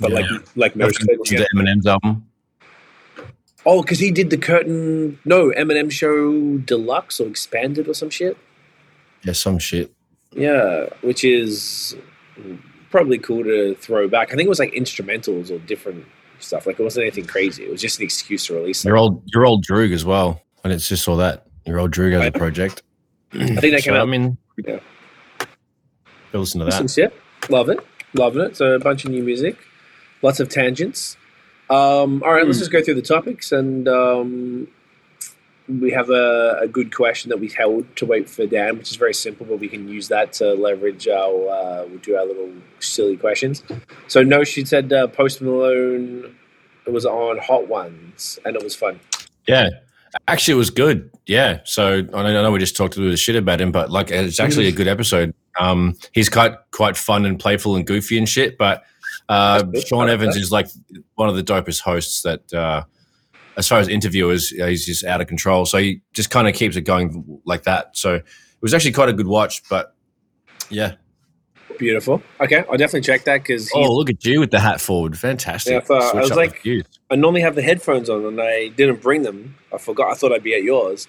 But 0.00 0.10
Yeah. 0.10 0.16
like 0.56 0.74
like 0.74 0.74
To 0.74 0.78
the 0.78 1.48
Eminem's 1.54 1.86
album. 1.86 2.26
oh, 3.64 3.82
because 3.82 3.98
he 3.98 4.10
did 4.10 4.30
the 4.30 4.36
curtain. 4.36 5.18
No, 5.24 5.50
Eminem 5.50 5.90
show 5.90 6.58
deluxe 6.58 7.20
or 7.20 7.28
expanded 7.28 7.88
or 7.88 7.94
some 7.94 8.10
shit. 8.10 8.36
Yeah, 9.24 9.32
some 9.32 9.58
shit. 9.58 9.92
Yeah, 10.32 10.86
which 11.00 11.24
is 11.24 11.96
probably 12.90 13.18
cool 13.18 13.42
to 13.44 13.74
throw 13.76 14.06
back. 14.08 14.28
I 14.28 14.36
think 14.36 14.46
it 14.46 14.48
was 14.48 14.58
like 14.58 14.72
instrumentals 14.72 15.50
or 15.50 15.58
different 15.58 16.04
stuff. 16.38 16.66
Like 16.66 16.78
it 16.78 16.82
wasn't 16.82 17.04
anything 17.04 17.24
crazy. 17.26 17.64
It 17.64 17.70
was 17.70 17.80
just 17.80 17.98
an 17.98 18.04
excuse 18.04 18.46
to 18.46 18.54
release. 18.54 18.84
Your 18.84 18.96
Something. 18.98 19.14
old, 19.16 19.22
your 19.32 19.46
old 19.46 19.64
Droog 19.64 19.92
as 19.92 20.04
well. 20.04 20.42
And 20.64 20.72
it's 20.72 20.88
just 20.88 21.08
all 21.08 21.16
that. 21.16 21.46
Your 21.64 21.78
old 21.80 21.92
Droog 21.92 22.20
as 22.20 22.26
a 22.26 22.32
project. 22.32 22.82
I 23.32 23.46
think 23.46 23.60
they 23.60 23.70
came 23.70 23.80
So, 23.80 23.94
I 23.94 24.00
out. 24.00 24.08
mean, 24.08 24.36
Yeah. 24.66 24.80
Go 26.32 26.40
listen 26.40 26.60
to 26.60 26.66
Listen, 26.66 26.86
that. 26.86 26.96
yeah, 26.98 27.08
love 27.48 27.68
it, 27.68 27.78
loving 28.14 28.42
it. 28.42 28.56
So 28.56 28.72
a 28.74 28.78
bunch 28.78 29.04
of 29.04 29.10
new 29.10 29.22
music, 29.22 29.56
lots 30.22 30.40
of 30.40 30.48
tangents. 30.48 31.16
Um, 31.68 32.22
all 32.22 32.32
right, 32.32 32.44
let's 32.46 32.58
Hmm. 32.58 32.60
just 32.60 32.70
go 32.72 32.82
through 32.82 32.94
the 32.94 33.02
topics, 33.02 33.50
and 33.52 33.88
um, 33.88 34.68
we 35.68 35.90
have 35.90 36.10
a, 36.10 36.58
a 36.62 36.68
good 36.68 36.94
question 36.94 37.28
that 37.30 37.38
we 37.40 37.48
held 37.48 37.84
to 37.96 38.06
wait 38.06 38.30
for 38.30 38.46
Dan, 38.46 38.78
which 38.78 38.90
is 38.90 38.96
very 38.96 39.14
simple, 39.14 39.44
but 39.46 39.58
we 39.58 39.68
can 39.68 39.88
use 39.88 40.06
that 40.08 40.32
to 40.34 40.54
leverage 40.54 41.08
our. 41.08 41.48
Uh, 41.48 41.84
we'll 41.88 41.98
do 41.98 42.16
our 42.16 42.24
little 42.24 42.52
silly 42.78 43.16
questions. 43.16 43.64
So 44.06 44.22
no, 44.22 44.44
she 44.44 44.64
said 44.64 44.92
uh, 44.92 45.08
Post 45.08 45.42
Malone 45.42 46.36
it 46.86 46.92
was 46.92 47.04
on 47.04 47.38
Hot 47.38 47.66
Ones, 47.66 48.38
and 48.44 48.54
it 48.54 48.62
was 48.62 48.76
fun. 48.76 49.00
Yeah. 49.48 49.70
Actually, 50.28 50.54
it 50.54 50.58
was 50.58 50.70
good. 50.70 51.10
Yeah. 51.26 51.58
So 51.64 51.94
I 51.98 52.00
know, 52.02 52.18
I 52.26 52.42
know 52.42 52.52
we 52.52 52.60
just 52.60 52.76
talked 52.76 52.96
a 52.96 53.00
little 53.00 53.16
shit 53.16 53.34
about 53.34 53.60
him, 53.60 53.72
but 53.72 53.90
like 53.90 54.12
it's 54.12 54.38
actually 54.38 54.68
a 54.68 54.72
good 54.72 54.86
episode. 54.86 55.34
Um, 55.58 55.94
he's 56.12 56.28
quite 56.28 56.54
quite 56.70 56.96
fun 56.96 57.24
and 57.26 57.38
playful 57.38 57.76
and 57.76 57.86
goofy 57.86 58.18
and 58.18 58.28
shit. 58.28 58.58
But 58.58 58.82
uh, 59.28 59.64
Sean 59.86 60.08
Evans 60.08 60.34
that. 60.34 60.40
is 60.40 60.52
like 60.52 60.68
one 61.14 61.28
of 61.28 61.36
the 61.36 61.42
dopest 61.42 61.80
hosts 61.80 62.22
that, 62.22 62.52
uh, 62.52 62.84
as 63.56 63.66
far 63.66 63.78
as 63.80 63.88
interviewers, 63.88 64.52
uh, 64.60 64.66
he's 64.66 64.84
just 64.86 65.04
out 65.04 65.20
of 65.20 65.26
control. 65.26 65.66
So 65.66 65.78
he 65.78 66.02
just 66.12 66.30
kind 66.30 66.46
of 66.48 66.54
keeps 66.54 66.76
it 66.76 66.82
going 66.82 67.40
like 67.44 67.64
that. 67.64 67.96
So 67.96 68.14
it 68.14 68.24
was 68.60 68.74
actually 68.74 68.92
quite 68.92 69.08
a 69.08 69.12
good 69.14 69.26
watch. 69.26 69.62
But 69.68 69.94
yeah. 70.70 70.94
Beautiful. 71.78 72.22
Okay, 72.40 72.64
I'll 72.70 72.78
definitely 72.78 73.02
check 73.02 73.24
that 73.24 73.42
because 73.42 73.70
Oh, 73.74 73.94
look 73.94 74.08
at 74.08 74.24
you 74.24 74.40
with 74.40 74.50
the 74.50 74.60
hat 74.60 74.80
forward. 74.80 75.18
Fantastic. 75.18 75.72
Yeah, 75.74 75.80
for- 75.80 76.02
I 76.02 76.20
was 76.20 76.30
like- 76.30 76.64
I 77.10 77.16
normally 77.16 77.42
have 77.42 77.54
the 77.54 77.62
headphones 77.62 78.08
on 78.08 78.24
and 78.24 78.40
I 78.40 78.68
didn't 78.68 79.02
bring 79.02 79.22
them. 79.22 79.56
I 79.72 79.78
forgot. 79.78 80.10
I 80.10 80.14
thought 80.14 80.32
I'd 80.32 80.42
be 80.42 80.54
at 80.54 80.62
yours. 80.62 81.06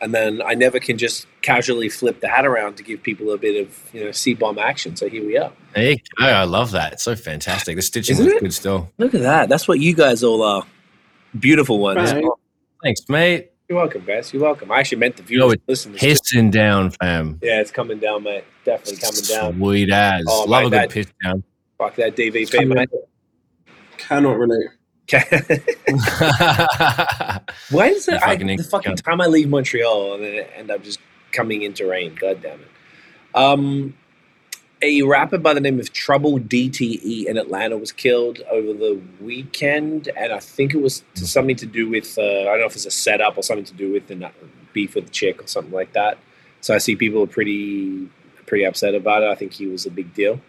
And 0.00 0.14
then 0.14 0.40
I 0.42 0.54
never 0.54 0.78
can 0.78 0.96
just 0.96 1.26
casually 1.42 1.88
flip 1.88 2.20
the 2.20 2.28
hat 2.28 2.46
around 2.46 2.76
to 2.76 2.82
give 2.84 3.02
people 3.02 3.32
a 3.32 3.38
bit 3.38 3.60
of, 3.66 3.90
you 3.92 4.04
know, 4.04 4.12
C 4.12 4.32
bomb 4.34 4.58
action. 4.58 4.94
So 4.96 5.08
here 5.08 5.26
we 5.26 5.36
are. 5.36 5.52
There 5.74 5.90
you. 5.92 5.96
I 6.18 6.44
love 6.44 6.70
that. 6.70 6.92
It's 6.92 7.02
so 7.02 7.16
fantastic. 7.16 7.74
The 7.76 7.82
stitching 7.82 8.14
Isn't 8.14 8.26
was 8.26 8.40
good 8.40 8.54
still. 8.54 8.90
Look 8.98 9.14
at 9.14 9.22
that. 9.22 9.48
That's 9.48 9.66
what 9.66 9.80
you 9.80 9.94
guys 9.94 10.22
all 10.22 10.42
are. 10.42 10.64
Beautiful 11.38 11.78
ones. 11.80 12.12
Right. 12.12 12.24
Thanks, 12.82 13.00
mate. 13.08 13.50
You're 13.68 13.78
welcome, 13.78 14.02
Bess. 14.04 14.32
You're 14.32 14.42
welcome. 14.42 14.70
I 14.70 14.78
actually 14.80 14.98
meant 14.98 15.16
the 15.16 15.22
Yo, 15.24 15.26
viewers. 15.48 15.52
it- 15.54 15.62
Listen, 15.66 15.92
to 15.94 15.98
this. 15.98 16.20
Pissing 16.20 16.50
down, 16.52 16.90
fam. 16.90 17.38
yeah, 17.42 17.60
it's 17.60 17.70
coming 17.70 17.98
down, 17.98 18.22
mate. 18.22 18.44
Definitely 18.64 18.96
coming 18.96 19.22
down. 19.24 19.58
Sweet 19.58 19.90
as. 19.90 20.24
Oh, 20.26 20.44
Love 20.44 20.62
mate, 20.62 20.66
a 20.66 20.70
that- 20.70 20.88
good 20.90 20.94
piss 21.06 21.12
down. 21.24 21.42
Fuck 21.76 21.96
that 21.96 22.16
DVP, 22.16 22.66
mate. 22.66 22.88
Cannot 23.98 24.38
relate. 24.38 24.70
Why 25.10 25.20
is 27.88 28.08
it 28.08 28.22
I, 28.22 28.36
fucking 28.36 28.56
the 28.56 28.68
fucking 28.70 28.96
time 28.96 29.20
I 29.20 29.26
leave 29.26 29.48
Montreal 29.48 30.14
and 30.14 30.24
then 30.24 30.46
end 30.54 30.70
up 30.70 30.82
just 30.82 31.00
coming 31.32 31.62
into 31.62 31.86
rain? 31.86 32.14
God 32.14 32.42
damn 32.42 32.60
it. 32.60 32.68
Um, 33.34 33.94
a 34.82 35.02
rapper 35.02 35.38
by 35.38 35.54
the 35.54 35.60
name 35.60 35.80
of 35.80 35.92
Trouble 35.92 36.38
DTE 36.38 37.24
in 37.24 37.38
Atlanta 37.38 37.76
was 37.76 37.90
killed 37.90 38.40
over 38.50 38.72
the 38.72 39.00
weekend, 39.20 40.08
and 40.16 40.32
I 40.32 40.40
think 40.40 40.74
it 40.74 40.80
was 40.80 41.02
to 41.14 41.26
something 41.26 41.56
to 41.56 41.66
do 41.66 41.88
with 41.88 42.18
uh, 42.18 42.22
I 42.22 42.44
don't 42.44 42.60
know 42.60 42.66
if 42.66 42.74
it's 42.74 42.86
a 42.86 42.90
setup 42.90 43.38
or 43.38 43.42
something 43.42 43.64
to 43.64 43.74
do 43.74 43.92
with 43.92 44.08
the 44.08 44.30
beef 44.72 44.94
with 44.94 45.06
the 45.06 45.10
chick 45.10 45.42
or 45.42 45.46
something 45.46 45.72
like 45.72 45.92
that. 45.94 46.18
So 46.60 46.74
I 46.74 46.78
see 46.78 46.96
people 46.96 47.22
are 47.22 47.26
pretty 47.26 48.08
pretty 48.46 48.64
upset 48.64 48.94
about 48.94 49.22
it. 49.22 49.30
I 49.30 49.34
think 49.34 49.52
he 49.52 49.66
was 49.66 49.86
a 49.86 49.90
big 49.90 50.14
deal. 50.14 50.40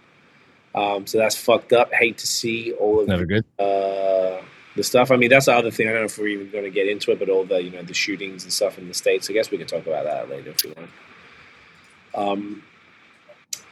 Um, 0.75 1.07
so 1.07 1.17
that's 1.17 1.35
fucked 1.35 1.73
up. 1.73 1.91
Hate 1.93 2.17
to 2.19 2.27
see 2.27 2.73
all 2.73 2.99
of 2.99 3.07
Never 3.07 3.25
good. 3.25 3.45
uh, 3.57 4.41
the 4.75 4.83
stuff. 4.83 5.11
I 5.11 5.15
mean, 5.15 5.29
that's 5.29 5.47
the 5.47 5.53
other 5.53 5.71
thing. 5.71 5.87
I 5.87 5.91
don't 5.91 6.01
know 6.01 6.05
if 6.05 6.17
we're 6.17 6.27
even 6.27 6.51
going 6.51 6.63
to 6.63 6.69
get 6.69 6.87
into 6.87 7.11
it, 7.11 7.19
but 7.19 7.29
all 7.29 7.43
the 7.43 7.61
you 7.61 7.71
know 7.71 7.81
the 7.81 7.93
shootings 7.93 8.43
and 8.43 8.53
stuff 8.53 8.77
in 8.77 8.87
the 8.87 8.93
states. 8.93 9.29
I 9.29 9.33
guess 9.33 9.51
we 9.51 9.57
can 9.57 9.67
talk 9.67 9.85
about 9.87 10.05
that 10.05 10.29
later 10.29 10.51
if 10.51 10.63
you 10.63 10.73
want. 10.75 10.89
Um, 12.15 12.63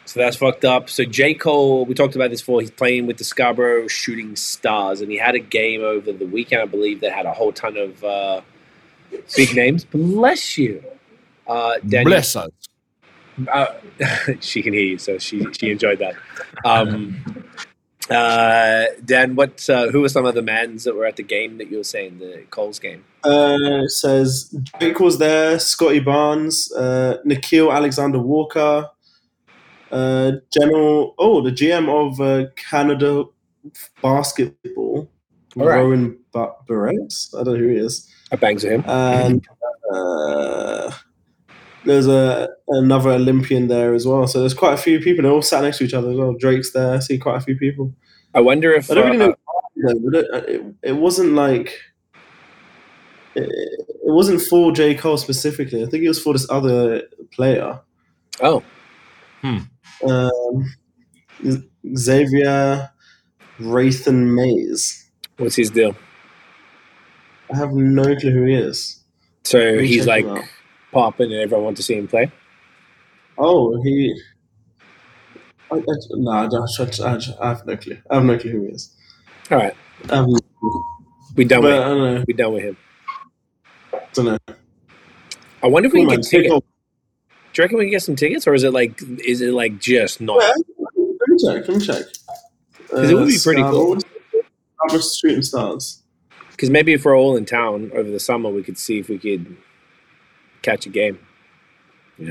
so 0.05 0.19
that's 0.21 0.37
fucked 0.37 0.63
up. 0.63 0.89
So 0.89 1.03
J 1.03 1.33
Cole, 1.33 1.85
we 1.85 1.93
talked 1.93 2.15
about 2.15 2.29
this 2.29 2.41
before. 2.41 2.61
He's 2.61 2.71
playing 2.71 3.07
with 3.07 3.17
the 3.17 3.25
Scarborough 3.25 3.87
Shooting 3.87 4.35
Stars, 4.35 5.01
and 5.01 5.11
he 5.11 5.17
had 5.17 5.35
a 5.35 5.39
game 5.39 5.83
over 5.83 6.11
the 6.11 6.25
weekend, 6.25 6.61
I 6.61 6.65
believe, 6.65 7.01
that 7.01 7.11
had 7.11 7.25
a 7.25 7.33
whole 7.33 7.51
ton 7.51 7.77
of 7.77 8.03
uh, 8.03 8.41
big 9.35 9.53
names. 9.55 9.83
Bless 9.83 10.57
you, 10.57 10.83
uh, 11.45 11.75
Daniel. 11.87 12.11
Bless 12.11 12.35
us. 12.35 12.49
Uh, 13.51 13.67
she 14.39 14.61
can 14.61 14.73
hear 14.73 14.83
you, 14.83 14.97
so 14.97 15.17
she 15.17 15.45
she 15.53 15.71
enjoyed 15.71 15.99
that. 15.99 16.15
Um, 16.65 17.23
uh, 18.09 18.85
Dan, 19.03 19.35
what? 19.35 19.69
Uh, 19.69 19.89
who 19.89 20.01
were 20.01 20.09
some 20.09 20.25
of 20.25 20.35
the 20.35 20.41
mans 20.41 20.83
that 20.85 20.95
were 20.95 21.05
at 21.05 21.17
the 21.17 21.23
game 21.23 21.57
that 21.57 21.69
you 21.69 21.77
were 21.77 21.83
saying 21.83 22.19
the 22.19 22.43
Coles 22.49 22.79
game? 22.79 23.03
Uh, 23.23 23.85
says 23.87 24.55
Drake 24.79 24.99
was 24.99 25.17
there, 25.17 25.59
Scottie 25.59 25.99
Barnes, 25.99 26.71
uh, 26.73 27.17
Nickeil 27.25 27.73
Alexander-Walker, 27.73 28.89
uh, 29.91 30.31
General, 30.51 31.13
oh, 31.17 31.41
the 31.41 31.51
GM 31.51 31.89
of 31.89 32.21
uh, 32.21 32.49
Canada 32.55 33.25
basketball, 34.01 35.09
All 35.57 35.65
right. 35.65 35.77
Rowan 35.77 36.17
ba- 36.31 36.53
Barrett's. 36.67 37.33
I 37.33 37.43
don't 37.43 37.55
know 37.55 37.59
who 37.59 37.69
he 37.69 37.77
is. 37.77 38.09
I 38.31 38.37
bangs 38.37 38.63
him. 38.63 38.83
And 38.87 39.45
uh, 39.93 40.91
there's 41.87 42.07
a 42.07 42.49
another 42.67 43.11
Olympian 43.11 43.67
there 43.67 43.93
as 43.93 44.05
well. 44.05 44.27
So 44.27 44.39
there's 44.39 44.53
quite 44.53 44.73
a 44.73 44.77
few 44.77 44.99
people. 44.99 45.23
They're 45.23 45.31
all 45.31 45.41
sat 45.41 45.63
next 45.63 45.79
to 45.79 45.85
each 45.85 45.93
other 45.93 46.11
as 46.11 46.17
well. 46.17 46.35
Drake's 46.37 46.71
there. 46.71 46.95
I 46.95 46.99
see 46.99 47.17
quite 47.17 47.37
a 47.37 47.41
few 47.41 47.57
people. 47.57 47.93
I 48.33 48.41
wonder 48.41 48.73
if 48.73 48.91
I 48.91 48.95
don't 48.95 49.11
really 49.11 49.25
uh, 49.25 49.27
know. 49.77 50.11
though, 50.11 50.19
it, 50.19 50.49
it, 50.49 50.75
it 50.83 50.91
wasn't 50.93 51.33
like 51.33 51.79
it, 53.35 53.49
it 53.49 54.13
wasn't 54.13 54.41
for 54.41 54.71
J 54.71 54.95
Cole 54.95 55.17
specifically. 55.17 55.83
I 55.83 55.87
think 55.87 56.03
it 56.03 56.07
was 56.07 56.21
for 56.21 56.33
this 56.33 56.49
other 56.49 57.03
player, 57.31 57.79
oh, 58.41 58.63
um, 59.43 60.73
Xavier 61.95 62.91
Rathan-Mayes. 63.59 65.09
what's 65.37 65.55
his 65.55 65.71
deal? 65.71 65.95
I 67.53 67.57
have 67.57 67.71
no 67.71 68.15
clue 68.15 68.31
who 68.31 68.43
he 68.43 68.55
is. 68.55 69.01
So 69.45 69.79
he's 69.79 70.05
like 70.05 70.25
him 70.25 70.37
out. 70.37 70.43
Popping, 70.91 71.31
and 71.31 71.41
everyone 71.41 71.65
wants 71.65 71.79
to 71.79 71.83
see 71.83 71.95
him 71.95 72.07
play. 72.07 72.31
Oh, 73.37 73.81
he. 73.83 74.19
I, 75.71 75.75
I, 75.75 75.81
no, 76.11 76.31
I, 76.31 76.47
don't, 76.47 77.01
I, 77.01 77.43
I 77.43 77.49
have 77.49 77.65
no 77.65 77.77
clue. 77.77 77.97
I 78.09 78.15
have 78.15 78.25
no 78.25 78.37
clue 78.37 78.51
who 78.51 78.61
he 78.63 78.67
is. 78.69 78.95
All 79.51 79.57
right, 79.57 79.73
I 80.05 80.23
clue. 80.23 80.83
we 81.35 81.45
done 81.45 81.61
But 81.61 81.71
with 81.71 81.81
I 81.81 81.93
know. 81.93 82.23
we 82.27 82.33
done 82.33 82.53
with 82.53 82.63
him. 82.63 82.77
don't 84.13 84.25
know. 84.25 84.37
I 85.61 85.67
wonder 85.67 85.87
if 85.87 85.93
we 85.93 86.01
can 86.01 86.09
get 86.09 86.23
tickets. 86.23 86.53
Do 87.53 87.61
you 87.61 87.63
reckon 87.63 87.77
we 87.79 87.85
can 87.85 87.91
get 87.91 88.03
some 88.03 88.15
tickets, 88.15 88.47
or 88.47 88.53
is 88.53 88.63
it 88.63 88.71
like 88.73 89.01
is 89.25 89.41
it 89.41 89.51
like 89.53 89.79
just 89.79 90.21
not? 90.21 90.37
Well, 90.37 90.53
let 90.95 91.29
me 91.29 91.37
check. 91.43 91.67
Let 91.67 91.77
me 91.77 91.85
check. 91.85 92.05
'Cause 92.89 93.09
it 93.09 93.15
would 93.15 93.27
be 93.27 93.35
uh, 93.35 93.39
pretty 93.43 93.61
cool. 93.63 93.97
Scarborough 94.77 95.01
Shooting 95.01 95.41
Stars. 95.41 96.03
Because 96.51 96.69
maybe 96.69 96.93
if 96.93 97.03
we're 97.05 97.17
all 97.17 97.35
in 97.35 97.45
town 97.45 97.91
over 97.93 98.09
the 98.09 98.19
summer, 98.19 98.49
we 98.49 98.63
could 98.63 98.77
see 98.77 98.99
if 98.99 99.09
we 99.09 99.17
could 99.17 99.57
catch 100.67 100.85
a 100.85 100.89
game. 100.89 101.17
You 102.17 102.25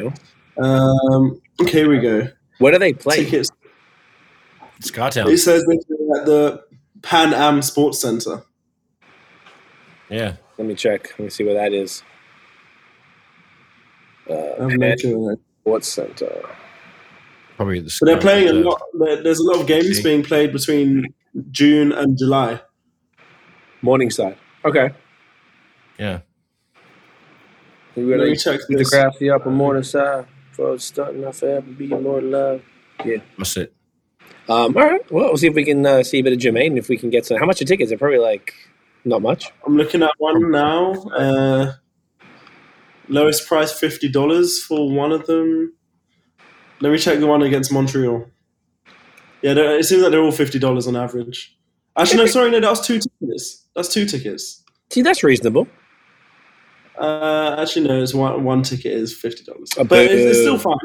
know, 0.59 0.63
Um, 0.65 1.41
okay, 1.61 1.71
here 1.81 1.89
we 1.91 1.99
go. 2.01 2.29
where 2.59 2.73
do 2.73 2.79
they 2.79 2.93
play? 2.93 3.17
Tickets. 3.25 3.51
It's 4.79 4.91
Cartown. 4.91 5.29
It 5.29 5.39
says 5.39 5.63
at 5.63 6.27
the 6.27 6.63
Pan 7.03 7.33
Am 7.33 7.63
Sports 7.63 8.01
Center. 8.01 8.43
Yeah. 10.11 10.37
Let 10.59 10.67
me 10.69 10.75
check. 10.75 11.11
Let 11.19 11.21
me 11.21 11.31
see 11.31 11.45
where 11.45 11.55
that 11.55 11.73
is. 11.73 12.03
I 14.29 14.33
Uh, 14.33 14.61
have 14.63 14.71
no 14.71 14.79
Penn 14.79 14.99
clue. 14.99 15.37
Sports 15.63 15.89
Center. 15.89 16.49
Probably 17.57 17.81
the. 17.81 17.91
So 17.91 18.05
they're 18.05 18.19
playing 18.21 18.49
a 18.49 18.53
lot. 18.53 18.81
There's 19.23 19.39
a 19.39 19.45
lot 19.45 19.61
of 19.61 19.67
games 19.67 19.97
See? 19.97 20.03
being 20.03 20.23
played 20.23 20.53
between 20.53 21.07
June 21.51 21.93
and 21.93 22.19
July. 22.19 22.61
Morningside. 23.83 24.37
Okay. 24.65 24.91
Yeah. 25.99 26.21
Ready? 27.97 28.31
me 28.31 28.37
check 28.37 28.61
the 28.69 28.77
this. 28.77 28.91
crafty 28.91 29.31
up 29.31 29.47
on 29.47 29.55
Morningside. 29.55 30.27
For 30.53 30.79
starting 30.79 31.23
off 31.25 31.43
be 31.77 31.87
more 31.89 32.23
love. 32.23 32.63
Yeah. 33.05 33.19
That's 33.37 33.59
it. 33.59 33.75
Um, 34.49 34.75
all 34.75 34.85
right. 34.85 35.13
Well, 35.13 35.27
we'll 35.27 35.37
see 35.37 35.49
if 35.49 35.55
we 35.55 35.65
can 35.65 35.85
uh, 35.85 36.03
see 36.03 36.21
a 36.21 36.23
bit 36.23 36.33
of 36.33 36.39
Jermaine. 36.39 36.79
If 36.79 36.89
we 36.89 36.97
can 36.97 37.11
get 37.11 37.27
some. 37.27 37.37
How 37.37 37.45
much 37.45 37.61
are 37.61 37.67
tickets? 37.67 37.91
They're 37.91 37.99
probably 37.99 38.19
like 38.19 38.55
not 39.05 39.21
much. 39.21 39.53
I'm 39.67 39.77
looking 39.77 40.03
at 40.03 40.13
one 40.17 40.51
now. 40.51 40.93
Uh, 40.93 41.73
lowest 43.09 43.47
price 43.47 43.79
fifty 43.79 44.09
dollars 44.09 44.63
for 44.63 44.91
one 44.91 45.13
of 45.13 45.27
them. 45.27 45.75
Let 46.81 46.91
me 46.91 46.99
check 46.99 47.19
the 47.19 47.27
one 47.27 47.43
against 47.43 47.71
Montreal. 47.71 48.27
Yeah, 49.43 49.53
it 49.53 49.85
seems 49.85 50.03
like 50.03 50.11
they're 50.11 50.23
all 50.23 50.33
fifty 50.33 50.59
dollars 50.59 50.87
on 50.87 50.97
average. 50.97 51.55
Actually, 51.99 52.19
no, 52.19 52.27
sorry, 52.29 52.51
no, 52.51 52.61
that 52.61 52.71
was 52.71 52.87
two 52.87 52.99
tickets. 52.99 53.67
That's 53.75 53.93
two 53.93 54.07
tickets. 54.07 54.63
See, 54.91 55.03
that's 55.03 55.23
reasonable. 55.23 55.69
Uh, 56.99 57.57
actually, 57.59 57.87
no, 57.89 58.03
it's 58.03 58.15
one 58.15 58.43
one 58.45 58.63
ticket 58.63 58.93
is 58.93 59.15
fifty 59.15 59.45
dollars, 59.45 59.71
Uh, 59.79 59.85
but 59.85 59.99
it's, 59.99 60.13
it's 60.15 60.39
still 60.41 60.59
fine. 60.59 60.77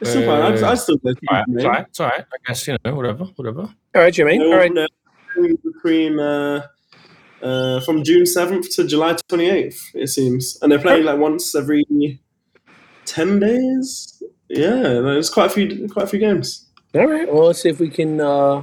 It's 0.00 0.10
still 0.10 0.26
fine. 0.26 0.52
I'd, 0.52 0.62
I'd 0.62 0.78
still 0.78 0.96
go. 0.96 1.10
All 1.10 1.14
right, 1.32 1.44
it, 1.48 1.54
it's 1.54 1.56
mate. 1.56 1.64
all 1.64 1.70
right. 1.72 1.86
It's 1.88 2.00
all 2.00 2.08
right. 2.08 2.20
I 2.32 2.36
guess 2.46 2.66
you 2.66 2.76
know 2.84 2.94
whatever, 2.94 3.24
whatever. 3.36 3.60
All 3.62 4.02
right, 4.02 4.12
Jermaine. 4.12 4.38
They're 4.38 4.46
All 4.46 4.52
all- 4.52 4.58
right. 4.58 4.74
they're 4.74 4.88
between- 5.34 5.58
between 5.72 6.20
uh, 6.20 6.66
uh, 7.42 7.80
from 7.80 8.02
June 8.04 8.26
seventh 8.26 8.74
to 8.76 8.86
July 8.86 9.16
twenty 9.28 9.48
eighth. 9.50 9.90
It 9.94 10.08
seems, 10.08 10.58
and 10.62 10.70
they're 10.70 10.78
playing 10.78 11.04
like 11.04 11.18
once 11.18 11.54
every 11.54 11.84
ten 13.04 13.40
days. 13.40 14.22
Yeah, 14.48 14.82
there's 15.00 15.30
quite 15.30 15.46
a 15.46 15.48
few, 15.54 15.88
quite 15.88 16.04
a 16.04 16.08
few 16.08 16.18
games. 16.18 16.66
All 16.94 17.06
right. 17.06 17.32
Well, 17.32 17.46
let's 17.46 17.62
see 17.62 17.70
if 17.70 17.80
we 17.80 17.88
can 17.88 18.20
uh, 18.20 18.62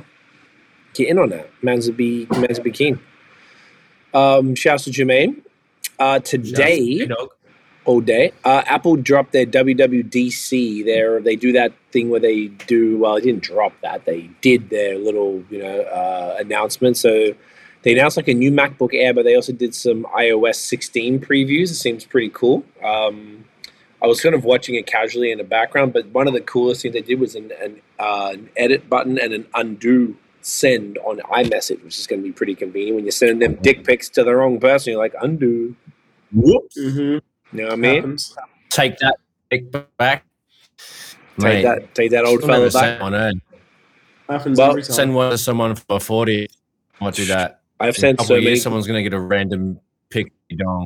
get 0.93 1.09
in 1.09 1.17
on 1.17 1.29
that. 1.29 1.49
Man's 1.63 1.87
would 1.87 1.97
be 1.97 2.27
man's 2.31 2.59
would 2.59 2.63
be 2.63 2.71
keen. 2.71 2.99
Um, 4.13 4.53
shouts 4.55 4.83
to 4.85 4.91
Jermaine. 4.91 5.41
Uh, 5.99 6.19
today, 6.19 6.97
Hey, 6.99 7.05
dog. 7.07 7.29
all 7.85 7.99
day. 8.01 8.31
Uh, 8.45 8.63
Apple 8.65 8.95
dropped 8.95 9.33
their 9.33 9.45
WWDC. 9.45 10.85
Their 10.85 11.19
they 11.21 11.35
do 11.35 11.51
that 11.53 11.73
thing 11.91 12.09
where 12.09 12.19
they 12.19 12.47
do 12.47 12.97
well. 12.97 13.15
They 13.15 13.21
didn't 13.21 13.43
drop 13.43 13.73
that. 13.81 14.05
They 14.05 14.29
did 14.41 14.69
their 14.69 14.97
little 14.97 15.43
you 15.49 15.59
know 15.61 15.81
uh, 15.81 16.37
announcement. 16.39 16.97
So 16.97 17.33
they 17.83 17.93
announced 17.93 18.17
like 18.17 18.27
a 18.27 18.33
new 18.33 18.51
MacBook 18.51 18.93
Air, 18.93 19.13
but 19.13 19.25
they 19.25 19.35
also 19.35 19.53
did 19.53 19.73
some 19.75 20.05
iOS 20.15 20.55
16 20.55 21.19
previews. 21.19 21.71
It 21.71 21.75
seems 21.75 22.05
pretty 22.05 22.29
cool. 22.29 22.63
Um, 22.83 23.45
I 24.01 24.07
was 24.07 24.21
kind 24.21 24.33
of 24.35 24.45
watching 24.45 24.75
it 24.75 24.85
casually 24.87 25.31
in 25.31 25.37
the 25.37 25.43
background, 25.43 25.91
but 25.91 26.07
one 26.07 26.27
of 26.27 26.33
the 26.33 26.39
coolest 26.41 26.81
things 26.81 26.93
they 26.93 27.01
did 27.01 27.19
was 27.19 27.35
an, 27.35 27.51
an, 27.61 27.81
uh, 27.99 28.29
an 28.33 28.49
edit 28.55 28.89
button 28.89 29.19
and 29.19 29.33
an 29.33 29.45
undo 29.53 30.15
send 30.41 30.97
on 30.99 31.17
iMessage, 31.19 31.83
which 31.83 31.99
is 31.99 32.07
going 32.07 32.21
to 32.21 32.25
be 32.27 32.31
pretty 32.31 32.55
convenient 32.55 32.95
when 32.95 33.03
you're 33.03 33.11
sending 33.11 33.39
them 33.39 33.55
dick 33.61 33.83
pics 33.85 34.07
to 34.07 34.23
the 34.23 34.33
wrong 34.33 34.57
person. 34.57 34.91
You're 34.91 35.01
like 35.01 35.13
undo. 35.21 35.75
Whoops. 36.33 36.77
Mm-hmm. 36.77 36.99
You 36.99 37.21
know 37.53 37.63
what 37.65 37.73
I 37.73 37.75
mean? 37.75 37.95
Happens. 37.95 38.35
Take 38.69 38.97
that. 38.99 39.17
Take 39.51 39.71
back. 39.97 40.25
Take 40.77 41.43
Mate, 41.43 41.61
that, 41.63 41.95
take 41.95 42.11
that 42.11 42.25
old 42.25 42.41
I'll 42.41 42.47
fella 42.47 42.65
back. 42.65 42.71
send 42.73 43.01
one, 43.01 43.15
eh? 43.15 43.31
Happens 44.29 44.57
Well, 44.57 44.69
every 44.71 44.83
time. 44.83 44.91
Send 44.93 45.15
one 45.15 45.31
to 45.31 45.37
someone 45.37 45.75
for 45.75 45.99
forty. 45.99 46.47
Might 47.01 47.13
do 47.15 47.25
that. 47.25 47.61
I've 47.79 47.89
In 47.89 47.95
a 47.95 47.99
sent 47.99 48.17
couple 48.17 48.27
so 48.27 48.33
of 48.35 48.39
many. 48.39 48.47
years, 48.51 48.63
someone's 48.63 48.85
going 48.87 49.03
to 49.03 49.09
get 49.09 49.15
a 49.15 49.19
random 49.19 49.79
pick 50.09 50.31
Dong. 50.55 50.85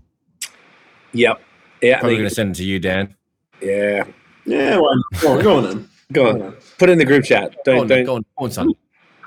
Yep. 1.14 1.42
Yeah. 1.82 2.00
Probably 2.00 2.16
they- 2.16 2.18
going 2.20 2.30
to 2.30 2.36
send 2.36 2.52
it 2.52 2.58
to 2.60 2.64
you, 2.64 2.80
Dan. 2.80 3.16
yeah. 3.62 4.04
yeah, 4.46 4.78
why 4.78 4.94
not? 5.12 5.22
Go 5.22 5.32
on, 5.38 5.44
go 5.44 5.58
on 5.58 5.64
then. 5.64 5.90
Go 6.12 6.30
on. 6.30 6.56
Put 6.78 6.90
it 6.90 6.94
in 6.94 6.98
the 7.00 7.06
group 7.06 7.26
chat. 7.26 7.56
Don't 7.66 7.76
go 7.76 7.82
on, 7.82 7.88
don't 7.88 8.06
go 8.06 8.16
on, 8.16 8.22
go 8.38 8.46
on, 8.46 8.52
son. 8.52 8.74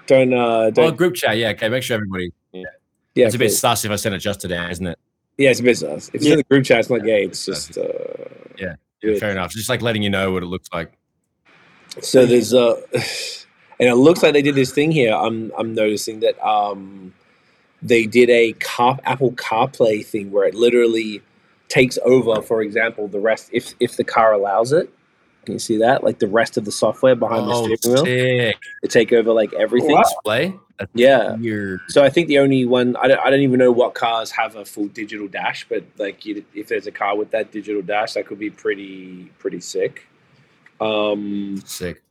don't 0.07 0.33
uh 0.33 0.37
Oh, 0.39 0.71
don't. 0.71 0.97
group 0.97 1.15
chat. 1.15 1.37
Yeah, 1.37 1.49
okay. 1.51 1.69
Make 1.69 1.83
sure 1.83 1.97
everybody. 1.97 2.31
Yeah. 2.53 2.63
yeah, 3.17 3.27
it's 3.27 3.35
a 3.35 3.39
bit 3.39 3.47
please. 3.49 3.59
sus 3.59 3.85
if 3.85 3.91
I 3.91 3.97
send 3.97 4.15
it 4.15 4.19
just 4.19 4.41
to 4.43 4.49
Dan, 4.49 4.71
isn't 4.71 4.87
it? 4.87 4.99
Yeah, 5.39 5.51
it's 5.51 5.61
business. 5.61 6.09
If 6.09 6.17
it's 6.17 6.25
Yeah. 6.27 6.33
in 6.33 6.39
the 6.39 6.45
group 6.45 6.65
chat, 6.65 6.81
it's 6.81 6.91
not 6.91 7.05
gay. 7.05 7.25
It's 7.25 7.45
just 7.45 7.77
uh. 7.79 7.85
Yeah, 8.59 8.77
weird. 9.03 9.19
Fair 9.21 9.31
enough. 9.33 9.53
Just 9.53 9.69
like 9.69 9.83
letting 9.83 10.03
you 10.03 10.11
know 10.11 10.33
what 10.33 10.43
it 10.43 10.47
looks 10.47 10.69
like. 10.73 10.93
So 12.03 12.27
there's 12.27 12.55
uh, 12.55 12.81
and 13.81 13.89
it 13.89 13.95
looks 13.97 14.23
like 14.23 14.33
they 14.33 14.43
did 14.43 14.55
this 14.55 14.73
thing 14.73 14.91
here. 14.93 15.15
I'm 15.15 15.53
I'm 15.59 15.75
noticing 15.75 16.21
that 16.21 16.39
um, 16.47 17.15
they 17.83 18.07
did 18.07 18.31
a 18.31 18.53
car 18.55 18.99
Apple 19.05 19.33
CarPlay 19.33 20.05
thing 20.05 20.31
where 20.31 20.47
it 20.47 20.55
literally 20.55 21.23
takes 21.69 21.99
over. 22.05 22.43
For 22.43 22.63
example, 22.63 23.09
the 23.09 23.21
rest 23.21 23.51
if 23.53 23.75
if 23.81 23.97
the 23.97 24.05
car 24.05 24.33
allows 24.33 24.73
it. 24.73 24.91
Can 25.47 25.55
you 25.55 25.59
see 25.59 25.79
that? 25.79 26.05
Like 26.05 26.19
the 26.19 26.27
rest 26.27 26.57
of 26.59 26.65
the 26.65 26.73
software 26.73 27.15
behind 27.15 27.47
Oh, 27.51 27.67
the 27.69 27.77
steering 27.77 28.05
wheel, 28.05 28.53
to 28.83 28.89
take 28.89 29.13
over 29.13 29.33
like 29.33 29.53
everything. 29.55 29.93
Wow. 29.93 30.03
Display. 30.03 30.55
That's 30.79 30.91
Yeah. 30.95 31.37
weird. 31.37 31.81
So 31.89 32.03
I 32.05 32.11
think 32.11 32.29
the 32.29 32.39
only 32.41 32.65
one 32.67 32.97
I 32.97 33.09
don't, 33.09 33.19
I 33.21 33.31
don't 33.31 33.41
even 33.41 33.59
know 33.59 33.73
what 33.73 33.95
cars 33.95 34.33
have 34.33 34.57
a 34.57 34.65
full 34.65 34.89
digital 34.89 35.29
dash, 35.29 35.65
but 35.69 35.85
like 35.97 36.27
you, 36.27 36.45
if 36.55 36.69
there's 36.69 36.87
a 36.87 36.93
car 36.93 37.17
with 37.17 37.31
that 37.31 37.51
digital 37.53 37.81
dash, 37.81 38.13
that 38.15 38.27
could 38.27 38.39
be 38.39 38.51
pretty 38.51 39.31
pretty 39.39 39.61
sick. 39.61 40.07
Um, 40.81 41.63
Sick. 41.65 42.03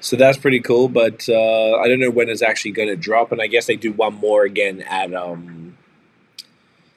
so 0.00 0.16
that's 0.16 0.36
pretty 0.36 0.58
cool, 0.60 0.88
but 0.88 1.28
uh, 1.28 1.76
I 1.76 1.86
don't 1.86 2.00
know 2.00 2.10
when 2.10 2.28
it's 2.28 2.42
actually 2.42 2.72
going 2.72 2.88
to 2.88 2.96
drop, 2.96 3.30
and 3.30 3.40
I 3.40 3.46
guess 3.46 3.66
they 3.66 3.76
do 3.76 3.92
one 3.92 4.14
more 4.14 4.42
again 4.44 4.80
at 4.82 5.14
um. 5.14 5.63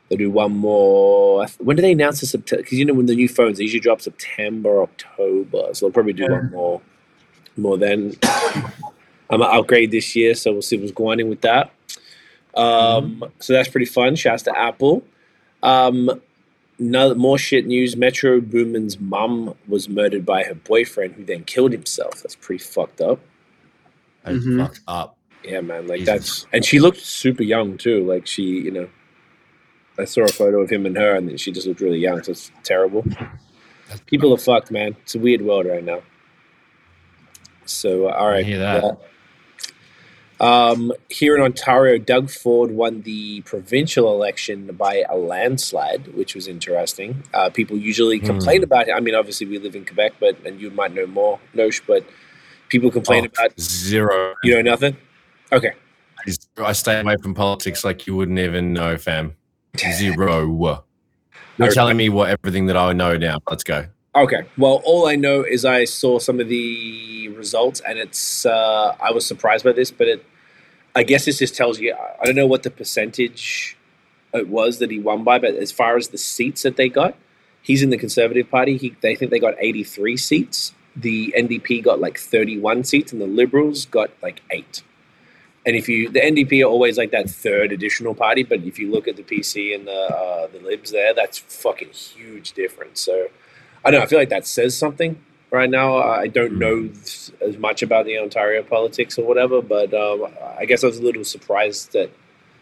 They 0.10 0.16
do 0.16 0.32
one 0.32 0.54
more. 0.56 1.46
When 1.60 1.76
do 1.76 1.82
they 1.82 1.92
announce 1.92 2.22
the 2.22 2.28
September? 2.28 2.64
Because 2.64 2.78
you 2.80 2.86
know 2.86 2.94
when 2.94 3.08
the 3.08 3.16
new 3.16 3.28
phones 3.28 3.58
they 3.58 3.64
usually 3.64 3.82
drop 3.82 4.02
September, 4.02 4.82
October, 4.82 5.70
so 5.74 5.86
they'll 5.86 5.92
probably 5.94 6.14
do 6.14 6.28
one 6.30 6.50
more, 6.52 6.82
more 7.58 7.78
then. 7.78 8.16
I'm 9.30 9.42
gonna 9.42 9.44
upgrade 9.60 9.92
this 9.92 10.16
year, 10.16 10.34
so 10.36 10.54
we'll 10.54 10.62
see 10.62 10.78
what's 10.78 10.94
going 10.94 11.20
on 11.22 11.28
with 11.28 11.42
that. 11.42 11.72
Um, 12.56 13.24
So 13.40 13.54
that's 13.54 13.68
pretty 13.68 13.86
fun. 13.86 14.16
Shouts 14.16 14.44
to 14.44 14.58
Apple. 14.58 15.04
Um, 15.62 16.22
no, 16.80 17.14
more 17.16 17.38
shit 17.38 17.66
news. 17.66 17.98
Metro 17.98 18.40
Boomin's 18.40 19.00
mum 19.00 19.56
was 19.68 19.90
murdered 19.90 20.26
by 20.26 20.44
her 20.44 20.54
boyfriend, 20.56 21.16
who 21.16 21.26
then 21.26 21.44
killed 21.44 21.72
himself. 21.74 22.22
That's 22.24 22.36
pretty 22.36 22.64
fucked 22.64 23.02
up. 23.02 23.20
I 24.24 24.32
Mhm. 24.34 24.60
fucked 24.60 24.80
up. 24.88 25.18
Yeah, 25.44 25.62
man. 25.62 25.88
Like 25.88 26.00
Jesus. 26.00 26.14
that's, 26.14 26.48
and 26.54 26.64
she 26.66 26.80
looked 26.80 27.00
super 27.00 27.44
young 27.44 27.78
too. 27.78 28.06
Like 28.06 28.28
she, 28.28 28.44
you 28.44 28.72
know, 28.72 28.88
I 30.00 30.06
saw 30.06 30.24
a 30.24 30.28
photo 30.28 30.62
of 30.62 30.70
him 30.70 30.86
and 30.86 30.96
her, 30.98 31.16
and 31.16 31.40
she 31.40 31.52
just 31.52 31.68
looked 31.68 31.82
really 31.82 32.00
young. 32.00 32.22
So 32.24 32.32
it's 32.32 32.52
terrible. 32.64 33.04
People 34.06 34.34
are 34.34 34.38
fucked, 34.38 34.70
man. 34.72 34.96
It's 35.04 35.16
a 35.16 35.20
weird 35.20 35.42
world 35.42 35.66
right 35.66 35.84
now. 35.84 36.02
So, 37.66 38.08
uh, 38.08 38.14
all 38.14 38.28
I 38.30 38.44
hear 38.44 38.60
that. 38.60 38.84
yeah. 38.84 38.92
Um, 40.40 40.94
here 41.10 41.36
in 41.36 41.42
Ontario, 41.42 41.98
Doug 41.98 42.30
Ford 42.30 42.70
won 42.70 43.02
the 43.02 43.42
provincial 43.42 44.14
election 44.14 44.68
by 44.76 45.04
a 45.10 45.18
landslide, 45.18 46.14
which 46.14 46.36
was 46.36 46.48
interesting. 46.48 47.24
Uh, 47.34 47.50
people 47.50 47.76
usually 47.76 48.20
Hmm. 48.20 48.28
complain 48.28 48.64
about 48.64 48.88
it. 48.88 48.92
I 48.92 49.00
mean, 49.00 49.16
obviously, 49.16 49.48
we 49.48 49.58
live 49.58 49.76
in 49.76 49.84
Quebec, 49.84 50.14
but 50.20 50.38
and 50.46 50.62
you 50.62 50.70
might 50.70 50.94
know 50.94 51.08
more, 51.08 51.40
Nosh, 51.56 51.82
but 51.88 52.06
people 52.70 52.92
complain 52.92 53.24
Oh, 53.26 53.30
about 53.34 53.60
zero. 53.60 54.36
you 54.44 54.54
know 54.54 54.62
nothing. 54.62 54.96
Okay, 55.52 55.72
I 56.58 56.74
stay 56.74 57.00
away 57.00 57.16
from 57.22 57.34
politics 57.34 57.84
like 57.84 58.06
you 58.06 58.16
wouldn't 58.16 58.38
even 58.38 58.74
know, 58.74 58.96
fam. 58.98 59.37
Zero. 59.80 60.84
You're 61.58 61.72
telling 61.72 61.98
me 61.98 62.10
what 62.10 62.30
everything 62.30 62.68
that 62.68 62.78
I 62.78 62.94
know 62.94 63.18
now. 63.18 63.40
Let's 63.50 63.64
go. 63.64 63.88
Okay. 64.16 64.44
Well, 64.58 64.82
all 64.84 65.08
I 65.08 65.16
know 65.16 65.44
is 65.44 65.66
I 65.66 65.86
saw 65.86 66.20
some 66.20 66.40
of 66.40 66.50
the 66.50 67.30
results, 67.30 67.82
and 67.82 68.00
it's 68.00 68.46
uh, 68.46 68.96
I 69.00 69.12
was 69.12 69.26
surprised 69.26 69.64
by 69.64 69.74
this, 69.74 69.92
but 69.92 70.08
it 70.08 70.26
I 70.96 71.04
guess 71.04 71.26
this 71.26 71.38
just 71.38 71.56
tells 71.56 71.80
you 71.80 71.94
I 71.94 72.26
don't 72.26 72.36
know 72.36 72.48
what 72.48 72.64
the 72.64 72.72
percentage 72.72 73.78
it 74.34 74.50
was 74.50 74.80
that 74.80 74.92
he 74.92 75.00
won 75.00 75.24
by, 75.24 75.40
but 75.40 75.54
as 75.54 75.72
far 75.72 75.96
as 75.96 76.10
the 76.10 76.18
seats 76.18 76.64
that 76.64 76.76
they 76.76 76.90
got, 76.90 77.16
he's 77.62 77.84
in 77.84 77.92
the 77.92 77.98
Conservative 77.98 78.50
Party. 78.50 78.78
He 78.78 78.96
they 79.02 79.16
think 79.16 79.30
they 79.32 79.40
got 79.40 79.54
eighty 79.60 79.84
three 79.84 80.18
seats. 80.18 80.74
The 80.96 81.34
NDP 81.38 81.84
got 81.84 82.00
like 82.00 82.18
thirty 82.18 82.58
one 82.60 82.84
seats, 82.84 83.12
and 83.12 83.22
the 83.22 83.28
Liberals 83.28 83.86
got 83.86 84.10
like 84.24 84.42
eight. 84.50 84.82
And 85.68 85.76
if 85.76 85.88
you 85.88 86.10
the 86.10 86.22
NDP 86.22 86.64
are 86.64 86.70
always 86.70 86.98
like 86.98 87.12
that 87.12 87.30
third 87.30 87.72
additional 87.72 88.16
party, 88.16 88.42
but 88.42 88.62
if 88.62 88.80
you 88.80 88.90
look 88.90 89.08
at 89.08 89.18
the 89.18 89.24
PC 89.24 89.76
and 89.76 89.86
the 89.86 89.92
uh, 89.92 90.48
the 90.48 90.60
Libs 90.60 90.90
there, 90.92 91.14
that's 91.14 91.38
fucking 91.38 91.90
huge 91.90 92.54
difference. 92.54 93.02
So. 93.02 93.28
I 93.86 93.92
don't 93.92 94.02
know. 94.02 94.04
I 94.04 94.08
feel 94.08 94.20
like 94.20 94.30
that 94.30 94.46
says 94.46 94.78
something 94.78 95.18
right 95.50 95.70
now. 95.70 95.98
I 95.98 96.28
don't 96.28 96.60
know 96.60 96.88
th- 96.88 97.32
as 97.42 97.58
much 97.58 97.82
about 97.82 98.06
the 98.06 98.18
Ontario 98.18 98.64
politics 98.64 99.18
or 99.18 99.26
whatever, 99.26 99.62
but 99.62 99.94
um, 99.94 100.28
I 100.58 100.66
guess 100.66 100.84
I 100.84 100.88
was 100.88 100.98
a 100.98 101.04
little 101.04 101.24
surprised 101.24 101.94
that 101.94 102.10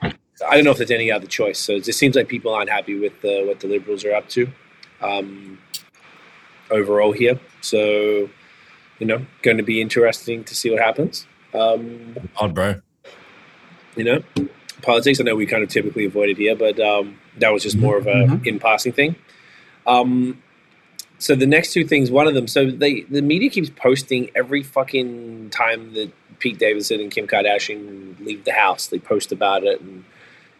I 0.03 0.55
don't 0.55 0.63
know 0.63 0.71
if 0.71 0.77
there's 0.77 0.91
any 0.91 1.11
other 1.11 1.25
choice. 1.25 1.57
So 1.57 1.73
it 1.73 1.83
just 1.83 1.97
seems 1.97 2.15
like 2.15 2.27
people 2.27 2.53
aren't 2.53 2.69
happy 2.69 2.99
with 2.99 3.13
uh, 3.25 3.45
what 3.47 3.59
the 3.59 3.67
Liberals 3.67 4.05
are 4.05 4.13
up 4.13 4.29
to 4.29 4.47
um, 5.01 5.57
overall 6.69 7.11
here. 7.11 7.39
So 7.61 8.29
you 8.99 9.07
know, 9.07 9.25
going 9.41 9.57
to 9.57 9.63
be 9.63 9.81
interesting 9.81 10.43
to 10.43 10.55
see 10.55 10.69
what 10.69 10.79
happens. 10.79 11.25
Um, 11.53 12.29
Odd, 12.37 12.53
bro. 12.53 12.81
You 13.95 14.03
know, 14.03 14.23
politics. 14.81 15.19
I 15.19 15.23
know 15.23 15.35
we 15.35 15.45
kind 15.45 15.63
of 15.63 15.69
typically 15.69 16.05
avoid 16.05 16.29
it 16.29 16.37
here, 16.37 16.55
but 16.55 16.79
um, 16.79 17.19
that 17.37 17.51
was 17.51 17.63
just 17.63 17.77
more 17.77 17.97
of 17.97 18.07
a 18.07 18.39
in 18.45 18.59
passing 18.59 18.93
thing. 18.93 19.15
Um, 19.87 20.41
so 21.17 21.35
the 21.35 21.45
next 21.45 21.73
two 21.73 21.85
things, 21.85 22.11
one 22.11 22.27
of 22.27 22.33
them, 22.33 22.47
so 22.47 22.69
they 22.69 23.01
the 23.01 23.21
media 23.21 23.49
keeps 23.49 23.69
posting 23.69 24.29
every 24.35 24.63
fucking 24.63 25.49
time 25.49 25.93
that 25.93 26.11
Pete 26.39 26.59
Davidson 26.59 26.99
and 26.99 27.11
Kim 27.11 27.27
Kardashian 27.27 28.19
leave 28.25 28.43
the 28.43 28.51
house, 28.51 28.87
they 28.87 28.99
post 28.99 29.31
about 29.31 29.63
it, 29.63 29.81
and 29.81 30.03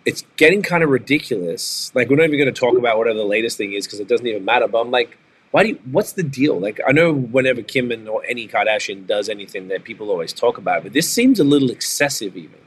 it's 0.05 0.23
getting 0.38 0.61
kind 0.61 0.83
of 0.83 0.89
ridiculous. 0.89 1.91
Like 1.93 2.09
we're 2.09 2.15
not 2.15 2.25
even 2.25 2.39
going 2.39 2.53
to 2.53 2.59
talk 2.59 2.77
about 2.77 2.97
whatever 2.97 3.17
the 3.17 3.25
latest 3.25 3.57
thing 3.57 3.73
is 3.73 3.86
because 3.86 3.99
it 3.99 4.07
doesn't 4.07 4.25
even 4.27 4.45
matter. 4.45 4.67
But 4.67 4.81
I'm 4.81 4.91
like, 4.91 5.17
why 5.51 5.63
do 5.63 5.69
you? 5.69 5.79
What's 5.91 6.13
the 6.13 6.23
deal? 6.23 6.59
Like 6.59 6.79
I 6.88 6.91
know 6.91 7.13
whenever 7.13 7.61
Kim 7.61 7.91
and 7.91 8.07
or 8.07 8.23
any 8.25 8.47
Kardashian 8.47 9.05
does 9.05 9.29
anything 9.29 9.67
that 9.69 9.83
people 9.83 10.09
always 10.09 10.31
talk 10.31 10.57
about, 10.57 10.83
but 10.83 10.93
this 10.93 11.09
seems 11.11 11.39
a 11.39 11.43
little 11.43 11.69
excessive, 11.69 12.38
even. 12.38 12.64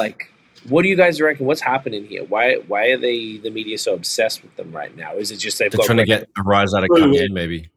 Like, 0.00 0.32
what 0.68 0.82
do 0.82 0.88
you 0.88 0.96
guys 0.96 1.20
reckon? 1.20 1.46
What's 1.46 1.60
happening 1.60 2.04
here? 2.06 2.24
Why 2.24 2.54
why 2.68 2.86
are 2.88 2.96
they 2.98 3.36
the 3.38 3.50
media 3.50 3.76
so 3.78 3.94
obsessed 3.94 4.42
with 4.42 4.54
them 4.56 4.72
right 4.72 4.94
now? 4.96 5.14
Is 5.14 5.30
it 5.30 5.36
just 5.38 5.58
they've 5.58 5.70
They're 5.70 5.78
got 5.78 5.86
trying 5.86 5.98
to 5.98 6.04
get 6.04 6.28
a 6.38 6.42
rise 6.42 6.74
out 6.74 6.82
of 6.84 6.88
Wait, 6.90 7.02
Kanye, 7.02 7.30
maybe. 7.30 7.68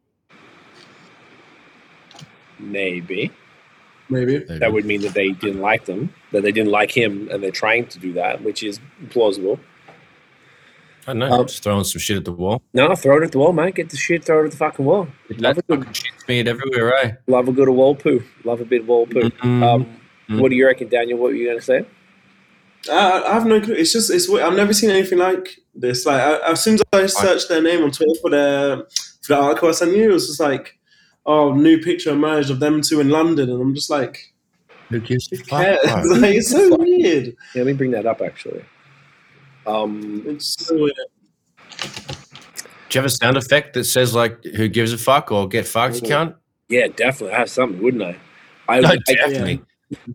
maybe 2.58 3.30
Maybe. 4.10 4.38
maybe. 4.38 4.58
that 4.58 4.72
would 4.72 4.84
mean 4.84 5.00
that 5.02 5.14
they 5.14 5.30
didn't 5.30 5.60
like 5.62 5.86
them, 5.86 6.12
that 6.32 6.42
they 6.42 6.52
didn't 6.52 6.70
like 6.70 6.90
him, 6.90 7.28
and 7.32 7.42
they're 7.42 7.50
trying 7.50 7.86
to 7.86 7.98
do 7.98 8.12
that, 8.14 8.42
which 8.42 8.62
is 8.62 8.78
plausible. 9.10 9.58
I 11.06 11.12
don't 11.12 11.18
know. 11.20 11.30
Um, 11.40 11.46
just 11.46 11.62
throwing 11.62 11.84
some 11.84 12.00
shit 12.00 12.16
at 12.18 12.24
the 12.24 12.32
wall. 12.32 12.62
No, 12.74 12.94
throw 12.94 13.16
it 13.18 13.24
at 13.24 13.32
the 13.32 13.38
wall, 13.38 13.52
man. 13.52 13.70
Get 13.72 13.90
the 13.90 13.96
shit, 13.96 14.24
throw 14.24 14.42
it 14.42 14.46
at 14.46 14.50
the 14.52 14.56
fucking 14.58 14.84
wall. 14.84 15.08
Love 15.30 15.58
a 15.58 15.62
That 15.62 15.66
good, 15.68 15.78
fucking 15.80 15.92
shit's 15.94 16.28
made 16.28 16.48
everywhere, 16.48 16.94
eh? 16.96 17.12
love 17.26 17.48
a 17.48 17.52
good 17.52 17.68
wall 17.70 17.94
poo. 17.94 18.22
Love 18.44 18.60
a 18.60 18.64
bit 18.64 18.82
of 18.82 18.88
wall 18.88 19.06
poo. 19.06 19.20
Mhm. 19.30 19.62
Um, 19.62 19.86
Mhm. 20.30 20.40
What 20.40 20.48
do 20.50 20.56
you 20.56 20.66
reckon, 20.66 20.88
Daniel? 20.88 21.18
What 21.18 21.32
were 21.32 21.36
you 21.36 21.44
going 21.46 21.58
to 21.58 21.64
say? 21.64 21.84
I, 22.90 23.22
I 23.22 23.34
have 23.34 23.46
no 23.46 23.60
clue. 23.60 23.74
It's 23.74 23.92
just 23.92 24.10
it's. 24.10 24.28
weird. 24.28 24.44
I've 24.44 24.54
never 24.56 24.72
seen 24.72 24.90
anything 24.90 25.18
like 25.18 25.58
this. 25.74 26.06
Like 26.06 26.20
I, 26.20 26.50
as 26.52 26.62
soon 26.62 26.74
as 26.74 26.82
I 26.92 27.06
searched 27.06 27.48
their 27.48 27.62
name 27.62 27.82
on 27.82 27.90
Twitter 27.90 28.14
for 28.20 28.30
the 28.30 28.86
for 29.22 29.34
the 29.34 29.40
article 29.40 29.68
I 29.68 29.72
sent 29.72 29.96
you, 29.96 30.10
it 30.10 30.12
was 30.12 30.26
just 30.26 30.40
like, 30.40 30.78
oh, 31.26 31.52
new 31.52 31.78
picture 31.80 32.10
emerged 32.10 32.50
of 32.50 32.60
them 32.60 32.82
two 32.82 33.00
in 33.00 33.10
London, 33.10 33.50
and 33.50 33.60
I'm 33.60 33.74
just 33.74 33.90
like, 33.90 34.34
Who 34.90 35.00
gives 35.00 35.32
a 35.32 35.36
fuck? 35.36 35.62
cares? 35.62 36.10
like, 36.10 36.34
it's 36.34 36.50
so 36.50 36.76
weird. 36.76 37.26
Yeah, 37.54 37.62
let 37.62 37.66
me 37.66 37.72
bring 37.72 37.92
that 37.92 38.06
up, 38.06 38.20
actually. 38.20 38.64
Um, 39.66 40.22
It's 40.26 40.66
so 40.66 40.74
weird. 40.74 40.92
Do 41.80 42.98
you 42.98 43.02
have 43.02 43.06
a 43.06 43.10
sound 43.10 43.36
effect 43.36 43.74
that 43.74 43.84
says 43.84 44.14
like 44.14 44.44
"Who 44.44 44.68
gives 44.68 44.92
a 44.92 44.98
fuck" 44.98 45.32
or 45.32 45.48
"Get 45.48 45.66
fucked"? 45.66 45.96
You 45.96 46.08
can't. 46.08 46.36
yeah, 46.68 46.86
definitely. 46.88 47.34
I 47.34 47.38
have 47.40 47.50
something, 47.50 47.82
wouldn't 47.82 48.02
I? 48.02 48.16
I, 48.68 48.80
No, 48.80 48.88
I, 48.90 48.96
definitely. 49.06 49.62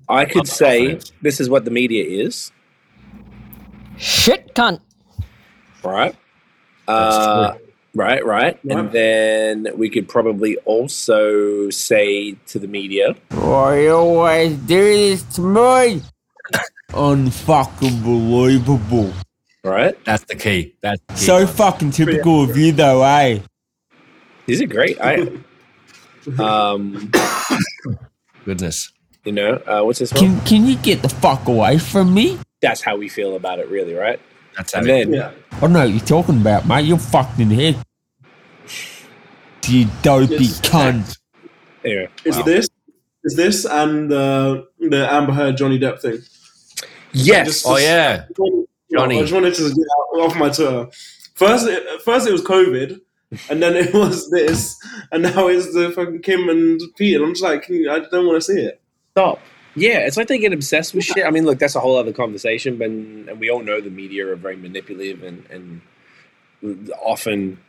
I 0.07 0.25
could 0.25 0.41
I'm 0.41 0.45
say 0.45 0.99
this 1.21 1.39
is 1.39 1.49
what 1.49 1.65
the 1.65 1.71
media 1.71 2.03
is, 2.05 2.51
Shit 3.99 4.55
cunt. 4.55 4.79
right? 5.83 6.15
Uh, 6.87 7.53
right, 7.93 8.25
right. 8.25 8.57
Yeah. 8.63 8.79
And 8.79 8.91
then 8.91 9.67
we 9.77 9.89
could 9.89 10.07
probably 10.07 10.57
also 10.65 11.69
say 11.69 12.33
to 12.47 12.57
the 12.59 12.67
media, 12.67 13.15
Why 13.29 13.81
you 13.81 13.91
always 13.91 14.55
do 14.57 14.81
this 14.81 15.23
to 15.35 15.41
me? 15.41 16.01
Unfucking 16.91 18.03
believable. 18.03 19.13
right? 19.63 19.93
That's 20.05 20.23
the 20.23 20.35
key. 20.35 20.73
That's 20.81 21.01
the 21.07 21.13
key. 21.13 21.19
So 21.19 21.45
fucking 21.45 21.91
typical 21.91 22.43
of 22.43 22.57
you 22.57 22.71
though, 22.71 23.03
eh? 23.03 23.39
These 24.47 24.61
are 24.61 24.67
great. 24.67 24.99
I, 24.99 25.29
um, 26.39 27.11
goodness. 28.45 28.91
you 29.23 29.31
know, 29.31 29.61
uh, 29.67 29.83
what's 29.83 29.99
this 29.99 30.11
one? 30.11 30.23
Can 30.23 30.41
can 30.45 30.65
you 30.65 30.75
get 30.77 31.03
the 31.03 31.09
fuck 31.09 31.47
away 31.47 31.77
from 31.77 32.13
me? 32.13 32.39
That's 32.61 32.81
how 32.81 32.97
we 32.97 33.07
feel 33.09 33.35
about 33.35 33.59
it, 33.59 33.69
really, 33.69 33.93
right? 33.93 34.19
That's 34.57 34.73
how. 34.73 34.79
And 34.81 34.89
it- 34.89 34.91
then, 35.09 35.13
Yeah. 35.13 35.31
I 35.51 35.59
don't 35.61 35.73
know 35.73 35.79
what 35.79 35.89
you're 35.89 35.99
talking 35.99 36.37
about, 36.41 36.67
mate. 36.67 36.85
You're 36.85 36.97
fucked 36.97 37.39
in 37.39 37.49
the 37.49 37.55
head. 37.55 37.77
You 39.67 39.85
dopey 40.01 40.35
Yes. 40.45 40.61
cunt. 40.61 41.17
anyway, 41.85 42.07
It's 42.25 42.37
Wow. 42.37 42.43
this. 42.43 42.67
is 43.25 43.35
this 43.35 43.65
and 43.65 44.11
uh, 44.11 44.61
the 44.79 45.07
Amber 45.11 45.33
Heard 45.33 45.57
Johnny 45.57 45.77
Depp 45.77 45.99
thing. 46.01 46.19
yes. 47.11 47.47
Just- 47.47 47.65
Oh 47.67 47.77
yeah. 47.77 48.23
Johnny. 48.91 49.17
I 49.19 49.21
just 49.21 49.33
wanted 49.33 49.53
to 49.55 49.63
get 49.69 49.85
out 50.15 50.21
off 50.21 50.35
my 50.37 50.49
tour. 50.49 50.89
First, 51.35 51.67
it, 51.67 51.83
first 52.03 52.27
it 52.27 52.31
was 52.31 52.41
COVID, 52.41 52.99
and 53.49 53.61
then 53.61 53.75
it 53.75 53.93
was 53.93 54.29
this, 54.31 54.75
and 55.11 55.21
now 55.23 55.47
it's 55.47 55.71
the 55.73 55.91
fucking 55.91 56.21
Kim 56.21 56.49
and 56.49 56.81
Pete. 56.97 57.15
And 57.15 57.23
I'm 57.25 57.31
just 57.33 57.43
like, 57.43 57.65
I 57.69 57.99
don't 58.11 58.25
want 58.25 58.37
to 58.37 58.41
see 58.41 58.59
it. 58.61 58.81
Stop. 59.11 59.39
Yeah, 59.75 59.99
it's 59.99 60.17
like 60.17 60.27
they 60.27 60.37
get 60.39 60.51
obsessed 60.53 60.93
with 60.93 61.03
shit. 61.05 61.25
I 61.25 61.29
mean, 61.29 61.45
look, 61.45 61.59
that's 61.59 61.75
a 61.75 61.79
whole 61.79 61.97
other 61.97 62.11
conversation, 62.13 62.77
but 62.77 62.87
and 62.87 63.39
we 63.39 63.49
all 63.49 63.61
know 63.61 63.79
the 63.81 63.89
media 63.89 64.27
are 64.27 64.35
very 64.35 64.55
manipulative 64.55 65.23
and 65.23 65.45
and 65.49 65.81
often 67.01 67.59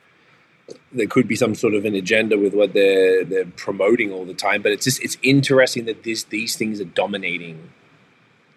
there 0.93 1.07
could 1.07 1.27
be 1.29 1.35
some 1.37 1.55
sort 1.55 1.75
of 1.75 1.85
an 1.85 1.95
agenda 1.95 2.39
with 2.39 2.55
what 2.55 2.73
they're 2.73 3.25
they're 3.25 3.47
promoting 3.47 4.13
all 4.13 4.25
the 4.25 4.35
time. 4.35 4.63
But 4.63 4.73
it's 4.73 4.85
just 4.85 5.03
it's 5.03 5.17
interesting 5.23 5.85
that 5.87 6.03
this 6.05 6.25
these 6.25 6.57
things 6.57 6.81
are 6.81 6.85
dominating 6.85 7.71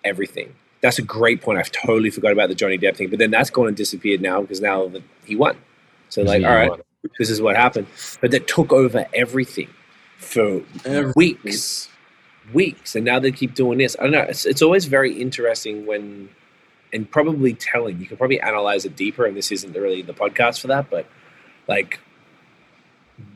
everything. 0.04 0.54
That's 0.82 1.00
a 1.00 1.04
great 1.04 1.41
point. 1.41 1.60
I've 1.60 1.72
totally 1.72 2.10
forgot 2.10 2.32
about 2.34 2.50
the 2.50 2.56
Johnny 2.56 2.78
Depp 2.78 2.96
thing, 2.98 3.10
but 3.10 3.18
then 3.20 3.32
that's 3.32 3.50
going 3.50 3.74
to 3.74 3.76
disappear 3.76 4.18
now 4.18 4.41
because 4.41 4.60
now 4.62 4.88
that 4.89 5.04
he 5.26 5.36
won. 5.36 5.58
So 6.10 6.22
like, 6.24 6.41
Yeah, 6.41 6.50
all 6.50 6.56
right, 6.56 6.70
what? 6.72 6.86
this 7.18 7.30
is 7.30 7.41
what 7.41 7.56
happened. 7.56 7.88
But 8.22 8.32
that 8.32 8.48
took 8.48 8.74
over 8.74 9.06
everything 9.14 9.70
for 10.18 10.62
Everything. 10.86 11.14
weeks, 11.16 11.88
weeks, 12.52 12.96
and 12.96 13.06
now 13.06 13.20
they 13.20 13.32
keep 13.32 13.54
doing 13.56 13.78
this. 13.78 13.96
I 14.00 14.04
don't 14.04 14.12
know. 14.12 14.22
It's, 14.22 14.46
it's 14.46 14.62
always 14.62 14.86
very 14.86 15.14
interesting 15.14 15.86
when, 15.86 16.30
and 16.91 17.10
probably 17.10 17.54
telling. 17.54 18.00
You 18.00 18.06
can 18.06 18.18
probably 18.18 18.39
analyze 18.41 18.86
it 18.86 18.96
deeper, 18.96 19.26
and 19.26 19.36
this 19.38 19.52
isn't 19.52 19.74
really 19.74 20.02
the 20.02 20.14
podcast 20.14 20.60
for 20.62 20.68
that. 20.68 20.89
But 20.89 21.06
like, 21.68 22.00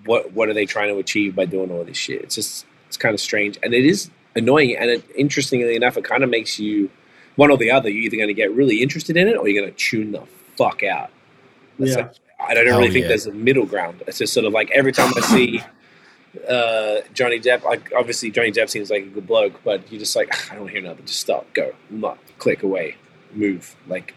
what 0.05 0.31
what 0.33 0.49
are 0.49 0.53
they 0.53 0.65
trying 0.65 0.89
to 0.93 0.97
achieve 0.99 1.35
by 1.35 1.45
doing 1.45 1.71
all 1.71 1.83
this 1.83 1.97
shit? 1.97 2.21
It's 2.21 2.35
just 2.35 2.65
it's 2.87 2.97
kind 2.97 3.13
of 3.13 3.19
strange, 3.21 3.57
and 3.63 3.73
it 3.73 3.85
is 3.85 4.09
annoying. 4.35 4.75
And 4.77 4.89
it, 4.89 5.05
interestingly 5.15 5.75
enough, 5.75 5.97
it 5.97 6.03
kind 6.03 6.23
of 6.23 6.29
makes 6.29 6.59
you 6.59 6.89
one 7.35 7.51
or 7.51 7.57
the 7.57 7.71
other. 7.71 7.89
You're 7.89 8.03
either 8.05 8.17
going 8.17 8.27
to 8.29 8.33
get 8.33 8.51
really 8.53 8.81
interested 8.81 9.15
in 9.17 9.27
it, 9.27 9.37
or 9.37 9.47
you're 9.47 9.61
going 9.61 9.73
to 9.73 9.77
tune 9.77 10.11
the 10.11 10.23
fuck 10.57 10.83
out. 10.83 11.09
That's 11.79 11.91
Yeah. 11.91 11.97
like- 12.03 12.13
I 12.39 12.53
don't 12.53 12.67
Hell 12.67 12.77
really 12.77 12.89
oh, 12.89 12.93
think 12.93 13.03
yeah. 13.03 13.07
there's 13.09 13.25
a 13.25 13.31
middle 13.31 13.65
ground. 13.65 14.03
It's 14.05 14.19
just 14.19 14.31
sort 14.31 14.45
of 14.45 14.53
like 14.53 14.69
every 14.69 14.91
time 14.91 15.11
I 15.17 15.21
see 15.21 15.59
uh, 16.49 17.01
Johnny 17.13 17.39
Depp, 17.39 17.63
like 17.63 17.91
obviously 17.95 18.31
Johnny 18.31 18.51
Depp 18.51 18.69
seems 18.69 18.89
like 18.89 19.03
a 19.03 19.07
good 19.07 19.27
bloke, 19.27 19.61
but 19.63 19.89
you're 19.91 19.99
just 19.99 20.15
like, 20.15 20.51
I 20.51 20.55
don't 20.55 20.67
hear 20.69 20.81
nothing. 20.81 21.05
Just 21.05 21.19
stop, 21.21 21.51
go, 21.53 21.73
not 21.89 22.17
click 22.39 22.63
away, 22.63 22.95
move. 23.33 23.75
Like, 23.87 24.13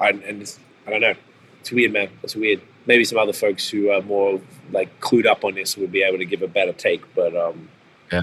I, 0.00 0.10
and 0.10 0.42
it's, 0.42 0.58
I 0.86 0.90
don't 0.90 1.00
know. 1.00 1.14
It's 1.60 1.72
weird, 1.72 1.92
man. 1.92 2.08
It's 2.22 2.36
weird. 2.36 2.60
Maybe 2.86 3.04
some 3.04 3.18
other 3.18 3.32
folks 3.32 3.68
who 3.68 3.90
are 3.90 4.00
more 4.02 4.40
like 4.70 5.00
clued 5.00 5.26
up 5.26 5.44
on 5.44 5.54
this 5.54 5.76
would 5.76 5.92
be 5.92 6.02
able 6.02 6.18
to 6.18 6.24
give 6.24 6.42
a 6.42 6.48
better 6.48 6.72
take, 6.72 7.02
but 7.14 7.36
um, 7.36 7.68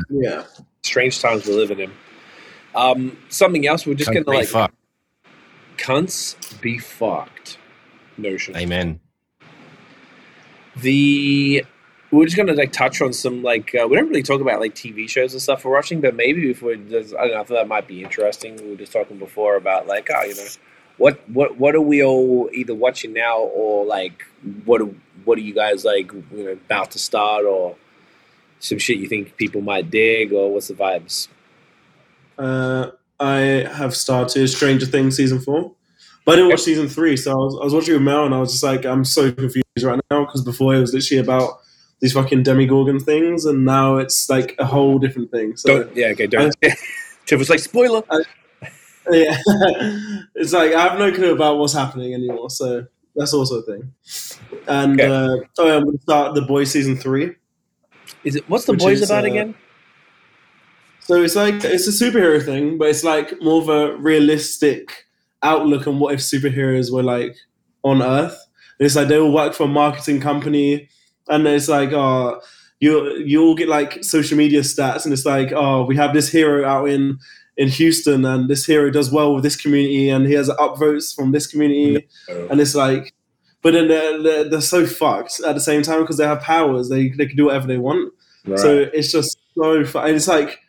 Yeah. 0.10 0.44
strange 0.84 1.20
times 1.22 1.46
we're 1.46 1.56
living 1.56 1.80
in. 1.80 1.92
Um, 2.74 3.18
something 3.30 3.66
else, 3.68 3.86
we're 3.86 3.94
just 3.94 4.12
Can't 4.12 4.26
gonna 4.26 4.36
be 4.38 4.40
like 4.42 4.50
fucked. 4.50 4.76
cunts 5.78 6.60
be 6.62 6.78
fucked 6.80 7.58
notion. 8.18 8.56
Amen. 8.58 9.00
the 10.78 11.64
we're 12.16 12.26
just 12.26 12.38
gonna 12.38 12.54
like 12.54 12.72
touch 12.72 13.02
on 13.02 13.14
some 13.14 13.44
like 13.44 13.76
uh, 13.76 13.88
we 13.88 13.96
don't 13.98 14.08
really 14.08 14.24
talk 14.24 14.42
about 14.42 14.60
like 14.60 14.76
TV 14.76 15.10
shows 15.10 15.34
and 15.34 15.42
stuff 15.42 15.66
we're 15.66 15.74
watching, 15.74 16.02
but 16.02 16.16
maybe 16.16 16.50
if 16.50 16.62
we're 16.62 16.76
just, 16.76 17.16
I 17.16 17.28
don't 17.28 17.32
know, 17.32 17.42
I 17.42 17.44
thought 17.44 17.56
that 17.56 17.68
might 17.68 17.88
be 17.88 18.04
interesting. 18.04 18.56
We 18.58 18.72
were 18.72 18.76
just 18.76 18.92
talking 18.92 19.18
before 19.18 19.56
about 19.56 19.88
like 19.88 20.10
oh 20.14 20.24
you 20.24 20.36
know 20.36 20.48
what 20.98 21.30
what 21.30 21.58
what 21.58 21.76
are 21.76 21.82
we 21.82 22.04
all 22.04 22.50
either 22.54 22.74
watching 22.74 23.14
now 23.14 23.40
or 23.40 23.86
like 23.86 24.24
what 24.66 24.82
are, 24.82 24.90
what 25.26 25.38
are 25.38 25.42
you 25.42 25.54
guys 25.54 25.84
like 25.84 26.12
you 26.12 26.44
know 26.44 26.52
about 26.52 26.92
to 26.92 27.00
start 27.00 27.46
or 27.46 27.76
some 28.60 28.78
shit 28.78 28.98
you 28.98 29.08
think 29.08 29.38
people 29.38 29.62
might 29.62 29.90
dig 29.90 30.34
or 30.34 30.52
what's 30.52 30.68
the 30.68 30.74
vibes? 30.74 31.28
Uh, 32.38 32.92
I 33.20 33.68
have 33.72 33.96
started 33.96 34.48
Stranger 34.48 34.86
Things 34.86 35.16
season 35.16 35.40
four, 35.40 35.72
but 36.26 36.34
I 36.34 36.36
didn't 36.36 36.52
watch 36.52 36.62
season 36.62 36.88
three. 36.88 37.16
So 37.18 37.32
I 37.32 37.36
was, 37.36 37.58
I 37.62 37.64
was 37.64 37.74
watching 37.74 37.94
with 37.94 38.04
Mel, 38.04 38.26
and 38.26 38.34
I 38.34 38.40
was 38.40 38.52
just 38.52 38.64
like, 38.64 38.86
I'm 38.86 39.06
so 39.06 39.32
confused 39.32 39.66
right 39.84 40.00
now 40.12 40.26
because 40.26 40.44
before 40.44 40.76
it 40.76 40.80
was 40.80 40.94
literally 40.94 41.22
about 41.22 41.62
these 42.06 42.14
fucking 42.14 42.44
Demogorgon 42.44 43.00
things, 43.00 43.46
and 43.46 43.66
now 43.66 43.98
it's 43.98 44.30
like 44.30 44.54
a 44.60 44.66
whole 44.66 45.00
different 45.00 45.32
thing. 45.32 45.58
So 45.58 45.84
Don't 45.84 45.98
yeah 45.98 46.08
okay 46.10 46.28
don't. 46.28 46.56
Tiff 47.26 47.40
was 47.40 47.50
like 47.54 47.60
spoiler. 47.60 48.04
yeah, 49.10 49.36
it's 50.36 50.54
like 50.54 50.74
I 50.74 50.84
have 50.88 51.00
no 51.00 51.12
clue 51.12 51.34
about 51.34 51.58
what's 51.58 51.74
happening 51.74 52.14
anymore. 52.14 52.52
So 52.52 52.86
that's 53.16 53.34
also 53.34 53.56
a 53.56 53.64
thing. 53.64 53.92
And 54.68 55.02
Okay. 55.02 55.12
uh, 55.12 55.38
oh, 55.58 55.66
yeah, 55.66 55.78
I'm 55.78 55.92
to 55.92 55.98
start 56.00 56.36
the 56.36 56.44
boys 56.44 56.70
season 56.70 56.96
three. 56.96 57.34
Is 58.24 58.36
it 58.36 58.48
what's 58.48 58.66
the 58.66 58.74
boys 58.74 59.02
is, 59.02 59.10
about 59.10 59.24
uh, 59.24 59.28
again? 59.32 59.56
So 61.00 61.24
it's 61.24 61.36
like 61.36 61.56
it's 61.64 61.88
a 61.88 61.92
superhero 62.04 62.44
thing, 62.44 62.78
but 62.78 62.90
it's 62.90 63.04
like 63.04 63.34
more 63.42 63.64
of 63.64 63.70
a 63.70 63.98
realistic 63.98 65.06
outlook 65.42 65.88
on 65.88 65.98
what 66.00 66.14
if 66.14 66.20
superheroes 66.20 66.92
were 66.92 67.02
like 67.04 67.36
on 67.84 68.04
Earth. 68.04 68.38
And 68.78 68.86
it's 68.86 68.96
like 68.96 69.08
they 69.08 69.18
all 69.18 69.32
work 69.34 69.56
for 69.56 69.64
a 69.64 69.68
marketing 69.68 70.20
company, 70.22 70.88
and 71.28 71.48
it's 71.48 71.68
like, 71.68 71.92
oh, 71.92 72.42
you 72.80 73.18
you 73.18 73.42
all 73.44 73.56
get 73.56 73.70
like 73.70 74.04
social 74.04 74.38
media 74.38 74.62
stats, 74.62 75.06
and 75.06 75.14
it's 75.14 75.26
like, 75.26 75.52
oh, 75.54 75.86
we 75.86 75.96
have 75.96 76.14
this 76.14 76.32
hero 76.32 76.68
out 76.68 76.90
in 76.90 77.20
in 77.58 77.70
Houston, 77.70 78.26
and 78.26 78.50
this 78.50 78.66
hero 78.66 78.90
does 78.90 79.12
well 79.12 79.34
with 79.34 79.44
this 79.44 79.56
community, 79.56 80.10
and 80.10 80.26
he 80.26 80.34
has 80.34 80.50
upvotes 80.50 81.16
from 81.16 81.32
this 81.32 81.48
community, 81.48 82.08
and 82.28 82.60
it's 82.60 82.76
like 82.76 83.14
but 83.66 83.74
then 83.74 83.88
they're, 83.88 84.22
they're, 84.22 84.44
they're 84.48 84.62
so 84.62 84.86
fucked 84.86 85.42
at 85.44 85.56
the 85.56 85.60
same 85.60 85.82
time 85.82 86.02
because 86.02 86.18
they 86.18 86.28
have 86.28 86.40
powers. 86.40 86.88
They 86.88 87.10
they 87.10 87.26
can 87.26 87.36
do 87.36 87.46
whatever 87.46 87.66
they 87.66 87.80
want. 87.80 88.14
Right. 88.46 88.60
So 88.60 88.78
it's 88.94 89.12
just 89.12 89.40
so 89.56 89.84
fun. 89.84 90.06
And 90.06 90.16
it's 90.16 90.28
like 90.28 90.60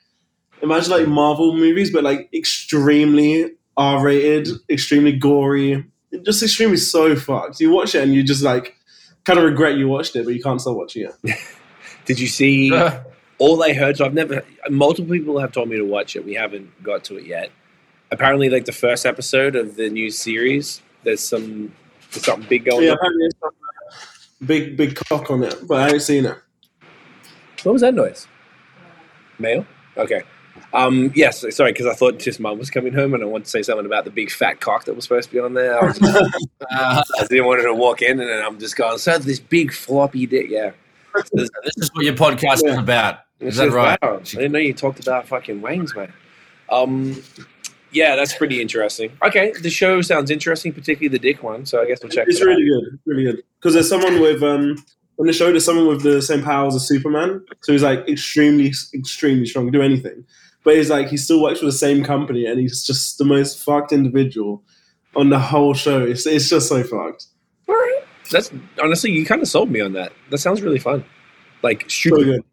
imagine 0.62 0.92
like 0.92 1.06
Marvel 1.06 1.54
movies, 1.54 1.92
but 1.92 2.04
like 2.04 2.30
extremely 2.32 3.50
R 3.76 4.02
rated, 4.02 4.48
extremely 4.70 5.12
gory, 5.12 5.84
just 6.24 6.42
extremely 6.42 6.78
so 6.78 7.14
fucked. 7.14 7.60
You 7.60 7.70
watch 7.70 7.94
it 7.94 8.02
and 8.02 8.14
you 8.14 8.22
just 8.22 8.42
like 8.42 8.75
kind 9.26 9.38
of 9.38 9.44
regret 9.44 9.76
you 9.76 9.88
watched 9.88 10.16
it, 10.16 10.24
but 10.24 10.34
you 10.34 10.42
can't 10.42 10.60
stop 10.60 10.76
watching 10.76 11.10
it. 11.22 11.34
Did 12.06 12.18
you 12.18 12.28
see 12.28 12.72
all 13.38 13.62
I 13.62 13.74
heard? 13.74 13.98
So 13.98 14.06
I've 14.06 14.14
never. 14.14 14.42
Multiple 14.70 15.12
people 15.12 15.38
have 15.38 15.52
told 15.52 15.68
me 15.68 15.76
to 15.76 15.84
watch 15.84 16.16
it. 16.16 16.24
We 16.24 16.34
haven't 16.34 16.82
got 16.82 17.04
to 17.04 17.18
it 17.18 17.26
yet. 17.26 17.50
Apparently, 18.10 18.48
like 18.48 18.64
the 18.64 18.72
first 18.72 19.04
episode 19.04 19.56
of 19.56 19.74
the 19.74 19.90
new 19.90 20.10
series, 20.10 20.80
there's 21.02 21.20
some 21.20 21.72
there's 22.12 22.24
something 22.24 22.48
big 22.48 22.64
going 22.64 22.84
yeah, 22.84 22.92
on. 22.92 22.96
apparently 22.96 23.26
it's 23.26 23.34
got 23.40 23.52
uh, 23.52 24.46
big 24.46 24.76
big 24.76 24.94
cock 24.94 25.30
on 25.30 25.42
it, 25.42 25.56
but 25.66 25.80
I 25.82 25.94
ain't 25.94 26.02
seen 26.02 26.24
it. 26.24 26.38
What 27.64 27.72
was 27.72 27.82
that 27.82 27.94
noise? 27.94 28.28
Male. 29.40 29.66
Okay. 29.96 30.22
Um, 30.76 31.10
yes, 31.14 31.44
sorry, 31.56 31.72
because 31.72 31.86
I 31.86 31.94
thought 31.94 32.18
just 32.18 32.38
mum 32.38 32.58
was 32.58 32.70
coming 32.70 32.92
home 32.92 33.14
and 33.14 33.22
I 33.22 33.26
wanted 33.26 33.44
to 33.44 33.50
say 33.50 33.62
something 33.62 33.86
about 33.86 34.04
the 34.04 34.10
big 34.10 34.30
fat 34.30 34.60
cock 34.60 34.84
that 34.84 34.94
was 34.94 35.04
supposed 35.04 35.28
to 35.30 35.34
be 35.34 35.40
on 35.40 35.54
there. 35.54 35.82
I, 35.82 35.86
was 35.86 35.98
just, 35.98 36.16
Uh, 36.70 37.02
I 37.18 37.26
didn't 37.26 37.46
want 37.46 37.60
her 37.60 37.66
to 37.66 37.74
walk 37.74 38.02
in 38.02 38.20
and 38.20 38.28
then 38.28 38.44
I'm 38.44 38.58
just 38.58 38.76
going, 38.76 38.98
so 38.98 39.18
this 39.18 39.40
big 39.40 39.72
floppy 39.72 40.26
dick, 40.26 40.46
yeah. 40.50 40.72
this 41.32 41.48
is 41.78 41.90
what 41.94 42.04
your 42.04 42.14
podcast 42.14 42.56
is 42.56 42.62
Yeah. 42.64 42.80
about. 42.80 43.20
It's 43.40 43.50
Is 43.50 43.56
that 43.56 43.70
right? 43.70 43.98
wow, 44.02 44.16
I 44.18 44.22
didn't 44.22 44.52
know 44.52 44.58
you 44.58 44.72
talked 44.74 45.00
about 45.00 45.26
fucking 45.28 45.60
wangs, 45.60 45.94
man. 45.94 46.12
Um, 46.70 47.22
yeah, 47.92 48.16
that's 48.16 48.34
pretty 48.34 48.60
interesting. 48.60 49.12
Okay, 49.22 49.52
the 49.62 49.70
show 49.70 50.02
sounds 50.02 50.30
interesting, 50.30 50.72
particularly 50.72 51.08
the 51.08 51.18
dick 51.18 51.42
one. 51.42 51.64
So 51.64 51.80
I 51.82 51.86
guess 51.86 52.02
we'll 52.02 52.10
check. 52.10 52.28
It's 52.28 52.38
it 52.40 52.42
out. 52.42 52.46
really 52.48 52.64
good, 52.68 52.94
it's 52.94 53.02
really 53.06 53.24
good. 53.24 53.42
Because 53.60 53.74
there's 53.74 53.88
someone 53.88 54.20
with 54.20 54.42
um 54.42 54.76
on 55.18 55.26
the 55.26 55.32
show. 55.32 55.50
There's 55.50 55.64
someone 55.64 55.86
with 55.86 56.02
the 56.02 56.20
same 56.20 56.42
powers 56.42 56.74
as 56.74 56.86
Superman, 56.86 57.44
so 57.62 57.72
he's 57.72 57.82
like 57.82 58.06
extremely, 58.08 58.72
extremely 58.94 59.46
strong. 59.46 59.66
Can 59.66 59.72
do 59.72 59.82
anything, 59.82 60.24
but 60.66 60.74
he's 60.74 60.90
like 60.90 61.06
he 61.06 61.16
still 61.16 61.40
works 61.40 61.60
for 61.60 61.66
the 61.66 61.72
same 61.72 62.02
company, 62.02 62.44
and 62.44 62.58
he's 62.58 62.84
just 62.84 63.18
the 63.18 63.24
most 63.24 63.62
fucked 63.64 63.92
individual 63.92 64.64
on 65.14 65.30
the 65.30 65.38
whole 65.38 65.74
show. 65.74 66.04
It's 66.04 66.26
it's 66.26 66.50
just 66.50 66.68
so 66.68 66.82
fucked. 66.82 67.26
All 67.68 67.74
right, 67.76 68.02
that's 68.32 68.50
honestly 68.82 69.12
you 69.12 69.24
kind 69.24 69.40
of 69.40 69.46
sold 69.46 69.70
me 69.70 69.80
on 69.80 69.92
that. 69.92 70.12
That 70.30 70.38
sounds 70.38 70.60
really 70.62 70.80
fun. 70.80 71.04
Like 71.62 71.82
So 71.82 72.10
super. 72.10 72.24
good. 72.24 72.44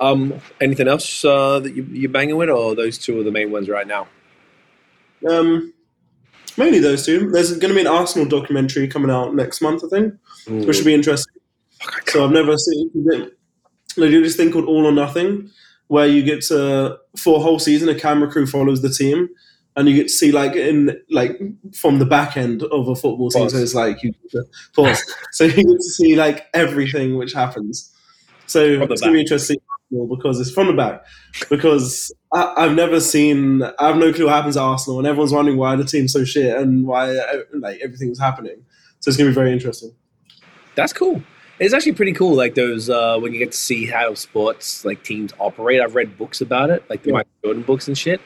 Um, 0.00 0.40
anything 0.62 0.88
else 0.88 1.24
uh, 1.26 1.60
that 1.60 1.74
you, 1.76 1.86
you're 1.90 2.10
banging 2.10 2.36
with, 2.36 2.48
or 2.48 2.74
those 2.74 2.96
two 2.96 3.20
are 3.20 3.22
the 3.22 3.30
main 3.30 3.52
ones 3.52 3.68
right 3.68 3.86
now? 3.86 4.08
Um, 5.28 5.74
mainly 6.56 6.78
those 6.80 7.04
two. 7.04 7.30
There's 7.30 7.50
going 7.58 7.68
to 7.68 7.74
be 7.74 7.82
an 7.82 7.86
Arsenal 7.86 8.26
documentary 8.26 8.88
coming 8.88 9.10
out 9.10 9.34
next 9.34 9.60
month, 9.60 9.84
I 9.84 9.88
think, 9.88 10.14
which 10.48 10.76
should 10.76 10.86
be 10.86 10.94
interesting. 10.94 11.34
So 12.06 12.24
I've 12.24 12.32
never 12.32 12.56
seen. 12.56 12.90
It. 12.94 13.36
They 13.96 14.10
do 14.10 14.22
this 14.22 14.36
thing 14.36 14.50
called 14.50 14.64
All 14.64 14.86
or 14.86 14.92
Nothing, 14.92 15.50
where 15.92 16.06
you 16.06 16.22
get 16.22 16.40
to 16.40 16.96
for 17.18 17.36
a 17.36 17.42
whole 17.42 17.58
season 17.58 17.86
a 17.90 17.94
camera 17.94 18.26
crew 18.26 18.46
follows 18.46 18.80
the 18.80 18.88
team, 18.88 19.28
and 19.76 19.86
you 19.86 19.94
get 19.94 20.04
to 20.04 20.08
see 20.08 20.32
like 20.32 20.56
in 20.56 20.98
like 21.10 21.38
from 21.74 21.98
the 21.98 22.06
back 22.06 22.34
end 22.34 22.62
of 22.62 22.88
a 22.88 22.96
football 22.96 23.28
team. 23.28 23.50
So 23.50 23.58
it's 23.58 23.74
like 23.74 24.02
you 24.02 24.14
pause. 24.74 25.02
so 25.32 25.44
you 25.44 25.52
get 25.52 25.64
to 25.66 25.82
see 25.82 26.16
like 26.16 26.46
everything 26.54 27.18
which 27.18 27.34
happens. 27.34 27.94
So 28.46 28.64
it's 28.64 29.02
gonna 29.02 29.12
be 29.12 29.20
interesting 29.20 29.58
because 30.08 30.40
it's 30.40 30.50
from 30.50 30.68
the 30.68 30.72
back. 30.72 31.04
Because 31.50 32.10
I, 32.32 32.54
I've 32.56 32.74
never 32.74 32.98
seen. 32.98 33.62
I 33.62 33.88
have 33.88 33.98
no 33.98 34.14
clue 34.14 34.24
what 34.24 34.34
happens 34.34 34.56
at 34.56 34.62
Arsenal, 34.62 34.98
and 34.98 35.06
everyone's 35.06 35.34
wondering 35.34 35.58
why 35.58 35.76
the 35.76 35.84
team's 35.84 36.14
so 36.14 36.24
shit 36.24 36.56
and 36.56 36.86
why 36.86 37.12
like 37.52 37.80
everything's 37.82 38.18
happening. 38.18 38.64
So 39.00 39.10
it's 39.10 39.18
gonna 39.18 39.28
be 39.28 39.34
very 39.34 39.52
interesting. 39.52 39.94
That's 40.74 40.94
cool. 40.94 41.22
It's 41.64 41.72
actually 41.74 41.92
pretty 41.92 42.12
cool, 42.12 42.34
like 42.34 42.54
those 42.54 42.90
uh, 42.90 43.18
when 43.18 43.32
you 43.32 43.38
get 43.38 43.52
to 43.52 43.58
see 43.58 43.86
how 43.86 44.14
sports 44.14 44.84
like 44.84 45.02
teams 45.04 45.32
operate. 45.38 45.80
I've 45.80 45.94
read 45.94 46.18
books 46.18 46.40
about 46.40 46.70
it, 46.70 46.82
like 46.90 47.02
the 47.02 47.10
Yeah. 47.10 47.14
Michael 47.18 47.30
Jordan 47.44 47.62
books 47.62 47.86
and 47.88 47.96
shit, 47.96 48.20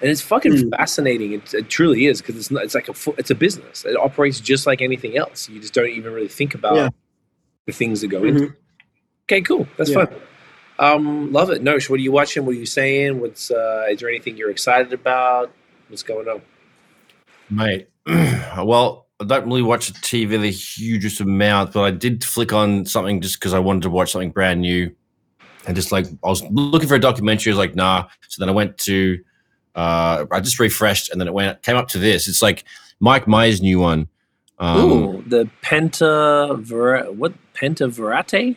and 0.00 0.10
it's 0.10 0.20
fucking 0.20 0.52
Mm. 0.52 0.76
fascinating. 0.76 1.32
It, 1.32 1.54
it 1.54 1.68
truly 1.68 2.06
is 2.06 2.20
because 2.20 2.36
it's 2.36 2.50
not. 2.50 2.64
It's 2.64 2.74
like 2.74 2.88
a 2.88 2.94
it's 3.16 3.30
a 3.30 3.34
business. 3.34 3.84
It 3.84 3.96
operates 3.96 4.40
just 4.40 4.66
like 4.66 4.82
anything 4.82 5.16
else. 5.16 5.48
You 5.48 5.60
just 5.60 5.72
don't 5.72 5.88
even 5.88 6.12
really 6.12 6.28
think 6.28 6.54
about 6.54 6.74
Yeah. 6.74 6.88
the 7.66 7.72
things 7.72 8.00
that 8.00 8.08
go 8.08 8.24
into. 8.24 8.40
Mhm. 8.48 8.54
Okay, 9.28 9.40
cool. 9.42 9.68
That's 9.76 9.90
Yeah. 9.90 10.06
fun. 10.06 10.14
Um, 10.80 11.30
love 11.32 11.50
it. 11.50 11.62
Nosh, 11.62 11.88
what 11.90 12.00
are 12.00 12.02
you 12.02 12.10
watching? 12.10 12.44
What 12.44 12.56
are 12.56 12.58
you 12.58 12.66
saying? 12.66 13.20
What's 13.20 13.50
uh, 13.50 13.86
is 13.90 14.00
there 14.00 14.08
anything 14.08 14.36
you're 14.36 14.50
excited 14.50 14.92
about? 14.92 15.52
What's 15.88 16.02
going 16.02 16.26
on? 16.26 16.42
Mate, 17.50 17.88
well, 18.06 19.06
I 19.20 19.24
don't 19.24 19.46
really 19.46 19.62
watch 19.62 19.92
TV 19.92 20.40
the 20.40 20.50
hugest 20.50 21.20
amount, 21.20 21.72
but 21.72 21.82
I 21.82 21.90
did 21.90 22.24
flick 22.24 22.52
on 22.52 22.86
something 22.86 23.20
just 23.20 23.38
because 23.38 23.52
I 23.52 23.58
wanted 23.58 23.82
to 23.82 23.90
watch 23.90 24.12
something 24.12 24.30
brand 24.30 24.62
new. 24.62 24.94
And 25.66 25.76
just 25.76 25.92
like 25.92 26.06
I 26.24 26.28
was 26.28 26.42
looking 26.50 26.88
for 26.88 26.94
a 26.94 27.00
documentary, 27.00 27.52
I 27.52 27.54
was 27.54 27.58
like, 27.58 27.74
nah. 27.74 28.08
So 28.28 28.40
then 28.40 28.48
I 28.48 28.52
went 28.52 28.78
to, 28.78 29.22
uh, 29.74 30.24
I 30.30 30.40
just 30.40 30.58
refreshed, 30.58 31.10
and 31.10 31.20
then 31.20 31.28
it 31.28 31.34
went 31.34 31.62
came 31.62 31.76
up 31.76 31.88
to 31.88 31.98
this. 31.98 32.28
It's 32.28 32.40
like 32.40 32.64
Mike 32.98 33.28
Myers' 33.28 33.60
new 33.60 33.78
one. 33.78 34.08
Um, 34.58 34.90
Ooh, 34.90 35.24
the 35.26 35.48
Penta 35.62 36.58
Ver- 36.60 37.10
what 37.12 37.34
Pentaverate? 37.54 38.56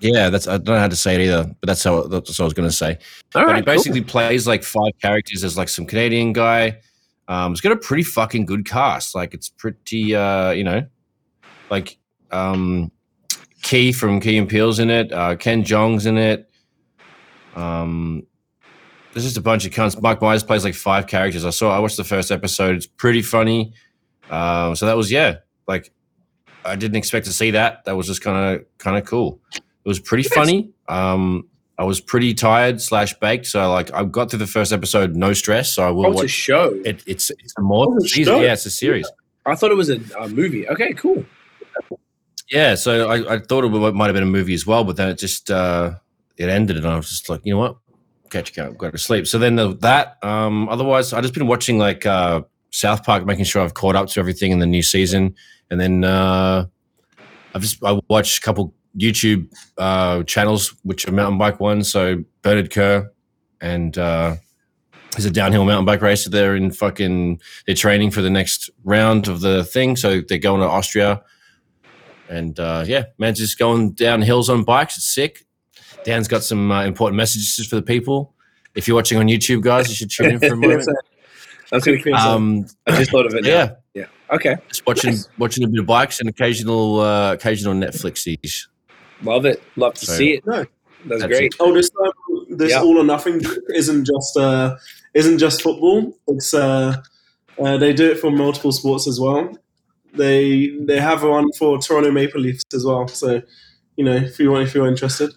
yeah, 0.00 0.30
that's 0.30 0.48
I 0.48 0.52
don't 0.52 0.74
know 0.74 0.78
how 0.78 0.88
to 0.88 0.96
say 0.96 1.14
it 1.14 1.20
either, 1.20 1.44
but 1.60 1.66
that's 1.66 1.84
how 1.84 2.02
that's 2.04 2.30
what 2.30 2.40
I 2.40 2.44
was 2.44 2.54
going 2.54 2.68
to 2.68 2.74
say. 2.74 2.98
All 3.34 3.42
but 3.42 3.46
right, 3.46 3.56
he 3.56 3.62
basically 3.62 4.00
plays 4.02 4.46
like 4.46 4.62
five 4.62 4.92
characters 5.00 5.44
as 5.44 5.56
like 5.56 5.68
some 5.68 5.86
Canadian 5.86 6.32
guy. 6.32 6.78
Um, 7.30 7.52
it's 7.52 7.60
got 7.60 7.70
a 7.70 7.76
pretty 7.76 8.02
fucking 8.02 8.44
good 8.44 8.66
cast. 8.66 9.14
Like 9.14 9.34
it's 9.34 9.48
pretty, 9.48 10.16
uh, 10.16 10.50
you 10.50 10.64
know, 10.64 10.84
like 11.70 11.96
um, 12.32 12.90
Key 13.62 13.92
from 13.92 14.20
Key 14.20 14.36
and 14.36 14.48
Peele's 14.48 14.80
in 14.80 14.90
it. 14.90 15.12
Uh, 15.12 15.36
Ken 15.36 15.62
Jeong's 15.62 16.06
in 16.06 16.18
it. 16.18 16.50
Um, 17.54 18.26
there's 19.12 19.24
just 19.24 19.36
a 19.36 19.40
bunch 19.40 19.64
of 19.64 19.70
cunts. 19.70 20.00
Mike 20.02 20.20
Myers 20.20 20.42
plays 20.42 20.64
like 20.64 20.74
five 20.74 21.06
characters. 21.06 21.44
I 21.44 21.50
saw. 21.50 21.70
I 21.74 21.78
watched 21.78 21.96
the 21.96 22.04
first 22.04 22.32
episode. 22.32 22.74
It's 22.74 22.88
pretty 22.88 23.22
funny. 23.22 23.74
Um, 24.28 24.74
so 24.74 24.86
that 24.86 24.96
was 24.96 25.12
yeah. 25.12 25.36
Like 25.68 25.92
I 26.64 26.74
didn't 26.74 26.96
expect 26.96 27.26
to 27.26 27.32
see 27.32 27.52
that. 27.52 27.84
That 27.84 27.96
was 27.96 28.08
just 28.08 28.22
kind 28.22 28.56
of 28.56 28.66
kind 28.78 28.96
of 28.96 29.04
cool. 29.04 29.40
It 29.54 29.88
was 29.88 30.00
pretty 30.00 30.28
funny. 30.28 30.70
Um, 30.88 31.48
I 31.80 31.84
was 31.84 31.98
pretty 31.98 32.34
tired 32.34 32.78
slash 32.82 33.14
baked, 33.20 33.46
so 33.46 33.70
like 33.72 33.90
I 33.94 34.04
got 34.04 34.28
through 34.28 34.40
the 34.40 34.46
first 34.46 34.70
episode 34.70 35.16
no 35.16 35.32
stress. 35.32 35.72
So 35.72 35.82
I 35.82 35.90
will 35.90 36.06
Oh, 36.08 36.10
it's 36.12 36.22
a 36.24 36.28
show. 36.28 36.78
it. 36.84 37.02
It's 37.06 37.30
it's 37.30 37.54
a 37.56 37.62
more 37.62 37.86
Oh, 37.88 37.96
it's 37.96 38.04
a 38.04 38.08
season. 38.08 38.34
show? 38.34 38.40
Yeah, 38.42 38.52
it's 38.52 38.66
a 38.66 38.70
series. 38.70 39.10
I 39.46 39.54
thought 39.54 39.70
it 39.70 39.76
was 39.78 39.88
a, 39.88 39.98
a 40.20 40.28
movie. 40.28 40.68
Okay, 40.68 40.92
cool. 40.92 41.24
Yeah, 42.50 42.74
so 42.74 43.08
I, 43.08 43.36
I 43.36 43.38
thought 43.38 43.64
it 43.64 43.94
might 43.94 44.06
have 44.06 44.14
been 44.14 44.24
a 44.24 44.26
movie 44.26 44.54
as 44.54 44.66
well, 44.66 44.84
but 44.84 44.96
then 44.96 45.08
it 45.08 45.18
just 45.18 45.50
uh, 45.50 45.94
it 46.36 46.48
ended, 46.50 46.76
and 46.76 46.86
I 46.86 46.96
was 46.96 47.08
just 47.08 47.28
like, 47.30 47.40
you 47.44 47.54
know 47.54 47.60
what, 47.60 47.76
catch 48.28 48.54
you 48.56 48.74
go 48.76 48.90
to 48.90 48.98
sleep. 48.98 49.26
So 49.26 49.38
then 49.38 49.56
the, 49.56 49.74
that. 49.76 50.18
Um, 50.22 50.68
otherwise, 50.68 51.12
I 51.14 51.20
just 51.22 51.32
been 51.32 51.46
watching 51.46 51.78
like 51.78 52.04
uh, 52.04 52.42
South 52.70 53.04
Park, 53.04 53.24
making 53.24 53.44
sure 53.44 53.62
I've 53.62 53.74
caught 53.74 53.96
up 53.96 54.08
to 54.08 54.20
everything 54.20 54.50
in 54.52 54.58
the 54.58 54.66
new 54.66 54.82
season, 54.82 55.34
and 55.70 55.80
then 55.80 56.04
uh, 56.04 56.66
I've 57.54 57.62
just 57.62 57.82
I 57.82 57.98
watched 58.08 58.38
a 58.38 58.40
couple 58.42 58.74
YouTube 58.98 59.48
uh, 59.78 60.22
channels 60.24 60.74
which 60.82 61.06
are 61.06 61.12
mountain 61.12 61.38
bike 61.38 61.60
ones. 61.60 61.90
So 61.90 62.24
Bernard 62.42 62.70
Kerr 62.70 63.10
and 63.60 63.96
uh, 63.96 64.36
he's 65.16 65.26
a 65.26 65.30
downhill 65.30 65.64
mountain 65.64 65.84
bike 65.84 66.02
racer. 66.02 66.30
They're 66.30 66.56
in 66.56 66.70
fucking 66.70 67.40
they're 67.66 67.74
training 67.74 68.10
for 68.10 68.22
the 68.22 68.30
next 68.30 68.70
round 68.84 69.28
of 69.28 69.40
the 69.40 69.64
thing, 69.64 69.96
so 69.96 70.20
they're 70.20 70.38
going 70.38 70.60
to 70.60 70.66
Austria. 70.66 71.22
And 72.28 72.58
uh, 72.60 72.84
yeah, 72.86 73.04
man's 73.18 73.38
just 73.38 73.58
going 73.58 73.92
down 73.92 74.22
hills 74.22 74.48
on 74.48 74.62
bikes. 74.64 74.96
It's 74.96 75.12
sick. 75.12 75.44
Dan's 76.04 76.28
got 76.28 76.42
some 76.42 76.70
uh, 76.70 76.84
important 76.84 77.16
messages 77.16 77.66
for 77.66 77.76
the 77.76 77.82
people. 77.82 78.34
If 78.74 78.86
you're 78.86 78.94
watching 78.94 79.18
on 79.18 79.26
YouTube, 79.26 79.62
guys, 79.62 79.88
you 79.88 79.94
should 79.96 80.10
tune 80.10 80.30
in 80.30 80.38
for 80.38 80.54
a 80.54 80.56
moment. 80.56 80.88
I 81.72 81.76
was 81.76 81.84
gonna, 81.84 82.16
Um, 82.16 82.66
I 82.86 82.96
just 82.98 83.10
thought 83.10 83.26
of 83.26 83.34
it. 83.34 83.44
Now. 83.44 83.48
yeah, 83.50 83.70
yeah. 83.94 84.04
Okay, 84.32 84.56
just 84.68 84.86
watching 84.86 85.16
watching 85.38 85.64
a 85.64 85.68
bit 85.68 85.80
of 85.80 85.86
bikes 85.86 86.20
and 86.20 86.28
occasional 86.28 87.00
uh, 87.00 87.32
occasional 87.32 87.74
Netflixies. 87.74 88.66
Love 89.22 89.44
it. 89.46 89.62
Love 89.76 89.94
to 89.94 90.06
So- 90.06 90.12
see 90.14 90.32
it. 90.34 90.46
No. 90.46 90.64
That's, 91.06 91.22
That's 91.22 91.32
great. 91.32 91.54
Oh, 91.60 91.72
this 91.72 91.90
um, 92.04 92.12
this 92.58 92.72
Yeah. 92.72 92.82
all 92.82 92.98
or 92.98 93.04
nothing 93.04 93.40
isn't 93.74 94.04
just 94.06 94.36
uh, 94.36 94.76
isn't 95.14 95.38
just 95.38 95.62
football. 95.62 96.14
It's 96.28 96.52
uh, 96.52 96.96
uh, 97.58 97.78
they 97.78 97.94
do 97.94 98.10
it 98.10 98.18
for 98.18 98.30
multiple 98.30 98.70
sports 98.70 99.08
as 99.08 99.18
well. 99.18 99.56
They 100.12 100.76
they 100.80 101.00
have 101.00 101.22
one 101.22 101.50
for 101.52 101.78
Toronto 101.78 102.10
Maple 102.10 102.42
Leafs 102.42 102.64
as 102.74 102.84
well. 102.84 103.08
So 103.08 103.40
you 103.96 104.04
know 104.04 104.14
if 104.14 104.38
you 104.38 104.50
want 104.50 104.64
if 104.68 104.74
you're 104.74 104.88
interested, 104.88 105.30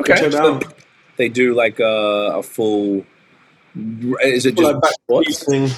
Okay, 0.00 0.16
check 0.16 0.32
so 0.32 0.54
out. 0.56 0.74
they 1.16 1.28
do 1.28 1.54
like 1.54 1.78
a, 1.78 2.32
a 2.38 2.42
full. 2.42 3.04
Is 4.22 4.46
it 4.46 4.56
For, 4.56 4.62
just 4.62 4.74
like, 4.82 4.92
sports? 5.04 5.44
thing. 5.44 5.68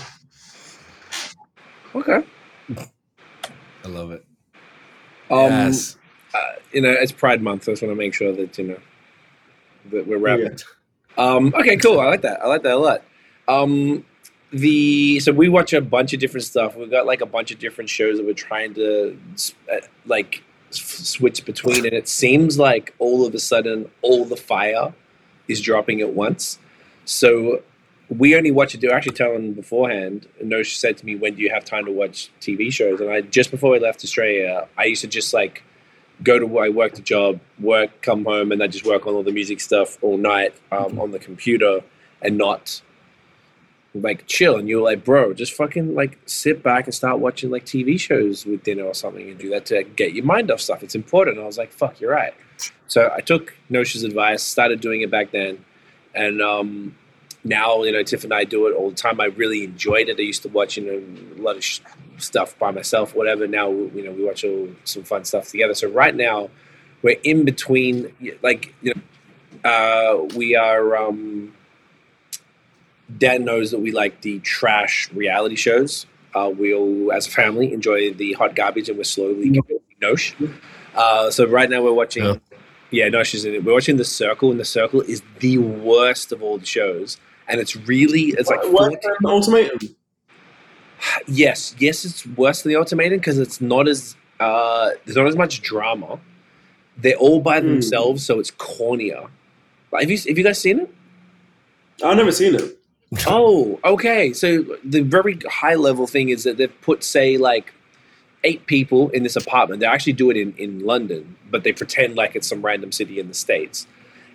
Okay. 1.94 2.22
I 3.84 3.88
love 3.88 4.12
it. 4.12 4.24
Um, 5.30 5.50
yes. 5.50 5.98
Uh, 6.34 6.38
you 6.72 6.80
know, 6.80 6.90
it's 6.90 7.12
Pride 7.12 7.42
Month. 7.42 7.64
So 7.64 7.72
I 7.72 7.74
just 7.74 7.82
want 7.82 7.92
to 7.92 7.96
make 7.96 8.14
sure 8.14 8.32
that 8.32 8.56
you 8.58 8.64
know 8.64 8.78
that 9.90 10.06
we're 10.06 10.18
wrapping. 10.18 10.58
Yeah. 11.16 11.24
Um, 11.24 11.54
okay, 11.54 11.76
cool. 11.76 12.00
I 12.00 12.06
like 12.06 12.22
that. 12.22 12.40
I 12.42 12.46
like 12.46 12.62
that 12.62 12.74
a 12.74 12.78
lot. 12.78 13.02
Um, 13.48 14.04
the 14.52 15.20
so 15.20 15.32
we 15.32 15.48
watch 15.48 15.72
a 15.72 15.80
bunch 15.80 16.12
of 16.12 16.20
different 16.20 16.44
stuff. 16.44 16.76
We've 16.76 16.90
got 16.90 17.06
like 17.06 17.20
a 17.20 17.26
bunch 17.26 17.50
of 17.50 17.58
different 17.58 17.90
shows 17.90 18.16
that 18.16 18.26
we're 18.26 18.34
trying 18.34 18.74
to 18.74 19.18
uh, 19.72 19.76
like 20.06 20.42
switch 20.70 21.44
between, 21.44 21.84
and 21.84 21.94
it 21.94 22.08
seems 22.08 22.58
like 22.58 22.94
all 22.98 23.26
of 23.26 23.34
a 23.34 23.38
sudden 23.38 23.90
all 24.02 24.24
the 24.24 24.36
fire 24.36 24.92
is 25.48 25.60
dropping 25.60 26.00
at 26.00 26.10
once. 26.14 26.58
So 27.04 27.62
we 28.08 28.36
only 28.36 28.50
watch 28.50 28.74
it. 28.74 28.80
They're 28.80 28.94
actually 28.94 29.14
telling 29.14 29.54
beforehand. 29.54 30.26
No, 30.42 30.62
she 30.62 30.76
said 30.76 30.96
to 30.98 31.06
me, 31.06 31.14
"When 31.14 31.34
do 31.36 31.42
you 31.42 31.50
have 31.50 31.64
time 31.64 31.84
to 31.84 31.92
watch 31.92 32.30
TV 32.40 32.72
shows?" 32.72 33.00
And 33.00 33.10
I 33.10 33.20
just 33.20 33.50
before 33.50 33.70
we 33.70 33.78
left 33.78 34.04
Australia, 34.04 34.68
I 34.76 34.84
used 34.84 35.02
to 35.02 35.08
just 35.08 35.32
like 35.32 35.62
go 36.22 36.38
to 36.38 36.58
I 36.58 36.68
work 36.68 36.94
the 36.94 37.02
job, 37.02 37.40
work, 37.58 38.02
come 38.02 38.24
home, 38.24 38.52
and 38.52 38.62
I 38.62 38.66
just 38.66 38.84
work 38.84 39.06
on 39.06 39.14
all 39.14 39.22
the 39.22 39.32
music 39.32 39.60
stuff 39.60 39.98
all 40.02 40.16
night 40.16 40.54
um, 40.70 40.98
on 40.98 41.10
the 41.10 41.18
computer 41.18 41.80
and 42.22 42.36
not 42.36 42.82
like 43.94 44.26
chill. 44.26 44.56
And 44.56 44.68
you're 44.68 44.82
like, 44.82 45.04
bro, 45.04 45.32
just 45.34 45.52
fucking 45.52 45.94
like 45.94 46.18
sit 46.26 46.62
back 46.62 46.84
and 46.84 46.94
start 46.94 47.18
watching 47.18 47.50
like 47.50 47.64
TV 47.64 47.98
shows 47.98 48.46
with 48.46 48.62
dinner 48.62 48.84
or 48.84 48.94
something 48.94 49.28
and 49.28 49.38
do 49.38 49.50
that 49.50 49.66
to 49.66 49.82
get 49.82 50.12
your 50.12 50.24
mind 50.24 50.50
off 50.50 50.60
stuff. 50.60 50.82
It's 50.82 50.94
important. 50.94 51.36
And 51.36 51.44
I 51.44 51.46
was 51.46 51.58
like, 51.58 51.72
fuck, 51.72 52.00
you're 52.00 52.12
right. 52.12 52.34
So 52.86 53.10
I 53.14 53.20
took 53.20 53.54
Nosha's 53.70 54.02
advice, 54.02 54.42
started 54.42 54.80
doing 54.80 55.00
it 55.00 55.10
back 55.10 55.30
then, 55.30 55.64
and 56.14 56.42
um, 56.42 56.96
now 57.44 57.82
you 57.82 57.92
know 57.92 58.02
Tiff 58.02 58.24
and 58.24 58.32
I 58.32 58.44
do 58.44 58.66
it 58.66 58.74
all 58.74 58.90
the 58.90 58.96
time. 58.96 59.20
I 59.20 59.26
really 59.26 59.64
enjoyed 59.64 60.08
it. 60.08 60.18
I 60.18 60.22
used 60.22 60.42
to 60.42 60.48
watch 60.48 60.76
you 60.76 60.84
know 60.84 61.40
a 61.40 61.42
lot 61.42 61.56
of 61.56 61.64
sh- 61.64 61.80
stuff 62.18 62.58
by 62.58 62.70
myself, 62.70 63.14
whatever. 63.14 63.46
Now 63.46 63.70
you 63.70 64.04
know 64.04 64.12
we 64.12 64.24
watch 64.24 64.44
all, 64.44 64.68
some 64.84 65.04
fun 65.04 65.24
stuff 65.24 65.48
together. 65.48 65.74
So 65.74 65.88
right 65.88 66.14
now 66.14 66.50
we're 67.02 67.18
in 67.22 67.44
between, 67.44 68.14
like 68.42 68.74
you 68.82 68.94
know, 68.94 69.70
uh, 69.70 70.24
we 70.36 70.54
are. 70.56 70.96
Um, 70.96 71.54
Dan 73.18 73.44
knows 73.44 73.72
that 73.72 73.80
we 73.80 73.90
like 73.90 74.20
the 74.22 74.38
trash 74.40 75.10
reality 75.12 75.56
shows. 75.56 76.06
Uh, 76.32 76.50
we'll, 76.54 77.10
as 77.10 77.26
a 77.26 77.30
family, 77.30 77.72
enjoy 77.72 78.12
the 78.12 78.34
hot 78.34 78.54
garbage, 78.54 78.88
and 78.88 78.96
we're 78.96 79.04
slowly 79.04 79.48
getting 79.50 79.80
Nosh. 80.00 80.34
Uh, 80.94 81.30
so 81.30 81.46
right 81.46 81.68
now 81.68 81.82
we're 81.82 81.92
watching. 81.92 82.24
Yeah. 82.24 82.36
Yeah, 82.92 83.08
Nosh 83.08 83.34
is 83.34 83.44
in 83.44 83.54
it. 83.54 83.64
We're 83.64 83.74
watching 83.74 83.98
The 83.98 84.04
Circle, 84.04 84.50
and 84.50 84.58
The 84.58 84.64
Circle 84.64 85.02
is 85.02 85.22
the 85.38 85.58
worst 85.58 86.32
of 86.32 86.42
all 86.42 86.58
the 86.58 86.66
shows, 86.66 87.18
and 87.50 87.60
it's 87.60 87.76
really 87.76 88.34
it's 88.38 88.48
like 88.48 88.62
What 88.64 88.92
40 88.92 88.96
an 89.06 89.26
ultimatum? 89.26 89.78
yes, 91.26 91.74
yes, 91.78 92.04
it's 92.04 92.26
worse 92.26 92.62
than 92.62 92.72
the 92.72 92.78
Ultimatum 92.78 93.18
because 93.18 93.38
it's 93.38 93.60
not 93.60 93.88
as 93.88 94.16
uh, 94.38 94.90
there's 95.04 95.16
not 95.16 95.26
as 95.26 95.36
much 95.36 95.60
drama. 95.62 96.18
They're 96.96 97.16
all 97.16 97.40
by 97.40 97.60
Hmm. 97.60 97.66
themselves, 97.68 98.24
so 98.24 98.38
it's 98.38 98.50
cornier. 98.52 99.28
Like, 99.92 100.02
have 100.02 100.10
you 100.10 100.18
have 100.28 100.38
you 100.38 100.44
guys 100.44 100.60
seen 100.60 100.80
it? 100.80 100.94
I've 102.04 102.16
never 102.16 102.32
seen 102.32 102.54
it. 102.54 102.76
Oh, 103.26 103.80
okay. 103.84 104.32
So 104.32 104.62
the 104.84 105.00
very 105.00 105.36
high 105.50 105.74
level 105.74 106.06
thing 106.06 106.28
is 106.28 106.44
that 106.44 106.58
they've 106.58 106.80
put, 106.80 107.02
say, 107.02 107.36
like 107.38 107.74
eight 108.44 108.66
people 108.66 109.08
in 109.10 109.24
this 109.24 109.34
apartment. 109.34 109.80
They 109.80 109.86
actually 109.86 110.12
do 110.12 110.30
it 110.30 110.36
in, 110.36 110.54
in 110.56 110.78
London, 110.86 111.36
but 111.50 111.64
they 111.64 111.72
pretend 111.72 112.14
like 112.14 112.36
it's 112.36 112.46
some 112.46 112.62
random 112.62 112.92
city 112.92 113.18
in 113.18 113.26
the 113.26 113.34
States. 113.34 113.88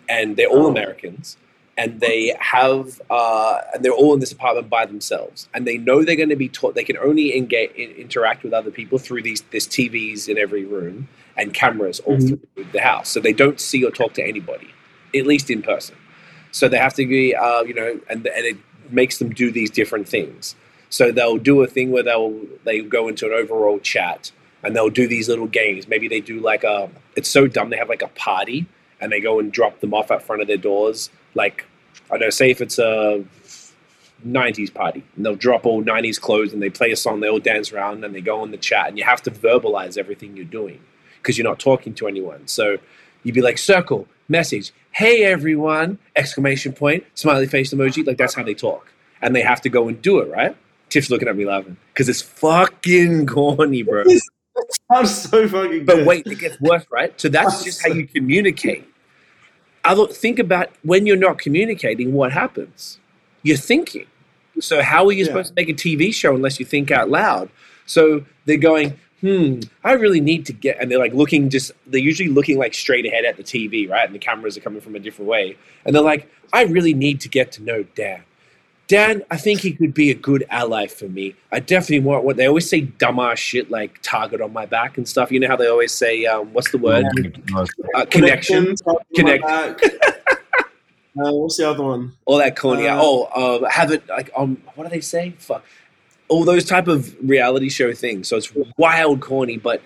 And 0.09 0.35
they're 0.35 0.49
all 0.49 0.65
Oh. 0.65 0.71
Americans. 0.71 1.37
And 1.77 1.99
they 1.99 2.33
have, 2.39 3.01
uh, 3.09 3.59
and 3.73 3.83
they're 3.83 3.91
all 3.91 4.13
in 4.13 4.19
this 4.21 4.31
apartment 4.31 4.69
by 4.69 4.85
themselves. 4.85 5.49
And 5.53 5.67
they 5.67 5.77
know 5.77 6.03
they're 6.03 6.15
going 6.15 6.29
to 6.29 6.35
be 6.37 6.47
taught, 6.47 6.73
they 6.73 6.85
can 6.85 6.97
only 6.97 7.35
engage, 7.35 7.71
interact 7.73 8.43
with 8.43 8.53
other 8.53 8.71
people 8.71 8.97
through 8.97 9.23
these, 9.23 9.41
there's 9.51 9.67
TVs 9.67 10.29
in 10.29 10.37
every 10.37 10.63
room 10.63 11.09
and 11.35 11.53
cameras 11.53 11.99
all 12.01 12.15
Mhm. 12.17 12.39
through 12.55 12.65
the 12.71 12.79
house. 12.79 13.09
So 13.09 13.19
they 13.19 13.33
don't 13.33 13.59
see 13.59 13.83
or 13.83 13.91
talk 13.91 14.13
to 14.13 14.23
anybody, 14.23 14.69
at 15.13 15.27
least 15.27 15.49
in 15.49 15.61
person. 15.61 15.95
So 16.51 16.69
they 16.69 16.77
have 16.77 16.93
to 16.93 17.05
be, 17.05 17.35
uh, 17.35 17.63
you 17.63 17.73
know, 17.73 17.99
and 18.09 18.25
and 18.25 18.45
it 18.45 18.57
makes 18.89 19.17
them 19.17 19.31
do 19.31 19.51
these 19.51 19.69
different 19.69 20.07
things. 20.07 20.55
So 20.89 21.11
they'll 21.11 21.37
do 21.37 21.61
a 21.61 21.67
thing 21.67 21.91
where 21.91 22.03
they'll 22.03 22.39
they 22.63 22.79
go 22.79 23.09
into 23.09 23.25
an 23.25 23.33
overall 23.33 23.79
chat 23.79 24.31
and 24.63 24.73
they'll 24.73 24.89
do 24.89 25.07
these 25.07 25.27
little 25.27 25.47
games. 25.47 25.87
Maybe 25.89 26.07
they 26.07 26.21
do 26.21 26.39
like 26.39 26.63
a. 26.63 26.89
It's 27.17 27.29
so 27.29 27.47
dumb. 27.47 27.69
They 27.71 27.77
have 27.77 27.89
like 27.89 28.01
a 28.01 28.07
party 28.07 28.67
and 29.01 29.11
they 29.11 29.19
go 29.19 29.39
and 29.39 29.51
drop 29.51 29.81
them 29.81 29.93
off 29.93 30.11
at 30.11 30.21
front 30.23 30.41
of 30.41 30.47
their 30.47 30.57
doors. 30.57 31.09
Like 31.35 31.65
I 32.09 32.17
don't 32.17 32.21
know, 32.21 32.29
say 32.29 32.49
if 32.49 32.61
it's 32.61 32.79
a. 32.79 33.23
90s 34.25 34.73
party 34.73 35.03
and 35.15 35.25
they'll 35.25 35.35
drop 35.35 35.65
all 35.65 35.83
90s 35.83 36.19
clothes 36.19 36.51
and 36.51 36.61
they 36.61 36.69
play 36.69 36.91
a 36.91 36.95
song 36.95 37.19
they 37.19 37.29
all 37.29 37.39
dance 37.39 37.71
around 37.71 38.03
and 38.03 38.15
they 38.15 38.21
go 38.21 38.43
in 38.43 38.51
the 38.51 38.57
chat 38.57 38.87
and 38.87 38.97
you 38.97 39.03
have 39.03 39.21
to 39.21 39.29
verbalize 39.29 39.97
everything 39.97 40.35
you're 40.35 40.45
doing 40.45 40.79
because 41.17 41.37
you're 41.37 41.47
not 41.47 41.59
talking 41.59 41.93
to 41.93 42.07
anyone. 42.07 42.47
So 42.47 42.77
you'd 43.23 43.35
be 43.35 43.41
like 43.41 43.57
circle 43.57 44.07
message 44.27 44.71
hey 44.91 45.25
everyone! 45.25 45.99
Exclamation 46.15 46.71
point 46.73 47.03
smiley 47.13 47.47
face 47.47 47.73
emoji 47.73 48.07
like 48.07 48.17
that's 48.17 48.33
how 48.33 48.43
they 48.43 48.53
talk. 48.53 48.91
And 49.21 49.35
they 49.35 49.41
have 49.41 49.61
to 49.61 49.69
go 49.69 49.87
and 49.87 50.01
do 50.01 50.19
it 50.19 50.31
right? 50.31 50.55
Tiff's 50.89 51.09
looking 51.09 51.27
at 51.27 51.35
me 51.35 51.45
laughing 51.45 51.77
because 51.93 52.09
it's 52.09 52.21
fucking 52.21 53.27
corny 53.27 53.83
bro. 53.83 54.05
Sounds 54.91 55.11
so 55.11 55.47
fucking 55.47 55.85
but 55.85 55.97
good. 55.97 56.07
wait 56.07 56.27
it 56.27 56.39
gets 56.39 56.59
worse 56.61 56.85
right? 56.89 57.19
So 57.19 57.29
that's 57.29 57.63
just 57.65 57.83
how 57.83 57.93
you 57.93 58.07
communicate 58.07 58.87
Other, 59.85 60.07
think 60.07 60.39
about 60.39 60.69
when 60.83 61.05
you're 61.05 61.15
not 61.15 61.37
communicating 61.37 62.11
what 62.13 62.31
happens? 62.31 62.99
You're 63.43 63.57
thinking. 63.57 64.07
So 64.59 64.81
how 64.81 65.05
are 65.05 65.11
you 65.11 65.19
Yeah. 65.19 65.25
supposed 65.27 65.49
to 65.49 65.53
make 65.55 65.69
a 65.69 65.73
tv 65.73 66.13
show 66.13 66.35
unless 66.35 66.59
you 66.59 66.65
think 66.65 66.91
out 66.91 67.09
loud? 67.09 67.49
So 67.85 68.25
they're 68.45 68.57
going 68.57 68.99
hmm 69.21 69.61
i 69.83 69.93
really 69.93 70.19
need 70.19 70.45
to 70.45 70.51
get 70.51 70.77
and 70.79 70.91
they're 70.91 70.99
like 70.99 71.13
looking 71.13 71.49
just 71.49 71.71
they're 71.87 72.01
usually 72.01 72.27
looking 72.29 72.57
like 72.57 72.73
straight 72.73 73.05
ahead 73.05 73.23
at 73.23 73.37
the 73.37 73.43
tv 73.43 73.89
right? 73.89 74.05
And 74.05 74.13
the 74.13 74.19
cameras 74.19 74.57
are 74.57 74.59
coming 74.61 74.81
from 74.81 74.93
a 74.95 74.99
different 74.99 75.29
way. 75.29 75.55
And 75.85 75.95
they're 75.95 76.01
like 76.13 76.29
i 76.51 76.63
really 76.63 76.93
need 76.93 77.21
to 77.21 77.29
get 77.29 77.51
to 77.53 77.63
know 77.63 77.83
dan 77.95 78.21
dan 78.87 79.23
i 79.31 79.37
think 79.37 79.61
he 79.61 79.73
could 79.73 79.93
be 79.93 80.11
a 80.11 80.13
good 80.13 80.45
ally 80.49 80.85
for 80.85 81.07
me 81.07 81.33
i 81.51 81.59
definitely 81.59 81.99
want 81.99 82.23
what 82.23 82.37
they 82.37 82.45
always 82.45 82.69
say 82.69 82.83
dumbass 82.83 83.37
shit 83.37 83.71
like 83.71 83.99
target 84.01 84.41
on 84.41 84.53
my 84.53 84.65
back 84.65 84.97
and 84.97 85.07
stuff 85.07 85.31
you 85.31 85.39
know 85.39 85.47
how 85.47 85.55
they 85.55 85.67
always 85.67 85.91
say 85.91 86.25
um, 86.25 86.53
what's 86.53 86.71
the 86.71 86.77
word 86.77 87.05
uh, 87.95 88.05
connection 88.05 88.75
Connect. 89.15 89.43
Connect. 89.43 89.85
uh, 91.19 91.31
what's 91.31 91.57
the 91.57 91.69
other 91.69 91.83
one? 91.83 92.13
all 92.25 92.37
that 92.37 92.55
corny. 92.55 92.87
Uh, 92.87 92.99
oh, 93.01 93.57
um, 93.61 93.69
have 93.69 93.91
it 93.91 94.07
like 94.09 94.31
um, 94.35 94.61
what 94.75 94.85
do 94.85 94.89
they 94.89 95.01
say? 95.01 95.31
Fuck, 95.37 95.63
all 96.27 96.43
those 96.43 96.65
type 96.65 96.87
of 96.87 97.15
reality 97.21 97.69
show 97.69 97.93
things. 97.93 98.27
So 98.27 98.37
it's 98.37 98.51
wild 98.77 99.21
corny, 99.21 99.57
but 99.57 99.81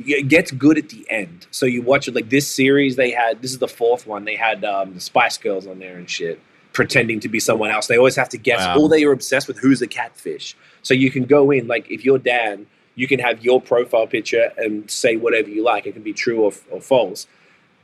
it 0.00 0.28
gets 0.28 0.50
good 0.50 0.76
at 0.78 0.88
the 0.88 1.06
end. 1.08 1.46
So 1.50 1.66
you 1.66 1.82
watch 1.82 2.08
it 2.08 2.14
like 2.14 2.28
this 2.28 2.48
series. 2.48 2.96
They 2.96 3.10
had 3.10 3.40
this 3.40 3.52
is 3.52 3.58
the 3.58 3.68
fourth 3.68 4.06
one. 4.06 4.24
They 4.24 4.36
had 4.36 4.64
um, 4.64 4.94
the 4.94 5.00
Spice 5.00 5.38
Girls 5.38 5.66
on 5.66 5.78
there 5.78 5.96
and 5.96 6.08
shit, 6.08 6.40
pretending 6.74 7.20
to 7.20 7.28
be 7.28 7.40
someone 7.40 7.70
else. 7.70 7.86
They 7.86 7.96
always 7.96 8.16
have 8.16 8.28
to 8.30 8.36
guess. 8.36 8.60
Wow. 8.60 8.76
All 8.76 8.88
they 8.88 9.04
are 9.04 9.12
obsessed 9.12 9.48
with 9.48 9.58
who's 9.58 9.80
the 9.80 9.86
catfish. 9.86 10.54
So 10.82 10.92
you 10.92 11.10
can 11.10 11.24
go 11.24 11.50
in 11.50 11.66
like 11.66 11.90
if 11.90 12.04
you're 12.04 12.18
Dan, 12.18 12.66
you 12.96 13.08
can 13.08 13.18
have 13.20 13.42
your 13.42 13.62
profile 13.62 14.06
picture 14.06 14.52
and 14.58 14.90
say 14.90 15.16
whatever 15.16 15.48
you 15.48 15.64
like. 15.64 15.86
It 15.86 15.92
can 15.92 16.02
be 16.02 16.12
true 16.12 16.42
or, 16.42 16.52
or 16.70 16.80
false, 16.82 17.26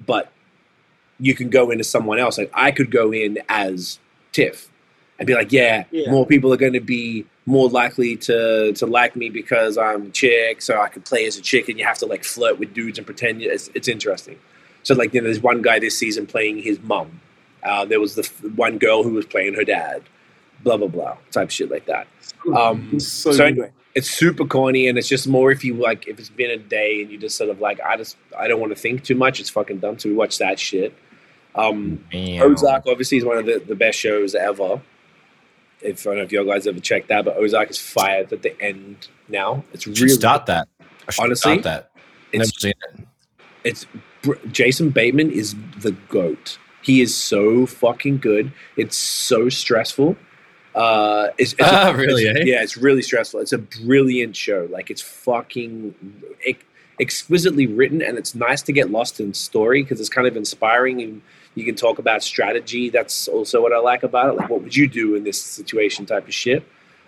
but 0.05 0.31
you 1.19 1.35
can 1.35 1.49
go 1.49 1.71
into 1.71 1.85
someone 1.85 2.19
else. 2.19 2.37
Like 2.37 2.51
I 2.53 2.71
could 2.71 2.91
go 2.91 3.13
in 3.13 3.39
as 3.49 3.99
Tiff 4.33 4.69
and 5.19 5.27
be 5.27 5.35
like, 5.35 5.53
yeah, 5.53 5.85
Yeah. 5.91 6.11
more 6.11 6.27
people 6.27 6.53
are 6.53 6.57
going 6.57 6.73
to 6.75 6.81
be 6.81 7.27
more 7.47 7.69
likely 7.69 8.17
to 8.17 8.73
to 8.75 8.87
like 8.87 9.17
me 9.17 9.29
because 9.31 9.77
I'm 9.79 10.07
a 10.07 10.11
chick, 10.11 10.63
so 10.63 10.81
I 10.81 10.89
could 10.89 11.05
play 11.05 11.27
as 11.27 11.37
a 11.37 11.43
chick, 11.43 11.69
and 11.69 11.79
you 11.79 11.85
have 11.85 11.99
to 11.99 12.07
like 12.07 12.25
flirt 12.25 12.59
with 12.59 12.75
dudes 12.75 12.99
and 12.99 13.07
pretend 13.07 13.43
it's, 13.43 13.71
it's 13.75 13.89
interesting. 13.89 14.39
So 14.83 14.95
like, 14.95 15.13
you 15.15 15.21
know, 15.21 15.25
there's 15.27 15.41
one 15.43 15.63
guy 15.63 15.79
this 15.79 15.99
season 15.99 16.27
playing 16.27 16.59
his 16.63 16.81
mum. 16.81 17.21
Uh, 17.63 17.85
there 17.85 18.01
was 18.01 18.15
the 18.15 18.23
f- 18.23 18.45
one 18.57 18.79
girl 18.79 19.03
who 19.03 19.11
was 19.15 19.27
playing 19.27 19.55
her 19.55 19.65
dad. 19.65 20.03
Blah 20.63 20.77
blah 20.77 20.89
blah, 20.89 21.17
type 21.31 21.51
shit 21.51 21.71
like 21.71 21.87
that. 21.87 22.07
Um, 22.55 22.91
It's 22.93 23.07
so, 23.09 23.33
so 23.33 23.45
anyway, 23.45 23.71
it's 23.95 24.11
super 24.11 24.45
corny, 24.45 24.89
and 24.89 24.99
it's 24.99 25.09
just 25.09 25.27
more 25.27 25.51
if 25.51 25.65
you 25.65 25.75
like 25.75 26.07
if 26.07 26.19
it's 26.19 26.29
been 26.29 26.51
a 26.51 26.57
day 26.59 27.01
and 27.03 27.11
you 27.11 27.19
just 27.19 27.37
sort 27.37 27.51
of 27.51 27.61
like 27.61 27.81
I 27.81 27.97
just 27.97 28.17
I 28.39 28.47
don't 28.49 28.61
want 28.61 28.73
to 28.75 28.79
think 28.79 29.05
too 29.05 29.15
much. 29.15 29.41
It's 29.41 29.51
fucking 29.51 29.79
dumb. 29.79 29.99
So 29.99 30.09
we 30.09 30.15
watch 30.15 30.39
that 30.39 30.59
shit. 30.59 30.95
Um, 31.55 32.05
Ozark 32.15 32.85
obviously 32.87 33.19
is 33.19 33.25
one 33.25 33.37
of 33.39 33.47
the, 33.47 33.59
the 33.59 33.75
best 33.75 33.99
shows 33.99 34.35
ever. 34.35 34.81
If 35.83 36.07
I 36.07 36.11
don't 36.11 36.19
know 36.19 36.23
if 36.25 36.33
you 36.33 36.45
guys 36.45 36.67
ever 36.67 36.79
checked 36.79 37.09
that, 37.09 37.25
but 37.25 37.37
Ozark 37.39 37.71
is 37.71 37.79
fired 37.79 38.33
at 38.33 38.43
the 38.43 38.61
end 38.63 39.09
now. 39.29 39.65
It's 39.73 39.85
Should 39.85 39.99
really 39.99 40.11
start 40.13 40.47
that. 40.47 40.69
I 41.09 41.11
should 41.11 41.25
Honestly, 41.25 41.61
start 41.61 41.65
that. 41.65 41.91
Never 42.35 42.43
it's 42.45 42.61
seen 42.61 42.73
it. 42.95 43.07
it's 43.65 43.87
br- 44.23 44.35
Jason 44.53 44.91
Bateman 44.91 45.31
is 45.31 45.55
the 45.81 45.93
goat. 46.09 46.59
He 46.83 47.01
is 47.01 47.15
so 47.15 47.67
fucking 47.67 48.19
good. 48.19 48.53
It's 48.77 48.97
so 48.97 49.49
stressful. 49.49 50.17
Uh, 50.75 51.29
it's, 51.37 51.53
it's 51.55 51.63
Ah, 51.63 51.91
really, 51.97 52.25
it's- 52.25 52.43
eh? 52.43 52.45
Yeah, 52.47 52.63
it's 52.63 52.77
really 52.77 53.03
stressful. 53.03 53.41
It's 53.41 53.53
a 53.53 53.59
brilliant 53.59 54.37
show. 54.37 54.69
Like 54.71 54.91
it's 54.91 55.03
fucking 55.03 55.95
ex- 56.47 56.65
exquisitely 57.01 57.67
written, 57.67 58.01
and 58.03 58.17
it's 58.19 58.35
nice 58.35 58.63
to 58.63 58.73
get 58.73 58.91
lost 58.91 59.21
in 59.21 59.35
story 59.35 59.83
because 59.83 60.01
it's 60.01 60.09
kind 60.09 60.27
of 60.27 60.37
inspiring. 60.37 61.03
And 61.03 61.23
you 61.57 61.65
can 61.65 61.75
talk 61.75 61.99
about 61.99 62.23
strategy. 62.23 62.89
That's 62.91 63.27
also 63.27 63.61
what 63.61 63.73
I 63.73 63.79
like 63.79 64.03
about 64.05 64.29
it. 64.35 64.37
Like, 64.39 64.49
what 64.49 64.63
would 64.63 64.77
you 64.77 64.89
do 64.89 65.17
in 65.17 65.25
this 65.25 65.41
situation? 65.41 66.07
Type 66.07 66.27
of 66.29 66.35
shit. 66.35 66.63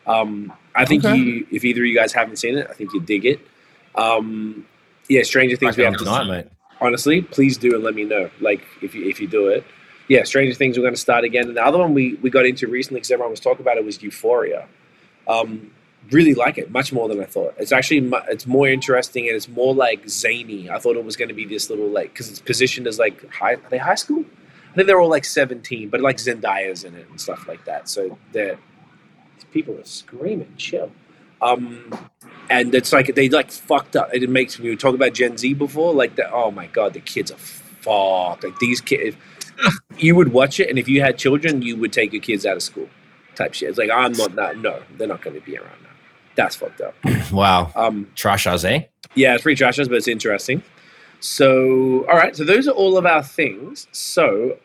Um, 0.07 0.53
I 0.75 0.85
think 0.85 1.05
Okay. 1.05 1.17
you, 1.17 1.47
if 1.53 1.65
either 1.65 1.83
of 1.83 1.87
you 1.87 1.95
guys 1.95 2.13
haven't 2.13 2.37
seen 2.37 2.59
it, 2.59 2.67
I 2.69 2.73
think 2.75 2.93
you 2.93 3.01
dig 3.01 3.25
it. 3.25 3.39
Um, 3.95 4.67
yeah, 5.09 5.23
Stranger 5.23 5.57
Things. 5.57 5.77
We 5.77 5.85
have 5.85 5.93
to 5.95 5.99
tonight, 6.05 6.25
mate. 6.27 6.47
Honestly, 6.83 7.23
please 7.23 7.57
do 7.57 7.75
and 7.75 7.85
let 7.85 7.95
me 7.95 8.05
know. 8.05 8.31
Like 8.41 8.67
if 8.81 8.95
you 8.95 9.09
if 9.09 9.21
you 9.21 9.27
do 9.27 9.49
it, 9.49 9.65
yeah. 10.09 10.25
Stranger 10.25 10.55
Things 10.55 10.77
we're 10.77 10.83
going 10.83 10.95
to 10.95 11.01
start 11.01 11.25
again. 11.25 11.49
And 11.49 11.57
the 11.57 11.65
other 11.65 11.79
one 11.79 11.95
we 11.95 12.15
we 12.15 12.31
got 12.31 12.47
into 12.47 12.67
recently 12.67 13.01
because 13.01 13.11
everyone 13.11 13.31
was 13.31 13.41
talking 13.41 13.63
about 13.63 13.77
it 13.77 13.85
was 13.85 14.03
Euphoria. 14.03 14.69
Um, 15.29 15.71
really 16.11 16.35
like 16.35 16.59
it 16.59 16.71
much 16.71 16.93
more 16.93 17.09
than 17.09 17.21
I 17.21 17.25
thought. 17.25 17.55
It's 17.59 17.73
actually 17.73 18.11
it's 18.29 18.47
more 18.47 18.69
interesting 18.69 19.29
and 19.29 19.37
it's 19.37 19.49
more 19.49 19.75
like 19.75 20.09
zany. 20.09 20.71
I 20.71 20.79
thought 20.79 20.97
it 20.97 21.05
was 21.05 21.17
going 21.17 21.29
to 21.29 21.35
be 21.35 21.45
this 21.45 21.71
little 21.71 21.89
like 21.89 22.13
because 22.13 22.29
it's 22.29 22.41
positioned 22.41 22.87
as 22.87 22.99
like 22.99 23.33
high. 23.33 23.55
Are 23.55 23.71
they 23.71 23.79
high 23.79 23.95
school? 23.95 24.25
I 24.71 24.75
think 24.75 24.87
they're 24.87 25.01
all 25.01 25.11
like 25.11 25.25
seventeen, 25.25 25.89
but 25.89 26.01
like 26.01 26.17
Zendaya's 26.17 26.85
in 26.85 26.95
it 26.95 27.09
and 27.09 27.21
stuff 27.21 27.47
like 27.47 27.65
that. 27.67 27.89
So 27.89 28.19
they're 28.33 28.59
people 29.53 29.79
are 29.79 29.85
screaming. 29.85 30.53
Chill. 30.57 30.91
Um, 31.43 31.93
and 32.51 32.75
it's 32.75 32.93
like 32.93 33.15
they 33.15 33.29
like 33.29 33.51
fucked 33.51 33.97
up. 33.97 34.11
It 34.13 34.29
makes 34.29 34.59
me 34.59 34.77
talk 34.77 34.95
about 34.95 35.15
Gen 35.15 35.37
Z 35.37 35.55
before. 35.55 35.95
Like 35.95 36.17
the, 36.17 36.31
oh 36.31 36.51
my 36.51 36.67
god, 36.67 36.95
the 36.95 37.01
kids 37.01 37.31
are 37.31 37.39
fucked. 37.39 38.45
Like 38.45 38.59
these 38.59 38.81
kids, 38.81 39.17
you 39.99 40.15
would 40.15 40.33
watch 40.33 40.61
it, 40.61 40.69
and 40.69 40.79
if 40.79 40.89
you 40.89 41.01
had 41.01 41.19
children, 41.19 41.63
you 41.63 41.77
would 41.77 41.93
take 41.93 42.13
your 42.13 42.23
kids 42.23 42.47
out 42.47 42.57
of 42.57 42.63
school. 42.63 42.89
Type 43.35 43.55
shit. 43.55 43.71
It's 43.71 43.79
like 43.79 43.91
I'm 43.91 44.13
not 44.13 44.35
that. 44.37 44.59
No, 44.59 44.83
they're 44.99 45.09
not 45.09 45.23
going 45.23 45.39
to 45.39 45.45
be 45.45 45.57
around 45.57 45.83
now. 45.83 45.89
That's 46.35 46.57
fucked 46.57 46.81
up. 46.81 46.95
Wow. 47.33 47.73
Um, 47.75 48.11
Trash 48.15 48.47
as, 48.47 48.63
eh? 48.65 48.83
yeah, 49.15 49.35
it's 49.35 49.43
pretty 49.43 49.63
trashes, 49.63 49.89
but 49.89 49.95
it's 49.95 50.09
interesting. 50.09 50.63
So, 51.21 52.07
all 52.09 52.17
right. 52.17 52.37
So 52.37 52.45
those 52.45 52.69
are 52.69 52.73
all 52.73 52.99
of 52.99 53.07
our 53.07 53.23
things. 53.23 53.87
So, 53.93 54.59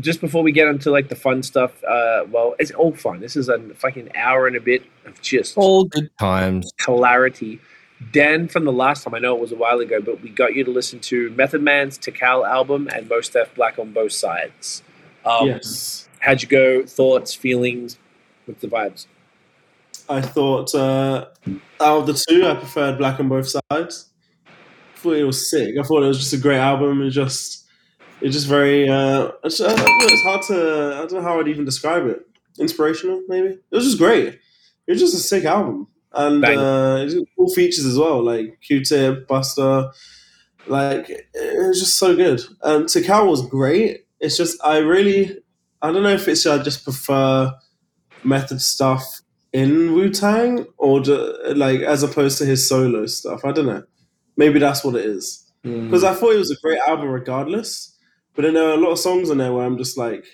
just 0.00 0.20
before 0.20 0.42
we 0.42 0.52
get 0.52 0.68
into 0.68 0.90
like 0.90 1.08
the 1.08 1.16
fun 1.16 1.42
stuff, 1.42 1.82
uh, 1.84 2.24
well, 2.30 2.54
it's 2.58 2.70
all 2.72 2.92
fun. 2.92 3.20
This 3.20 3.36
is 3.36 3.48
a 3.48 3.58
fucking 3.74 4.10
hour 4.16 4.46
and 4.46 4.56
a 4.56 4.60
bit 4.60 4.82
of 5.06 5.20
just 5.22 5.56
All 5.56 5.84
good 5.84 6.10
times. 6.18 6.70
hilarity. 6.84 7.60
Dan, 8.12 8.48
from 8.48 8.64
the 8.64 8.72
last 8.72 9.04
time, 9.04 9.14
I 9.14 9.18
know 9.18 9.34
it 9.34 9.40
was 9.40 9.52
a 9.52 9.56
while 9.56 9.78
ago, 9.78 10.00
but 10.00 10.20
we 10.20 10.28
got 10.28 10.54
you 10.54 10.64
to 10.64 10.70
listen 10.70 10.98
to 11.00 11.30
Method 11.30 11.62
Man's 11.62 11.98
Tical 11.98 12.46
album 12.46 12.88
and 12.94 13.08
Mos 13.08 13.28
Def 13.28 13.54
Black 13.54 13.78
on 13.78 13.92
both 13.92 14.12
sides. 14.12 14.82
Um, 15.24 15.46
yes. 15.46 16.08
How'd 16.18 16.42
you 16.42 16.48
go? 16.48 16.84
Thoughts, 16.84 17.34
feelings? 17.34 17.98
What's 18.46 18.60
the 18.60 18.68
vibes? 18.68 19.06
I 20.08 20.20
thought 20.20 20.74
uh, 20.74 21.26
out 21.80 21.98
of 22.00 22.06
the 22.06 22.24
two, 22.28 22.46
I 22.46 22.56
preferred 22.56 22.98
Black 22.98 23.20
on 23.20 23.28
both 23.28 23.48
sides. 23.48 24.08
I 24.46 24.98
thought 24.98 25.12
it 25.16 25.24
was 25.24 25.50
sick. 25.50 25.76
I 25.78 25.82
thought 25.82 26.02
it 26.02 26.08
was 26.08 26.18
just 26.18 26.32
a 26.34 26.38
great 26.38 26.58
album. 26.58 27.00
and 27.00 27.10
just, 27.10 27.63
it's 28.24 28.34
just 28.34 28.46
very. 28.48 28.88
Uh, 28.88 29.32
it's, 29.44 29.60
I 29.60 29.68
don't 29.68 29.78
it's 29.80 30.22
hard 30.22 30.42
to. 30.44 30.94
I 30.94 30.98
don't 31.00 31.12
know 31.12 31.22
how 31.22 31.38
I'd 31.38 31.48
even 31.48 31.66
describe 31.66 32.06
it. 32.06 32.26
Inspirational, 32.58 33.22
maybe. 33.28 33.48
It 33.48 33.62
was 33.70 33.84
just 33.84 33.98
great. 33.98 34.28
It 34.86 34.92
was 34.92 35.00
just 35.00 35.14
a 35.14 35.18
sick 35.18 35.44
album, 35.44 35.88
and 36.12 36.40
Bang. 36.40 36.58
uh, 36.58 36.96
it's 37.04 37.14
got 37.14 37.26
cool 37.36 37.50
features 37.50 37.84
as 37.84 37.98
well, 37.98 38.22
like 38.22 38.58
Q-Tip, 38.62 39.28
Busta. 39.28 39.92
Like 40.66 41.10
it 41.10 41.68
was 41.68 41.78
just 41.78 41.98
so 41.98 42.16
good. 42.16 42.40
And 42.62 42.86
Tical 42.86 43.28
was 43.28 43.46
great. 43.46 44.06
It's 44.20 44.38
just 44.38 44.58
I 44.64 44.78
really, 44.78 45.36
I 45.82 45.92
don't 45.92 46.02
know 46.02 46.08
if 46.14 46.26
it's 46.26 46.46
I 46.46 46.62
just 46.62 46.82
prefer 46.84 47.52
method 48.22 48.62
stuff 48.62 49.20
in 49.52 49.92
Wu 49.92 50.08
Tang 50.08 50.64
or 50.78 51.00
ju- 51.00 51.36
like 51.54 51.80
as 51.80 52.02
opposed 52.02 52.38
to 52.38 52.46
his 52.46 52.66
solo 52.66 53.04
stuff. 53.04 53.44
I 53.44 53.52
don't 53.52 53.66
know. 53.66 53.82
Maybe 54.38 54.58
that's 54.58 54.82
what 54.82 54.94
it 54.94 55.04
is. 55.04 55.42
Because 55.62 56.04
I 56.04 56.14
thought 56.14 56.32
it 56.34 56.38
was 56.38 56.50
a 56.50 56.60
great 56.62 56.78
album 56.78 57.08
regardless. 57.08 57.93
But 58.34 58.42
then 58.42 58.54
there 58.54 58.68
are 58.68 58.74
a 58.74 58.76
lot 58.76 58.90
of 58.92 58.98
songs 58.98 59.30
on 59.30 59.38
there 59.38 59.52
where 59.52 59.64
I'm 59.64 59.78
just 59.78 59.96
like, 59.96 60.24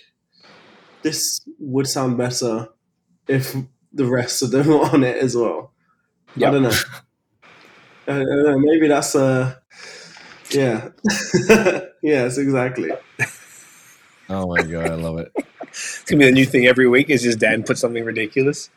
this 1.02 1.40
would 1.58 1.86
sound 1.86 2.16
better 2.18 2.68
if 3.28 3.54
the 3.92 4.06
rest 4.06 4.42
of 4.42 4.50
them 4.50 4.68
were 4.68 4.80
on 4.86 5.04
it 5.04 5.16
as 5.16 5.36
well. 5.36 5.72
Yeah. 6.36 6.48
I 6.48 6.50
don't 6.52 6.62
know. 6.62 6.70
I 8.06 8.12
don't 8.18 8.44
know. 8.44 8.58
Maybe 8.58 8.88
that's 8.88 9.14
a 9.14 9.60
yeah. 10.50 10.88
yes, 12.02 12.38
exactly. 12.38 12.90
Oh 14.28 14.46
my 14.48 14.62
god, 14.62 14.86
I 14.90 14.94
love 14.94 15.18
it. 15.18 15.32
It's 15.62 16.02
gonna 16.04 16.20
be 16.20 16.24
the 16.26 16.32
new 16.32 16.46
thing 16.46 16.66
every 16.66 16.88
week. 16.88 17.10
Is 17.10 17.22
just 17.22 17.38
Dan 17.38 17.62
put 17.62 17.78
something 17.78 18.04
ridiculous 18.04 18.70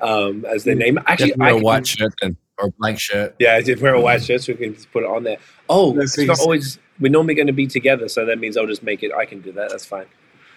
um, 0.00 0.44
as 0.46 0.64
their 0.64 0.74
name. 0.74 0.98
Actually, 1.06 1.30
Definitely 1.30 1.46
I 1.46 1.50
a 1.50 1.54
can- 1.54 1.62
white 1.64 1.86
shirt 1.86 2.14
and 2.22 2.36
or 2.60 2.68
a 2.68 2.70
blank 2.72 2.98
shirt. 2.98 3.34
Yeah, 3.38 3.54
I 3.54 3.62
did 3.62 3.80
wear 3.80 3.94
a 3.94 4.00
white 4.00 4.22
shirt, 4.22 4.42
so 4.42 4.52
we 4.52 4.58
can 4.58 4.74
just 4.74 4.90
put 4.92 5.02
it 5.04 5.08
on 5.08 5.24
there. 5.24 5.38
Oh, 5.68 5.90
Let's 5.90 6.16
it's 6.18 6.28
not 6.28 6.40
always. 6.40 6.78
We're 6.98 7.10
normally 7.10 7.34
going 7.34 7.46
to 7.46 7.52
be 7.52 7.66
together, 7.66 8.08
so 8.08 8.26
that 8.26 8.38
means 8.38 8.56
I'll 8.56 8.66
just 8.66 8.82
make 8.82 9.02
it. 9.02 9.12
I 9.12 9.24
can 9.24 9.40
do 9.40 9.52
that. 9.52 9.70
That's 9.70 9.86
fine. 9.86 10.06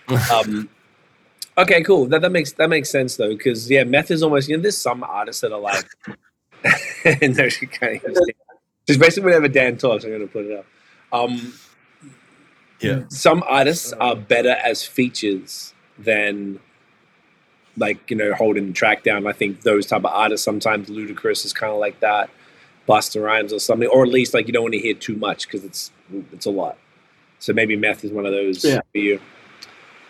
Um, 0.33 0.69
okay, 1.57 1.81
cool. 1.83 2.07
That 2.07 2.21
that 2.23 2.31
makes 2.31 2.51
that 2.53 2.69
makes 2.69 2.89
sense 2.89 3.15
though, 3.15 3.29
because 3.29 3.69
yeah, 3.71 3.85
meth 3.85 4.11
is 4.11 4.21
almost. 4.21 4.49
You 4.49 4.57
know, 4.57 4.63
there's 4.63 4.77
some 4.77 5.03
artists 5.03 5.41
that 5.41 5.53
are 5.53 5.59
like. 5.61 5.85
no, 7.21 7.47
she 7.49 7.65
can't 7.67 7.95
even 7.95 8.15
say. 8.15 8.33
Just 8.85 8.99
basically 8.99 9.27
whenever 9.27 9.47
Dan 9.47 9.77
talks, 9.77 10.03
I'm 10.03 10.09
going 10.09 10.21
to 10.21 10.27
put 10.27 10.45
it 10.45 10.59
up. 10.59 10.65
Um, 11.13 11.53
Yeah. 12.81 13.03
some 13.07 13.43
artists 13.47 13.93
are 13.93 14.15
better 14.15 14.57
as 14.63 14.83
features 14.83 15.73
than 15.97 16.59
like 17.77 18.09
you 18.09 18.15
know 18.17 18.33
holding 18.33 18.67
the 18.67 18.73
track 18.73 19.03
down. 19.03 19.25
I 19.27 19.31
think 19.33 19.61
those 19.61 19.85
type 19.87 19.99
of 20.05 20.11
artists 20.13 20.45
sometimes 20.45 20.89
Ludacris 20.89 21.45
is 21.45 21.53
kind 21.53 21.71
of 21.73 21.79
like 21.79 21.99
that, 22.01 22.29
Busta 22.87 23.23
Rhymes 23.23 23.51
or 23.53 23.59
something, 23.59 23.87
or 23.89 24.03
at 24.03 24.09
least 24.09 24.33
like 24.33 24.47
you 24.47 24.53
don't 24.53 24.63
want 24.63 24.73
to 24.73 24.79
hear 24.79 24.93
too 24.93 25.15
much 25.15 25.47
because 25.47 25.63
it's 25.63 25.91
it's 26.31 26.45
a 26.45 26.51
lot. 26.51 26.77
So 27.39 27.51
maybe 27.53 27.75
Meth 27.75 28.03
is 28.03 28.11
one 28.11 28.25
of 28.25 28.31
those 28.31 28.63
Yeah. 28.63 28.81
for 28.91 28.97
you. 28.97 29.19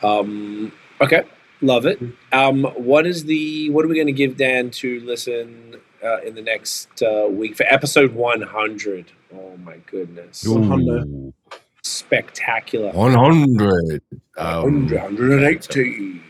Um, 0.03 0.71
okay, 1.01 1.23
love 1.61 1.85
it. 1.85 1.99
Um, 2.31 2.63
what 2.75 3.07
is 3.07 3.23
the 3.25 3.69
what 3.69 3.85
are 3.85 3.87
we 3.87 3.95
going 3.95 4.07
to 4.07 4.13
give 4.13 4.37
Dan 4.37 4.69
to 4.71 4.99
listen 5.01 5.75
uh, 6.03 6.19
in 6.21 6.35
the 6.35 6.41
next 6.41 7.01
uh, 7.01 7.27
week 7.29 7.55
for 7.55 7.65
episode 7.69 8.13
one 8.13 8.41
hundred? 8.41 9.05
Oh 9.33 9.57
my 9.63 9.77
goodness, 9.87 10.45
One 10.45 10.63
hundred. 10.63 11.33
spectacular! 11.81 12.91
100. 12.91 14.01
Um, 14.37 14.87
180. 14.87 16.21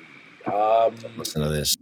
Um, 0.46 0.96
listen 1.18 1.42
to 1.42 1.50
this. 1.50 1.76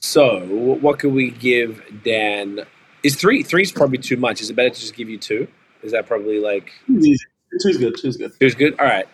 so, 0.00 0.40
what 0.46 0.98
can 0.98 1.14
we 1.14 1.30
give 1.30 1.82
Dan? 2.04 2.60
Is 3.02 3.16
three? 3.16 3.42
Three's 3.42 3.72
probably 3.72 3.98
too 3.98 4.16
much. 4.16 4.40
Is 4.40 4.50
it 4.50 4.54
better 4.54 4.70
to 4.70 4.80
just 4.80 4.94
give 4.94 5.08
you 5.08 5.18
two? 5.18 5.48
Is 5.82 5.92
that 5.92 6.06
probably 6.06 6.38
like 6.38 6.72
Easy. 6.88 7.16
Two's 7.62 7.76
good. 7.76 7.96
Two's 8.00 8.16
good. 8.16 8.32
it 8.38 8.44
was 8.44 8.54
good? 8.54 8.78
All 8.78 8.86
right. 8.86 9.06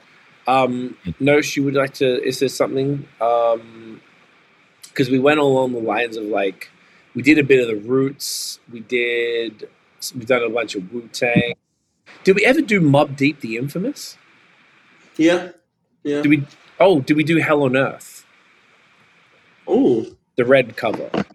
Um, 0.47 0.97
no, 1.21 1.41
she 1.41 1.61
would 1.61 1.75
like 1.75 1.95
to. 1.95 2.23
Is 2.23 2.41
there 2.41 2.49
something? 2.49 3.07
Um, 3.21 4.01
because 4.83 5.11
we 5.11 5.19
went 5.19 5.39
along 5.39 5.73
the 5.73 5.79
lines 5.79 6.17
of 6.17 6.25
like 6.25 6.71
we 7.15 7.23
did 7.23 7.39
a 7.39 7.43
bit 7.43 7.61
of 7.61 7.69
the 7.69 7.89
Roots. 7.89 8.59
We 8.73 8.81
did. 8.81 9.69
We've 10.15 10.27
done 10.27 10.43
a 10.43 10.49
bunch 10.51 10.75
of 10.75 10.93
Wu 10.93 11.09
Tang. 11.13 11.55
Did 12.25 12.37
we 12.37 12.45
ever 12.45 12.61
do 12.61 12.81
Mobb 12.81 13.17
Deep, 13.17 13.41
the 13.41 13.57
infamous? 13.57 14.17
Yeah. 15.17 15.51
Yeah. 16.03 16.23
Did 16.23 16.29
we? 16.29 16.47
Oh, 16.81 17.01
did 17.01 17.17
we 17.17 17.25
do 17.25 17.37
Hell 17.39 17.63
on 17.65 17.77
Earth, 17.77 18.25
Oh, 19.67 20.07
the 20.37 20.45
red 20.45 20.77
cover? 20.77 21.11
let 21.13 21.27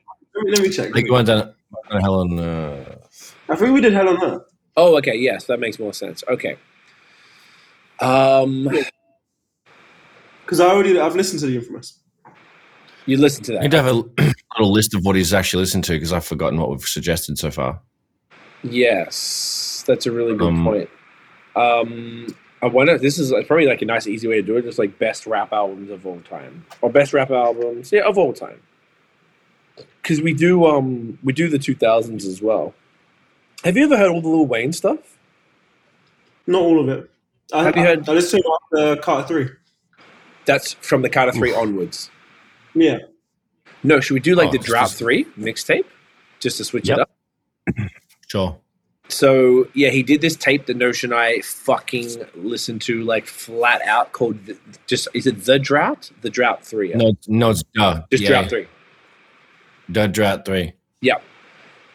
me, 0.45 0.51
let 0.51 0.61
me 0.61 0.69
check. 0.69 0.89
I 0.89 0.91
think 0.93 1.07
you 1.07 1.13
went 1.13 1.27
down 1.27 1.53
down 1.91 2.01
Helen. 2.01 2.39
Uh, 2.39 2.95
I 3.49 3.55
think 3.55 3.73
we 3.73 3.81
did 3.81 3.93
Hell 3.93 4.09
on 4.09 4.23
Earth. 4.23 4.43
Oh, 4.77 4.97
okay. 4.97 5.15
Yes, 5.15 5.45
that 5.45 5.59
makes 5.59 5.77
more 5.79 5.93
sense. 5.93 6.23
Okay. 6.27 6.55
Um, 7.99 8.67
Because 10.45 10.59
I 10.59 10.65
already, 10.67 10.99
I've 10.99 11.15
listened 11.15 11.39
to 11.41 11.45
the 11.47 11.55
Infamous. 11.57 11.99
you 13.05 13.17
listen 13.17 13.43
to 13.45 13.51
that. 13.53 13.59
I 13.59 13.61
need 13.63 13.71
to 13.71 13.83
have 13.83 13.87
a 13.95 14.03
little 14.57 14.71
list 14.73 14.93
of 14.95 15.03
what 15.05 15.15
he's 15.15 15.33
actually 15.33 15.61
listened 15.61 15.83
to 15.85 15.93
because 15.93 16.11
I've 16.13 16.25
forgotten 16.25 16.59
what 16.59 16.69
we've 16.69 16.81
suggested 16.81 17.37
so 17.37 17.51
far. 17.51 17.81
Yes, 18.63 19.83
that's 19.85 20.05
a 20.05 20.11
really 20.11 20.35
good 20.35 20.47
Um, 20.47 20.63
point. 20.63 20.89
Um, 21.55 22.27
I 22.63 22.67
wonder. 22.67 22.97
This 22.97 23.19
is 23.19 23.31
probably 23.47 23.65
like 23.67 23.81
a 23.81 23.85
nice, 23.85 24.07
easy 24.07 24.27
way 24.27 24.35
to 24.35 24.41
do 24.41 24.55
it. 24.57 24.61
Just 24.63 24.79
like 24.79 24.97
best 24.97 25.27
rap 25.27 25.51
albums 25.51 25.89
of 25.91 26.07
all 26.07 26.21
time, 26.21 26.65
or 26.81 26.89
best 26.89 27.11
rap 27.13 27.29
albums, 27.29 27.91
yeah, 27.91 28.01
of 28.07 28.17
all 28.17 28.31
time. 28.33 28.61
Because 30.01 30.21
we 30.21 30.33
do, 30.33 30.65
um, 30.65 31.17
we 31.23 31.33
do 31.33 31.49
the 31.49 31.59
two 31.59 31.75
thousands 31.75 32.25
as 32.25 32.41
well. 32.41 32.73
Have 33.63 33.75
you 33.77 33.83
ever 33.85 33.97
heard 33.97 34.09
all 34.11 34.21
the 34.21 34.29
Lil 34.29 34.45
Wayne 34.45 34.71
stuff? 34.73 35.17
Not 36.47 36.61
all 36.61 36.79
of 36.79 36.89
it. 36.89 37.09
I, 37.53 37.63
Have 37.63 37.75
you 37.77 37.83
heard- 37.83 38.07
I, 38.09 38.13
listened 38.13 38.43
to 38.73 38.77
uh, 38.91 38.95
Carter 39.01 39.27
3. 39.27 39.49
That's 40.45 40.73
from 40.73 41.01
the 41.03 41.09
Carter 41.09 41.31
Three 41.31 41.53
onwards. 41.53 42.09
Yeah. 42.73 42.99
No, 43.83 43.99
should 43.99 44.13
we 44.13 44.19
do 44.19 44.35
like 44.35 44.49
Oh, 44.49 44.51
the 44.51 44.57
it's 44.57 44.65
Drought 44.65 44.87
just- 44.87 44.97
Three 44.99 45.25
mixtape, 45.37 45.85
just 46.39 46.57
to 46.57 46.63
switch 46.65 46.87
Yep. 46.89 46.97
it 46.97 47.01
up? 47.01 47.89
Sure. 48.27 48.57
So 49.13 49.67
yeah, 49.73 49.89
he 49.89 50.03
did 50.03 50.21
this 50.21 50.35
tape 50.35 50.65
that 50.65 50.77
Notion 50.77 51.13
I 51.13 51.41
fucking 51.41 52.09
listened 52.35 52.81
to 52.83 53.03
like 53.03 53.27
flat 53.27 53.81
out 53.85 54.11
called 54.11 54.45
the, 54.45 54.57
just 54.87 55.07
is 55.13 55.27
it 55.27 55.43
the 55.45 55.59
drought? 55.59 56.11
The 56.21 56.29
drought 56.29 56.65
three. 56.65 56.89
yeah. 56.91 56.97
No, 56.97 57.13
no, 57.27 57.49
it's 57.51 57.63
duh. 57.75 58.01
just 58.11 58.23
yeah. 58.23 58.29
drought 58.29 58.49
three. 58.49 58.67
Duh, 59.91 60.07
drought 60.07 60.45
three. 60.45 60.73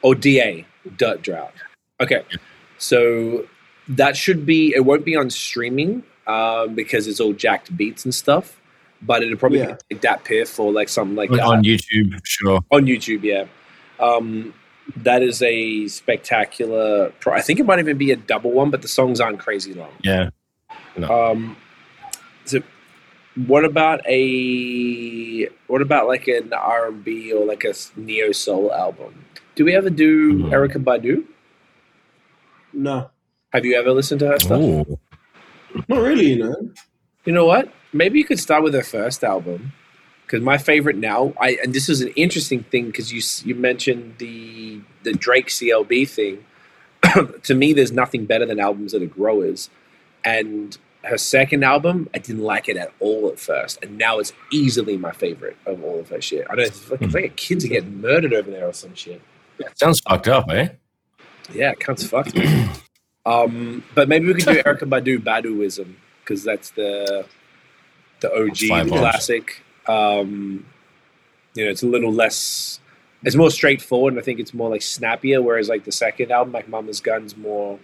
Or 0.02 0.14
DA. 0.14 0.64
Dut 0.96 1.22
drought. 1.22 1.52
Okay. 2.00 2.22
So 2.78 3.48
that 3.88 4.16
should 4.16 4.46
be 4.46 4.72
it 4.76 4.84
won't 4.84 5.04
be 5.04 5.16
on 5.16 5.28
streaming, 5.28 6.04
um, 6.28 6.76
because 6.76 7.08
it's 7.08 7.18
all 7.18 7.32
jacked 7.32 7.76
beats 7.76 8.04
and 8.04 8.14
stuff. 8.14 8.60
But 9.02 9.24
it'll 9.24 9.36
probably 9.36 9.58
Yeah. 9.58 9.76
be 9.88 9.94
like 9.96 10.02
that 10.02 10.22
piff 10.22 10.60
or 10.60 10.72
like 10.72 10.88
something 10.88 11.16
like 11.16 11.30
On- 11.32 11.36
that. 11.38 11.44
on 11.46 11.64
YouTube, 11.64 12.20
sure. 12.24 12.60
on 12.70 12.86
YouTube, 12.86 13.24
yeah. 13.24 13.46
Um, 13.98 14.54
that 14.96 15.22
is 15.22 15.42
a 15.42 15.86
spectacular. 15.88 17.10
Pro- 17.20 17.34
I 17.34 17.40
think 17.40 17.60
it 17.60 17.66
might 17.66 17.78
even 17.78 17.98
be 17.98 18.10
a 18.10 18.16
double 18.16 18.50
one, 18.52 18.70
but 18.70 18.82
the 18.82 18.88
songs 18.88 19.20
aren't 19.20 19.38
crazy 19.38 19.74
long. 19.74 19.92
Yeah. 20.02 20.30
Um, 21.08 21.56
so 22.44 22.60
What 23.46 23.64
about 23.64 24.00
a 24.08 25.46
what 25.68 25.80
about 25.82 26.08
like 26.08 26.26
an 26.26 26.52
R 26.52 26.88
and 26.88 27.04
B 27.04 27.32
or 27.32 27.44
like 27.46 27.64
a 27.64 27.74
neo 27.96 28.32
soul 28.32 28.72
album? 28.72 29.24
Do 29.54 29.64
we 29.64 29.76
ever 29.76 29.90
do 29.90 30.42
Mhm. 30.44 30.50
Erykah 30.50 30.82
Badu? 30.82 31.24
No, 32.72 33.10
Have 33.52 33.64
you 33.64 33.76
ever 33.76 33.92
listened 33.92 34.20
to 34.20 34.28
her 34.28 34.38
stuff? 34.38 34.60
Ooh. 34.60 34.98
not 35.88 36.00
really. 36.02 36.32
You 36.32 36.38
know. 36.44 36.70
You 37.24 37.32
know 37.32 37.44
what? 37.44 37.72
Maybe 37.92 38.18
you 38.18 38.24
could 38.24 38.38
start 38.40 38.62
with 38.62 38.74
her 38.74 38.82
first 38.82 39.22
album, 39.24 39.72
because 40.28 40.44
my 40.44 40.58
favorite 40.58 40.96
now. 40.96 41.32
I 41.40 41.58
and 41.62 41.72
this 41.72 41.88
is 41.88 42.02
an 42.02 42.08
interesting 42.08 42.62
thing 42.64 42.86
because 42.86 43.12
you 43.12 43.22
you 43.48 43.58
mentioned 43.58 44.16
the 44.18 44.80
the 45.02 45.12
Drake 45.12 45.48
CLB 45.48 46.08
thing. 46.08 46.44
to 47.42 47.54
me, 47.54 47.72
there's 47.72 47.92
nothing 47.92 48.26
better 48.26 48.44
than 48.44 48.60
albums 48.60 48.92
that 48.92 49.02
are 49.02 49.06
growers, 49.06 49.70
and 50.24 50.76
her 51.04 51.16
second 51.16 51.64
album, 51.64 52.08
I 52.14 52.18
didn't 52.18 52.42
like 52.42 52.68
it 52.68 52.76
at 52.76 52.92
all 53.00 53.28
at 53.28 53.38
first, 53.38 53.82
and 53.82 53.96
now 53.96 54.18
it's 54.18 54.32
easily 54.52 54.96
my 54.96 55.12
favorite 55.12 55.56
of 55.64 55.82
all 55.82 55.98
of 55.98 56.08
her 56.10 56.20
shit. 56.20 56.46
I 56.50 56.56
don't. 56.56 56.66
It's 56.66 56.90
like, 56.90 57.02
it's 57.02 57.14
like 57.14 57.36
kids 57.36 57.64
are 57.64 57.68
getting 57.68 58.00
murdered 58.00 58.34
over 58.34 58.50
there 58.50 58.68
or 58.68 58.72
some 58.72 58.94
shit. 58.94 59.22
Sounds 59.74 60.00
fucked 60.00 60.28
up, 60.28 60.50
eh? 60.50 60.68
Yeah, 61.52 61.74
cunts 61.74 62.06
fucked. 62.06 62.34
me. 62.34 62.68
um, 63.26 63.82
but 63.94 64.08
maybe 64.08 64.26
we 64.26 64.34
could 64.34 64.44
do 64.44 64.62
Erykah 64.62 64.88
Badu 64.88 65.18
Baduizm 65.18 65.94
because 66.20 66.44
that's 66.44 66.70
the 66.70 67.24
the 68.20 68.32
OG, 68.34 68.58
the 68.58 68.84
classic. 68.88 69.62
Um, 69.88 70.66
you 71.54 71.64
know, 71.64 71.70
it's 71.70 71.82
a 71.82 71.86
little 71.86 72.12
less. 72.12 72.78
It's 73.24 73.34
more 73.34 73.50
straightforward, 73.50 74.12
and 74.12 74.20
I 74.20 74.24
think 74.24 74.38
it's 74.38 74.54
more 74.54 74.70
like 74.70 74.82
snappier. 74.82 75.42
Whereas 75.42 75.68
like 75.68 75.84
the 75.84 75.92
second 75.92 76.30
album, 76.30 76.52
like 76.52 76.68
Mama's 76.68 77.00
Gun's 77.00 77.36
more. 77.36 77.78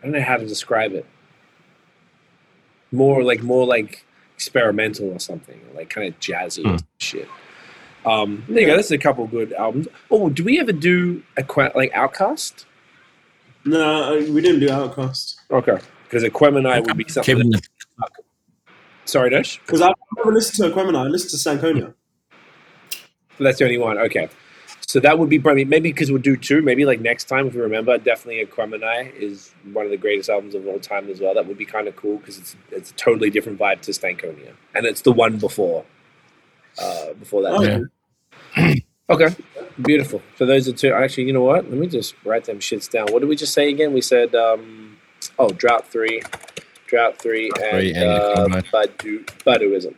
I 0.00 0.06
don't 0.06 0.12
know 0.12 0.22
how 0.22 0.36
to 0.36 0.46
describe 0.46 0.92
it. 0.92 1.06
More 2.90 3.22
like 3.22 3.42
more 3.42 3.64
like 3.66 4.04
experimental 4.34 5.10
or 5.12 5.18
something, 5.20 5.60
like 5.74 5.88
kind 5.90 6.08
of 6.08 6.18
jazzy 6.20 6.64
or 6.64 6.70
Hmm. 6.70 6.76
shit. 6.98 7.28
Um, 8.04 8.44
there 8.48 8.62
you 8.62 8.66
go. 8.66 8.74
That's 8.76 8.90
a 8.90 8.98
couple 8.98 9.26
good 9.28 9.52
albums. 9.52 9.86
Oh, 10.10 10.28
do 10.28 10.42
we 10.42 10.58
ever 10.58 10.72
do 10.72 11.22
a 11.36 11.44
que- 11.44 11.70
like 11.76 11.92
OutKast? 11.92 12.64
No, 13.64 14.16
we 14.30 14.40
didn't 14.40 14.58
do 14.58 14.68
OutKast 14.68 15.36
Okay, 15.52 15.78
because 16.04 16.24
Aquemini 16.24 16.84
would 16.84 16.96
be 16.96 17.04
something. 17.08 17.36
Keeping 17.36 17.50
the, 17.52 17.62
Sorry, 19.04 19.30
Dash. 19.30 19.58
because 19.58 19.80
I've 19.82 19.94
never 20.16 20.32
listened 20.32 20.72
to 20.72 20.74
Aquemini. 20.76 20.96
I 20.96 21.02
listened 21.08 21.30
to 21.30 21.48
Stankonia. 21.66 21.94
That's 23.38 23.58
the 23.58 23.64
only 23.64 23.78
one. 23.78 23.98
Okay, 23.98 24.28
so 24.86 25.00
that 25.00 25.18
would 25.18 25.28
be 25.28 25.38
maybe 25.38 25.64
maybe 25.64 25.90
because 25.92 26.10
we'll 26.12 26.22
do 26.22 26.36
two. 26.36 26.62
Maybe 26.62 26.84
like 26.84 27.00
next 27.00 27.24
time, 27.24 27.46
if 27.46 27.54
we 27.54 27.60
remember, 27.60 27.98
definitely 27.98 28.44
Aquemini 28.44 29.12
is 29.14 29.52
one 29.72 29.84
of 29.84 29.90
the 29.90 29.96
greatest 29.96 30.28
albums 30.30 30.54
of 30.54 30.66
all 30.66 30.78
time 30.78 31.08
as 31.10 31.20
well. 31.20 31.34
That 31.34 31.46
would 31.46 31.58
be 31.58 31.64
kind 31.64 31.88
of 31.88 31.96
cool 31.96 32.18
because 32.18 32.38
it's 32.38 32.56
it's 32.70 32.90
a 32.90 32.94
totally 32.94 33.30
different 33.30 33.58
vibe 33.58 33.80
to 33.82 33.90
Stankonia, 33.90 34.52
and 34.74 34.86
it's 34.86 35.00
the 35.02 35.12
one 35.12 35.38
before. 35.38 35.84
Uh, 36.80 37.12
before 37.14 37.42
that. 37.42 37.52
Oh, 37.52 37.62
Yeah. 38.56 38.74
Okay, 39.10 39.34
beautiful. 39.82 40.22
So 40.38 40.46
those 40.46 40.66
are 40.68 40.72
two. 40.72 40.90
Actually, 40.94 41.24
you 41.24 41.34
know 41.34 41.42
what? 41.42 41.68
Let 41.68 41.78
me 41.78 41.86
just 41.86 42.14
write 42.24 42.44
them 42.44 42.60
shits 42.60 42.88
down. 42.90 43.08
What 43.10 43.18
did 43.18 43.28
we 43.28 43.36
just 43.36 43.52
say 43.52 43.68
again? 43.68 43.92
We 43.92 44.00
said, 44.00 44.34
um, 44.34 44.96
oh, 45.38 45.50
drought 45.50 45.88
three, 45.88 46.22
drought 46.92 47.18
three, 47.18 47.50
and, 47.60 47.70
Three 47.70 47.94
and 47.94 48.10
uh, 48.10 48.46
Aquemini. 48.48 48.70
Badu, 48.70 49.24
Baduizm. 49.46 49.94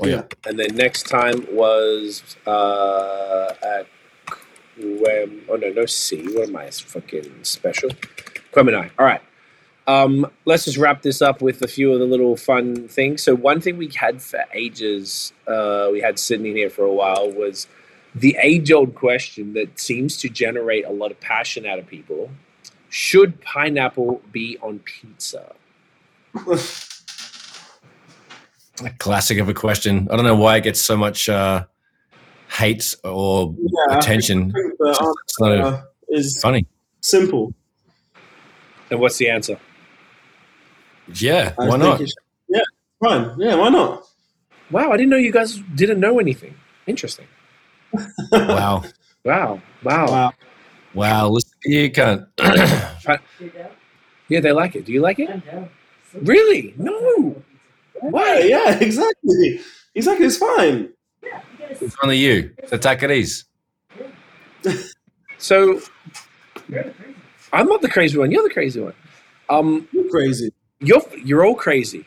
oh 0.00 0.06
yeah. 0.06 0.24
And 0.44 0.58
then 0.58 0.74
next 0.74 1.04
time 1.08 1.46
was 1.52 2.36
uh, 2.46 3.54
Aquem. 3.64 5.42
Oh 5.48 5.54
no, 5.56 5.68
no 5.70 5.86
C. 5.86 6.22
What 6.34 6.48
am 6.48 6.56
I? 6.56 6.68
Fucking 6.70 7.44
special. 7.44 7.90
Quemini. 8.52 8.90
All 8.98 9.06
right. 9.06 9.22
Um, 9.86 10.30
let's 10.44 10.64
just 10.64 10.78
wrap 10.78 11.02
this 11.02 11.22
up 11.22 11.40
with 11.42 11.62
a 11.62 11.68
few 11.68 11.92
of 11.92 11.98
the 12.00 12.06
little 12.06 12.36
fun 12.36 12.88
things. 12.88 13.22
So 13.22 13.34
one 13.34 13.60
thing 13.60 13.76
we 13.76 13.88
had 13.88 14.22
for 14.22 14.44
ages, 14.52 15.32
uh, 15.46 15.88
we 15.92 16.00
had 16.00 16.18
sitting 16.18 16.56
here 16.56 16.70
for 16.70 16.84
a 16.84 16.92
while, 16.92 17.30
was 17.30 17.66
the 18.14 18.36
age-old 18.40 18.94
question 18.94 19.54
that 19.54 19.78
seems 19.78 20.16
to 20.18 20.28
generate 20.28 20.84
a 20.84 20.90
lot 20.90 21.10
of 21.10 21.20
passion 21.20 21.66
out 21.66 21.78
of 21.78 21.86
people: 21.86 22.30
Should 22.96 23.40
pineapple 23.40 24.20
be 24.32 24.58
on 24.60 24.78
pizza? 24.80 25.54
A 28.84 28.90
classic 28.98 29.38
of 29.38 29.48
a 29.48 29.54
question. 29.54 30.06
I 30.10 30.16
don't 30.16 30.26
know 30.26 30.36
why 30.36 30.58
it 30.58 30.64
gets 30.64 30.78
so 30.78 30.94
much 30.94 31.26
uh, 31.30 31.64
hate 32.50 32.94
or 33.02 33.54
Yeah, 33.58 33.96
attention. 33.98 34.52
It's 34.54 35.40
not 35.40 35.52
a- 35.52 35.84
is 36.08 36.38
funny. 36.42 36.66
simple. 37.00 37.54
And 38.90 39.00
what's 39.00 39.16
the 39.16 39.30
answer? 39.30 39.58
Yeah, 41.14 41.54
I 41.58 41.64
why 41.68 41.70
think 41.70 41.82
not? 41.82 41.98
should- 42.00 42.10
yeah, 42.48 42.60
fine. 43.02 43.30
Yeah, 43.38 43.54
why 43.54 43.70
not? 43.70 44.06
Wow, 44.70 44.92
I 44.92 44.98
didn't 44.98 45.08
know 45.08 45.16
you 45.16 45.32
guys 45.32 45.56
didn't 45.74 45.98
know 46.00 46.18
anything. 46.18 46.54
Interesting. 46.86 47.26
Wow. 48.32 48.84
Wow. 49.24 49.62
Wow. 49.84 50.06
Wow. 50.10 50.32
Wow, 50.94 51.28
listen 51.28 51.41
to 51.41 51.41
you, 51.64 51.90
cunt. 51.90 52.26
Yeah, 54.28 54.40
they 54.40 54.52
like 54.52 54.76
it. 54.76 54.86
Do 54.86 54.92
you 54.92 55.00
like 55.00 55.18
it? 55.18 55.28
Really? 56.22 56.72
No. 56.78 57.42
Why? 58.00 58.38
Yeah, 58.40 58.78
exactly. 58.78 59.60
Exactly, 59.94 60.26
it's 60.26 60.38
fine. 60.38 60.88
It's 61.60 61.94
only 62.02 62.16
you. 62.18 62.54
So 62.66 62.78
take 62.78 63.02
it 63.02 63.10
easy. 63.10 63.44
So 65.38 65.80
I'm 67.52 67.66
not 67.66 67.82
the 67.82 67.88
crazy 67.90 68.16
one. 68.16 68.30
You're 68.30 68.42
the 68.44 68.54
crazy 68.54 68.80
one. 68.80 68.94
Um, 69.50 69.86
You're 69.92 70.08
crazy. 70.08 70.50
you're 70.80 71.02
you're 71.22 71.44
all 71.44 71.54
crazy. 71.54 72.06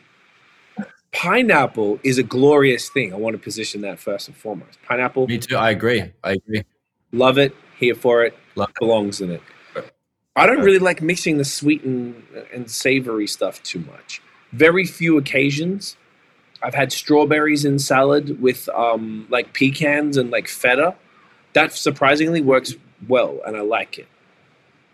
Pineapple 1.12 2.00
is 2.02 2.18
a 2.18 2.22
glorious 2.22 2.88
thing. 2.88 3.12
I 3.12 3.16
want 3.16 3.34
to 3.34 3.38
position 3.38 3.82
that 3.82 4.00
first 4.00 4.26
and 4.28 4.36
foremost. 4.36 4.78
Pineapple, 4.82 5.28
Me 5.28 5.38
too. 5.38 5.56
I 5.56 5.70
agree. 5.70 6.12
I 6.24 6.32
agree. 6.32 6.62
love 7.12 7.38
it, 7.38 7.54
here 7.78 7.94
for 7.94 8.24
it, 8.24 8.36
Love 8.56 8.72
belongs 8.78 9.20
in 9.20 9.30
it. 9.30 9.42
I 10.34 10.46
don't 10.46 10.60
really 10.60 10.78
like 10.78 11.00
mixing 11.00 11.38
the 11.38 11.44
sweet 11.44 11.82
and, 11.84 12.22
and 12.52 12.70
savory 12.70 13.26
stuff 13.26 13.62
too 13.62 13.80
much. 13.80 14.20
Very 14.52 14.84
few 14.84 15.16
occasions. 15.16 15.96
I've 16.62 16.74
had 16.74 16.92
strawberries 16.92 17.64
in 17.64 17.78
salad 17.78 18.40
with 18.40 18.68
um, 18.70 19.26
like 19.30 19.52
pecans 19.52 20.16
and 20.16 20.30
like 20.30 20.48
feta. 20.48 20.94
That 21.52 21.72
surprisingly 21.72 22.42
works 22.42 22.74
well, 23.08 23.40
and 23.46 23.56
I 23.56 23.60
like 23.60 23.98
it. 23.98 24.08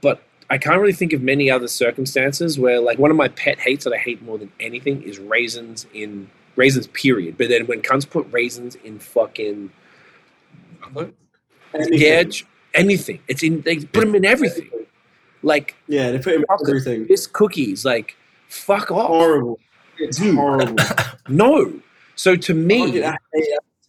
But 0.00 0.22
I 0.50 0.58
can't 0.58 0.80
really 0.80 0.92
think 0.92 1.12
of 1.12 1.22
many 1.22 1.50
other 1.50 1.68
circumstances 1.68 2.58
where, 2.58 2.80
like, 2.80 2.98
one 2.98 3.10
of 3.10 3.16
my 3.16 3.28
pet 3.28 3.58
hates 3.58 3.84
that 3.84 3.92
I 3.92 3.98
hate 3.98 4.22
more 4.22 4.38
than 4.38 4.52
anything 4.60 5.02
is 5.02 5.18
raisins 5.18 5.86
in 5.94 6.30
raisins. 6.56 6.88
Period. 6.88 7.36
But 7.38 7.48
then 7.48 7.66
when 7.66 7.82
cunts 7.82 8.08
put 8.08 8.30
raisins 8.30 8.76
in 8.76 8.98
fucking 8.98 9.70
yeah, 11.90 12.24
ch- 12.24 12.44
anything. 12.74 13.20
It's 13.28 13.42
in. 13.42 13.60
They 13.62 13.76
put 13.78 14.00
them 14.04 14.14
in 14.14 14.24
everything. 14.24 14.70
Like 15.42 15.74
Yeah, 15.88 16.10
they 16.12 16.18
put 16.18 16.34
him 16.34 16.40
in 16.48 16.68
everything. 16.68 17.06
this 17.08 17.26
cookies. 17.26 17.84
Like 17.84 18.16
fuck 18.48 18.90
off. 18.90 19.08
Horrible. 19.08 19.58
It's 19.98 20.18
Dude. 20.18 20.34
horrible. 20.36 20.76
No. 21.28 21.72
So 22.16 22.36
to 22.36 22.52
I 22.52 22.56
me, 22.56 22.90
hate 23.00 23.14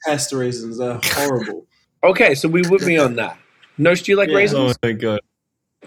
test 0.05 0.31
raisins. 0.33 0.77
They're 0.77 0.99
horrible. 1.03 1.65
okay. 2.03 2.35
So 2.35 2.47
we 2.47 2.61
would 2.69 2.85
be 2.85 2.97
on 2.97 3.15
that. 3.15 3.37
No, 3.77 3.93
do 3.95 4.11
you 4.11 4.17
like 4.17 4.29
Yeah. 4.29 4.35
raisins? 4.35 4.75
Oh, 4.83 4.87
my 4.87 4.91
god. 4.93 5.19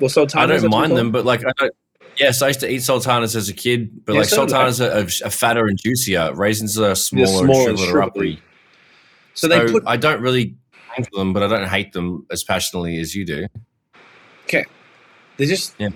Well, 0.01 0.09
sultanas. 0.11 0.51
I 0.51 0.61
don't 0.61 0.71
mind 0.71 0.97
them, 0.97 1.11
but 1.13 1.25
like 1.25 1.41
I 1.47 1.53
don't. 1.57 1.73
Yes, 2.19 2.41
I 2.43 2.49
used 2.49 2.61
to 2.61 2.71
eat 2.71 2.83
sultanas 2.83 3.37
as 3.37 3.49
a 3.49 3.53
kid, 3.53 4.05
but 4.05 4.15
Yeah, 4.15 4.21
like 4.21 4.29
so 4.29 4.43
did 4.45 4.51
sultanas 4.51 4.81
are, 4.81 5.27
are 5.27 5.31
fatter 5.31 5.67
and 5.67 5.79
juicier. 5.79 6.33
Raisins 6.35 6.79
are 6.79 6.95
smaller, 6.95 7.45
smaller 7.45 7.71
and 7.71 7.79
and 7.79 7.79
sugar 7.79 8.03
sugary. 8.15 8.43
So 9.35 9.49
they 9.49 9.71
put 9.71 9.85
I 9.87 9.97
don't 9.97 10.21
really 10.23 10.57
hate 10.97 11.09
them, 11.13 11.33
but 11.33 11.43
I 11.43 11.49
don't 11.49 11.69
hate 11.69 11.93
them 11.93 12.27
as 12.31 12.45
passionately 12.45 12.99
as 13.01 13.15
you 13.15 13.25
do. 13.25 13.47
Okay. 14.45 14.65
They're 15.37 15.47
just 15.47 15.75
Yeah. 15.79 15.91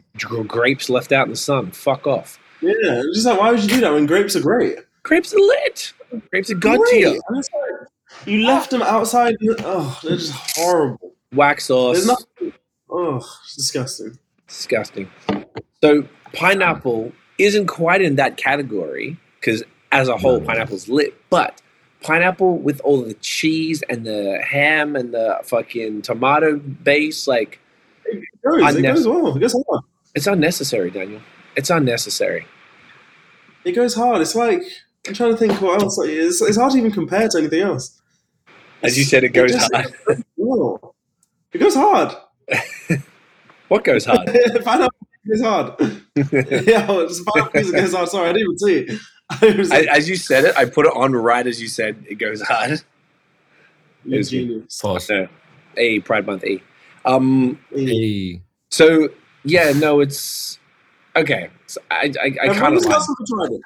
grapes 0.47 0.91
left 0.91 1.13
out 1.13 1.27
in 1.27 1.31
the 1.31 1.37
sun. 1.37 1.71
Fuck 1.71 2.07
off. 2.07 2.39
Yeah, 2.61 2.73
it's 2.77 3.15
just 3.17 3.27
like 3.27 3.41
why 3.41 3.51
would 3.51 3.63
you 3.63 3.69
do 3.69 3.81
that 3.81 3.93
when 3.93 4.07
grapes 4.07 4.37
are 4.37 4.41
great? 4.41 4.79
Grapes 5.03 5.33
are 5.33 5.39
lit. 5.39 5.93
Grapes 6.31 6.51
are 6.51 6.55
good 6.55 6.79
Great. 6.79 6.91
tier. 6.91 7.21
And 7.29 7.39
it's 7.39 7.49
like, 7.53 7.89
you 8.27 8.47
left 8.47 8.71
them 8.71 8.83
outside. 8.83 9.37
Oh, 9.61 9.99
they're 10.03 10.17
just 10.17 10.33
horrible. 10.57 11.15
Wax 11.33 11.67
sauce. 11.67 11.97
There's 11.97 12.07
nothing. 12.07 12.53
Oh, 12.91 13.27
disgusting. 13.55 14.19
Disgusting. 14.49 15.09
So 15.83 16.05
pineapple 16.35 17.13
isn't 17.39 17.67
quite 17.69 18.03
in 18.03 18.17
that 18.17 18.37
category 18.37 19.17
because 19.41 19.63
as 19.93 20.09
a 20.09 20.19
whole, 20.19 20.41
pineapple's 20.41 20.89
lit. 20.89 21.15
But 21.31 21.63
pineapple 22.03 22.59
with 22.59 22.81
all 22.81 23.03
the 23.03 23.15
cheese 23.15 23.83
and 23.89 24.07
the 24.07 24.41
ham 24.47 24.97
and 24.97 25.13
the 25.15 25.39
fucking 25.45 26.03
tomato 26.03 26.57
base, 26.59 27.27
like 27.29 27.61
It 28.07 28.25
goes. 28.45 28.75
It 28.77 28.83
goes 28.83 29.07
well. 29.07 29.37
It 29.37 29.41
goes 29.41 29.53
hard. 29.69 29.85
it's 30.15 30.27
unnecessary, 30.27 30.91
Daniel. 30.91 31.21
It's 31.57 31.71
unnecessary. 31.71 32.47
It 33.65 33.73
goes 33.73 33.95
hard. 33.95 34.23
It's 34.23 34.35
like 34.35 34.63
I'm 35.07 35.15
trying 35.15 35.33
to 35.33 35.37
think 35.37 35.61
what 35.61 35.83
else. 35.83 35.99
Like, 35.99 36.09
it's, 36.11 36.41
it's 36.43 36.57
hard 36.57 36.73
to 36.73 36.79
even 36.79 36.93
compare 36.93 37.29
to 37.29 37.39
anything 37.39 37.63
else. 37.63 38.01
As 38.83 38.97
you 38.97 39.05
said, 39.05 39.25
it 39.25 39.31
goes 39.31 39.53
just- 39.53 39.71
hard. 39.75 39.95
Oh, 40.41 40.95
it 41.53 41.59
goes 41.59 41.75
hard. 41.75 42.15
What 43.69 43.85
goes 43.85 44.05
hard? 44.05 44.27
Pineapple 44.65 45.07
goes 45.29 45.43
hard. 45.43 45.75
yeah, 46.17 46.87
it's 46.91 47.23
pineapple 47.23 47.53
pizza 47.53 47.73
goes 47.73 47.95
hard. 47.95 48.09
Sorry, 48.09 48.29
I 48.31 48.33
didn't 48.33 48.43
even 48.49 48.59
see 48.59 48.75
it. 48.79 49.01
I 49.43 49.55
was 49.57 49.71
I, 49.71 49.81
like, 49.81 49.89
as 49.89 50.09
you 50.09 50.17
said 50.17 50.45
it, 50.45 50.57
I 50.57 50.65
put 50.65 50.87
it 50.87 50.93
on 50.95 51.13
right 51.13 51.47
as 51.47 51.61
you 51.61 51.69
said 51.69 52.05
it 52.09 52.17
goes 52.17 52.43
hard. 52.43 52.83
"You 54.05 54.19
was 54.19 54.33
me. 54.33 54.47
genius. 54.47 54.81
Pause. 54.81 55.07
So, 55.07 55.29
a 55.77 56.01
Pride 56.01 56.27
Month 56.27 56.45
E. 56.45 56.63
Um. 57.05 57.59
Hey. 57.73 58.43
So 58.71 59.09
yeah, 59.45 59.73
no, 59.73 60.01
it's 60.01 60.59
okay. 61.17 61.51
So 61.67 61.81
I 61.91 62.13
I, 62.21 62.37
I 62.43 62.55
kind 62.55 62.77
of 62.77 62.85
like 62.85 63.01
tried 63.29 63.53
it? 63.53 63.61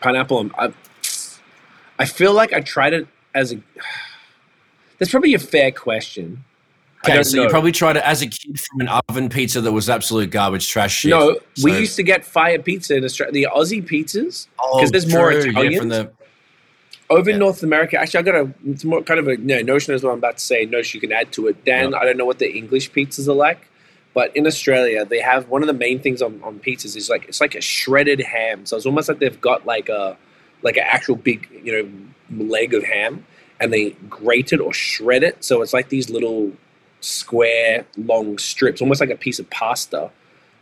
pineapple. 0.00 0.50
I, 0.58 0.72
I 1.98 2.06
feel 2.06 2.32
like 2.32 2.52
I 2.52 2.60
tried 2.60 2.94
it 2.94 3.06
as 3.34 3.52
a. 3.52 3.56
That's 4.98 5.10
probably 5.10 5.34
a 5.34 5.38
fair 5.38 5.70
question. 5.70 6.44
Okay, 7.04 7.22
so 7.22 7.36
know. 7.36 7.44
you 7.44 7.48
probably 7.48 7.72
tried 7.72 7.96
it 7.96 8.02
as 8.04 8.20
a 8.20 8.26
kid 8.26 8.60
from 8.60 8.80
an 8.80 8.88
oven 9.08 9.30
pizza 9.30 9.60
that 9.62 9.72
was 9.72 9.88
absolute 9.88 10.30
garbage 10.30 10.68
trash 10.68 10.96
shit. 10.96 11.10
No, 11.10 11.38
we 11.62 11.78
used 11.78 11.96
to 11.96 12.02
get 12.02 12.24
fire 12.24 12.58
pizza 12.58 12.94
in 12.96 13.04
Australia. 13.04 13.32
The 13.32 13.48
Aussie 13.54 13.82
pizzas 13.82 14.48
Oh, 14.58 14.86
there's 14.86 15.10
more 15.10 15.32
true, 15.32 15.50
yeah, 15.50 15.78
from 15.78 15.88
the 15.88 16.10
over 17.08 17.30
in 17.30 17.38
North 17.38 17.62
America. 17.62 17.98
Actually, 17.98 18.20
I 18.20 18.22
got 18.22 18.34
a 18.34 18.54
it's 18.66 18.84
more 18.84 19.02
kind 19.02 19.18
of 19.18 19.28
a 19.28 19.36
no, 19.38 19.62
notion 19.62 19.94
as 19.94 20.02
well. 20.02 20.12
I'm 20.12 20.18
about 20.18 20.38
to 20.38 20.44
say 20.44 20.66
notion 20.66 20.98
you 20.98 21.00
can 21.00 21.12
add 21.12 21.32
to 21.32 21.48
it. 21.48 21.64
Dan, 21.64 21.92
Yeah. 21.92 21.98
I 21.98 22.04
don't 22.04 22.18
know 22.18 22.26
what 22.26 22.38
the 22.38 22.50
English 22.52 22.92
pizzas 22.92 23.28
are 23.28 23.34
like, 23.34 23.68
but 24.12 24.34
in 24.36 24.46
Australia 24.46 25.06
they 25.06 25.20
have 25.20 25.48
one 25.48 25.62
of 25.62 25.68
the 25.68 25.74
main 25.74 26.00
things 26.00 26.20
on, 26.20 26.40
on 26.42 26.60
pizzas 26.60 26.96
is 26.96 27.08
like 27.08 27.26
it's 27.28 27.40
like 27.40 27.54
a 27.54 27.62
shredded 27.62 28.20
ham. 28.20 28.66
So 28.66 28.76
it's 28.76 28.86
almost 28.86 29.08
like 29.08 29.20
they've 29.20 29.40
got 29.40 29.64
like 29.64 29.88
a 29.88 30.18
like 30.62 30.76
an 30.76 30.84
actual 30.86 31.16
big 31.16 31.48
you 31.64 31.72
know 31.72 32.44
leg 32.44 32.74
of 32.74 32.84
ham 32.84 33.24
and 33.58 33.72
they 33.72 33.90
grate 34.08 34.52
it 34.52 34.60
or 34.60 34.74
shred 34.74 35.22
it. 35.22 35.42
So 35.42 35.62
it's 35.62 35.72
like 35.72 35.88
these 35.88 36.10
little 36.10 36.52
square 37.00 37.86
long 37.96 38.38
strips, 38.38 38.80
almost 38.80 39.00
like 39.00 39.10
a 39.10 39.16
piece 39.16 39.38
of 39.38 39.48
pasta, 39.50 40.10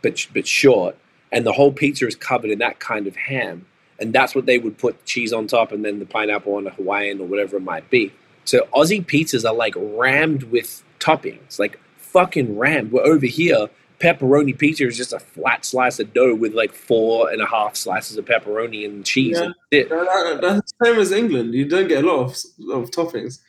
but 0.01 0.25
but 0.33 0.47
short. 0.47 0.95
And 1.31 1.45
the 1.45 1.51
whole 1.53 1.71
pizza 1.71 2.07
is 2.07 2.15
covered 2.15 2.49
in 2.49 2.59
that 2.59 2.79
kind 2.79 3.05
of 3.05 3.15
ham 3.15 3.65
and 3.99 4.13
that's 4.13 4.33
what 4.33 4.45
they 4.45 4.57
would 4.57 4.77
put 4.77 5.05
cheese 5.05 5.33
on 5.33 5.47
top 5.47 5.71
and 5.71 5.83
then 5.83 5.99
the 5.99 6.05
pineapple 6.05 6.55
on 6.55 6.65
a 6.65 6.69
Hawaiian 6.71 7.19
or 7.19 7.27
whatever 7.27 7.57
it 7.57 7.63
might 7.63 7.89
be. 7.89 8.13
So 8.45 8.67
Aussie 8.73 9.05
pizzas 9.05 9.47
are 9.47 9.53
like 9.53 9.73
rammed 9.77 10.43
with 10.43 10.83
toppings, 10.99 11.59
like 11.59 11.79
fucking 11.97 12.57
rammed. 12.57 12.91
We're 12.91 13.03
over 13.05 13.25
here, 13.25 13.67
pepperoni 13.99 14.57
pizza 14.57 14.87
is 14.87 14.97
just 14.97 15.13
a 15.13 15.19
flat 15.19 15.65
slice 15.65 15.99
of 15.99 16.13
dough 16.13 16.33
with 16.33 16.53
like 16.53 16.73
four 16.73 17.29
and 17.29 17.41
a 17.41 17.45
half 17.45 17.75
slices 17.75 18.17
of 18.17 18.25
pepperoni 18.25 18.85
and 18.85 19.05
cheese. 19.05 19.37
Yeah. 19.37 19.45
And 19.45 19.55
shit. 19.73 19.89
That- 19.89 20.05
that- 20.05 20.41
That's 20.41 20.71
the 20.79 20.85
same 20.85 20.99
as 20.99 21.11
England. 21.11 21.53
You 21.53 21.65
don't 21.67 21.87
get 21.87 22.03
a 22.03 22.07
lot 22.07 22.19
of, 22.21 22.29
of 22.71 22.91
toppings. 22.91 23.39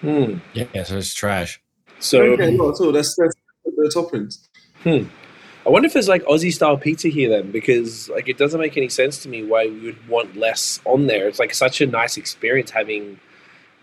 Hmm. 0.00 0.38
yeah, 0.52 0.82
so 0.82 0.98
it's 0.98 1.14
trash. 1.14 1.60
You 2.02 2.06
So 2.06 2.36
don't 2.36 2.36
get 2.36 2.60
a 2.60 2.62
lot 2.62 2.74
at 2.74 2.84
all. 2.84 2.92
That's, 2.92 3.14
that's 3.14 3.34
the 3.64 3.92
toppings. 3.94 4.48
I 5.64 5.68
wonder 5.68 5.86
if 5.86 5.92
there's 5.92 6.08
like 6.08 6.24
Aussie 6.24 6.52
style 6.52 6.76
pizza 6.76 7.08
here 7.08 7.28
then, 7.28 7.52
because 7.52 8.08
like 8.08 8.28
it 8.28 8.36
doesn't 8.36 8.60
make 8.60 8.76
any 8.76 8.88
sense 8.88 9.22
to 9.22 9.28
me 9.28 9.44
why 9.44 9.66
we 9.66 9.78
would 9.80 10.08
want 10.08 10.36
less 10.36 10.80
on 10.84 11.06
there. 11.06 11.28
It's 11.28 11.38
like 11.38 11.54
such 11.54 11.80
a 11.80 11.86
nice 11.86 12.16
experience 12.16 12.72
having 12.72 13.20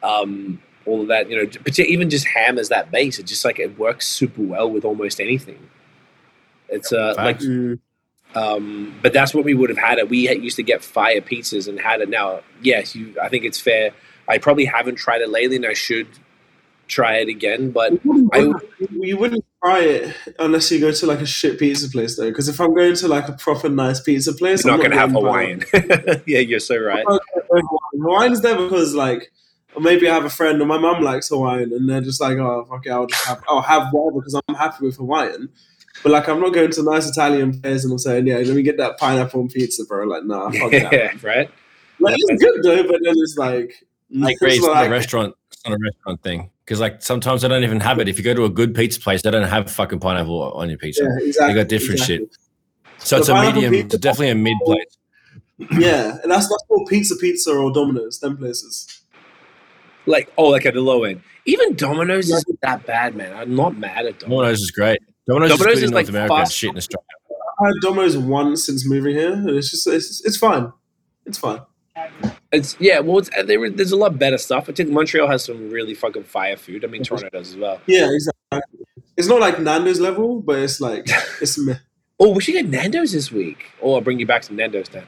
um, 0.03 0.61
all 0.85 1.01
of 1.01 1.07
that, 1.07 1.29
you 1.29 1.37
know, 1.37 1.49
but 1.63 1.79
even 1.79 2.09
just 2.09 2.27
ham 2.27 2.59
as 2.59 2.67
that 2.69 2.91
base. 2.91 3.17
It 3.17 3.27
just 3.27 3.45
like 3.45 3.59
it 3.59 3.79
works 3.79 4.07
super 4.07 4.41
well 4.41 4.69
with 4.69 4.83
almost 4.83 5.21
anything. 5.21 5.69
It's 6.67 6.91
uh 6.91 7.13
like, 7.17 7.41
um, 8.35 8.99
but 9.01 9.13
that's 9.13 9.33
what 9.33 9.45
we 9.45 9.53
would 9.53 9.69
have 9.69 9.79
had 9.79 9.97
it. 9.97 10.09
We 10.09 10.25
had, 10.25 10.43
used 10.43 10.57
to 10.57 10.63
get 10.63 10.83
fire 10.83 11.21
pizzas 11.21 11.67
and 11.67 11.79
had 11.79 12.01
it. 12.01 12.09
Now, 12.09 12.41
yes, 12.61 12.95
you. 12.95 13.15
I 13.21 13.29
think 13.29 13.45
it's 13.45 13.59
fair. 13.59 13.91
I 14.27 14.37
probably 14.37 14.65
haven't 14.65 14.95
tried 14.95 15.21
it 15.21 15.29
lately, 15.29 15.55
and 15.55 15.65
I 15.65 15.73
should 15.73 16.07
try 16.89 17.17
it 17.17 17.29
again. 17.29 17.71
But 17.71 17.93
I- 18.33 18.51
you 18.91 19.17
wouldn't 19.17 19.45
try 19.63 19.79
it 19.81 20.15
unless 20.39 20.69
you 20.71 20.79
go 20.79 20.91
to 20.91 21.05
like 21.05 21.21
a 21.21 21.25
shit 21.25 21.57
pizza 21.59 21.89
place 21.89 22.17
though. 22.17 22.29
Because 22.29 22.49
if 22.49 22.59
I'm 22.59 22.73
going 22.75 22.95
to 22.95 23.07
like 23.07 23.29
a 23.29 23.33
proper 23.33 23.69
nice 23.69 24.01
pizza 24.01 24.33
place, 24.33 24.65
you're 24.65 24.73
I'm 24.73 24.79
not 24.79 24.83
going 24.85 24.91
to 24.91 24.99
have 24.99 25.11
Hawaiian. 25.11 25.63
yeah, 26.27 26.39
you're 26.39 26.59
so 26.59 26.77
right. 26.77 27.05
Hawaiian's 27.93 28.41
there 28.41 28.57
because 28.57 28.93
like 28.93 29.31
or 29.75 29.81
maybe 29.81 30.09
I 30.09 30.13
have 30.13 30.25
a 30.25 30.29
friend 30.29 30.61
or 30.61 30.65
my 30.65 30.77
mum 30.79 31.03
likes 31.03 31.29
Hawaiian 31.29 31.71
and 31.73 31.89
they're 31.89 32.01
just 32.01 32.19
like, 32.19 32.37
oh 32.37 32.65
fuck 32.69 32.85
it, 32.85 32.89
I'll 32.91 33.05
just 33.07 33.25
have 33.25 33.43
I'll 33.47 33.61
have 33.61 33.89
whatever 33.91 34.19
because 34.21 34.41
I'm 34.47 34.55
happy 34.55 34.85
with 34.85 34.97
Hawaiian. 34.97 35.49
But 36.03 36.11
like 36.11 36.27
I'm 36.27 36.39
not 36.39 36.53
going 36.53 36.71
to 36.71 36.83
nice 36.83 37.09
Italian 37.09 37.61
place 37.61 37.83
and 37.83 37.91
I'm 37.91 37.99
saying, 37.99 38.27
yeah, 38.27 38.37
let 38.37 38.55
me 38.55 38.61
get 38.63 38.77
that 38.77 38.97
pineapple 38.97 39.47
pizza, 39.49 39.85
bro. 39.85 40.05
Like, 40.05 40.23
nah, 40.23 40.49
fuck 40.51 40.71
that. 40.71 41.21
right. 41.23 41.49
Like 41.99 42.15
it's 42.17 42.41
good 42.43 42.63
though, 42.63 42.83
but 42.83 43.01
then 43.03 43.13
it's 43.17 43.35
like 43.37 43.83
I 44.23 44.31
agree. 44.31 44.53
It's 44.55 44.65
not 44.65 44.71
like- 44.73 44.87
a 44.87 44.91
restaurant. 44.91 45.35
It's 45.51 45.65
not 45.67 45.75
a 45.75 45.79
restaurant 45.83 46.23
thing. 46.23 46.49
Because 46.65 46.79
like 46.79 47.01
sometimes 47.01 47.41
they 47.41 47.47
don't 47.47 47.63
even 47.63 47.79
have 47.79 47.99
it. 47.99 48.07
If 48.07 48.17
you 48.17 48.23
go 48.23 48.33
to 48.35 48.45
a 48.45 48.49
good 48.49 48.75
pizza 48.75 48.99
place, 48.99 49.21
they 49.23 49.31
don't 49.31 49.47
have 49.47 49.69
fucking 49.71 49.99
pineapple 49.99 50.51
on 50.53 50.69
your 50.69 50.77
pizza. 50.77 51.03
yeah, 51.03 51.27
exactly. 51.27 51.53
They 51.53 51.59
got 51.61 51.67
different 51.69 51.99
exactly. 52.01 52.29
So 52.99 53.15
The 53.15 53.19
it's 53.21 53.29
a 53.29 53.41
medium. 53.41 53.71
pizza- 53.73 53.95
It's 53.95 53.97
definitely 53.97 54.29
a 54.29 54.35
mid 54.35 54.57
place. 54.65 54.97
Yeah, 55.77 56.17
and 56.23 56.31
that's 56.31 56.47
that's 56.47 56.63
called 56.69 56.87
Pizza 56.87 57.15
Pizza 57.17 57.51
or 57.51 57.69
Domino's, 57.73 58.19
them 58.19 58.37
places. 58.37 59.01
Like, 60.05 60.31
oh, 60.37 60.45
like 60.49 60.65
at 60.65 60.73
the 60.73 60.79
low 60.81 61.03
end. 61.03 61.21
Even 61.45 61.75
Domino's 61.75 62.29
isn't 62.29 62.61
that 62.61 62.85
bad, 62.85 63.13
man. 63.15 63.35
I'm 63.35 63.55
not 63.55 63.77
mad 63.77 64.05
at 64.05 64.19
Domino's. 64.19 64.37
Domino's 64.39 64.61
is 64.61 64.71
great. 64.71 64.99
Domino's, 65.27 65.49
Domino's 65.57 65.77
is 65.77 65.83
is 65.83 65.89
in 65.89 65.93
like 65.95 66.05
North 66.05 66.09
America 66.11 66.33
and 66.35 66.41
fast- 66.43 66.55
shit 66.55 66.69
in 66.71 66.77
Australia. 66.77 67.05
I 67.61 67.65
had 67.65 67.73
Domino's 67.81 68.17
once 68.17 68.65
since 68.65 68.87
moving 68.87 69.15
here, 69.15 69.33
and 69.33 69.49
it's 69.49 69.69
just 69.71 69.85
it's 69.87 70.23
it's 70.25 70.37
fine. 70.37 70.71
It's 71.25 71.37
fine. 71.37 71.59
It's 72.51 72.75
yeah. 72.79 72.99
Well, 72.99 73.19
it's, 73.19 73.29
there, 73.45 73.69
there's 73.69 73.91
a 73.91 73.97
lot 73.97 74.17
better 74.17 74.37
stuff. 74.37 74.69
I 74.69 74.73
think 74.73 74.89
Montreal 74.89 75.27
has 75.27 75.45
some 75.45 75.69
really 75.69 75.93
fucking 75.93 76.23
fire 76.23 76.57
food. 76.57 76.83
I 76.83 76.87
mean, 76.87 77.03
Toronto 77.03 77.29
does 77.29 77.49
as 77.51 77.57
well. 77.57 77.79
Yeah, 77.85 78.09
exactly. 78.11 78.85
It's 79.17 79.27
not 79.27 79.39
like 79.39 79.59
Nando's 79.59 79.99
level, 79.99 80.41
but 80.41 80.59
it's 80.59 80.81
like 80.81 81.07
it's 81.41 81.57
meh. 81.57 81.75
Oh, 82.19 82.31
we 82.31 82.41
should 82.41 82.53
get 82.53 82.67
Nando's 82.67 83.11
this 83.11 83.31
week. 83.31 83.71
Oh, 83.81 83.95
I'll 83.95 84.01
bring 84.01 84.19
you 84.19 84.25
back 84.25 84.43
some 84.43 84.55
Nando's 84.55 84.89
then. 84.89 85.05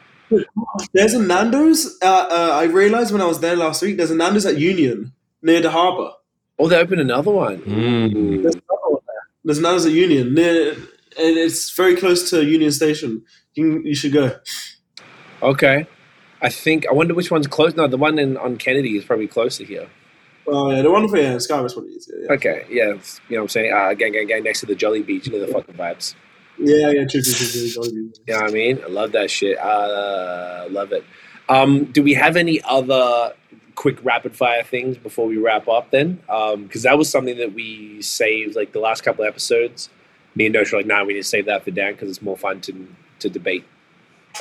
There's 0.93 1.13
a 1.13 1.19
Nando's. 1.19 1.97
Uh, 2.01 2.27
uh, 2.31 2.51
I 2.53 2.63
realized 2.65 3.11
when 3.11 3.21
I 3.21 3.25
was 3.25 3.39
there 3.39 3.55
last 3.55 3.81
week. 3.81 3.97
There's 3.97 4.11
a 4.11 4.15
Nando's 4.15 4.45
at 4.45 4.57
Union 4.57 5.13
near 5.41 5.61
the 5.61 5.71
harbour. 5.71 6.11
Oh, 6.57 6.69
they 6.69 6.77
opened 6.77 7.01
another 7.01 7.31
one. 7.31 7.59
Mm. 7.59 8.43
There's 8.43 8.55
another 8.55 8.89
one 8.89 9.01
there. 9.07 9.27
There's 9.43 9.59
Nando's 9.59 9.85
at 9.85 9.91
Union 9.91 10.33
near, 10.33 10.73
and 10.73 11.37
it's 11.37 11.71
very 11.71 11.95
close 11.95 12.29
to 12.29 12.45
Union 12.45 12.71
Station. 12.71 13.23
You, 13.55 13.71
can, 13.71 13.85
you 13.85 13.95
should 13.95 14.13
go. 14.13 14.37
Okay. 15.41 15.87
I 16.41 16.49
think 16.49 16.87
I 16.87 16.93
wonder 16.93 17.13
which 17.13 17.29
one's 17.31 17.47
close. 17.47 17.75
No, 17.75 17.87
the 17.87 17.97
one 17.97 18.17
in 18.19 18.37
on 18.37 18.57
Kennedy 18.57 18.97
is 18.97 19.05
probably 19.05 19.27
closer 19.27 19.63
here. 19.63 19.87
Oh 20.47 20.71
yeah, 20.71 20.81
the 20.81 20.89
one 20.91 21.07
for 21.07 21.17
yeah, 21.17 21.35
Skywest 21.35 21.73
probably 21.73 21.91
is. 21.91 22.11
Yeah, 22.11 22.33
Okay, 22.33 22.65
yeah, 22.69 22.85
you 22.87 22.91
know 22.91 22.97
what 23.37 23.41
I'm 23.41 23.47
saying? 23.49 23.73
Uh, 23.73 23.93
gang, 23.93 24.11
gang, 24.11 24.27
gang, 24.27 24.43
next 24.43 24.61
to 24.61 24.65
the 24.65 24.75
Jolly 24.75 25.03
Beach, 25.03 25.27
you 25.27 25.33
know 25.33 25.45
the 25.45 25.51
fucking 25.51 25.75
vibes. 25.75 26.15
yeah, 26.57 26.89
yeah. 26.89 27.05
True, 27.05 27.21
true, 27.21 27.33
true, 27.33 27.47
true. 27.47 27.69
Jolly. 27.69 27.91
You 27.91 28.13
know 28.27 28.39
I 28.39 28.49
mean? 28.51 28.81
I 28.83 28.87
love 28.87 29.11
that 29.11 29.29
shit. 29.29 29.57
Uh, 29.59 30.65
love 30.71 30.91
it. 30.91 31.03
Um, 31.47 31.85
do 31.85 32.01
we 32.01 32.13
have 32.15 32.37
any 32.37 32.59
other 32.63 33.33
quick 33.75 34.03
rapid 34.03 34.35
fire 34.35 34.63
things 34.63 34.97
before 34.97 35.27
we 35.27 35.37
wrap 35.37 35.67
up 35.67 35.91
then? 35.91 36.21
Because 36.57 36.83
that 36.83 36.97
was 36.97 37.09
something 37.09 37.37
that 37.37 37.53
we 37.53 38.01
saved 38.01 38.55
like 38.55 38.73
the 38.73 38.79
last 38.79 39.03
couple 39.03 39.23
of 39.23 39.29
episodes. 39.29 39.89
Me 40.33 40.45
and 40.47 40.55
Nosh 40.55 40.71
were 40.71 40.79
like, 40.79 40.87
nah, 40.87 41.03
we 41.03 41.13
need 41.13 41.19
to 41.19 41.23
save 41.27 41.45
that 41.45 41.63
for 41.63 41.71
Dan 41.71 41.93
because 41.93 42.09
it's 42.09 42.21
more 42.21 42.37
fun 42.37 42.61
to 42.61 42.87
to 43.19 43.29
debate 43.29 43.63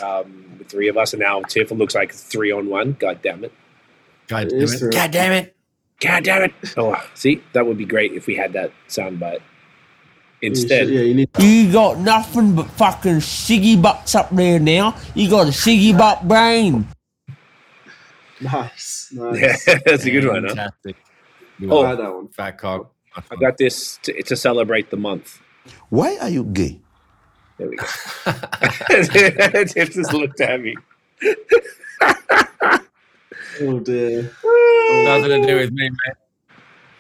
um, 0.03 0.57
with 0.59 0.69
three 0.69 0.89
of 0.89 0.97
us. 0.97 1.12
And 1.12 1.21
now 1.23 1.41
Tiff 1.43 1.71
looks 1.71 1.95
like 1.95 2.12
three 2.12 2.53
on 2.53 2.69
one. 2.69 2.97
God 2.99 3.21
damn 3.23 3.45
it. 3.45 3.53
God 4.29 4.49
damn 4.49 4.59
is 4.61 4.83
it. 4.83 4.93
God 4.93 5.11
damn 5.11 5.33
it. 5.33 5.57
God 6.01 6.25
damn 6.25 6.43
it. 6.45 6.53
Oh, 6.77 6.97
see, 7.15 7.43
that 7.53 7.67
would 7.67 7.77
be 7.77 7.85
great 7.85 8.12
if 8.12 8.27
we 8.27 8.35
had 8.35 8.53
that 8.55 8.73
soundbite. 8.89 9.41
You 10.41 10.55
should- 10.55 10.62
Instead, 10.62 10.89
yeah, 10.89 11.01
you 11.01 11.15
need. 11.15 11.29
You 11.39 11.71
got 11.71 11.99
nothing 11.99 12.55
but 12.57 12.67
fucking 12.71 13.17
siggy 13.17 13.81
butts 13.81 14.15
up 14.15 14.31
there 14.31 14.59
now. 14.59 14.97
You 15.15 15.29
got 15.29 15.49
a 15.49 15.51
siggy 15.51 15.97
butt 15.97 16.27
brain. 16.27 16.89
Nice, 18.41 19.12
yeah, 19.12 19.23
nice. 19.33 19.65
that's 19.85 20.05
a 20.07 20.11
good 20.11 20.27
one. 20.27 20.45
Huh? 20.45 20.55
Fantastic. 20.55 20.97
Oh. 21.69 21.83
That 21.95 22.15
one. 22.15 22.29
Fat 22.29 22.53
cock. 22.57 22.91
I 23.31 23.37
got 23.37 23.59
this 23.59 23.99
to, 24.05 24.23
to 24.23 24.35
celebrate 24.37 24.91
the 24.91 24.97
month. 24.97 25.41
Why 25.91 26.17
are 26.23 26.31
you 26.31 26.45
gay? 26.45 26.81
There 27.61 27.69
we 27.69 27.77
go. 27.77 27.85
Tiff 29.66 29.93
just 29.93 30.15
looked 30.15 30.41
at 30.41 30.62
me. 30.62 30.74
Oh 33.61 33.81
dear. 33.81 34.23
Nothing 35.05 35.43
to 35.43 35.47
do 35.47 35.57
with 35.57 35.70
me, 35.73 35.91
man. 35.91 36.15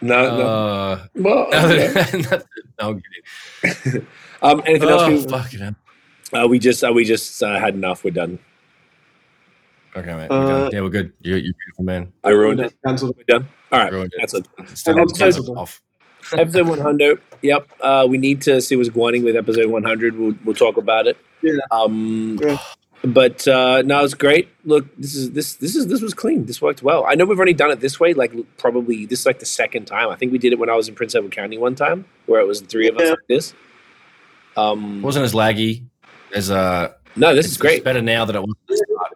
No, 0.02 0.36
no. 0.38 0.46
Uh, 0.46 1.06
Well, 1.14 1.46
okay. 1.46 1.92
nothing, 1.94 2.22
no, 2.30 2.88
I'm 2.90 3.02
kidding. 3.62 4.06
um, 4.42 4.62
anything 4.66 4.88
Oh, 4.88 4.98
else? 4.98 5.24
We, 5.24 5.30
fucking 5.30 5.60
hell. 5.60 5.74
uh, 6.44 6.46
we 6.46 6.58
just 6.58 6.84
uh, 6.84 6.92
we 6.92 7.04
just 7.04 7.42
uh, 7.42 7.58
had 7.58 7.74
enough. 7.74 8.04
We're 8.04 8.10
done. 8.10 8.38
Okay, 9.96 10.14
mate. 10.14 10.26
Uh, 10.30 10.38
we're 10.40 10.46
done. 10.46 10.70
yeah, 10.72 10.80
we're 10.82 10.88
good. 10.90 11.12
You're, 11.22 11.38
you're 11.38 11.54
beautiful, 11.54 11.84
man. 11.84 12.12
I 12.22 12.30
ruined 12.30 12.60
it. 12.60 12.74
Cancelled. 12.86 13.16
We're 13.16 13.24
done. 13.38 13.48
All 13.72 13.78
right, 13.78 13.92
Ruined 13.92 14.12
it. 14.14 14.20
that's 14.20 14.34
it. 14.34 14.46
It's 14.58 14.82
done. 14.82 14.98
Episode- 15.00 15.18
Cancel 15.18 15.52
it 15.52 15.56
off. 15.58 15.80
Episode 16.32 16.68
100. 16.68 17.20
Yep. 17.42 17.68
Uh, 17.80 18.06
we 18.08 18.18
need 18.18 18.42
to 18.42 18.60
see 18.60 18.76
what's 18.76 18.88
going 18.88 19.20
on 19.20 19.24
with 19.24 19.36
episode 19.36 19.66
100. 19.70 20.16
We'll 20.18 20.34
we'll 20.44 20.54
talk 20.54 20.76
about 20.76 21.06
it. 21.06 21.16
Yeah. 21.42 21.54
Um. 21.70 22.38
Yeah. 22.42 22.58
But 23.02 23.48
uh, 23.48 23.80
no, 23.82 24.04
it's 24.04 24.12
great. 24.12 24.50
Look, 24.66 24.84
this 24.98 25.14
is 25.14 25.30
this 25.30 25.54
this 25.54 25.74
is 25.74 25.86
this 25.86 26.02
was 26.02 26.12
clean. 26.12 26.44
This 26.44 26.60
worked 26.60 26.82
well. 26.82 27.06
I 27.08 27.14
know 27.14 27.24
we've 27.24 27.38
already 27.38 27.54
done 27.54 27.70
it 27.70 27.80
this 27.80 27.98
way. 27.98 28.12
Like 28.12 28.32
probably 28.58 29.06
this 29.06 29.20
is 29.20 29.26
like 29.26 29.38
the 29.38 29.46
second 29.46 29.86
time. 29.86 30.10
I 30.10 30.16
think 30.16 30.32
we 30.32 30.38
did 30.38 30.52
it 30.52 30.58
when 30.58 30.68
I 30.68 30.74
was 30.76 30.86
in 30.88 30.94
Prince 30.94 31.14
Edward 31.14 31.32
County 31.32 31.56
one 31.56 31.74
time, 31.74 32.04
where 32.26 32.40
it 32.40 32.46
was 32.46 32.60
the 32.60 32.66
three 32.68 32.88
of 32.88 32.96
us 32.96 33.02
Yeah. 33.04 33.10
like 33.10 33.18
this. 33.28 33.54
Um. 34.56 34.98
It 34.98 35.02
wasn't 35.04 35.24
as 35.24 35.32
laggy 35.32 35.84
as 36.34 36.50
uh 36.50 36.92
No, 37.16 37.34
this 37.34 37.46
it's, 37.46 37.52
is 37.54 37.58
great. 37.58 37.76
It's 37.76 37.84
better 37.84 38.02
now 38.02 38.26
that 38.26 38.36
it 38.36 38.42
was. 38.42 38.54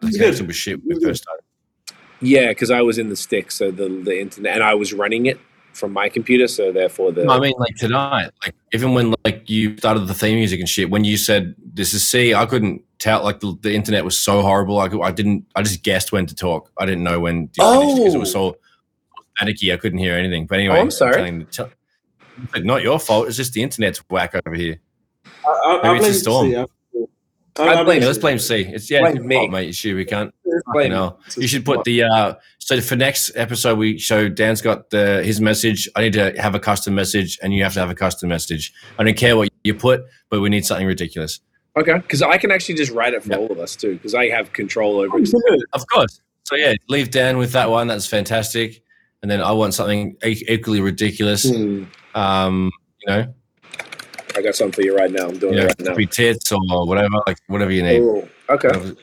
the 0.01 0.11
connection 0.13 0.47
was 0.47 0.57
shit 0.57 0.81
when 0.85 0.97
we 0.97 1.05
first 1.05 1.23
started. 1.25 1.45
Yeah, 2.23 2.49
because 2.49 2.71
I 2.71 2.81
was 2.81 2.97
in 2.97 3.11
the 3.11 3.17
stick, 3.17 3.51
so 3.51 3.71
the 3.71 3.89
the 3.89 4.19
internet, 4.19 4.55
and 4.55 4.63
I 4.65 4.73
was 4.75 4.95
running 4.95 5.27
it 5.27 5.39
from 5.75 5.93
my 5.93 6.09
computer, 6.09 6.47
so 6.47 6.73
therefore 6.73 7.13
the. 7.13 7.25
No, 7.25 7.33
I 7.33 7.41
mean, 7.41 7.55
like 7.59 7.77
tonight, 7.77 8.31
like 8.45 8.55
even 8.73 8.95
when 8.95 9.15
like 9.25 9.49
you 9.51 9.77
started 9.77 10.07
the 10.07 10.15
theme 10.15 10.37
music 10.37 10.61
and 10.61 10.69
shit, 10.69 10.91
when 10.91 11.05
you 11.05 11.17
said 11.17 11.55
this 11.59 11.93
is 11.93 12.07
C, 12.07 12.33
I 12.35 12.47
couldn't 12.47 12.83
tell. 12.99 13.23
Like 13.23 13.41
the, 13.41 13.57
the 13.61 13.75
internet 13.75 14.05
was 14.05 14.19
so 14.19 14.43
horrible. 14.43 14.79
I, 14.81 14.89
could, 14.89 15.03
I 15.03 15.11
didn't. 15.11 15.47
I 15.55 15.63
just 15.63 15.83
guessed 15.83 16.13
when 16.13 16.27
to 16.27 16.35
talk. 16.35 16.71
I 16.79 16.87
didn't 16.87 17.05
know 17.05 17.21
when 17.21 17.49
to 17.49 17.63
finish 17.63 17.95
because 17.99 18.15
it 18.15 18.19
was 18.19 18.35
oh! 18.35 18.53
so 18.53 19.45
staticky. 19.45 19.73
I 19.73 19.77
couldn't 19.77 19.99
hear 19.99 20.15
anything. 20.15 20.47
But 20.47 20.61
anyway, 20.61 20.79
Oh, 20.79 20.81
I'm 20.81 20.91
sorry. 20.91 21.15
telling- 21.15 21.47
tell- 21.47 21.71
not 22.57 22.83
your 22.83 22.99
fault. 22.99 23.29
It's 23.29 23.37
just 23.37 23.53
the 23.53 23.63
internet's 23.63 23.99
whack 24.11 24.35
over 24.47 24.57
here. 24.57 24.81
I, 25.47 25.51
I, 25.51 25.81
Maybe 25.83 25.89
I 25.89 26.09
it's 26.09 26.09
the 26.09 26.15
storm. 26.15 26.67
I- 27.59 27.75
I 27.81 27.85
blame- 27.85 28.03
let's 28.03 28.19
blame 28.19 28.39
C. 28.39 28.63
It's 28.69 28.91
yeah, 28.91 29.01
Blame 29.01 29.27
me. 29.27 29.37
fault, 29.37 29.51
mate. 29.51 29.69
It's 29.69 29.85
you. 29.85 29.95
We 29.97 30.05
can't. 30.05 30.35
Blame 30.73 30.91
You 30.91 30.97
know, 30.97 31.19
you 31.37 31.47
should 31.49 31.65
put 31.65 31.85
the 31.85 32.03
uh 32.05 32.35
so 32.59 32.81
for 32.81 32.97
next 32.97 33.31
episode 33.37 33.79
we 33.79 33.99
show 33.99 34.29
Dan's 34.29 34.61
got 34.63 34.91
the 34.91 35.23
his 35.23 35.41
message. 35.41 35.89
I 35.97 36.03
need 36.03 36.13
to 36.15 36.33
have 36.41 36.55
a 36.55 36.61
custom 36.61 36.95
message 36.95 37.39
and 37.43 37.55
you 37.55 37.63
have 37.63 37.75
to 37.75 37.81
have 37.81 37.91
a 37.91 37.95
custom 37.95 38.29
message. 38.29 38.73
I 38.99 39.05
don't 39.05 39.17
care 39.17 39.37
what 39.37 39.51
you 39.65 39.75
put, 39.75 40.03
but 40.31 40.41
we 40.41 40.49
need 40.49 40.65
something 40.67 40.87
ridiculous. 40.87 41.41
Okay, 41.77 41.95
because 41.95 42.23
I 42.23 42.39
can 42.39 42.51
actually 42.53 42.77
just 42.77 42.93
write 42.93 43.15
it 43.15 43.23
for 43.25 43.31
Yep. 43.31 43.39
all 43.39 43.53
of 43.53 43.59
us 43.59 43.75
too, 43.77 43.95
because 43.95 44.15
I 44.15 44.29
have 44.29 44.53
control 44.53 44.99
over 45.01 45.19
it. 45.19 45.29
Of 45.73 45.85
course. 45.89 46.21
So 46.45 46.57
yeah, 46.57 46.75
leave 46.89 47.11
Dan 47.11 47.37
with 47.39 47.53
that 47.53 47.69
one. 47.71 47.87
That's 47.89 48.07
fantastic. 48.07 48.83
And 49.23 49.31
then 49.31 49.41
I 49.41 49.53
want 49.53 49.75
something 49.75 50.17
equally 50.25 50.81
ridiculous. 50.81 51.49
Hmm, 51.51 51.85
Um, 52.15 52.71
you 53.01 53.13
know, 53.13 53.35
I 54.37 54.43
got 54.43 54.55
something 54.55 54.73
for 54.73 54.83
you 54.83 54.97
right 54.97 55.11
now. 55.11 55.29
I'm 55.29 55.39
doing 55.39 55.55
you 55.55 55.61
know, 55.61 55.67
it 55.67 55.75
right 55.79 55.89
now. 55.91 55.95
be 55.95 56.07
tits 56.07 56.51
or 56.53 56.59
whatever, 56.87 57.17
like 57.27 57.39
whatever 57.47 57.71
you 57.71 57.83
need. 57.83 58.01
Oh, 58.03 58.29
okay. 58.51 58.69
Whatever- 58.69 58.97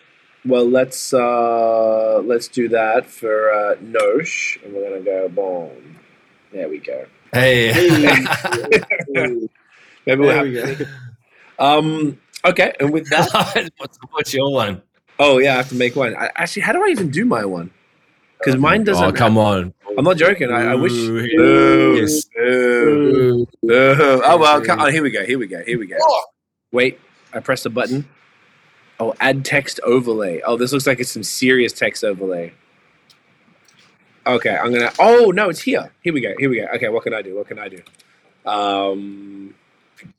Well, 0.45 0.69
let's 0.69 1.13
uh 1.13 2.19
let's 2.25 2.47
do 2.47 2.67
that 2.69 3.05
for 3.05 3.51
uh 3.53 3.75
Nosh, 3.75 4.63
and 4.63 4.73
we're 4.73 4.89
gonna 4.89 5.01
go 5.01 5.29
boom. 5.29 5.99
There 6.51 6.67
we 6.67 6.79
go. 6.79 7.05
Hey. 7.33 7.71
Maybe 9.09 10.19
we'll 10.19 10.27
There 10.27 10.35
have. 10.35 10.45
we 10.45 10.53
go. 10.53 10.85
Um. 11.59 12.19
Okay, 12.43 12.73
and 12.79 12.91
with 12.91 13.07
that, 13.09 13.29
what's, 13.77 13.99
what's 14.09 14.33
your 14.33 14.51
one? 14.51 14.81
oh 15.19 15.37
yeah, 15.37 15.53
I 15.53 15.57
have 15.57 15.69
to 15.69 15.75
make 15.75 15.95
one. 15.95 16.15
I, 16.17 16.31
actually, 16.35 16.63
how 16.63 16.73
do 16.73 16.83
I 16.83 16.87
even 16.87 17.11
do 17.11 17.23
my 17.23 17.45
one? 17.45 17.69
Because 18.39 18.59
mine 18.59 18.83
doesn't. 18.83 19.03
Oh, 19.05 19.11
come 19.11 19.37
on. 19.37 19.71
I'm 19.97 20.03
not 20.05 20.17
joking. 20.17 20.51
I, 20.51 20.71
I 20.71 20.75
wish. 20.75 20.91
Ooh, 20.93 21.27
Boo. 21.37 21.95
yes. 21.99 22.25
Boo. 22.25 23.45
Boo. 23.63 24.21
Oh 24.23 24.37
well. 24.37 24.61
come- 24.63 24.79
Oh, 24.79 24.89
here 24.89 25.03
we 25.03 25.11
go. 25.11 25.25
Here 25.25 25.37
we 25.37 25.47
go. 25.47 25.63
Here 25.63 25.77
we 25.79 25.87
go. 25.87 25.97
Wait. 26.71 26.99
I 27.33 27.39
pressed 27.39 27.63
the 27.63 27.69
button. 27.69 28.07
Oh, 28.99 29.15
add 29.19 29.43
text 29.45 29.79
overlay. 29.83 30.41
Oh, 30.45 30.57
this 30.57 30.71
looks 30.71 30.85
like 30.85 30.99
it's 30.99 31.11
some 31.11 31.23
serious 31.23 31.73
text 31.73 32.03
overlay. 32.03 32.53
Okay, 34.27 34.55
I'm 34.55 34.71
gonna. 34.71 34.91
Oh 34.99 35.31
no, 35.33 35.49
it's 35.49 35.61
here. 35.61 35.91
Here 36.01 36.13
we 36.13 36.21
go. 36.21 36.33
Here 36.37 36.49
we 36.49 36.57
go. 36.57 36.67
Okay, 36.75 36.89
what 36.89 37.03
can 37.03 37.13
I 37.13 37.21
do? 37.21 37.35
What 37.35 37.47
can 37.47 37.57
I 37.57 37.69
do? 37.69 37.81
Um. 38.45 39.55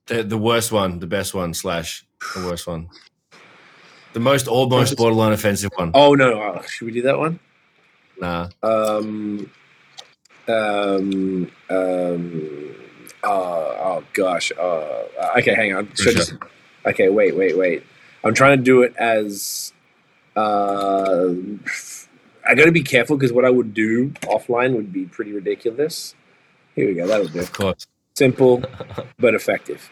The, 0.07 0.23
the 0.23 0.39
worst 0.39 0.73
one, 0.73 0.99
the 1.01 1.07
best 1.07 1.35
one, 1.35 1.55
slash 1.55 2.05
the 2.35 2.44
worst 2.47 2.66
one. 2.66 2.89
The 4.12 4.20
most 4.20 4.47
almost 4.49 4.97
borderline 4.97 5.32
offensive 5.32 5.70
one. 5.77 5.93
Oh 5.94 6.15
no. 6.15 6.31
no. 6.31 6.40
Oh, 6.59 6.62
should 6.62 6.86
we 6.86 6.93
do 6.93 7.03
that 7.03 7.19
one? 7.19 7.39
Nah. 8.20 8.49
Um. 8.62 9.51
Um. 10.48 11.51
Um. 11.70 12.74
Uh, 13.23 13.28
oh 13.28 14.05
gosh. 14.14 14.51
Uh, 14.59 15.05
okay, 15.39 15.55
hang 15.55 15.74
on. 15.74 15.94
Should 15.94 16.16
just- 16.16 16.35
okay, 16.86 17.09
wait, 17.09 17.36
wait, 17.36 17.56
wait. 17.56 17.85
I'm 18.24 18.35
trying 18.35 18.59
to 18.59 18.64
do 18.64 18.82
it 18.82 18.94
as. 18.97 19.73
Uh, 20.35 21.28
I 22.47 22.55
got 22.55 22.64
to 22.64 22.73
be 22.73 22.82
careful 22.82 23.16
because 23.16 23.32
what 23.32 23.44
I 23.44 23.51
would 23.51 23.74
do 23.74 24.10
offline 24.23 24.74
would 24.74 24.93
be 24.93 25.05
pretty 25.05 25.32
ridiculous. 25.32 26.14
Here 26.74 26.89
we 26.89 26.94
go. 26.94 27.06
That'll 27.06 27.28
do. 27.28 27.40
Of 27.40 27.52
course. 27.52 27.86
Simple, 28.14 28.62
but 29.19 29.35
effective. 29.35 29.90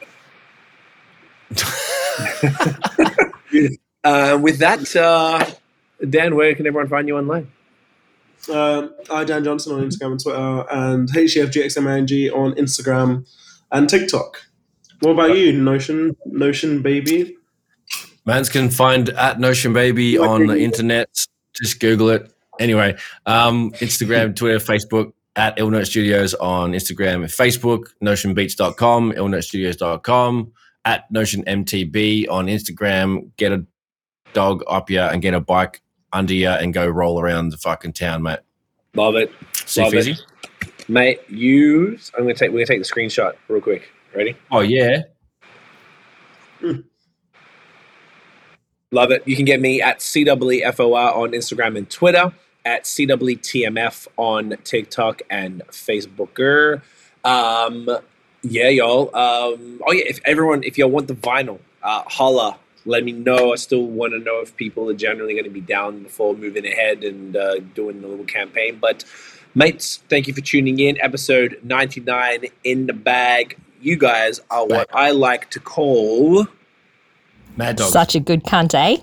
uh, 4.04 4.38
with 4.40 4.58
that, 4.58 4.96
uh, 4.96 5.44
Dan, 6.08 6.34
where 6.36 6.54
can 6.54 6.66
everyone 6.66 6.88
find 6.88 7.06
you 7.08 7.16
online? 7.18 7.50
Um, 8.48 8.94
I 9.10 9.24
Dan 9.24 9.44
Johnson 9.44 9.74
on 9.74 9.82
Instagram 9.82 10.12
and 10.12 10.22
Twitter, 10.22 10.64
and 10.70 11.08
HCFGXMING 11.12 12.32
on 12.34 12.52
Instagram 12.54 13.26
and 13.70 13.88
TikTok. 13.88 14.42
What 15.00 15.12
about 15.12 15.36
you, 15.36 15.52
Notion? 15.52 16.16
Notion 16.26 16.82
baby. 16.82 17.36
Mans 18.26 18.48
can 18.48 18.70
find 18.70 19.08
at 19.10 19.40
Notion 19.40 19.72
Baby 19.72 20.18
on 20.18 20.46
the 20.46 20.58
internet. 20.58 21.26
Just 21.54 21.80
Google 21.80 22.10
it. 22.10 22.32
Anyway, 22.58 22.96
um, 23.26 23.70
Instagram, 23.72 24.36
Twitter, 24.36 24.58
Facebook, 24.58 25.12
at 25.36 25.56
Illnote 25.56 25.86
Studios 25.86 26.34
on 26.34 26.72
Instagram 26.72 27.16
and 27.16 27.24
Facebook, 27.24 27.88
notionbeats.com, 28.02 29.12
illnotestudios.com, 29.12 30.52
at 30.84 31.10
Notion 31.10 31.44
MTB 31.44 32.28
on 32.28 32.46
Instagram. 32.46 33.30
Get 33.36 33.52
a 33.52 33.64
dog 34.32 34.62
up 34.68 34.90
you 34.90 35.00
and 35.00 35.22
get 35.22 35.34
a 35.34 35.40
bike 35.40 35.80
under 36.12 36.34
you 36.34 36.48
and 36.48 36.74
go 36.74 36.86
roll 36.86 37.20
around 37.20 37.50
the 37.50 37.56
fucking 37.56 37.92
town, 37.92 38.22
mate. 38.22 38.40
Love 38.94 39.16
it. 39.16 39.32
See 39.66 39.82
Love 39.82 39.94
it. 39.94 40.20
Mate, 40.88 41.20
use. 41.30 42.10
I'm 42.16 42.24
gonna 42.24 42.34
take. 42.34 42.50
We're 42.50 42.64
gonna 42.64 42.66
take 42.66 42.82
the 42.82 42.88
screenshot 42.88 43.34
real 43.48 43.60
quick. 43.60 43.90
Ready? 44.14 44.36
Oh, 44.50 44.60
yeah. 44.60 45.02
Love 48.92 49.12
it. 49.12 49.22
You 49.26 49.36
can 49.36 49.44
get 49.44 49.60
me 49.60 49.80
at 49.80 50.00
CWFOR 50.00 51.16
on 51.16 51.30
Instagram 51.30 51.78
and 51.78 51.88
Twitter, 51.88 52.32
at 52.64 52.82
CWTMF 52.84 54.08
on 54.16 54.56
TikTok 54.64 55.22
and 55.30 55.62
Facebooker. 55.68 56.82
Um, 57.24 57.88
yeah, 58.42 58.68
y'all. 58.68 59.14
Um, 59.14 59.80
oh 59.86 59.92
yeah, 59.92 60.04
if 60.06 60.18
everyone, 60.24 60.64
if 60.64 60.76
y'all 60.76 60.90
want 60.90 61.06
the 61.06 61.14
vinyl, 61.14 61.60
uh, 61.82 62.02
holla. 62.06 62.58
Let 62.86 63.04
me 63.04 63.12
know. 63.12 63.52
I 63.52 63.56
still 63.56 63.84
want 63.84 64.12
to 64.12 64.18
know 64.18 64.40
if 64.40 64.56
people 64.56 64.88
are 64.88 64.94
generally 64.94 65.34
going 65.34 65.44
to 65.44 65.50
be 65.50 65.60
down 65.60 66.02
before 66.02 66.34
moving 66.34 66.66
ahead 66.66 67.04
and 67.04 67.36
uh, 67.36 67.58
doing 67.74 68.00
the 68.00 68.08
little 68.08 68.24
campaign. 68.24 68.78
But 68.80 69.04
mates, 69.54 70.00
thank 70.08 70.26
you 70.26 70.34
for 70.34 70.40
tuning 70.40 70.78
in. 70.78 71.00
Episode 71.00 71.58
99 71.62 72.46
in 72.64 72.86
the 72.86 72.92
bag. 72.92 73.58
You 73.80 73.96
guys 73.96 74.40
are 74.50 74.66
what 74.66 74.88
I 74.94 75.10
like 75.10 75.50
to 75.50 75.60
call. 75.60 76.46
Mad 77.56 77.76
Dog. 77.76 77.90
Such 77.90 78.14
a 78.14 78.20
good 78.20 78.44
cunt, 78.44 78.74
eh? 78.74 79.02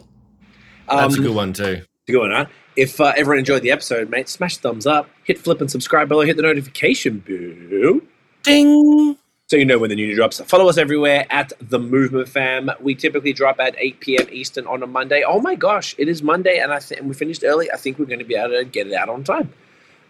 That's 0.89 1.15
a 1.15 1.17
um, 1.17 1.23
good 1.23 1.35
one, 1.35 1.53
too. 1.53 1.83
going 2.09 2.31
on. 2.31 2.47
If 2.75 3.01
uh, 3.01 3.13
everyone 3.17 3.39
enjoyed 3.39 3.63
the 3.63 3.71
episode, 3.71 4.09
mate, 4.09 4.29
smash 4.29 4.57
thumbs 4.57 4.85
up, 4.85 5.09
hit 5.23 5.39
flip 5.39 5.61
and 5.61 5.69
subscribe 5.69 6.07
below, 6.07 6.21
hit 6.21 6.37
the 6.37 6.43
notification 6.43 7.19
bell 7.19 8.01
Ding. 8.43 9.17
So 9.47 9.55
you 9.55 9.63
know 9.63 9.79
when 9.79 9.89
the 9.89 9.95
new 9.95 10.13
drops. 10.13 10.41
Follow 10.41 10.67
us 10.67 10.77
everywhere 10.77 11.25
at 11.29 11.53
the 11.61 11.79
Movement 11.79 12.27
Fam. 12.27 12.69
We 12.81 12.95
typically 12.95 13.31
drop 13.31 13.61
at 13.61 13.75
8 13.77 13.99
p.m. 14.01 14.27
Eastern 14.29 14.67
on 14.67 14.83
a 14.83 14.87
Monday. 14.87 15.23
Oh 15.25 15.39
my 15.39 15.55
gosh, 15.55 15.95
it 15.97 16.09
is 16.09 16.21
Monday, 16.21 16.59
and 16.59 16.73
I 16.73 16.79
think 16.79 17.03
we 17.03 17.13
finished 17.13 17.45
early. 17.45 17.71
I 17.71 17.77
think 17.77 17.97
we're 17.97 18.05
going 18.05 18.19
to 18.19 18.25
be 18.25 18.35
able 18.35 18.57
to 18.57 18.65
get 18.65 18.87
it 18.87 18.93
out 18.93 19.07
on 19.07 19.23
time. 19.23 19.53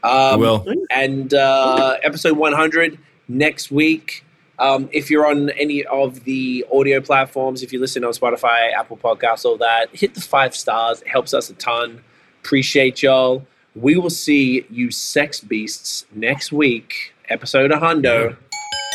Um, 0.04 0.40
will. 0.40 0.66
and 0.90 1.34
uh, 1.36 1.98
episode 2.02 2.36
100 2.36 2.98
next 3.28 3.70
week. 3.70 4.26
Um, 4.58 4.90
if 4.92 5.12
you're 5.12 5.28
on 5.28 5.52
any 5.52 5.86
of 5.86 6.24
the 6.24 6.66
audio 6.74 7.00
platforms, 7.00 7.62
if 7.62 7.72
you 7.72 7.80
listen 7.80 8.04
on 8.04 8.14
Spotify, 8.14 8.74
Apple 8.74 8.98
Podcasts, 8.98 9.46
all 9.46 9.58
that, 9.58 9.96
hit 9.96 10.16
the 10.16 10.22
five 10.22 10.56
stars. 10.56 11.02
It 11.02 11.10
helps 11.10 11.36
us 11.36 11.52
a 11.52 11.54
ton. 11.54 12.04
Appreciate 12.44 13.04
y'all. 13.04 13.46
We 13.76 13.98
will 13.98 14.10
see 14.10 14.66
you 14.72 14.90
sex 14.90 15.42
beasts 15.42 16.08
next 16.12 16.52
week. 16.52 17.14
Episode 17.30 17.72
of 17.72 17.82
Hundo. 17.82 18.36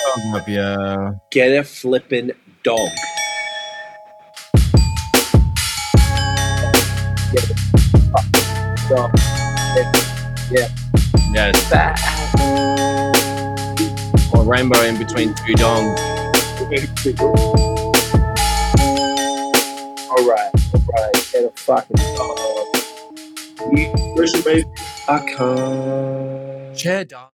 Oh, 0.04 0.36
Up, 0.36 0.48
yeah. 0.48 1.12
Get 1.30 1.52
a 1.56 1.64
flippin' 1.64 2.32
dog. 2.62 2.88
Get 7.32 7.50
a 7.50 7.54
fucking. 8.88 9.22
Yes. 10.50 11.72
Or 14.34 14.44
rainbow 14.44 14.80
in 14.82 14.98
between 14.98 15.34
two 15.34 15.54
dongs. 15.54 15.98
All 20.10 20.28
right, 20.28 20.50
all 20.74 20.82
right. 20.92 21.28
Get 21.32 21.44
a 21.44 21.50
fucking 21.56 21.96
dog. 22.16 22.66
You 23.72 23.92
Notion 24.16 24.42
baby. 24.42 24.64
I 25.08 25.18
can't. 25.36 26.76
Chair 26.76 27.04
dog. 27.04 27.30